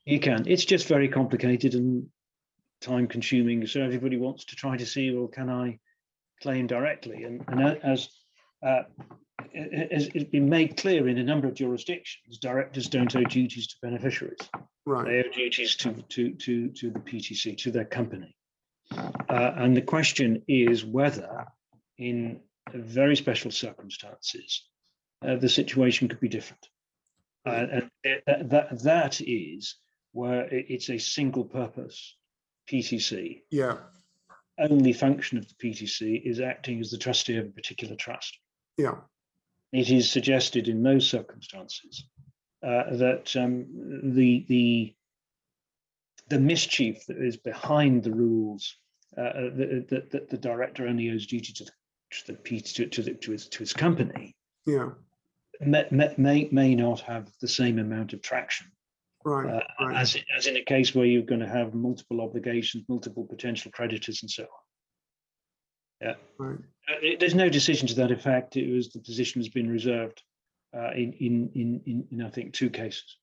You 0.04 0.20
can. 0.20 0.44
It's 0.46 0.64
just 0.64 0.86
very 0.86 1.08
complicated 1.08 1.74
and 1.74 2.06
time 2.80 3.06
consuming. 3.06 3.66
So 3.66 3.82
everybody 3.82 4.16
wants 4.16 4.44
to 4.46 4.56
try 4.56 4.76
to 4.76 4.86
see, 4.86 5.10
well, 5.10 5.26
can 5.26 5.50
I 5.50 5.78
claim 6.40 6.66
directly? 6.66 7.24
And, 7.24 7.44
and 7.48 7.78
as 7.82 8.08
uh, 8.64 8.82
as 9.54 10.08
it's 10.14 10.30
been 10.30 10.48
made 10.48 10.76
clear 10.76 11.08
in 11.08 11.18
a 11.18 11.22
number 11.22 11.46
of 11.46 11.54
jurisdictions, 11.54 12.38
directors 12.38 12.88
don't 12.88 13.14
owe 13.14 13.24
duties 13.24 13.68
to 13.68 13.76
beneficiaries. 13.82 14.38
Right. 14.86 15.06
They 15.06 15.18
owe 15.20 15.32
duties 15.32 15.76
to, 15.76 15.92
to, 15.92 16.32
to, 16.32 16.68
to 16.68 16.90
the 16.90 16.98
PTC, 16.98 17.56
to 17.58 17.70
their 17.70 17.84
company. 17.84 18.34
Uh, 18.90 19.52
and 19.56 19.76
the 19.76 19.82
question 19.82 20.42
is 20.48 20.84
whether, 20.84 21.46
in 21.98 22.40
very 22.72 23.16
special 23.16 23.50
circumstances, 23.50 24.64
uh, 25.26 25.36
the 25.36 25.48
situation 25.48 26.08
could 26.08 26.20
be 26.20 26.28
different. 26.28 26.66
Uh, 27.46 27.66
and 27.72 27.90
it, 28.04 28.22
that, 28.26 28.82
that 28.82 29.20
is 29.20 29.76
where 30.12 30.48
it's 30.50 30.90
a 30.90 30.98
single 30.98 31.44
purpose 31.44 32.16
PTC. 32.70 33.42
Yeah. 33.50 33.76
Only 34.58 34.92
function 34.92 35.38
of 35.38 35.46
the 35.48 35.54
PTC 35.54 36.22
is 36.24 36.40
acting 36.40 36.80
as 36.80 36.90
the 36.90 36.98
trustee 36.98 37.36
of 37.36 37.46
a 37.46 37.50
particular 37.50 37.94
trust. 37.94 38.36
Yeah. 38.76 38.96
It 39.72 39.90
is 39.90 40.10
suggested 40.10 40.68
in 40.68 40.82
those 40.82 41.08
circumstances 41.08 42.04
uh, 42.62 42.84
that 42.96 43.36
um, 43.36 43.66
the 44.14 44.44
the 44.48 44.94
the 46.28 46.40
mischief 46.40 47.06
that 47.06 47.18
is 47.18 47.36
behind 47.36 48.02
the 48.02 48.12
rules 48.12 48.76
uh, 49.16 49.32
that, 49.32 49.86
that, 49.88 50.10
that, 50.10 50.30
the 50.30 50.36
director 50.36 50.86
only 50.86 51.10
owes 51.10 51.26
duty 51.26 51.52
to 51.52 51.64
the 51.64 51.70
to 52.10 52.32
the 52.32 52.60
to, 52.60 52.86
to, 52.86 53.02
the, 53.02 53.14
to 53.14 53.32
his 53.32 53.48
to 53.48 53.58
his 53.60 53.72
company. 53.72 54.34
Yeah. 54.66 54.90
May, 55.60 56.14
may 56.16 56.48
may 56.52 56.74
not 56.74 57.00
have 57.00 57.28
the 57.40 57.48
same 57.48 57.78
amount 57.78 58.12
of 58.12 58.22
traction. 58.22 58.68
Right, 59.24 59.54
uh, 59.54 59.84
right. 59.84 59.96
As 59.96 60.16
as 60.36 60.46
in 60.46 60.56
a 60.56 60.64
case 60.64 60.94
where 60.94 61.06
you're 61.06 61.22
going 61.22 61.40
to 61.40 61.48
have 61.48 61.74
multiple 61.74 62.20
obligations, 62.20 62.84
multiple 62.88 63.24
potential 63.24 63.70
creditors, 63.72 64.22
and 64.22 64.30
so 64.30 64.44
on. 64.44 64.48
Yeah. 66.00 66.14
Right. 66.38 66.58
Uh, 66.88 67.16
there's 67.18 67.34
no 67.34 67.48
decision 67.48 67.88
to 67.88 67.94
that 67.96 68.10
effect. 68.10 68.56
It 68.56 68.72
was 68.72 68.90
the 68.90 69.00
position 69.00 69.40
has 69.40 69.48
been 69.48 69.70
reserved 69.70 70.22
uh, 70.76 70.90
in, 70.92 71.12
in, 71.14 71.50
in, 71.54 71.80
in, 71.86 72.06
in, 72.10 72.22
I 72.22 72.30
think, 72.30 72.52
two 72.52 72.70
cases. 72.70 73.16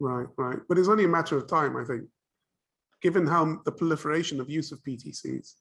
Right, 0.00 0.26
right. 0.36 0.58
But 0.68 0.78
it's 0.78 0.88
only 0.88 1.04
a 1.04 1.08
matter 1.08 1.36
of 1.36 1.46
time, 1.46 1.76
I 1.76 1.84
think, 1.84 2.04
given 3.02 3.26
how 3.26 3.60
the 3.64 3.72
proliferation 3.72 4.40
of 4.40 4.50
use 4.50 4.72
of 4.72 4.82
PTCs. 4.82 5.54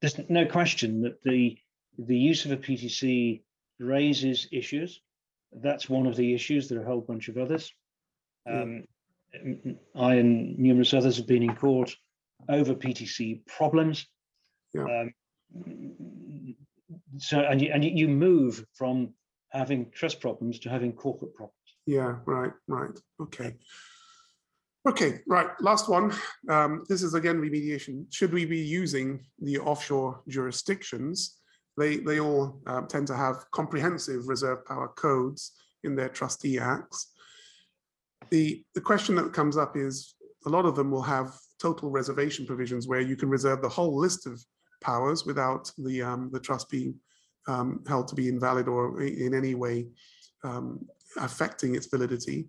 There's 0.00 0.18
no 0.28 0.44
question 0.46 1.02
that 1.02 1.22
the, 1.24 1.56
the 1.98 2.16
use 2.16 2.44
of 2.44 2.52
a 2.52 2.56
PTC 2.56 3.42
raises 3.78 4.46
issues. 4.52 5.00
That's 5.52 5.88
one 5.88 6.06
of 6.06 6.16
the 6.16 6.34
issues. 6.34 6.68
There 6.68 6.78
are 6.78 6.82
a 6.82 6.86
whole 6.86 7.00
bunch 7.00 7.28
of 7.28 7.38
others. 7.38 7.72
Um, 8.48 8.84
yeah. 9.32 9.72
I 9.94 10.14
and 10.14 10.58
numerous 10.58 10.92
others 10.92 11.16
have 11.16 11.26
been 11.26 11.42
in 11.42 11.54
court 11.54 11.94
over 12.48 12.74
PTC 12.74 13.46
problems. 13.46 14.06
Yeah. 14.74 14.82
Um, 14.82 15.12
so 17.18 17.40
and 17.40 17.60
you, 17.60 17.70
and 17.72 17.84
you 17.84 18.08
move 18.08 18.64
from 18.74 19.14
having 19.50 19.90
trust 19.90 20.20
problems 20.20 20.58
to 20.60 20.70
having 20.70 20.92
corporate 20.92 21.34
problems. 21.34 21.54
Yeah, 21.86 22.16
right, 22.24 22.52
right. 22.68 22.98
Okay. 23.20 23.54
Okay, 24.88 25.20
right. 25.26 25.48
Last 25.60 25.88
one. 25.88 26.12
Um, 26.48 26.84
this 26.88 27.02
is 27.02 27.14
again 27.14 27.40
remediation. 27.40 28.06
Should 28.12 28.32
we 28.32 28.46
be 28.46 28.60
using 28.60 29.26
the 29.38 29.58
offshore 29.58 30.22
jurisdictions? 30.28 31.38
They 31.76 31.98
they 31.98 32.20
all 32.20 32.62
um, 32.66 32.86
tend 32.86 33.06
to 33.08 33.16
have 33.16 33.44
comprehensive 33.52 34.28
reserve 34.28 34.64
power 34.64 34.88
codes 34.88 35.52
in 35.84 35.96
their 35.96 36.08
trustee 36.08 36.58
acts. 36.58 37.12
The 38.30 38.64
the 38.74 38.80
question 38.80 39.14
that 39.16 39.32
comes 39.34 39.56
up 39.56 39.76
is 39.76 40.14
a 40.46 40.48
lot 40.48 40.64
of 40.64 40.76
them 40.76 40.90
will 40.90 41.02
have 41.02 41.34
total 41.60 41.90
reservation 41.90 42.46
provisions 42.46 42.88
where 42.88 43.00
you 43.00 43.16
can 43.16 43.28
reserve 43.28 43.60
the 43.60 43.68
whole 43.68 43.96
list 43.98 44.26
of 44.26 44.42
powers 44.80 45.24
without 45.24 45.70
the 45.78 46.02
um, 46.02 46.30
the 46.32 46.40
trust 46.40 46.68
being 46.68 46.94
um, 47.48 47.82
held 47.88 48.08
to 48.08 48.14
be 48.14 48.28
invalid 48.28 48.68
or 48.68 49.02
in 49.02 49.34
any 49.34 49.54
way 49.54 49.86
um, 50.44 50.86
affecting 51.18 51.74
its 51.74 51.86
validity. 51.86 52.46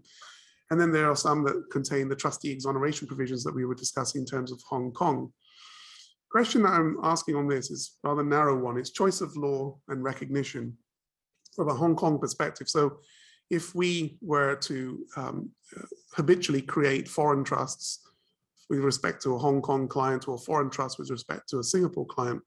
And 0.70 0.80
then 0.80 0.92
there 0.92 1.10
are 1.10 1.16
some 1.16 1.44
that 1.44 1.70
contain 1.70 2.08
the 2.08 2.16
trustee 2.16 2.52
exoneration 2.52 3.08
provisions 3.08 3.44
that 3.44 3.54
we 3.54 3.66
were 3.66 3.76
discussing 3.76 4.22
in 4.22 4.26
terms 4.26 4.52
of 4.52 4.62
Hong 4.70 4.92
Kong. 4.92 5.34
Question 6.32 6.64
that 6.64 6.72
I'm 6.72 6.98
asking 7.04 7.36
on 7.36 7.48
this 7.48 7.70
is 7.72 7.98
rather 8.04 8.24
narrow 8.24 8.58
one. 8.58 8.78
It's 8.78 8.92
choice 8.92 9.20
of 9.20 9.36
law 9.36 9.78
and 9.90 10.02
recognition 10.02 10.78
from 11.54 11.68
a 11.68 11.74
Hong 11.74 11.96
Kong 11.96 12.20
perspective. 12.20 12.70
So 12.70 13.00
if 13.50 13.76
we 13.76 14.18
were 14.22 14.56
to 14.56 15.06
um, 15.18 15.52
habitually 16.16 16.62
create 16.62 17.10
foreign 17.10 17.44
trusts 17.44 18.00
with 18.72 18.80
respect 18.80 19.22
to 19.22 19.36
a 19.36 19.38
Hong 19.38 19.62
Kong 19.62 19.88
client 19.88 20.28
or 20.28 20.36
a 20.36 20.40
foreign 20.40 20.70
trust 20.70 20.98
with 20.98 21.12
respect 21.12 21.50
to 21.50 21.60
a 21.60 21.64
Singapore 21.64 22.06
client, 22.06 22.42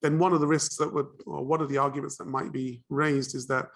then 0.00 0.18
one 0.18 0.32
of 0.32 0.40
the 0.40 0.46
risks 0.46 0.76
that 0.76 0.92
would, 0.94 1.06
or 1.26 1.44
one 1.44 1.60
of 1.60 1.68
the 1.68 1.78
arguments 1.78 2.16
that 2.16 2.26
might 2.28 2.52
be 2.52 2.82
raised 2.88 3.34
is 3.34 3.48
that 3.48 3.66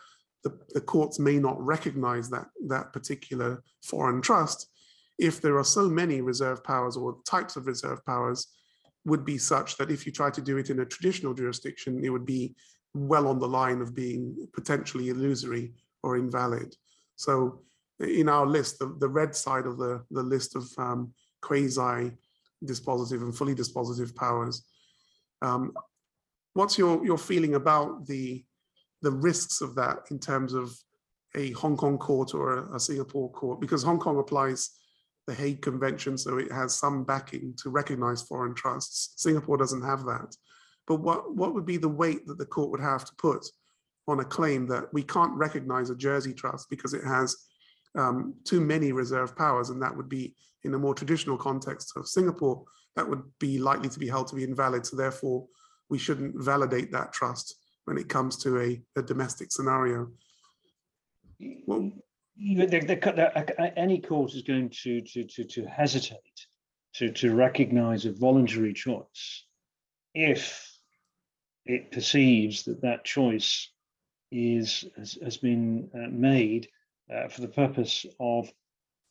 the, 0.44 0.56
the 0.70 0.80
courts 0.80 1.18
may 1.18 1.38
not 1.38 1.60
recognize 1.60 2.30
that, 2.30 2.46
that 2.68 2.92
particular 2.92 3.62
foreign 3.82 4.22
trust 4.22 4.68
if 5.18 5.40
there 5.42 5.58
are 5.58 5.64
so 5.64 5.88
many 5.88 6.22
reserve 6.22 6.64
powers 6.64 6.96
or 6.96 7.18
types 7.26 7.56
of 7.56 7.66
reserve 7.66 8.04
powers 8.06 8.46
would 9.04 9.24
be 9.24 9.36
such 9.36 9.76
that 9.76 9.90
if 9.90 10.06
you 10.06 10.12
try 10.12 10.30
to 10.30 10.40
do 10.40 10.56
it 10.56 10.70
in 10.70 10.80
a 10.80 10.86
traditional 10.86 11.34
jurisdiction, 11.34 12.02
it 12.02 12.08
would 12.08 12.24
be 12.24 12.54
well 12.94 13.28
on 13.28 13.38
the 13.38 13.48
line 13.48 13.82
of 13.82 13.94
being 13.94 14.48
potentially 14.54 15.10
illusory 15.10 15.72
or 16.02 16.16
invalid. 16.16 16.74
So 17.16 17.60
in 18.00 18.30
our 18.30 18.46
list, 18.46 18.78
the, 18.78 18.96
the 18.98 19.08
red 19.08 19.36
side 19.36 19.66
of 19.66 19.76
the, 19.76 20.02
the 20.10 20.22
list 20.22 20.56
of 20.56 20.66
um, 20.78 21.12
quasi 21.40 22.12
dispositive 22.64 23.22
and 23.22 23.36
fully 23.36 23.54
dispositive 23.54 24.14
powers. 24.14 24.64
Um, 25.42 25.72
what's 26.54 26.76
your, 26.78 27.04
your 27.04 27.18
feeling 27.18 27.54
about 27.54 28.06
the, 28.06 28.44
the 29.02 29.10
risks 29.10 29.60
of 29.60 29.74
that 29.76 29.98
in 30.10 30.18
terms 30.18 30.52
of 30.52 30.72
a 31.36 31.52
Hong 31.52 31.76
Kong 31.76 31.96
court 31.96 32.34
or 32.34 32.58
a, 32.58 32.76
a 32.76 32.80
Singapore 32.80 33.30
court? 33.30 33.60
Because 33.60 33.82
Hong 33.82 33.98
Kong 33.98 34.18
applies 34.18 34.70
the 35.26 35.34
Hague 35.34 35.62
Convention, 35.62 36.18
so 36.18 36.38
it 36.38 36.50
has 36.50 36.74
some 36.74 37.04
backing 37.04 37.54
to 37.62 37.70
recognize 37.70 38.22
foreign 38.22 38.54
trusts. 38.54 39.14
Singapore 39.16 39.56
doesn't 39.56 39.82
have 39.82 40.04
that. 40.04 40.36
But 40.86 41.00
what, 41.00 41.34
what 41.34 41.54
would 41.54 41.66
be 41.66 41.76
the 41.76 41.88
weight 41.88 42.26
that 42.26 42.38
the 42.38 42.46
court 42.46 42.70
would 42.70 42.80
have 42.80 43.04
to 43.04 43.12
put 43.16 43.46
on 44.08 44.20
a 44.20 44.24
claim 44.24 44.66
that 44.66 44.92
we 44.92 45.02
can't 45.02 45.32
recognize 45.34 45.90
a 45.90 45.94
Jersey 45.94 46.34
trust 46.34 46.68
because 46.68 46.94
it 46.94 47.04
has 47.04 47.36
um, 47.96 48.34
too 48.44 48.60
many 48.60 48.92
reserve 48.92 49.36
powers, 49.36 49.70
and 49.70 49.80
that 49.82 49.96
would 49.96 50.08
be 50.08 50.34
in 50.64 50.74
a 50.74 50.78
more 50.78 50.94
traditional 50.94 51.36
context 51.36 51.92
of 51.96 52.08
Singapore, 52.08 52.64
that 52.96 53.08
would 53.08 53.22
be 53.38 53.58
likely 53.58 53.88
to 53.88 53.98
be 53.98 54.08
held 54.08 54.28
to 54.28 54.36
be 54.36 54.44
invalid. 54.44 54.86
So 54.86 54.96
therefore, 54.96 55.46
we 55.88 55.98
shouldn't 55.98 56.42
validate 56.42 56.92
that 56.92 57.12
trust 57.12 57.56
when 57.84 57.98
it 57.98 58.08
comes 58.08 58.36
to 58.38 58.60
a, 58.60 58.80
a 58.96 59.02
domestic 59.02 59.52
scenario. 59.52 60.08
Well, 61.66 61.90
the, 62.36 62.66
the, 62.66 62.78
the, 62.78 63.72
any 63.76 64.00
court 64.00 64.34
is 64.34 64.42
going 64.42 64.70
to, 64.82 65.00
to, 65.00 65.24
to, 65.24 65.44
to 65.44 65.66
hesitate 65.66 66.46
to, 66.94 67.10
to 67.12 67.34
recognize 67.34 68.04
a 68.04 68.12
voluntary 68.12 68.72
choice 68.72 69.44
if 70.14 70.70
it 71.66 71.92
perceives 71.92 72.64
that 72.64 72.82
that 72.82 73.04
choice 73.04 73.70
is 74.32 74.84
has, 74.96 75.18
has 75.22 75.36
been 75.36 75.90
uh, 75.94 76.08
made 76.10 76.68
uh, 77.12 77.28
for 77.28 77.40
the 77.40 77.48
purpose 77.48 78.06
of 78.18 78.50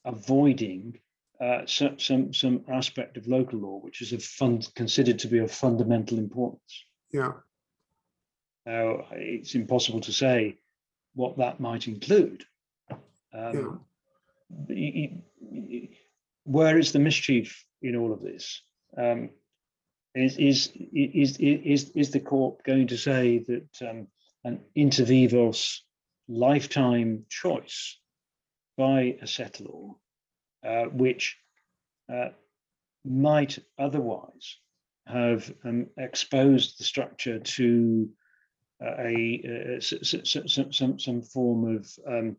avoiding 0.05 0.97
uh, 1.41 1.66
some, 1.66 1.98
some 1.99 2.34
some 2.34 2.64
aspect 2.72 3.18
of 3.18 3.28
local 3.28 3.60
law, 3.60 3.80
which 3.80 4.02
is 4.02 4.14
a 4.14 4.20
fund 4.20 4.68
considered 4.76 5.20
to 5.20 5.28
be 5.28 5.40
of 5.40 5.52
fundamental 5.52 6.18
importance. 6.18 6.84
Yeah. 7.11 7.34
Now 8.66 9.06
it's 9.11 9.56
impossible 9.56 10.02
to 10.02 10.11
say 10.11 10.57
what 11.16 11.38
that 11.38 11.60
might 11.60 11.88
include. 11.88 12.44
Um, 13.34 13.82
yeah. 14.70 15.07
where 16.44 16.78
is 16.78 16.91
the 16.91 16.99
mischief 16.99 17.64
in 17.82 17.95
all 17.95 18.11
of 18.11 18.22
this? 18.22 18.61
Um, 18.98 19.30
is, 20.16 20.38
is 20.38 20.72
is 20.94 21.38
is 21.38 21.91
is 21.91 22.10
the 22.11 22.20
court 22.20 22.64
going 22.64 22.88
to 22.88 22.98
say 22.98 23.40
that 23.48 23.90
um, 23.90 24.07
an 24.44 24.61
inter 24.76 25.06
vivos 25.06 25.84
lifetime 26.28 27.26
choice 27.30 27.99
by 28.78 29.18
a 29.22 29.26
settlor, 29.26 29.95
uh, 30.65 30.86
which 30.86 31.38
uh, 32.11 32.30
might 33.06 33.60
otherwise 33.77 34.57
have 35.07 35.52
um, 35.64 35.88
exposed 35.98 36.80
the 36.80 36.84
structure 36.84 37.40
to 37.40 38.10
uh, 38.81 38.95
a, 38.99 39.80
some, 39.81 40.72
some 40.72 40.99
some 40.99 41.22
form 41.22 41.76
of 41.76 41.90
um, 42.07 42.38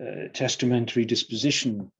uh, 0.00 0.28
testamentary 0.32 1.04
disposition 1.04 1.90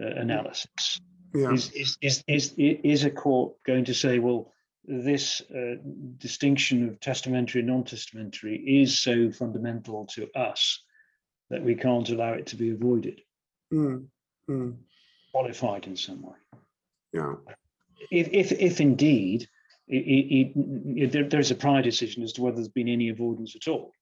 uh, 0.00 0.06
analysis. 0.06 1.00
Yeah, 1.34 1.52
Is, 1.52 1.70
is, 1.72 1.96
is, 2.00 2.24
is, 2.26 2.54
is 2.56 3.04
a 3.04 3.10
court 3.10 3.54
going 3.64 3.84
to 3.86 3.94
say, 3.94 4.18
well, 4.18 4.52
this 4.84 5.40
uh, 5.54 5.76
distinction 6.18 6.88
of 6.88 7.00
testamentary 7.00 7.60
and 7.60 7.68
non-testamentary 7.68 8.56
is 8.56 8.98
so 8.98 9.30
fundamental 9.30 10.06
to 10.14 10.28
us 10.34 10.82
that 11.50 11.62
we 11.62 11.74
can't 11.74 12.08
allow 12.08 12.32
it 12.32 12.46
to 12.46 12.56
be 12.56 12.70
avoided, 12.70 13.20
mm, 13.72 14.06
mm, 14.48 14.76
qualified 15.32 15.86
in 15.86 15.96
some 15.96 16.22
way. 16.22 16.36
yeah, 17.12 17.34
If, 18.10 18.28
if, 18.32 18.52
if 18.52 18.80
indeed 18.80 19.48
it, 19.88 19.96
it, 19.96 20.52
it, 20.56 21.12
there, 21.12 21.28
there's 21.28 21.50
a 21.50 21.54
prior 21.56 21.82
decision 21.82 22.22
as 22.22 22.32
to 22.34 22.42
whether 22.42 22.56
there's 22.56 22.68
been 22.68 22.88
any 22.88 23.08
avoidance 23.08 23.56
at 23.56 23.68
all. 23.68 23.92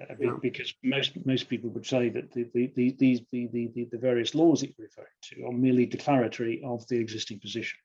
Uh, 0.00 0.14
Yeah. 0.20 0.36
Because 0.40 0.72
most 0.82 1.12
most 1.26 1.48
people 1.48 1.70
would 1.70 1.86
say 1.86 2.08
that 2.10 2.32
the, 2.32 2.44
the, 2.54 2.72
the, 2.76 2.96
these 2.98 3.20
the, 3.32 3.48
the, 3.52 3.88
the, 3.90 3.98
various 3.98 4.34
laws 4.34 4.60
that 4.60 4.72
you're 4.76 4.86
referring 4.86 5.08
to 5.22 5.44
are 5.46 5.52
merely 5.52 5.86
declaratory 5.86 6.62
of 6.64 6.86
the 6.88 6.96
existing 6.98 7.40
position. 7.40 7.78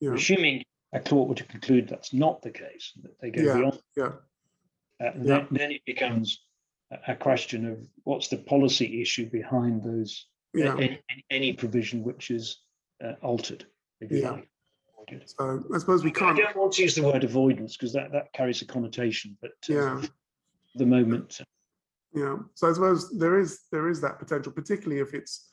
yeah, 0.00 0.12
Assuming 0.14 0.62
a 0.92 1.00
court 1.00 1.28
were 1.28 1.34
to 1.36 1.44
conclude 1.44 1.88
that's 1.88 2.12
not 2.12 2.42
the 2.42 2.50
case, 2.50 2.92
that 3.02 3.18
they 3.20 3.30
go 3.30 3.42
Yeah. 3.42 3.56
beyond, 3.56 3.78
yeah, 3.96 4.12
uh, 5.04 5.12
then, 5.16 5.46
then 5.50 5.72
it 5.72 5.84
becomes 5.86 6.40
a 7.08 7.16
question 7.16 7.66
of 7.66 7.78
what's 8.04 8.28
the 8.28 8.36
policy 8.36 9.00
issue 9.00 9.28
behind 9.30 9.82
those 9.82 10.26
yeah. 10.54 10.74
any, 10.76 11.00
any 11.30 11.52
provision 11.52 12.02
which 12.02 12.30
is 12.30 12.60
uh, 13.04 13.12
altered. 13.22 13.66
Yeah. 14.00 14.30
like. 14.32 14.48
So 15.26 15.62
I 15.74 15.78
suppose 15.78 16.02
we 16.02 16.10
can't, 16.10 16.38
I 16.38 16.44
don't 16.44 16.56
want 16.56 16.72
to 16.74 16.82
use 16.82 16.94
the 16.94 17.02
word 17.02 17.24
avoidance 17.24 17.76
because 17.76 17.92
that, 17.92 18.10
that 18.12 18.32
carries 18.32 18.62
a 18.62 18.64
connotation, 18.64 19.36
but 19.42 19.52
uh, 19.68 19.74
yeah. 19.74 20.02
the 20.76 20.86
moment, 20.86 21.40
Yeah, 22.14 22.36
so 22.54 22.70
I 22.70 22.72
suppose 22.72 23.10
there 23.18 23.38
is 23.38 23.62
there 23.72 23.88
is 23.88 24.00
that 24.00 24.18
potential, 24.20 24.52
particularly 24.52 25.02
if 25.02 25.14
it's 25.14 25.50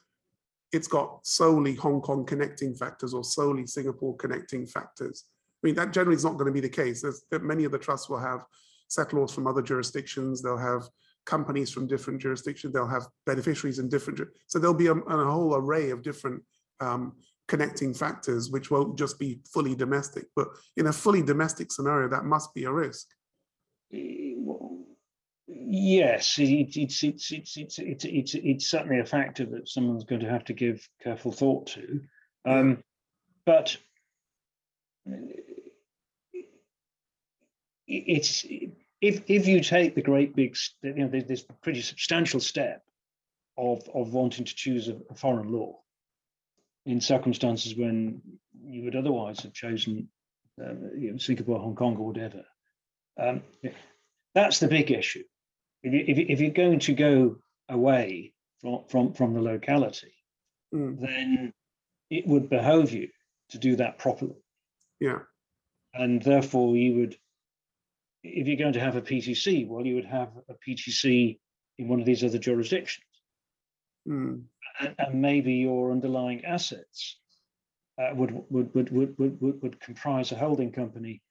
it's 0.71 0.87
got 0.87 1.25
solely 1.25 1.73
Hong 1.75 2.01
Kong 2.01 2.23
connecting 2.23 2.75
factors 2.75 3.13
or 3.13 3.23
solely 3.23 3.65
Singapore 3.65 4.15
connecting 4.15 4.65
factors. 4.67 5.25
I 5.61 5.67
mean, 5.67 5.75
that 5.75 5.91
generally 5.91 6.15
is 6.15 6.23
not 6.23 6.33
going 6.33 6.45
to 6.45 6.51
be 6.51 6.61
the 6.61 6.69
case. 6.69 7.01
There's 7.01 7.23
that 7.31 7.43
many 7.43 7.63
of 7.63 7.71
the 7.71 7.79
trusts 7.79 8.09
will 8.09 8.19
have 8.19 8.45
settlors 8.87 9.33
from 9.33 9.47
other 9.47 9.61
jurisdictions. 9.61 10.41
They'll 10.41 10.55
have 10.57 10.87
companies 11.25 11.71
from 11.71 11.87
different 11.87 12.21
jurisdictions. 12.21 12.73
They'll 12.73 12.87
have 12.87 13.07
beneficiaries 13.25 13.79
in 13.79 13.89
different. 13.89 14.19
So 14.47 14.59
there'll 14.59 14.73
be 14.73 14.87
a, 14.87 14.93
a 14.93 15.31
whole 15.31 15.55
array 15.55 15.91
of 15.91 16.01
different 16.01 16.43
um, 16.79 17.13
connecting 17.47 17.93
factors, 17.93 18.49
which 18.49 18.71
won't 18.71 18.97
just 18.97 19.19
be 19.19 19.39
fully 19.53 19.75
domestic. 19.75 20.25
But 20.35 20.47
in 20.77 20.87
a 20.87 20.93
fully 20.93 21.21
domestic 21.21 21.71
scenario, 21.71 22.09
that 22.09 22.25
must 22.25 22.53
be 22.53 22.65
a 22.65 22.71
risk. 22.71 23.07
yes, 25.47 26.37
it, 26.37 26.75
it's, 26.77 27.03
it's, 27.03 27.31
it's, 27.31 27.57
it's, 27.57 27.79
it's, 27.79 28.05
it's, 28.05 28.35
it's 28.35 28.69
certainly 28.69 28.99
a 28.99 29.05
factor 29.05 29.45
that 29.45 29.67
someone's 29.67 30.03
going 30.03 30.21
to 30.21 30.29
have 30.29 30.45
to 30.45 30.53
give 30.53 30.87
careful 31.03 31.31
thought 31.31 31.67
to. 31.67 32.01
Um, 32.45 32.83
but 33.45 33.77
it's 37.87 38.45
if 39.01 39.23
if 39.27 39.47
you 39.47 39.61
take 39.61 39.95
the 39.95 40.01
great 40.01 40.35
big, 40.35 40.55
you 40.83 40.93
know, 40.93 41.07
there's 41.07 41.25
this 41.25 41.45
pretty 41.61 41.81
substantial 41.81 42.39
step 42.39 42.83
of 43.57 43.87
of 43.93 44.13
wanting 44.13 44.45
to 44.45 44.55
choose 44.55 44.87
a, 44.87 44.97
a 45.09 45.15
foreign 45.15 45.51
law 45.51 45.79
in 46.85 47.01
circumstances 47.01 47.75
when 47.75 48.21
you 48.63 48.83
would 48.83 48.95
otherwise 48.95 49.41
have 49.41 49.53
chosen 49.53 50.09
uh, 50.61 50.73
you 50.95 51.11
know, 51.11 51.17
Singapore, 51.17 51.59
Hong 51.59 51.75
Kong, 51.75 51.97
or 51.97 52.07
whatever. 52.07 52.43
Um, 53.19 53.43
that's 54.33 54.59
the 54.59 54.67
big 54.67 54.91
issue. 54.91 55.23
If, 55.83 55.93
you, 55.93 56.05
if, 56.07 56.17
if 56.17 56.39
you're 56.39 56.51
going 56.51 56.79
to 56.79 56.93
go 56.93 57.37
away 57.69 58.33
from 58.61 58.83
from 58.87 59.13
from 59.13 59.33
the 59.33 59.41
locality, 59.41 60.13
Mm, 60.73 60.99
then 60.99 61.53
it 62.09 62.25
would 62.25 62.49
behove 62.49 62.91
you 62.91 63.09
to 63.49 63.57
do 63.57 63.75
that 63.75 63.97
properly 63.97 64.41
yeah, 64.99 65.19
and 65.93 66.21
therefore 66.21 66.77
you 66.77 66.95
would 66.95 67.17
if 68.23 68.47
you're 68.47 68.57
going 68.57 68.73
to 68.73 68.79
have 68.79 68.95
a 68.95 69.01
ptc 69.01 69.67
well 69.67 69.85
you 69.85 69.95
would 69.95 70.05
have 70.05 70.29
a 70.49 70.53
ptc 70.67 71.39
in 71.77 71.87
one 71.87 71.99
of 71.99 72.05
these 72.05 72.23
other 72.23 72.37
jurisdictions 72.37 73.05
mm, 74.07 74.41
and, 74.79 74.95
and 74.97 75.21
maybe 75.21 75.53
your 75.53 75.91
underlying 75.91 76.43
assets 76.45 77.17
uh, 78.01 78.13
would, 78.15 78.31
would, 78.49 78.73
would, 78.73 78.89
would, 78.91 79.15
would, 79.19 79.61
would, 79.61 79.79
comprise 79.79 80.31
a 80.31 80.35
holding 80.35 80.71
company 80.71 81.21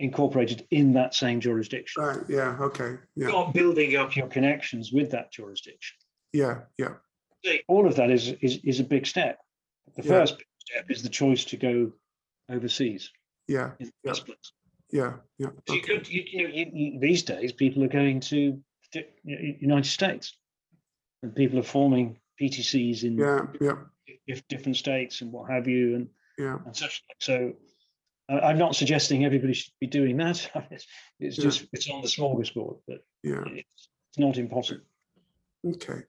incorporated 0.00 0.66
in 0.70 0.94
that 0.94 1.14
same 1.14 1.40
jurisdiction 1.40 2.02
right. 2.02 2.18
Yeah. 2.28 2.56
Okay. 2.60 2.96
Yeah. 3.14 3.28
not 3.28 3.54
building 3.54 3.96
up 3.96 4.16
your 4.16 4.26
connections 4.26 4.90
with 4.92 5.10
that 5.12 5.32
jurisdiction 5.32 5.96
Yeah. 6.32 6.62
Yeah. 6.78 6.94
All 7.68 7.86
of 7.86 7.96
that 7.96 8.10
is 8.10 8.28
is, 8.40 8.58
is 8.64 8.80
a 8.80 8.84
big 8.84 9.06
step 9.06 9.38
the 9.94 10.02
Yeah. 10.02 10.08
first 10.08 10.42
step 10.58 10.90
is 10.90 11.02
the 11.02 11.08
choice 11.08 11.44
to 11.46 11.56
go 11.56 11.92
overseas 12.48 13.10
Yeah. 13.46 13.72
in 13.78 13.86
the 13.86 13.92
Yeah. 14.04 14.34
Yeah. 14.92 15.14
Yeah. 15.38 15.48
So 15.66 15.74
you 15.74 15.80
could, 15.82 16.08
you, 16.08 16.22
you 16.30 16.42
know, 16.48 16.54
you, 16.54 16.70
you, 16.72 17.00
these 17.00 17.22
days 17.22 17.52
people 17.52 17.82
are 17.82 17.88
going 17.88 18.20
to 18.20 18.60
the 18.92 19.06
United 19.24 19.88
States, 19.88 20.36
and 21.22 21.34
people 21.34 21.58
are 21.58 21.62
forming 21.64 22.18
PTCs 22.40 23.04
in 23.04 23.16
Yeah. 23.16 23.46
Yeah. 23.60 23.76
if 24.26 24.46
different 24.48 24.76
states 24.76 25.22
and 25.22 25.32
what 25.32 25.50
have 25.50 25.66
you, 25.66 25.94
and, 25.96 26.08
Yeah. 26.38 26.58
and 26.66 26.76
such. 26.76 27.02
So 27.20 27.54
I'm 28.28 28.58
not 28.58 28.76
suggesting 28.76 29.24
everybody 29.24 29.54
should 29.54 29.72
be 29.80 29.86
doing 29.86 30.18
that. 30.18 30.50
it's 30.70 30.86
it's 31.18 31.38
Yeah. 31.38 31.44
just 31.44 31.66
it's 31.72 31.90
on 31.90 32.02
the 32.02 32.08
smorgasbord, 32.08 32.80
but 32.86 33.04
Yeah. 33.22 33.44
it's, 33.46 33.88
it's 34.10 34.18
not 34.18 34.36
impossible. 34.36 34.82
Okay. 35.66 36.00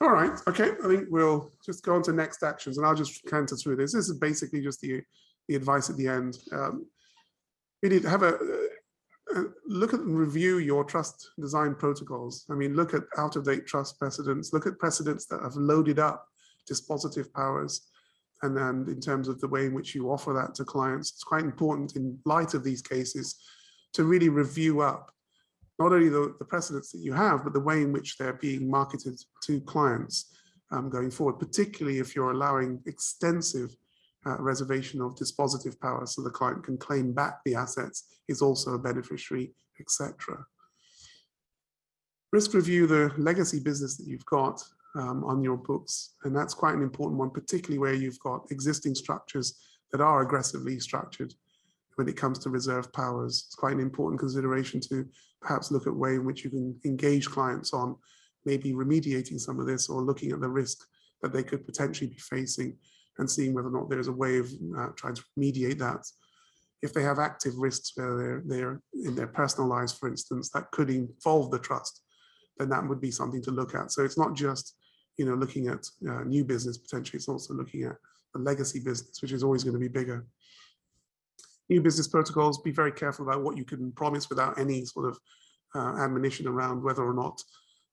All 0.00 0.10
right. 0.10 0.38
Okay. 0.48 0.70
I 0.82 0.88
think 0.88 1.08
we'll 1.10 1.52
just 1.64 1.84
go 1.84 1.94
on 1.94 2.02
to 2.04 2.12
next 2.12 2.42
actions, 2.42 2.78
and 2.78 2.86
I'll 2.86 2.94
just 2.94 3.22
canter 3.26 3.56
through 3.56 3.76
this. 3.76 3.92
This 3.92 4.08
is 4.08 4.18
basically 4.18 4.62
just 4.62 4.80
the 4.80 5.02
the 5.48 5.56
advice 5.56 5.90
at 5.90 5.96
the 5.98 6.08
end. 6.08 6.38
Um, 6.52 6.86
to 7.88 8.08
have 8.08 8.22
a, 8.22 8.38
look 9.66 9.94
at 9.94 10.00
and 10.00 10.18
review 10.18 10.58
your 10.58 10.84
trust 10.84 11.30
design 11.40 11.74
protocols. 11.74 12.46
I 12.50 12.54
mean, 12.54 12.74
look 12.74 12.94
at 12.94 13.02
out 13.16 13.36
of 13.36 13.44
date 13.44 13.66
trust 13.66 13.98
precedents. 13.98 14.52
Look 14.52 14.66
at 14.66 14.78
precedents 14.78 15.26
that 15.26 15.42
have 15.42 15.56
loaded 15.56 15.98
up 15.98 16.26
dispositive 16.70 17.32
powers. 17.32 17.88
And 18.42 18.56
then, 18.56 18.84
in 18.88 19.00
terms 19.00 19.28
of 19.28 19.40
the 19.40 19.48
way 19.48 19.66
in 19.66 19.74
which 19.74 19.94
you 19.94 20.10
offer 20.10 20.32
that 20.34 20.54
to 20.56 20.64
clients, 20.64 21.12
it's 21.12 21.24
quite 21.24 21.44
important 21.44 21.96
in 21.96 22.18
light 22.24 22.54
of 22.54 22.62
these 22.62 22.82
cases 22.82 23.36
to 23.94 24.04
really 24.04 24.28
review 24.28 24.80
up 24.80 25.10
not 25.78 25.92
only 25.92 26.08
the, 26.08 26.34
the 26.38 26.44
precedents 26.44 26.92
that 26.92 27.00
you 27.00 27.12
have, 27.12 27.42
but 27.42 27.52
the 27.52 27.60
way 27.60 27.82
in 27.82 27.92
which 27.92 28.16
they're 28.16 28.34
being 28.34 28.70
marketed 28.70 29.18
to 29.42 29.60
clients 29.62 30.36
um, 30.70 30.88
going 30.88 31.10
forward, 31.10 31.38
particularly 31.38 31.98
if 31.98 32.14
you're 32.14 32.30
allowing 32.30 32.80
extensive 32.86 33.74
uh, 34.26 34.36
reservation 34.38 35.00
of 35.00 35.14
dispositive 35.14 35.78
power 35.80 36.06
so 36.06 36.22
the 36.22 36.30
client 36.30 36.64
can 36.64 36.76
claim 36.78 37.12
back 37.12 37.40
the 37.44 37.54
assets, 37.54 38.04
is 38.28 38.42
also 38.42 38.74
a 38.74 38.78
beneficiary, 38.78 39.52
etc. 39.80 40.44
Risk 42.32 42.54
review 42.54 42.86
the 42.86 43.12
legacy 43.16 43.60
business 43.60 43.96
that 43.96 44.06
you've 44.06 44.26
got 44.26 44.60
um, 44.96 45.24
on 45.24 45.42
your 45.42 45.56
books, 45.56 46.14
and 46.24 46.34
that's 46.34 46.54
quite 46.54 46.74
an 46.74 46.82
important 46.82 47.18
one, 47.18 47.30
particularly 47.30 47.78
where 47.78 47.94
you've 47.94 48.20
got 48.20 48.46
existing 48.50 48.94
structures 48.94 49.60
that 49.92 50.00
are 50.00 50.22
aggressively 50.22 50.80
structured 50.80 51.32
when 51.96 52.08
it 52.08 52.16
comes 52.16 52.38
to 52.40 52.50
reserve 52.50 52.92
powers. 52.92 53.44
It's 53.46 53.54
quite 53.54 53.74
an 53.74 53.80
important 53.80 54.18
consideration 54.18 54.80
to 54.88 55.06
perhaps 55.40 55.70
look 55.70 55.86
at 55.86 55.94
way 55.94 56.14
in 56.14 56.24
which 56.24 56.42
you 56.42 56.50
can 56.50 56.76
engage 56.84 57.30
clients 57.30 57.72
on 57.72 57.96
maybe 58.44 58.72
remediating 58.72 59.38
some 59.38 59.60
of 59.60 59.66
this 59.66 59.88
or 59.88 60.02
looking 60.02 60.32
at 60.32 60.40
the 60.40 60.48
risk 60.48 60.86
that 61.22 61.32
they 61.32 61.42
could 61.42 61.64
potentially 61.64 62.10
be 62.10 62.18
facing 62.18 62.76
and 63.18 63.30
seeing 63.30 63.54
whether 63.54 63.68
or 63.68 63.72
not 63.72 63.88
there's 63.88 64.08
a 64.08 64.12
way 64.12 64.38
of 64.38 64.50
uh, 64.78 64.88
trying 64.96 65.14
to 65.14 65.22
mediate 65.36 65.78
that. 65.78 66.06
If 66.82 66.92
they 66.92 67.02
have 67.02 67.18
active 67.18 67.56
risks 67.56 67.92
where 67.94 68.16
they're, 68.16 68.42
they're 68.44 68.80
in 68.92 69.14
their 69.14 69.26
personal 69.26 69.68
lives, 69.68 69.92
for 69.92 70.08
instance, 70.08 70.50
that 70.50 70.70
could 70.70 70.90
involve 70.90 71.50
the 71.50 71.58
trust, 71.58 72.02
then 72.58 72.68
that 72.68 72.86
would 72.86 73.00
be 73.00 73.10
something 73.10 73.42
to 73.42 73.50
look 73.50 73.74
at. 73.74 73.92
So 73.92 74.04
it's 74.04 74.18
not 74.18 74.34
just, 74.34 74.76
you 75.16 75.24
know, 75.24 75.34
looking 75.34 75.68
at 75.68 75.86
uh, 76.08 76.24
new 76.24 76.44
business 76.44 76.76
potentially, 76.76 77.18
it's 77.18 77.28
also 77.28 77.54
looking 77.54 77.84
at 77.84 77.96
the 78.34 78.40
legacy 78.40 78.80
business, 78.80 79.22
which 79.22 79.32
is 79.32 79.42
always 79.42 79.64
going 79.64 79.74
to 79.74 79.80
be 79.80 79.88
bigger 79.88 80.26
new 81.68 81.80
business 81.80 82.08
protocols, 82.08 82.58
be 82.58 82.70
very 82.70 82.92
careful 82.92 83.26
about 83.26 83.42
what 83.42 83.56
you 83.56 83.64
can 83.64 83.92
promise 83.92 84.28
without 84.28 84.58
any 84.58 84.84
sort 84.84 85.06
of 85.06 85.18
uh, 85.74 86.02
admonition 86.02 86.46
around 86.46 86.82
whether 86.82 87.02
or 87.02 87.14
not 87.14 87.42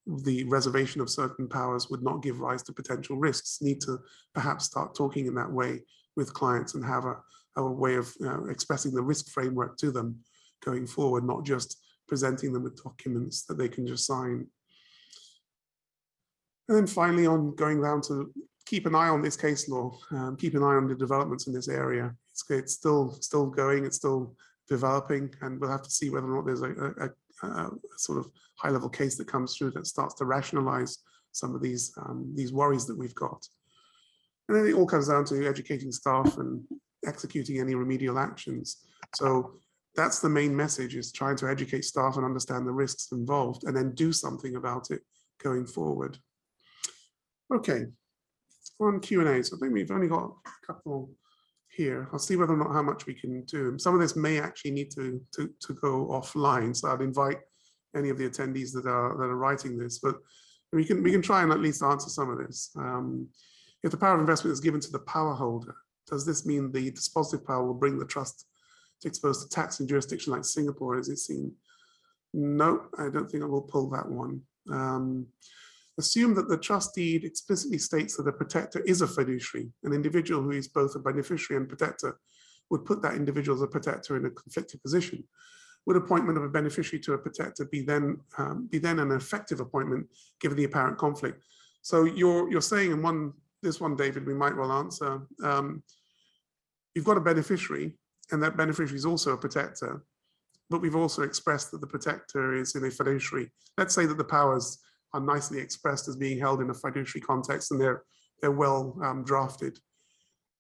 the 0.08 0.44
reservation 0.46 1.02
of 1.02 1.10
certain 1.10 1.48
powers 1.48 1.90
would 1.90 2.04
not 2.04 2.24
give 2.24 2.40
rise 2.40 2.64
to 2.64 2.74
potential 2.74 3.18
risks. 3.18 3.60
Need 3.62 3.82
to 3.82 4.00
perhaps 4.34 4.66
start 4.66 4.96
talking 4.96 5.28
in 5.28 5.36
that 5.36 5.52
way 5.52 5.82
with 6.16 6.34
clients 6.34 6.74
and 6.74 6.84
have 6.84 7.06
a, 7.06 7.18
a 7.58 7.72
way 7.72 7.96
of 7.96 8.14
uh, 8.24 8.46
expressing 8.46 8.94
the 8.94 9.02
risk 9.02 9.30
framework 9.30 9.78
to 9.78 9.92
them 9.92 10.20
going 10.64 10.88
forward, 10.88 11.24
not 11.24 11.46
just 11.46 11.78
presenting 12.08 12.52
them 12.52 12.64
with 12.64 12.82
documents 12.84 13.44
that 13.44 13.58
they 13.58 13.70
can 13.70 13.86
just 13.86 14.06
sign. 14.06 14.48
And 16.68 16.78
then 16.78 16.88
finally, 16.88 17.28
on 17.28 17.56
going 17.56 17.82
down 17.82 18.02
to 18.04 18.32
keep 18.66 18.86
an 18.86 18.96
eye 18.96 19.10
on 19.10 19.22
this 19.22 19.36
case 19.36 19.68
law, 19.70 19.98
um, 20.12 20.36
keep 20.38 20.56
an 20.56 20.64
eye 20.64 20.76
on 20.76 20.88
the 20.88 20.96
developments 20.96 21.48
in 21.48 21.54
this 21.54 21.68
area. 21.68 22.14
It's, 22.32 22.44
it's 22.50 22.74
still 22.74 23.18
still 23.22 23.48
going, 23.48 23.86
it's 23.86 23.98
still 23.98 24.36
developing, 24.70 25.34
and 25.42 25.60
we'll 25.60 25.70
have 25.70 25.84
to 25.84 25.92
see 25.92 26.10
whether 26.10 26.28
or 26.28 26.36
not 26.36 26.46
there's 26.46 26.62
a, 26.62 26.72
a, 27.06 27.10
a 27.44 27.70
sort 27.98 28.20
of 28.20 28.30
high 28.58 28.70
level 28.70 28.90
case 28.90 29.18
that 29.18 29.28
comes 29.28 29.56
through 29.56 29.72
that 29.72 29.88
starts 29.88 30.16
to 30.16 30.26
rationalize 30.26 31.00
some 31.32 31.56
of 31.56 31.62
these 31.62 31.94
um, 31.98 32.32
these 32.36 32.54
worries 32.54 32.86
that 32.86 32.98
we've 32.98 33.16
got. 33.16 33.46
And 34.48 34.58
then 34.58 34.68
it 34.68 34.74
all 34.74 34.86
comes 34.86 35.08
down 35.08 35.26
to 35.26 35.48
educating 35.48 35.92
staff 35.92 36.38
and 36.38 36.64
executing 37.06 37.60
any 37.60 37.74
remedial 37.76 38.20
actions. 38.20 38.86
So 39.16 39.54
that's 39.96 40.20
the 40.20 40.30
main 40.30 40.56
message 40.56 40.96
is 40.96 41.12
trying 41.12 41.36
to 41.38 41.48
educate 41.48 41.86
staff 41.86 42.18
and 42.18 42.26
understand 42.26 42.66
the 42.68 42.72
risks 42.72 43.10
involved 43.12 43.64
and 43.64 43.76
then 43.76 43.94
do 43.96 44.12
something 44.12 44.56
about 44.56 44.92
it 44.92 45.02
going 45.42 45.66
forward. 45.66 46.18
Okay, 47.54 47.86
on 48.80 49.00
Q 49.00 49.22
and 49.22 49.30
A. 49.30 49.44
So 49.44 49.56
I 49.56 49.60
think 49.60 49.74
we've 49.74 49.92
only 49.92 50.08
got 50.08 50.32
a 50.46 50.66
couple 50.66 51.10
here. 51.82 52.10
I'll 52.12 52.20
see 52.20 52.36
whether 52.36 52.54
or 52.54 52.58
not 52.58 52.74
how 52.74 52.82
much 52.82 53.06
we 53.06 53.14
can 53.14 53.44
do. 53.46 53.78
Some 53.78 53.94
of 53.96 54.02
this 54.02 54.16
may 54.16 54.40
actually 54.40 54.72
need 54.72 54.92
to 54.92 55.22
to, 55.36 55.50
to 55.66 55.74
go 55.74 56.08
offline. 56.08 56.76
So 56.76 56.90
I'd 56.90 57.02
invite 57.02 57.40
any 57.96 58.10
of 58.10 58.18
the 58.18 58.30
attendees 58.30 58.72
that 58.74 58.86
are 58.86 59.18
that 59.18 59.30
are 59.34 59.36
writing 59.36 59.78
this, 59.78 60.00
but 60.00 60.16
we 60.74 60.86
can 60.86 61.04
we 61.04 61.12
can 61.12 61.22
try 61.22 61.44
and 61.44 61.52
at 61.52 61.60
least 61.60 61.84
answer 61.84 62.10
some 62.10 62.30
of 62.30 62.38
this. 62.38 62.72
Um, 62.78 63.28
if 63.84 63.92
the 63.92 63.98
power 63.98 64.16
of 64.16 64.20
investment 64.20 64.54
is 64.54 64.60
given 64.60 64.80
to 64.82 64.92
the 64.92 65.00
power 65.00 65.34
holder, 65.34 65.76
does 66.08 66.26
this 66.26 66.46
mean 66.46 66.72
the 66.72 66.92
dispositive 66.92 67.46
power 67.46 67.66
will 67.66 67.74
bring 67.74 67.98
the 67.98 68.06
trust 68.06 68.46
to 69.02 69.08
expose 69.08 69.44
to 69.44 69.50
tax 69.50 69.80
in 69.80 69.88
jurisdiction 69.88 70.32
like 70.34 70.46
Singapore, 70.46 71.00
as 71.00 71.10
it 71.10 71.18
seen? 71.18 71.52
No, 72.34 72.84
I 72.98 73.10
don't 73.10 73.30
think 73.30 73.44
I 73.44 73.48
will 73.48 73.64
pull 73.74 73.90
that 73.90 74.08
one. 74.08 74.42
Um, 74.72 75.28
assume 75.98 76.34
that 76.36 76.48
the 76.48 76.58
trust 76.58 76.96
deed 76.96 77.24
explicitly 77.24 77.78
states 77.78 78.16
that 78.18 78.24
the 78.24 78.32
protector 78.32 78.80
is 78.82 79.02
a 79.02 79.08
fiduciary, 79.08 79.72
an 79.84 79.94
individual 79.94 80.42
who 80.42 80.52
is 80.52 80.68
both 80.68 80.96
a 80.96 81.00
beneficiary 81.00 81.60
and 81.60 81.70
protector 81.70 82.18
would 82.70 82.86
put 82.86 83.02
that 83.02 83.16
individual 83.16 83.56
as 83.58 83.62
a 83.62 83.68
protector 83.68 84.16
in 84.16 84.26
a 84.26 84.30
conflicted 84.30 84.82
position. 84.82 85.24
Would 85.86 85.98
appointment 85.98 86.38
of 86.38 86.44
a 86.44 86.50
beneficiary 86.50 87.02
to 87.04 87.14
a 87.14 87.18
protector 87.18 87.66
be 87.66 87.82
then 87.82 88.20
um, 88.38 88.68
be 88.72 88.78
then 88.78 89.00
an 89.00 89.12
effective 89.12 89.60
appointment 89.60 90.08
given 90.40 90.58
the 90.58 90.64
apparent 90.66 90.98
conflict? 90.98 91.44
So 91.82 92.06
you're 92.06 92.50
you're 92.52 92.62
saying 92.62 92.92
in 92.92 93.02
one 93.02 93.34
this 93.62 93.80
one, 93.80 93.96
David, 93.96 94.26
we 94.26 94.34
might 94.34 94.56
well 94.56 94.72
answer. 94.72 95.22
Um, 95.44 95.84
you've 96.96 97.06
got 97.06 97.18
a 97.18 97.22
beneficiary, 97.22 97.94
and 98.32 98.42
that 98.42 98.58
beneficiary 98.58 98.98
is 98.98 99.06
also 99.06 99.34
a 99.34 99.38
protector, 99.38 100.04
but 100.70 100.82
we've 100.82 100.96
also 100.96 101.22
expressed 101.24 101.72
that 101.72 101.82
the 101.82 101.88
protector 101.88 102.54
is 102.54 102.76
in 102.76 102.86
a 102.86 102.92
fiduciary. 102.92 103.52
Let's 103.78 103.94
say 103.94 104.06
that 104.06 104.18
the 104.18 104.24
powers 104.24 104.80
are 105.14 105.22
nicely 105.22 105.60
expressed 105.60 106.08
as 106.08 106.16
being 106.16 106.40
held 106.40 106.62
in 106.62 106.70
a 106.70 106.74
fiduciary 106.74 107.22
context 107.22 107.72
and 107.72 107.80
they're 107.82 108.04
they're 108.42 108.52
well 108.52 108.98
um, 109.04 109.24
drafted. 109.24 109.78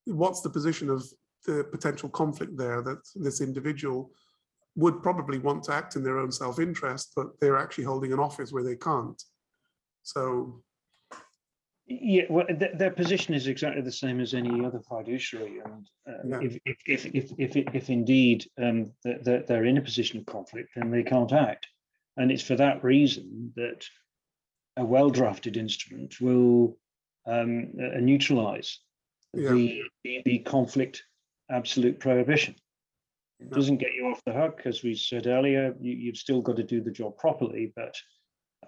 What's 0.06 0.41
the 0.41 0.49
position 0.49 0.90
of 0.90 1.03
the 1.48 1.64
potential 1.64 2.10
conflict 2.10 2.56
there 2.56 2.82
that 2.84 2.99
this 3.15 3.41
individual 3.41 4.11
would 4.76 5.02
probably 5.02 5.40
want 5.40 5.64
to 5.64 5.73
act 5.73 5.95
in 5.95 6.03
their 6.03 6.19
own 6.19 6.32
self-interest, 6.32 7.11
but 7.15 7.28
they're 7.40 7.57
actually 7.57 7.84
holding 7.84 8.14
an 8.14 8.19
office 8.19 8.52
where 8.52 8.64
they 8.64 8.76
can't. 8.76 9.22
So 10.03 10.61
yeah, 11.88 12.23
well, 12.30 12.45
th 12.48 12.72
their 12.78 12.91
position 12.91 13.34
is 13.34 13.48
exactly 13.48 13.82
the 13.82 13.91
same 13.91 14.22
as 14.22 14.34
any 14.34 14.64
other 14.64 14.80
fiduciary, 14.80 15.60
and 15.65 15.90
uh, 16.07 16.23
Yeah. 16.26 16.40
if, 16.48 16.57
if, 16.65 16.78
if, 16.86 17.06
if, 17.06 17.32
if, 17.38 17.76
if 17.76 17.90
indeed 17.90 18.45
um, 18.64 18.94
they're 19.03 19.65
in 19.65 19.78
a 19.78 19.82
position 19.90 20.19
of 20.19 20.26
conflict, 20.26 20.69
then 20.76 20.90
they 20.91 21.03
can't 21.03 21.34
act, 21.34 21.68
and 22.18 22.32
it's 22.32 22.44
for 22.44 22.56
that 22.56 22.84
reason 22.84 23.52
that 23.56 23.84
a 24.77 24.85
well-drafted 24.85 25.57
instrument 25.57 26.19
will 26.22 26.77
um, 27.26 27.73
uh, 27.80 27.99
neutralize 27.99 28.80
Yeah. 29.34 29.52
the, 29.52 29.84
the 30.26 30.39
conflict 30.39 31.03
absolute 31.49 31.99
prohibition. 31.99 32.56
It 33.39 33.49
doesn't 33.49 33.77
get 33.77 33.93
you 33.93 34.06
off 34.07 34.22
the 34.23 34.34
hook, 34.34 34.61
as 34.65 34.84
we 34.84 34.95
said 34.95 35.26
earlier. 35.27 35.76
You, 35.81 35.93
you've 35.93 36.18
still 36.18 36.41
got 36.41 36.57
to 36.57 36.64
do 36.64 36.81
the 36.81 36.91
job 36.91 37.18
properly, 37.18 37.73
but 37.76 37.95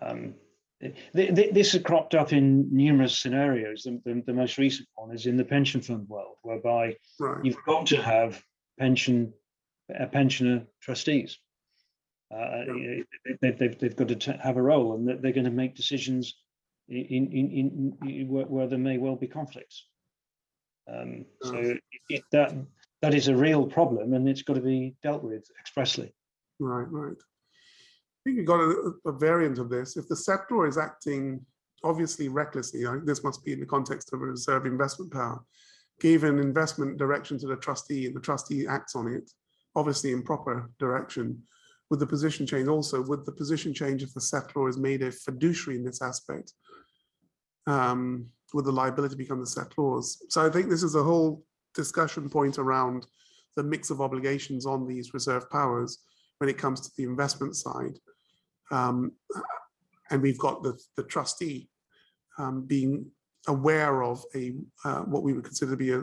um, 0.01 0.34
th- 0.81 1.35
th- 1.35 1.53
this 1.53 1.73
has 1.73 1.81
cropped 1.84 2.15
up 2.15 2.34
in 2.34 2.67
numerous 2.75 3.17
scenarios. 3.17 3.84
The, 3.84 4.01
the, 4.03 4.23
the 4.25 4.34
most 4.34 4.57
recent 4.57 4.88
one 4.95 5.13
is 5.13 5.27
in 5.27 5.38
the 5.38 5.45
pension 5.45 5.80
fund 5.80 6.09
world, 6.09 6.38
whereby 6.41 6.95
right, 7.19 7.45
you've 7.45 7.63
got 7.67 7.85
to 7.88 8.01
have 8.01 8.41
pension 8.80 9.31
uh, 9.97 10.07
pensioner 10.07 10.65
trustees. 10.81 11.38
Uh, 12.34 12.73
Yeah. 12.73 13.03
they, 13.41 13.51
they've, 13.51 13.77
they've 13.80 13.95
got 13.95 14.07
to 14.07 14.34
have 14.34 14.57
a 14.57 14.61
role, 14.61 14.95
and 14.95 15.07
that 15.07 15.22
they're 15.22 15.31
going 15.31 15.45
to 15.45 15.51
make 15.51 15.76
decisions 15.76 16.35
in, 16.89 17.31
in, 17.31 17.97
in, 18.07 18.27
where, 18.27 18.45
where 18.45 18.68
there 18.68 18.80
may 18.80 18.97
well 18.97 19.15
be 19.15 19.27
conflicts. 19.27 19.88
Um, 20.88 21.26
so 21.41 21.55
it, 21.55 21.80
it, 22.10 22.23
that 22.31 22.53
that 23.01 23.14
is 23.14 23.27
a 23.27 23.35
real 23.35 23.65
problem, 23.65 24.14
and 24.14 24.27
it's 24.27 24.41
got 24.41 24.55
to 24.55 24.61
be 24.61 24.95
dealt 25.03 25.23
with 25.23 25.45
expressly. 25.60 26.14
right, 26.60 26.89
right. 26.89 27.15
I 27.15 28.19
think 28.23 28.38
you 28.38 28.45
got 28.45 28.61
a, 28.61 28.93
a 29.05 29.11
variant 29.11 29.60
of 29.60 29.69
this. 29.69 29.97
If 29.97 30.07
the 30.07 30.15
settlor 30.15 30.68
is 30.68 30.77
acting 30.77 31.45
obviously 31.84 32.30
recklessly, 32.30 32.88
I 32.88 32.93
think 32.93 33.05
this 33.05 33.23
must 33.23 33.43
be 33.43 33.53
in 33.53 33.60
the 33.60 33.65
context 33.65 34.14
of 34.14 34.22
a 34.22 34.26
reserve 34.26 34.65
investment 34.65 35.11
power, 35.11 35.43
gave 35.99 36.23
an 36.23 36.39
investment 36.39 36.97
direction 36.97 37.38
to 37.39 37.47
the 37.47 37.57
trustee 37.57 38.07
and 38.07 38.15
the 38.15 38.22
trustee 38.22 38.68
acts 38.68 38.95
on 38.95 39.14
it, 39.14 39.30
obviously 39.76 40.14
in 40.14 40.23
proper 40.23 40.69
direction. 40.80 41.43
Would 41.94 41.99
the 41.99 42.07
position 42.07 42.48
change 42.48 42.68
also? 42.68 43.03
Would 43.03 43.24
the 43.24 43.32
position 43.32 43.72
change 43.72 44.02
if 44.02 44.15
the 44.15 44.20
settlor 44.20 44.68
is 44.68 44.80
made 44.80 45.03
a 45.03 45.11
fiduciary 45.11 45.78
in 45.78 45.86
this 45.86 46.02
aspect? 46.02 46.53
Um, 47.68 48.30
would 48.52 48.65
the 48.65 48.72
liability 48.72 49.15
become 49.15 49.40
the 49.40 49.45
settlor's? 49.45 50.20
So 50.30 50.44
I 50.44 50.49
think 50.49 50.70
this 50.70 50.82
is 50.82 50.95
a 50.95 51.03
whole 51.03 51.44
discussion 51.76 52.30
point 52.30 52.57
around 52.57 53.06
the 53.56 53.61
mix 53.61 53.91
of 53.91 54.02
obligations 54.02 54.65
on 54.65 54.88
these 54.88 55.14
reserve 55.14 55.48
powers 55.52 55.99
when 56.40 56.49
it 56.49 56.57
comes 56.57 56.82
to 56.82 56.90
the 56.98 57.03
investment 57.03 57.56
side. 57.56 57.99
Um, 58.72 59.11
and 60.10 60.20
we've 60.20 60.40
got 60.40 60.64
the, 60.64 60.76
the 60.98 61.03
trustee 61.03 61.70
um, 62.40 62.65
being 62.65 63.06
aware 63.48 64.02
of 64.02 64.24
a 64.34 64.56
uh, 64.84 65.02
what 65.02 65.22
we 65.22 65.34
would 65.34 65.45
consider 65.45 65.74
to 65.74 65.78
be 65.78 65.91
a, 65.91 65.99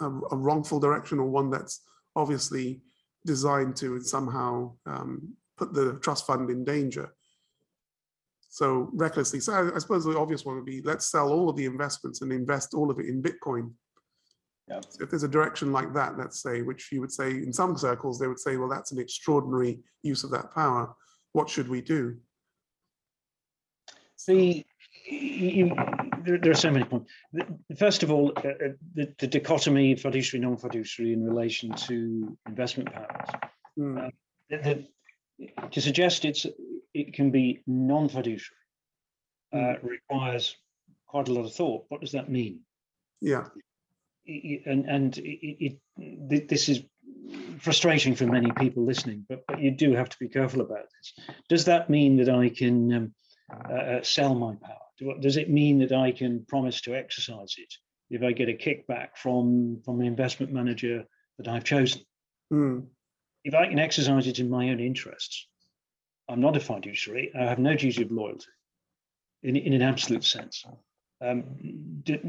a, 0.00 0.20
a 0.32 0.36
wrongful 0.36 0.80
direction 0.80 1.18
or 1.18 1.30
one 1.30 1.48
that's 1.48 1.80
obviously 2.14 2.82
designed 3.26 3.76
to 3.76 4.00
somehow 4.00 4.72
um, 4.86 5.34
put 5.56 5.72
the 5.72 5.98
trust 6.00 6.26
fund 6.26 6.50
in 6.50 6.64
danger. 6.64 7.12
So 8.48 8.88
recklessly, 8.92 9.40
so 9.40 9.52
I, 9.52 9.74
I 9.74 9.78
suppose 9.78 10.04
the 10.04 10.18
obvious 10.18 10.44
one 10.44 10.56
would 10.56 10.64
be 10.64 10.80
let's 10.82 11.06
sell 11.06 11.32
all 11.32 11.48
of 11.48 11.56
the 11.56 11.64
investments 11.64 12.22
and 12.22 12.32
invest 12.32 12.74
all 12.74 12.90
of 12.90 12.98
it 12.98 13.06
in 13.06 13.22
Bitcoin. 13.22 13.72
Yeah. 14.68 14.80
So 14.88 15.02
if 15.02 15.10
there's 15.10 15.24
a 15.24 15.28
direction 15.28 15.72
like 15.72 15.92
that, 15.94 16.16
let's 16.16 16.40
say, 16.40 16.62
which 16.62 16.90
you 16.90 17.00
would 17.00 17.12
say 17.12 17.30
in 17.30 17.52
some 17.52 17.76
circles, 17.76 18.18
they 18.18 18.28
would 18.28 18.38
say, 18.38 18.56
well, 18.56 18.68
that's 18.68 18.92
an 18.92 19.00
extraordinary 19.00 19.80
use 20.02 20.24
of 20.24 20.30
that 20.30 20.54
power. 20.54 20.94
What 21.32 21.50
should 21.50 21.68
we 21.68 21.82
do? 21.82 22.16
See, 24.16 24.64
you, 25.06 25.74
there, 26.24 26.38
there 26.38 26.50
are 26.52 26.54
so 26.56 26.70
many 26.70 26.84
points. 26.84 27.10
First 27.78 28.02
of 28.02 28.10
all, 28.10 28.32
uh, 28.36 28.40
uh, 28.48 28.68
the, 28.94 29.14
the 29.18 29.26
dichotomy 29.26 29.94
fiduciary 29.96 30.44
non-fiduciary 30.44 31.12
in 31.12 31.24
relation 31.24 31.72
to 31.88 32.36
investment 32.48 32.92
powers. 32.92 33.28
Hmm, 33.76 33.98
Uh, 33.98 34.10
The- 34.50 34.58
the- 34.58 34.88
to 35.72 35.80
suggest 35.80 36.24
it's 36.24 36.46
it 36.92 37.12
can 37.14 37.30
be 37.30 37.62
non-fiduciary 37.66 38.60
uh, 39.52 39.74
requires 39.82 40.56
quite 41.06 41.28
a 41.28 41.32
lot 41.32 41.44
of 41.44 41.52
thought. 41.54 41.86
What 41.88 42.00
does 42.00 42.12
that 42.12 42.28
mean? 42.28 42.60
Yeah, 43.20 43.46
and 44.26 44.86
and 44.88 45.18
it, 45.18 45.56
it, 45.66 45.78
th- 46.30 46.48
this 46.48 46.68
is 46.68 46.82
frustrating 47.58 48.14
for 48.16 48.26
many 48.26 48.50
people 48.52 48.84
listening, 48.84 49.24
but, 49.28 49.44
but 49.48 49.60
you 49.60 49.70
do 49.70 49.92
have 49.94 50.08
to 50.10 50.16
be 50.20 50.28
careful 50.28 50.60
about 50.60 50.86
this. 50.94 51.26
Does 51.48 51.64
that 51.64 51.88
mean 51.90 52.16
that 52.18 52.28
I 52.28 52.48
can 52.50 52.92
um, 52.92 53.14
uh, 53.70 53.72
uh, 53.74 54.02
sell 54.02 54.34
my 54.34 54.54
power? 54.56 54.83
Do, 54.98 55.14
does 55.20 55.36
it 55.36 55.50
mean 55.50 55.78
that 55.80 55.92
I 55.92 56.12
can 56.12 56.44
promise 56.46 56.80
to 56.82 56.94
exercise 56.94 57.54
it 57.58 57.74
if 58.10 58.22
I 58.22 58.32
get 58.32 58.48
a 58.48 58.52
kickback 58.52 59.16
from 59.16 59.80
from 59.84 60.00
an 60.00 60.06
investment 60.06 60.52
manager 60.52 61.04
that 61.38 61.48
I've 61.48 61.64
chosen? 61.64 62.02
Hmm, 62.50 62.80
If 63.44 63.54
I 63.54 63.66
can 63.66 63.78
exercise 63.78 64.26
it 64.26 64.38
in 64.38 64.50
my 64.50 64.70
own 64.70 64.80
interests, 64.80 65.48
I'm 66.28 66.40
not 66.40 66.56
a 66.56 66.60
fiduciary. 66.60 67.32
I 67.34 67.44
have 67.44 67.58
no 67.58 67.74
duty 67.74 68.02
of 68.02 68.12
loyalty 68.12 68.46
in, 69.42 69.56
in 69.56 69.72
an 69.72 69.82
absolute 69.82 70.24
sense. 70.24 70.64
Um, 71.20 72.00
d- 72.02 72.20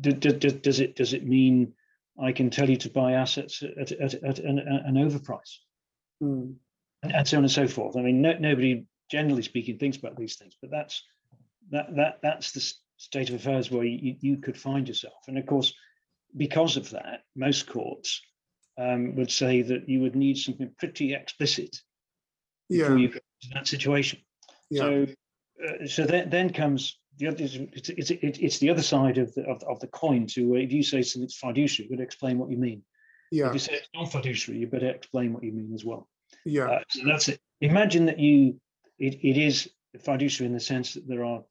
d- 0.00 0.12
d- 0.12 0.32
d- 0.32 0.60
does 0.60 0.80
it 0.80 0.96
does 0.96 1.14
it 1.14 1.26
mean 1.26 1.72
I 2.20 2.32
can 2.32 2.50
tell 2.50 2.68
you 2.68 2.76
to 2.76 2.90
buy 2.90 3.12
assets 3.12 3.62
at, 3.62 3.92
at, 3.92 4.14
at 4.14 4.38
an, 4.38 4.58
an 4.58 4.94
overprice 4.94 5.58
hmm, 6.20 6.52
and, 7.02 7.12
and 7.12 7.26
so 7.28 7.38
on 7.38 7.44
and 7.44 7.50
so 7.52 7.66
forth? 7.66 7.96
I 7.96 8.02
mean, 8.02 8.22
no, 8.22 8.34
nobody, 8.38 8.86
generally 9.10 9.42
speaking, 9.42 9.78
thinks 9.78 9.96
about 9.96 10.16
these 10.16 10.36
things, 10.36 10.56
but 10.60 10.70
that's 10.70 11.02
that 11.74 11.94
that 11.96 12.18
that's 12.22 12.52
the 12.52 12.72
state 12.96 13.28
of 13.28 13.36
affairs 13.36 13.70
where 13.70 13.84
you, 13.84 14.16
you 14.20 14.36
could 14.38 14.56
find 14.56 14.88
yourself. 14.88 15.14
And 15.28 15.36
of 15.38 15.46
course, 15.46 15.74
because 16.36 16.76
of 16.76 16.90
that, 16.90 17.20
most 17.36 17.66
courts 17.68 18.20
um, 18.78 19.14
would 19.16 19.30
say 19.30 19.62
that 19.62 19.88
you 19.88 20.00
would 20.00 20.16
need 20.16 20.38
something 20.38 20.70
pretty 20.78 21.14
explicit 21.14 21.76
yeah, 22.68 22.84
before 22.84 22.98
you 22.98 23.08
get 23.08 23.22
that 23.52 23.66
situation. 23.66 24.20
yeah, 24.70 24.80
So, 24.82 25.06
uh, 25.64 25.86
so 25.86 26.04
then, 26.04 26.30
then 26.30 26.52
comes 26.52 26.98
the 27.18 27.28
other. 27.28 27.36
It's, 27.44 27.88
it's, 27.88 28.10
it's, 28.10 28.38
it's 28.38 28.58
the 28.58 28.70
other 28.70 28.82
side 28.82 29.18
of 29.18 29.34
the 29.34 29.42
of, 29.44 29.62
of 29.64 29.80
the 29.80 29.86
coin. 29.88 30.26
To 30.28 30.54
uh, 30.54 30.58
if 30.58 30.72
you 30.72 30.82
say 30.82 31.02
something's 31.02 31.36
fiduciary, 31.36 31.88
you 31.90 31.96
better 31.96 32.04
explain 32.04 32.38
what 32.38 32.50
you 32.50 32.56
mean. 32.56 32.82
yeah, 33.30 33.48
If 33.48 33.54
you 33.54 33.58
say 33.60 33.74
it's 33.74 33.88
non-fiduciary, 33.94 34.60
you 34.60 34.66
better 34.66 34.90
explain 34.90 35.32
what 35.32 35.44
you 35.44 35.52
mean 35.52 35.72
as 35.74 35.84
well. 35.84 36.08
yeah, 36.44 36.66
Uh, 36.70 36.80
so 36.88 37.02
that's 37.06 37.28
it. 37.28 37.40
Imagine 37.60 38.06
that 38.06 38.18
you 38.18 38.60
it, 38.98 39.14
it 39.22 39.36
is 39.36 39.70
fiduciary 40.04 40.48
in 40.48 40.54
the 40.54 40.60
sense 40.60 40.94
that 40.94 41.06
there 41.06 41.24
are 41.24 41.42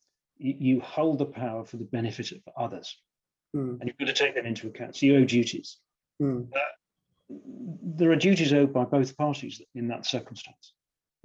you, 0.43 0.81
hold 0.81 1.19
the 1.19 1.25
power 1.25 1.65
for 1.65 1.77
the 1.77 1.85
benefit 1.85 2.31
of 2.31 2.41
others, 2.57 2.97
mm, 3.55 3.79
and 3.79 3.83
you've 3.85 3.97
got 3.97 4.07
to 4.07 4.13
take 4.13 4.35
that 4.35 4.45
into 4.45 4.67
account. 4.67 4.95
So 4.95 5.05
you 5.05 5.17
owe 5.17 5.25
duties. 5.25 5.77
mm, 6.21 6.47
There 7.29 8.11
are 8.11 8.15
duties 8.15 8.53
owed 8.53 8.73
by 8.73 8.83
both 8.83 9.17
parties 9.17 9.61
in 9.73 9.87
that 9.87 10.05
circumstance, 10.05 10.73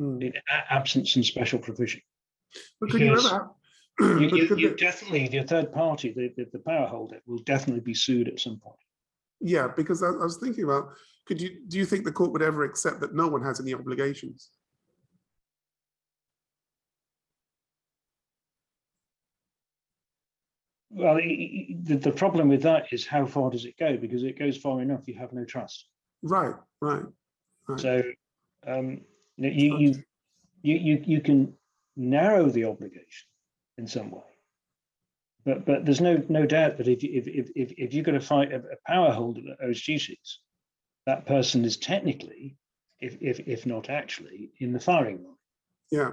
mm. 0.00 0.22
in 0.22 0.32
absence 0.70 1.16
and 1.16 1.24
special 1.24 1.58
provision. 1.58 2.00
But 2.80 2.90
could 2.90 3.00
you 3.00 3.12
ever? 3.16 3.50
You, 4.00 4.28
you, 4.28 4.56
you 4.56 4.76
definitely, 4.76 5.26
the 5.26 5.42
third 5.42 5.72
party, 5.72 6.12
the, 6.12 6.32
the, 6.36 6.48
the 6.52 6.60
power 6.60 6.86
holder, 6.86 7.20
will 7.26 7.42
definitely 7.42 7.80
be 7.80 7.94
sued 7.94 8.28
at 8.28 8.38
some 8.38 8.60
point. 8.60 8.78
Yeah, 9.40 9.66
because 9.76 10.04
I, 10.04 10.06
I 10.06 10.22
was 10.22 10.36
thinking 10.36 10.62
about, 10.62 10.90
could 11.26 11.40
you, 11.40 11.58
do 11.66 11.78
you 11.78 11.84
think 11.84 12.04
the 12.04 12.12
court 12.12 12.30
would 12.30 12.42
ever 12.42 12.62
accept 12.62 13.00
that 13.00 13.12
no 13.12 13.26
one 13.26 13.42
has 13.42 13.58
any 13.60 13.74
obligations? 13.74 14.50
Well, 20.98 21.14
the, 21.16 21.94
the 21.96 22.10
problem 22.10 22.48
with 22.48 22.62
that 22.62 22.86
is 22.92 23.06
how 23.06 23.24
far 23.24 23.50
does 23.50 23.64
it 23.64 23.78
go? 23.78 23.96
Because 23.96 24.24
it 24.24 24.36
goes 24.38 24.56
far 24.56 24.82
enough, 24.82 25.06
you 25.06 25.14
have 25.14 25.32
no 25.32 25.44
trust. 25.44 25.86
Right, 26.22 26.54
right. 26.80 27.04
Right. 27.68 27.80
So, 27.80 28.02
um, 28.66 29.02
you, 29.36 29.50
know, 29.50 29.56
you, 29.56 29.76
you, 29.78 29.94
you, 30.62 30.76
you, 30.76 31.02
you 31.06 31.20
can 31.20 31.54
narrow 31.96 32.46
the 32.50 32.64
obligation 32.64 33.28
in 33.76 33.86
some 33.86 34.10
way. 34.10 34.22
But, 35.44 35.64
but 35.64 35.84
there's 35.84 36.00
no, 36.00 36.20
no 36.28 36.46
doubt 36.46 36.78
that 36.78 36.88
if, 36.88 37.02
you- 37.04 37.12
if, 37.14 37.28
if, 37.28 37.50
if, 37.54 37.72
if 37.78 37.94
you're 37.94 38.02
going 38.04 38.18
to 38.18 38.26
fight 38.26 38.52
a, 38.52 38.56
a 38.56 38.76
power 38.86 39.12
holder 39.12 39.40
that 39.42 39.64
owes 39.64 39.80
duties, 39.82 40.40
that 41.06 41.26
person 41.26 41.64
is 41.64 41.76
technically, 41.76 42.56
if, 43.00 43.16
if, 43.20 43.38
if 43.46 43.66
not 43.66 43.88
actually, 43.88 44.50
in 44.58 44.72
the 44.72 44.80
firing 44.80 45.22
line. 45.22 45.34
Yeah. 45.92 46.10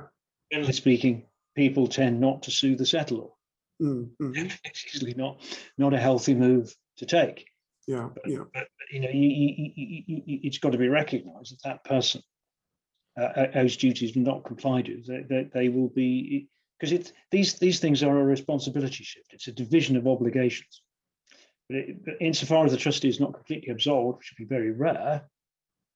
Generally 0.52 0.74
speaking, 0.74 1.26
people 1.56 1.88
tend 1.88 2.22
not 2.22 2.44
to 2.44 2.52
sue 2.52 2.76
the 2.76 2.84
settlor. 2.84 3.32
Mm, 3.82 4.10
mhm, 4.22 4.60
It's 4.64 4.94
usually 4.94 5.14
not, 5.14 5.42
not 5.78 5.94
a 5.94 6.00
healthy 6.00 6.34
move 6.34 6.74
to 6.98 7.06
take. 7.06 7.48
Yeah, 7.88 8.10
yeah, 8.26 8.44
but 8.54 8.68
you 8.92 9.00
know, 9.00 9.10
you, 9.10 9.30
you, 9.30 9.72
you, 10.08 10.40
it's 10.44 10.58
got 10.58 10.72
to 10.72 10.78
be 10.78 10.88
recognised 10.88 11.52
that 11.54 11.64
that 11.64 11.84
person 11.84 12.22
uh, 13.20 13.48
owes 13.56 13.78
duties 13.78 14.16
not 14.16 14.44
complied 14.44 14.88
with. 14.88 15.06
They, 15.06 15.24
they, 15.30 15.50
they 15.54 15.70
will 15.70 15.90
be 15.90 16.48
because 16.80 16.92
it 16.92 17.14
these 17.32 17.54
these 17.60 17.80
things 17.80 18.02
are 18.04 18.20
a 18.20 18.24
responsibility 18.24 19.04
shift. 19.04 19.34
It's 19.34 19.48
a 19.48 19.52
division 19.52 19.96
of 19.98 20.08
obligations. 20.08 20.82
But, 21.70 21.78
it, 21.78 22.06
but 22.06 22.16
insofar 22.20 22.66
as 22.66 22.72
the 22.72 22.78
trustee 22.78 23.08
is 23.10 23.20
not 23.20 23.34
completely 23.34 23.72
absolved, 23.72 24.18
which 24.18 24.32
would 24.32 24.50
be 24.50 24.54
very 24.56 24.72
rare, 24.72 25.30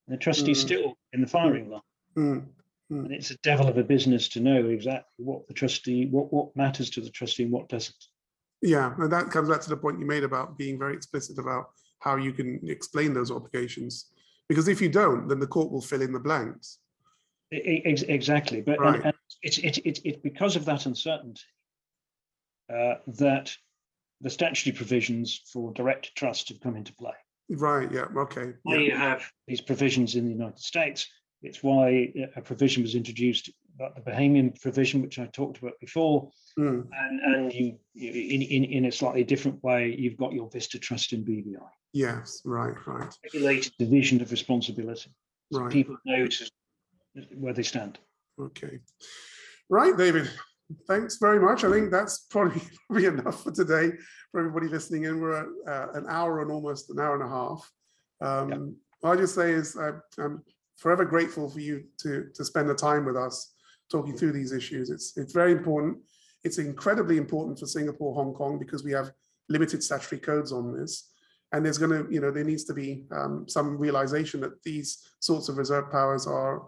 the 0.07 0.17
trustee 0.17 0.51
is 0.51 0.59
Mm. 0.59 0.61
still 0.61 0.97
in 1.13 1.21
the 1.21 1.27
firing 1.27 1.69
line. 1.69 1.81
mm, 2.17 2.45
And 2.89 3.11
it's 3.11 3.31
a 3.31 3.37
devil 3.43 3.67
of 3.67 3.77
a 3.77 3.83
business 3.83 4.27
to 4.29 4.39
know 4.39 4.67
exactly 4.67 5.23
what 5.23 5.47
the 5.47 5.53
trustee, 5.53 6.07
what, 6.07 6.33
what 6.33 6.55
matters 6.55 6.89
to 6.91 7.01
the 7.01 7.09
trustee 7.09 7.43
and 7.43 7.51
what 7.51 7.69
doesn't. 7.69 7.95
yeah. 8.61 8.93
And 8.97 9.11
that 9.11 9.29
comes 9.29 9.49
back 9.49 9.61
to 9.61 9.69
the 9.69 9.77
point 9.77 9.99
you 9.99 10.05
made 10.05 10.23
about 10.23 10.57
being 10.57 10.79
very 10.79 10.95
explicit 10.95 11.37
about 11.37 11.69
how 11.99 12.15
you 12.15 12.33
can 12.33 12.59
explain 12.63 13.13
those 13.13 13.31
obligations. 13.31 14.07
Because 14.47 14.67
if 14.67 14.81
you 14.81 14.89
don't, 14.89 15.27
then 15.27 15.39
the 15.39 15.47
court 15.47 15.71
will 15.71 15.81
fill 15.81 16.01
in 16.01 16.11
the 16.11 16.19
blanks. 16.19 16.79
Exactly, 17.51 18.61
but 18.61 18.79
Right. 18.79 18.95
and, 18.95 19.05
and 19.05 19.13
it's 19.41 19.57
it's 19.57 19.79
it's 19.83 20.01
it's 20.05 20.19
because 20.21 20.55
of 20.55 20.65
that 20.65 20.85
uncertainty 20.85 21.41
uh, 22.71 22.95
that 23.07 23.55
the 24.21 24.29
statutory 24.29 24.75
provisions 24.75 25.41
for 25.51 25.73
direct 25.73 26.15
trust 26.15 26.49
have 26.49 26.59
come 26.59 26.75
into 26.75 26.93
play. 26.93 27.13
Right, 27.49 27.91
yeah, 27.91 28.05
okay. 28.15 28.53
Yeah, 28.65 28.77
you 28.77 28.95
have 28.95 29.31
these 29.47 29.61
provisions 29.61 30.15
in 30.15 30.25
the 30.25 30.31
United 30.31 30.59
States. 30.59 31.07
It's 31.41 31.63
why 31.63 32.13
a 32.35 32.41
provision 32.41 32.83
was 32.83 32.95
introduced, 32.95 33.49
about 33.75 33.95
the 33.95 34.11
Bahamian 34.11 34.59
provision, 34.61 35.01
which 35.01 35.19
I 35.19 35.25
talked 35.27 35.59
about 35.59 35.79
before, 35.79 36.29
mm, 36.57 36.85
and 36.91 37.19
and 37.21 37.53
you, 37.53 37.77
in, 37.95 38.41
in 38.41 38.63
in 38.65 38.85
a 38.85 38.91
slightly 38.91 39.23
different 39.23 39.63
way, 39.63 39.95
you've 39.97 40.17
got 40.17 40.33
your 40.33 40.49
VISTA 40.49 40.79
Trust 40.79 41.13
in 41.13 41.23
BVI, 41.23 41.57
Yes, 41.93 42.41
right, 42.43 42.75
right, 42.85 43.13
regulated 43.23 43.73
division 43.79 44.21
of 44.21 44.31
responsibility. 44.31 45.11
So 45.51 45.59
right. 45.61 45.71
people 45.71 45.97
know 46.05 46.27
where 47.35 47.53
they 47.53 47.63
stand. 47.63 47.99
Okay. 48.39 48.79
Right, 49.69 49.97
David. 49.97 50.29
Thanks 50.87 51.17
very 51.17 51.39
much. 51.39 51.63
I 51.63 51.71
think 51.71 51.89
that's 51.89 52.25
probably, 52.29 52.61
probably 52.87 53.05
enough 53.07 53.43
for 53.43 53.51
today 53.51 53.91
for 54.31 54.39
everybody 54.39 54.67
listening 54.67 55.05
in. 55.05 55.19
We're 55.19 55.39
at 55.39 55.47
uh, 55.67 55.91
an 55.93 56.05
hour 56.07 56.41
and 56.41 56.51
almost 56.51 56.89
an 56.89 56.99
hour 56.99 57.15
and 57.15 57.23
a 57.23 57.27
half. 57.27 57.71
Um, 58.21 58.75
All 59.03 59.13
I 59.13 59.15
just 59.15 59.33
say 59.33 59.51
is 59.51 59.75
I, 59.75 59.91
I'm 60.21 60.43
forever 60.79 61.05
grateful 61.05 61.49
for 61.49 61.59
you 61.59 61.83
to 61.99 62.29
to 62.33 62.43
spend 62.43 62.69
the 62.69 62.75
time 62.75 63.05
with 63.05 63.15
us 63.15 63.53
talking 63.91 64.15
through 64.15 64.31
these 64.31 64.51
issues. 64.51 64.89
It's 64.89 65.17
it's 65.17 65.33
very 65.33 65.51
important. 65.51 65.97
It's 66.43 66.57
incredibly 66.57 67.17
important 67.17 67.59
for 67.59 67.65
Singapore, 67.65 68.15
Hong 68.15 68.33
Kong 68.33 68.57
because 68.57 68.83
we 68.83 68.93
have 68.93 69.11
limited 69.49 69.83
statutory 69.83 70.19
codes 70.19 70.51
on 70.51 70.73
this. 70.73 71.11
And 71.51 71.65
there's 71.65 71.79
going 71.79 71.91
to, 71.91 72.13
you 72.13 72.21
know, 72.21 72.31
there 72.31 72.43
needs 72.43 72.63
to 72.65 72.73
be 72.73 73.05
um, 73.11 73.45
some 73.49 73.77
realization 73.77 74.39
that 74.41 74.61
these 74.63 75.09
sorts 75.19 75.49
of 75.49 75.57
reserve 75.57 75.91
powers 75.91 76.27
are 76.27 76.61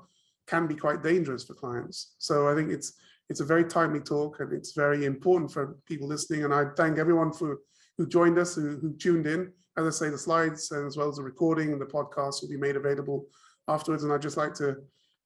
can 0.48 0.68
be 0.68 0.76
quite 0.76 1.04
dangerous 1.04 1.44
for 1.44 1.54
clients. 1.54 2.16
So 2.18 2.50
I 2.50 2.56
think 2.56 2.72
it's 2.72 2.94
it's 3.30 3.40
a 3.40 3.46
very 3.46 3.64
timely 3.64 4.02
talk 4.02 4.40
and 4.40 4.52
it's 4.52 4.74
very 4.74 5.06
important 5.06 5.52
for 5.54 5.78
people 5.86 6.08
listening. 6.08 6.44
And 6.44 6.54
I 6.54 6.66
thank 6.76 6.98
everyone 6.98 7.32
for 7.32 7.60
who 7.98 8.08
joined 8.08 8.38
us, 8.38 8.56
who, 8.56 8.78
who 8.80 8.94
tuned 8.98 9.28
in. 9.28 9.54
As 9.78 9.86
I 9.86 9.90
say, 9.92 10.10
the 10.10 10.18
slides 10.18 10.70
as 10.72 10.98
well 10.98 11.08
as 11.08 11.16
the 11.16 11.24
recording 11.24 11.72
and 11.72 11.80
the 11.80 11.86
podcast 11.86 12.42
will 12.42 12.50
be 12.50 12.58
made 12.58 12.76
available 12.76 13.28
afterwards. 13.68 14.04
And 14.04 14.14
I'd 14.14 14.22
just 14.22 14.38
like 14.38 14.54
to 14.56 14.78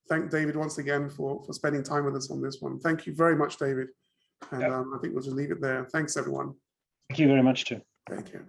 thank 0.10 0.30
David 0.30 0.56
once 0.56 0.78
again 0.78 1.10
for 1.10 1.44
for 1.46 1.54
spending 1.54 1.84
time 1.84 2.06
with 2.06 2.16
us 2.16 2.32
on 2.32 2.42
this 2.42 2.62
one. 2.62 2.80
Thank 2.80 3.06
you 3.06 3.14
very 3.16 3.36
much, 3.36 3.58
David. 3.58 3.88
And 4.52 4.64
um, 4.64 4.94
I 4.96 5.00
think 5.00 5.14
we'll 5.14 5.24
just 5.24 5.36
leave 5.36 5.52
it 5.52 5.62
there. 5.62 5.86
Thanks, 5.86 6.18
everyone. 6.18 6.54
Thank 7.10 7.20
you 7.20 7.28
very 7.28 7.42
much, 7.42 7.66
too. 7.66 7.82
Thank 8.10 8.32
care. 8.32 8.46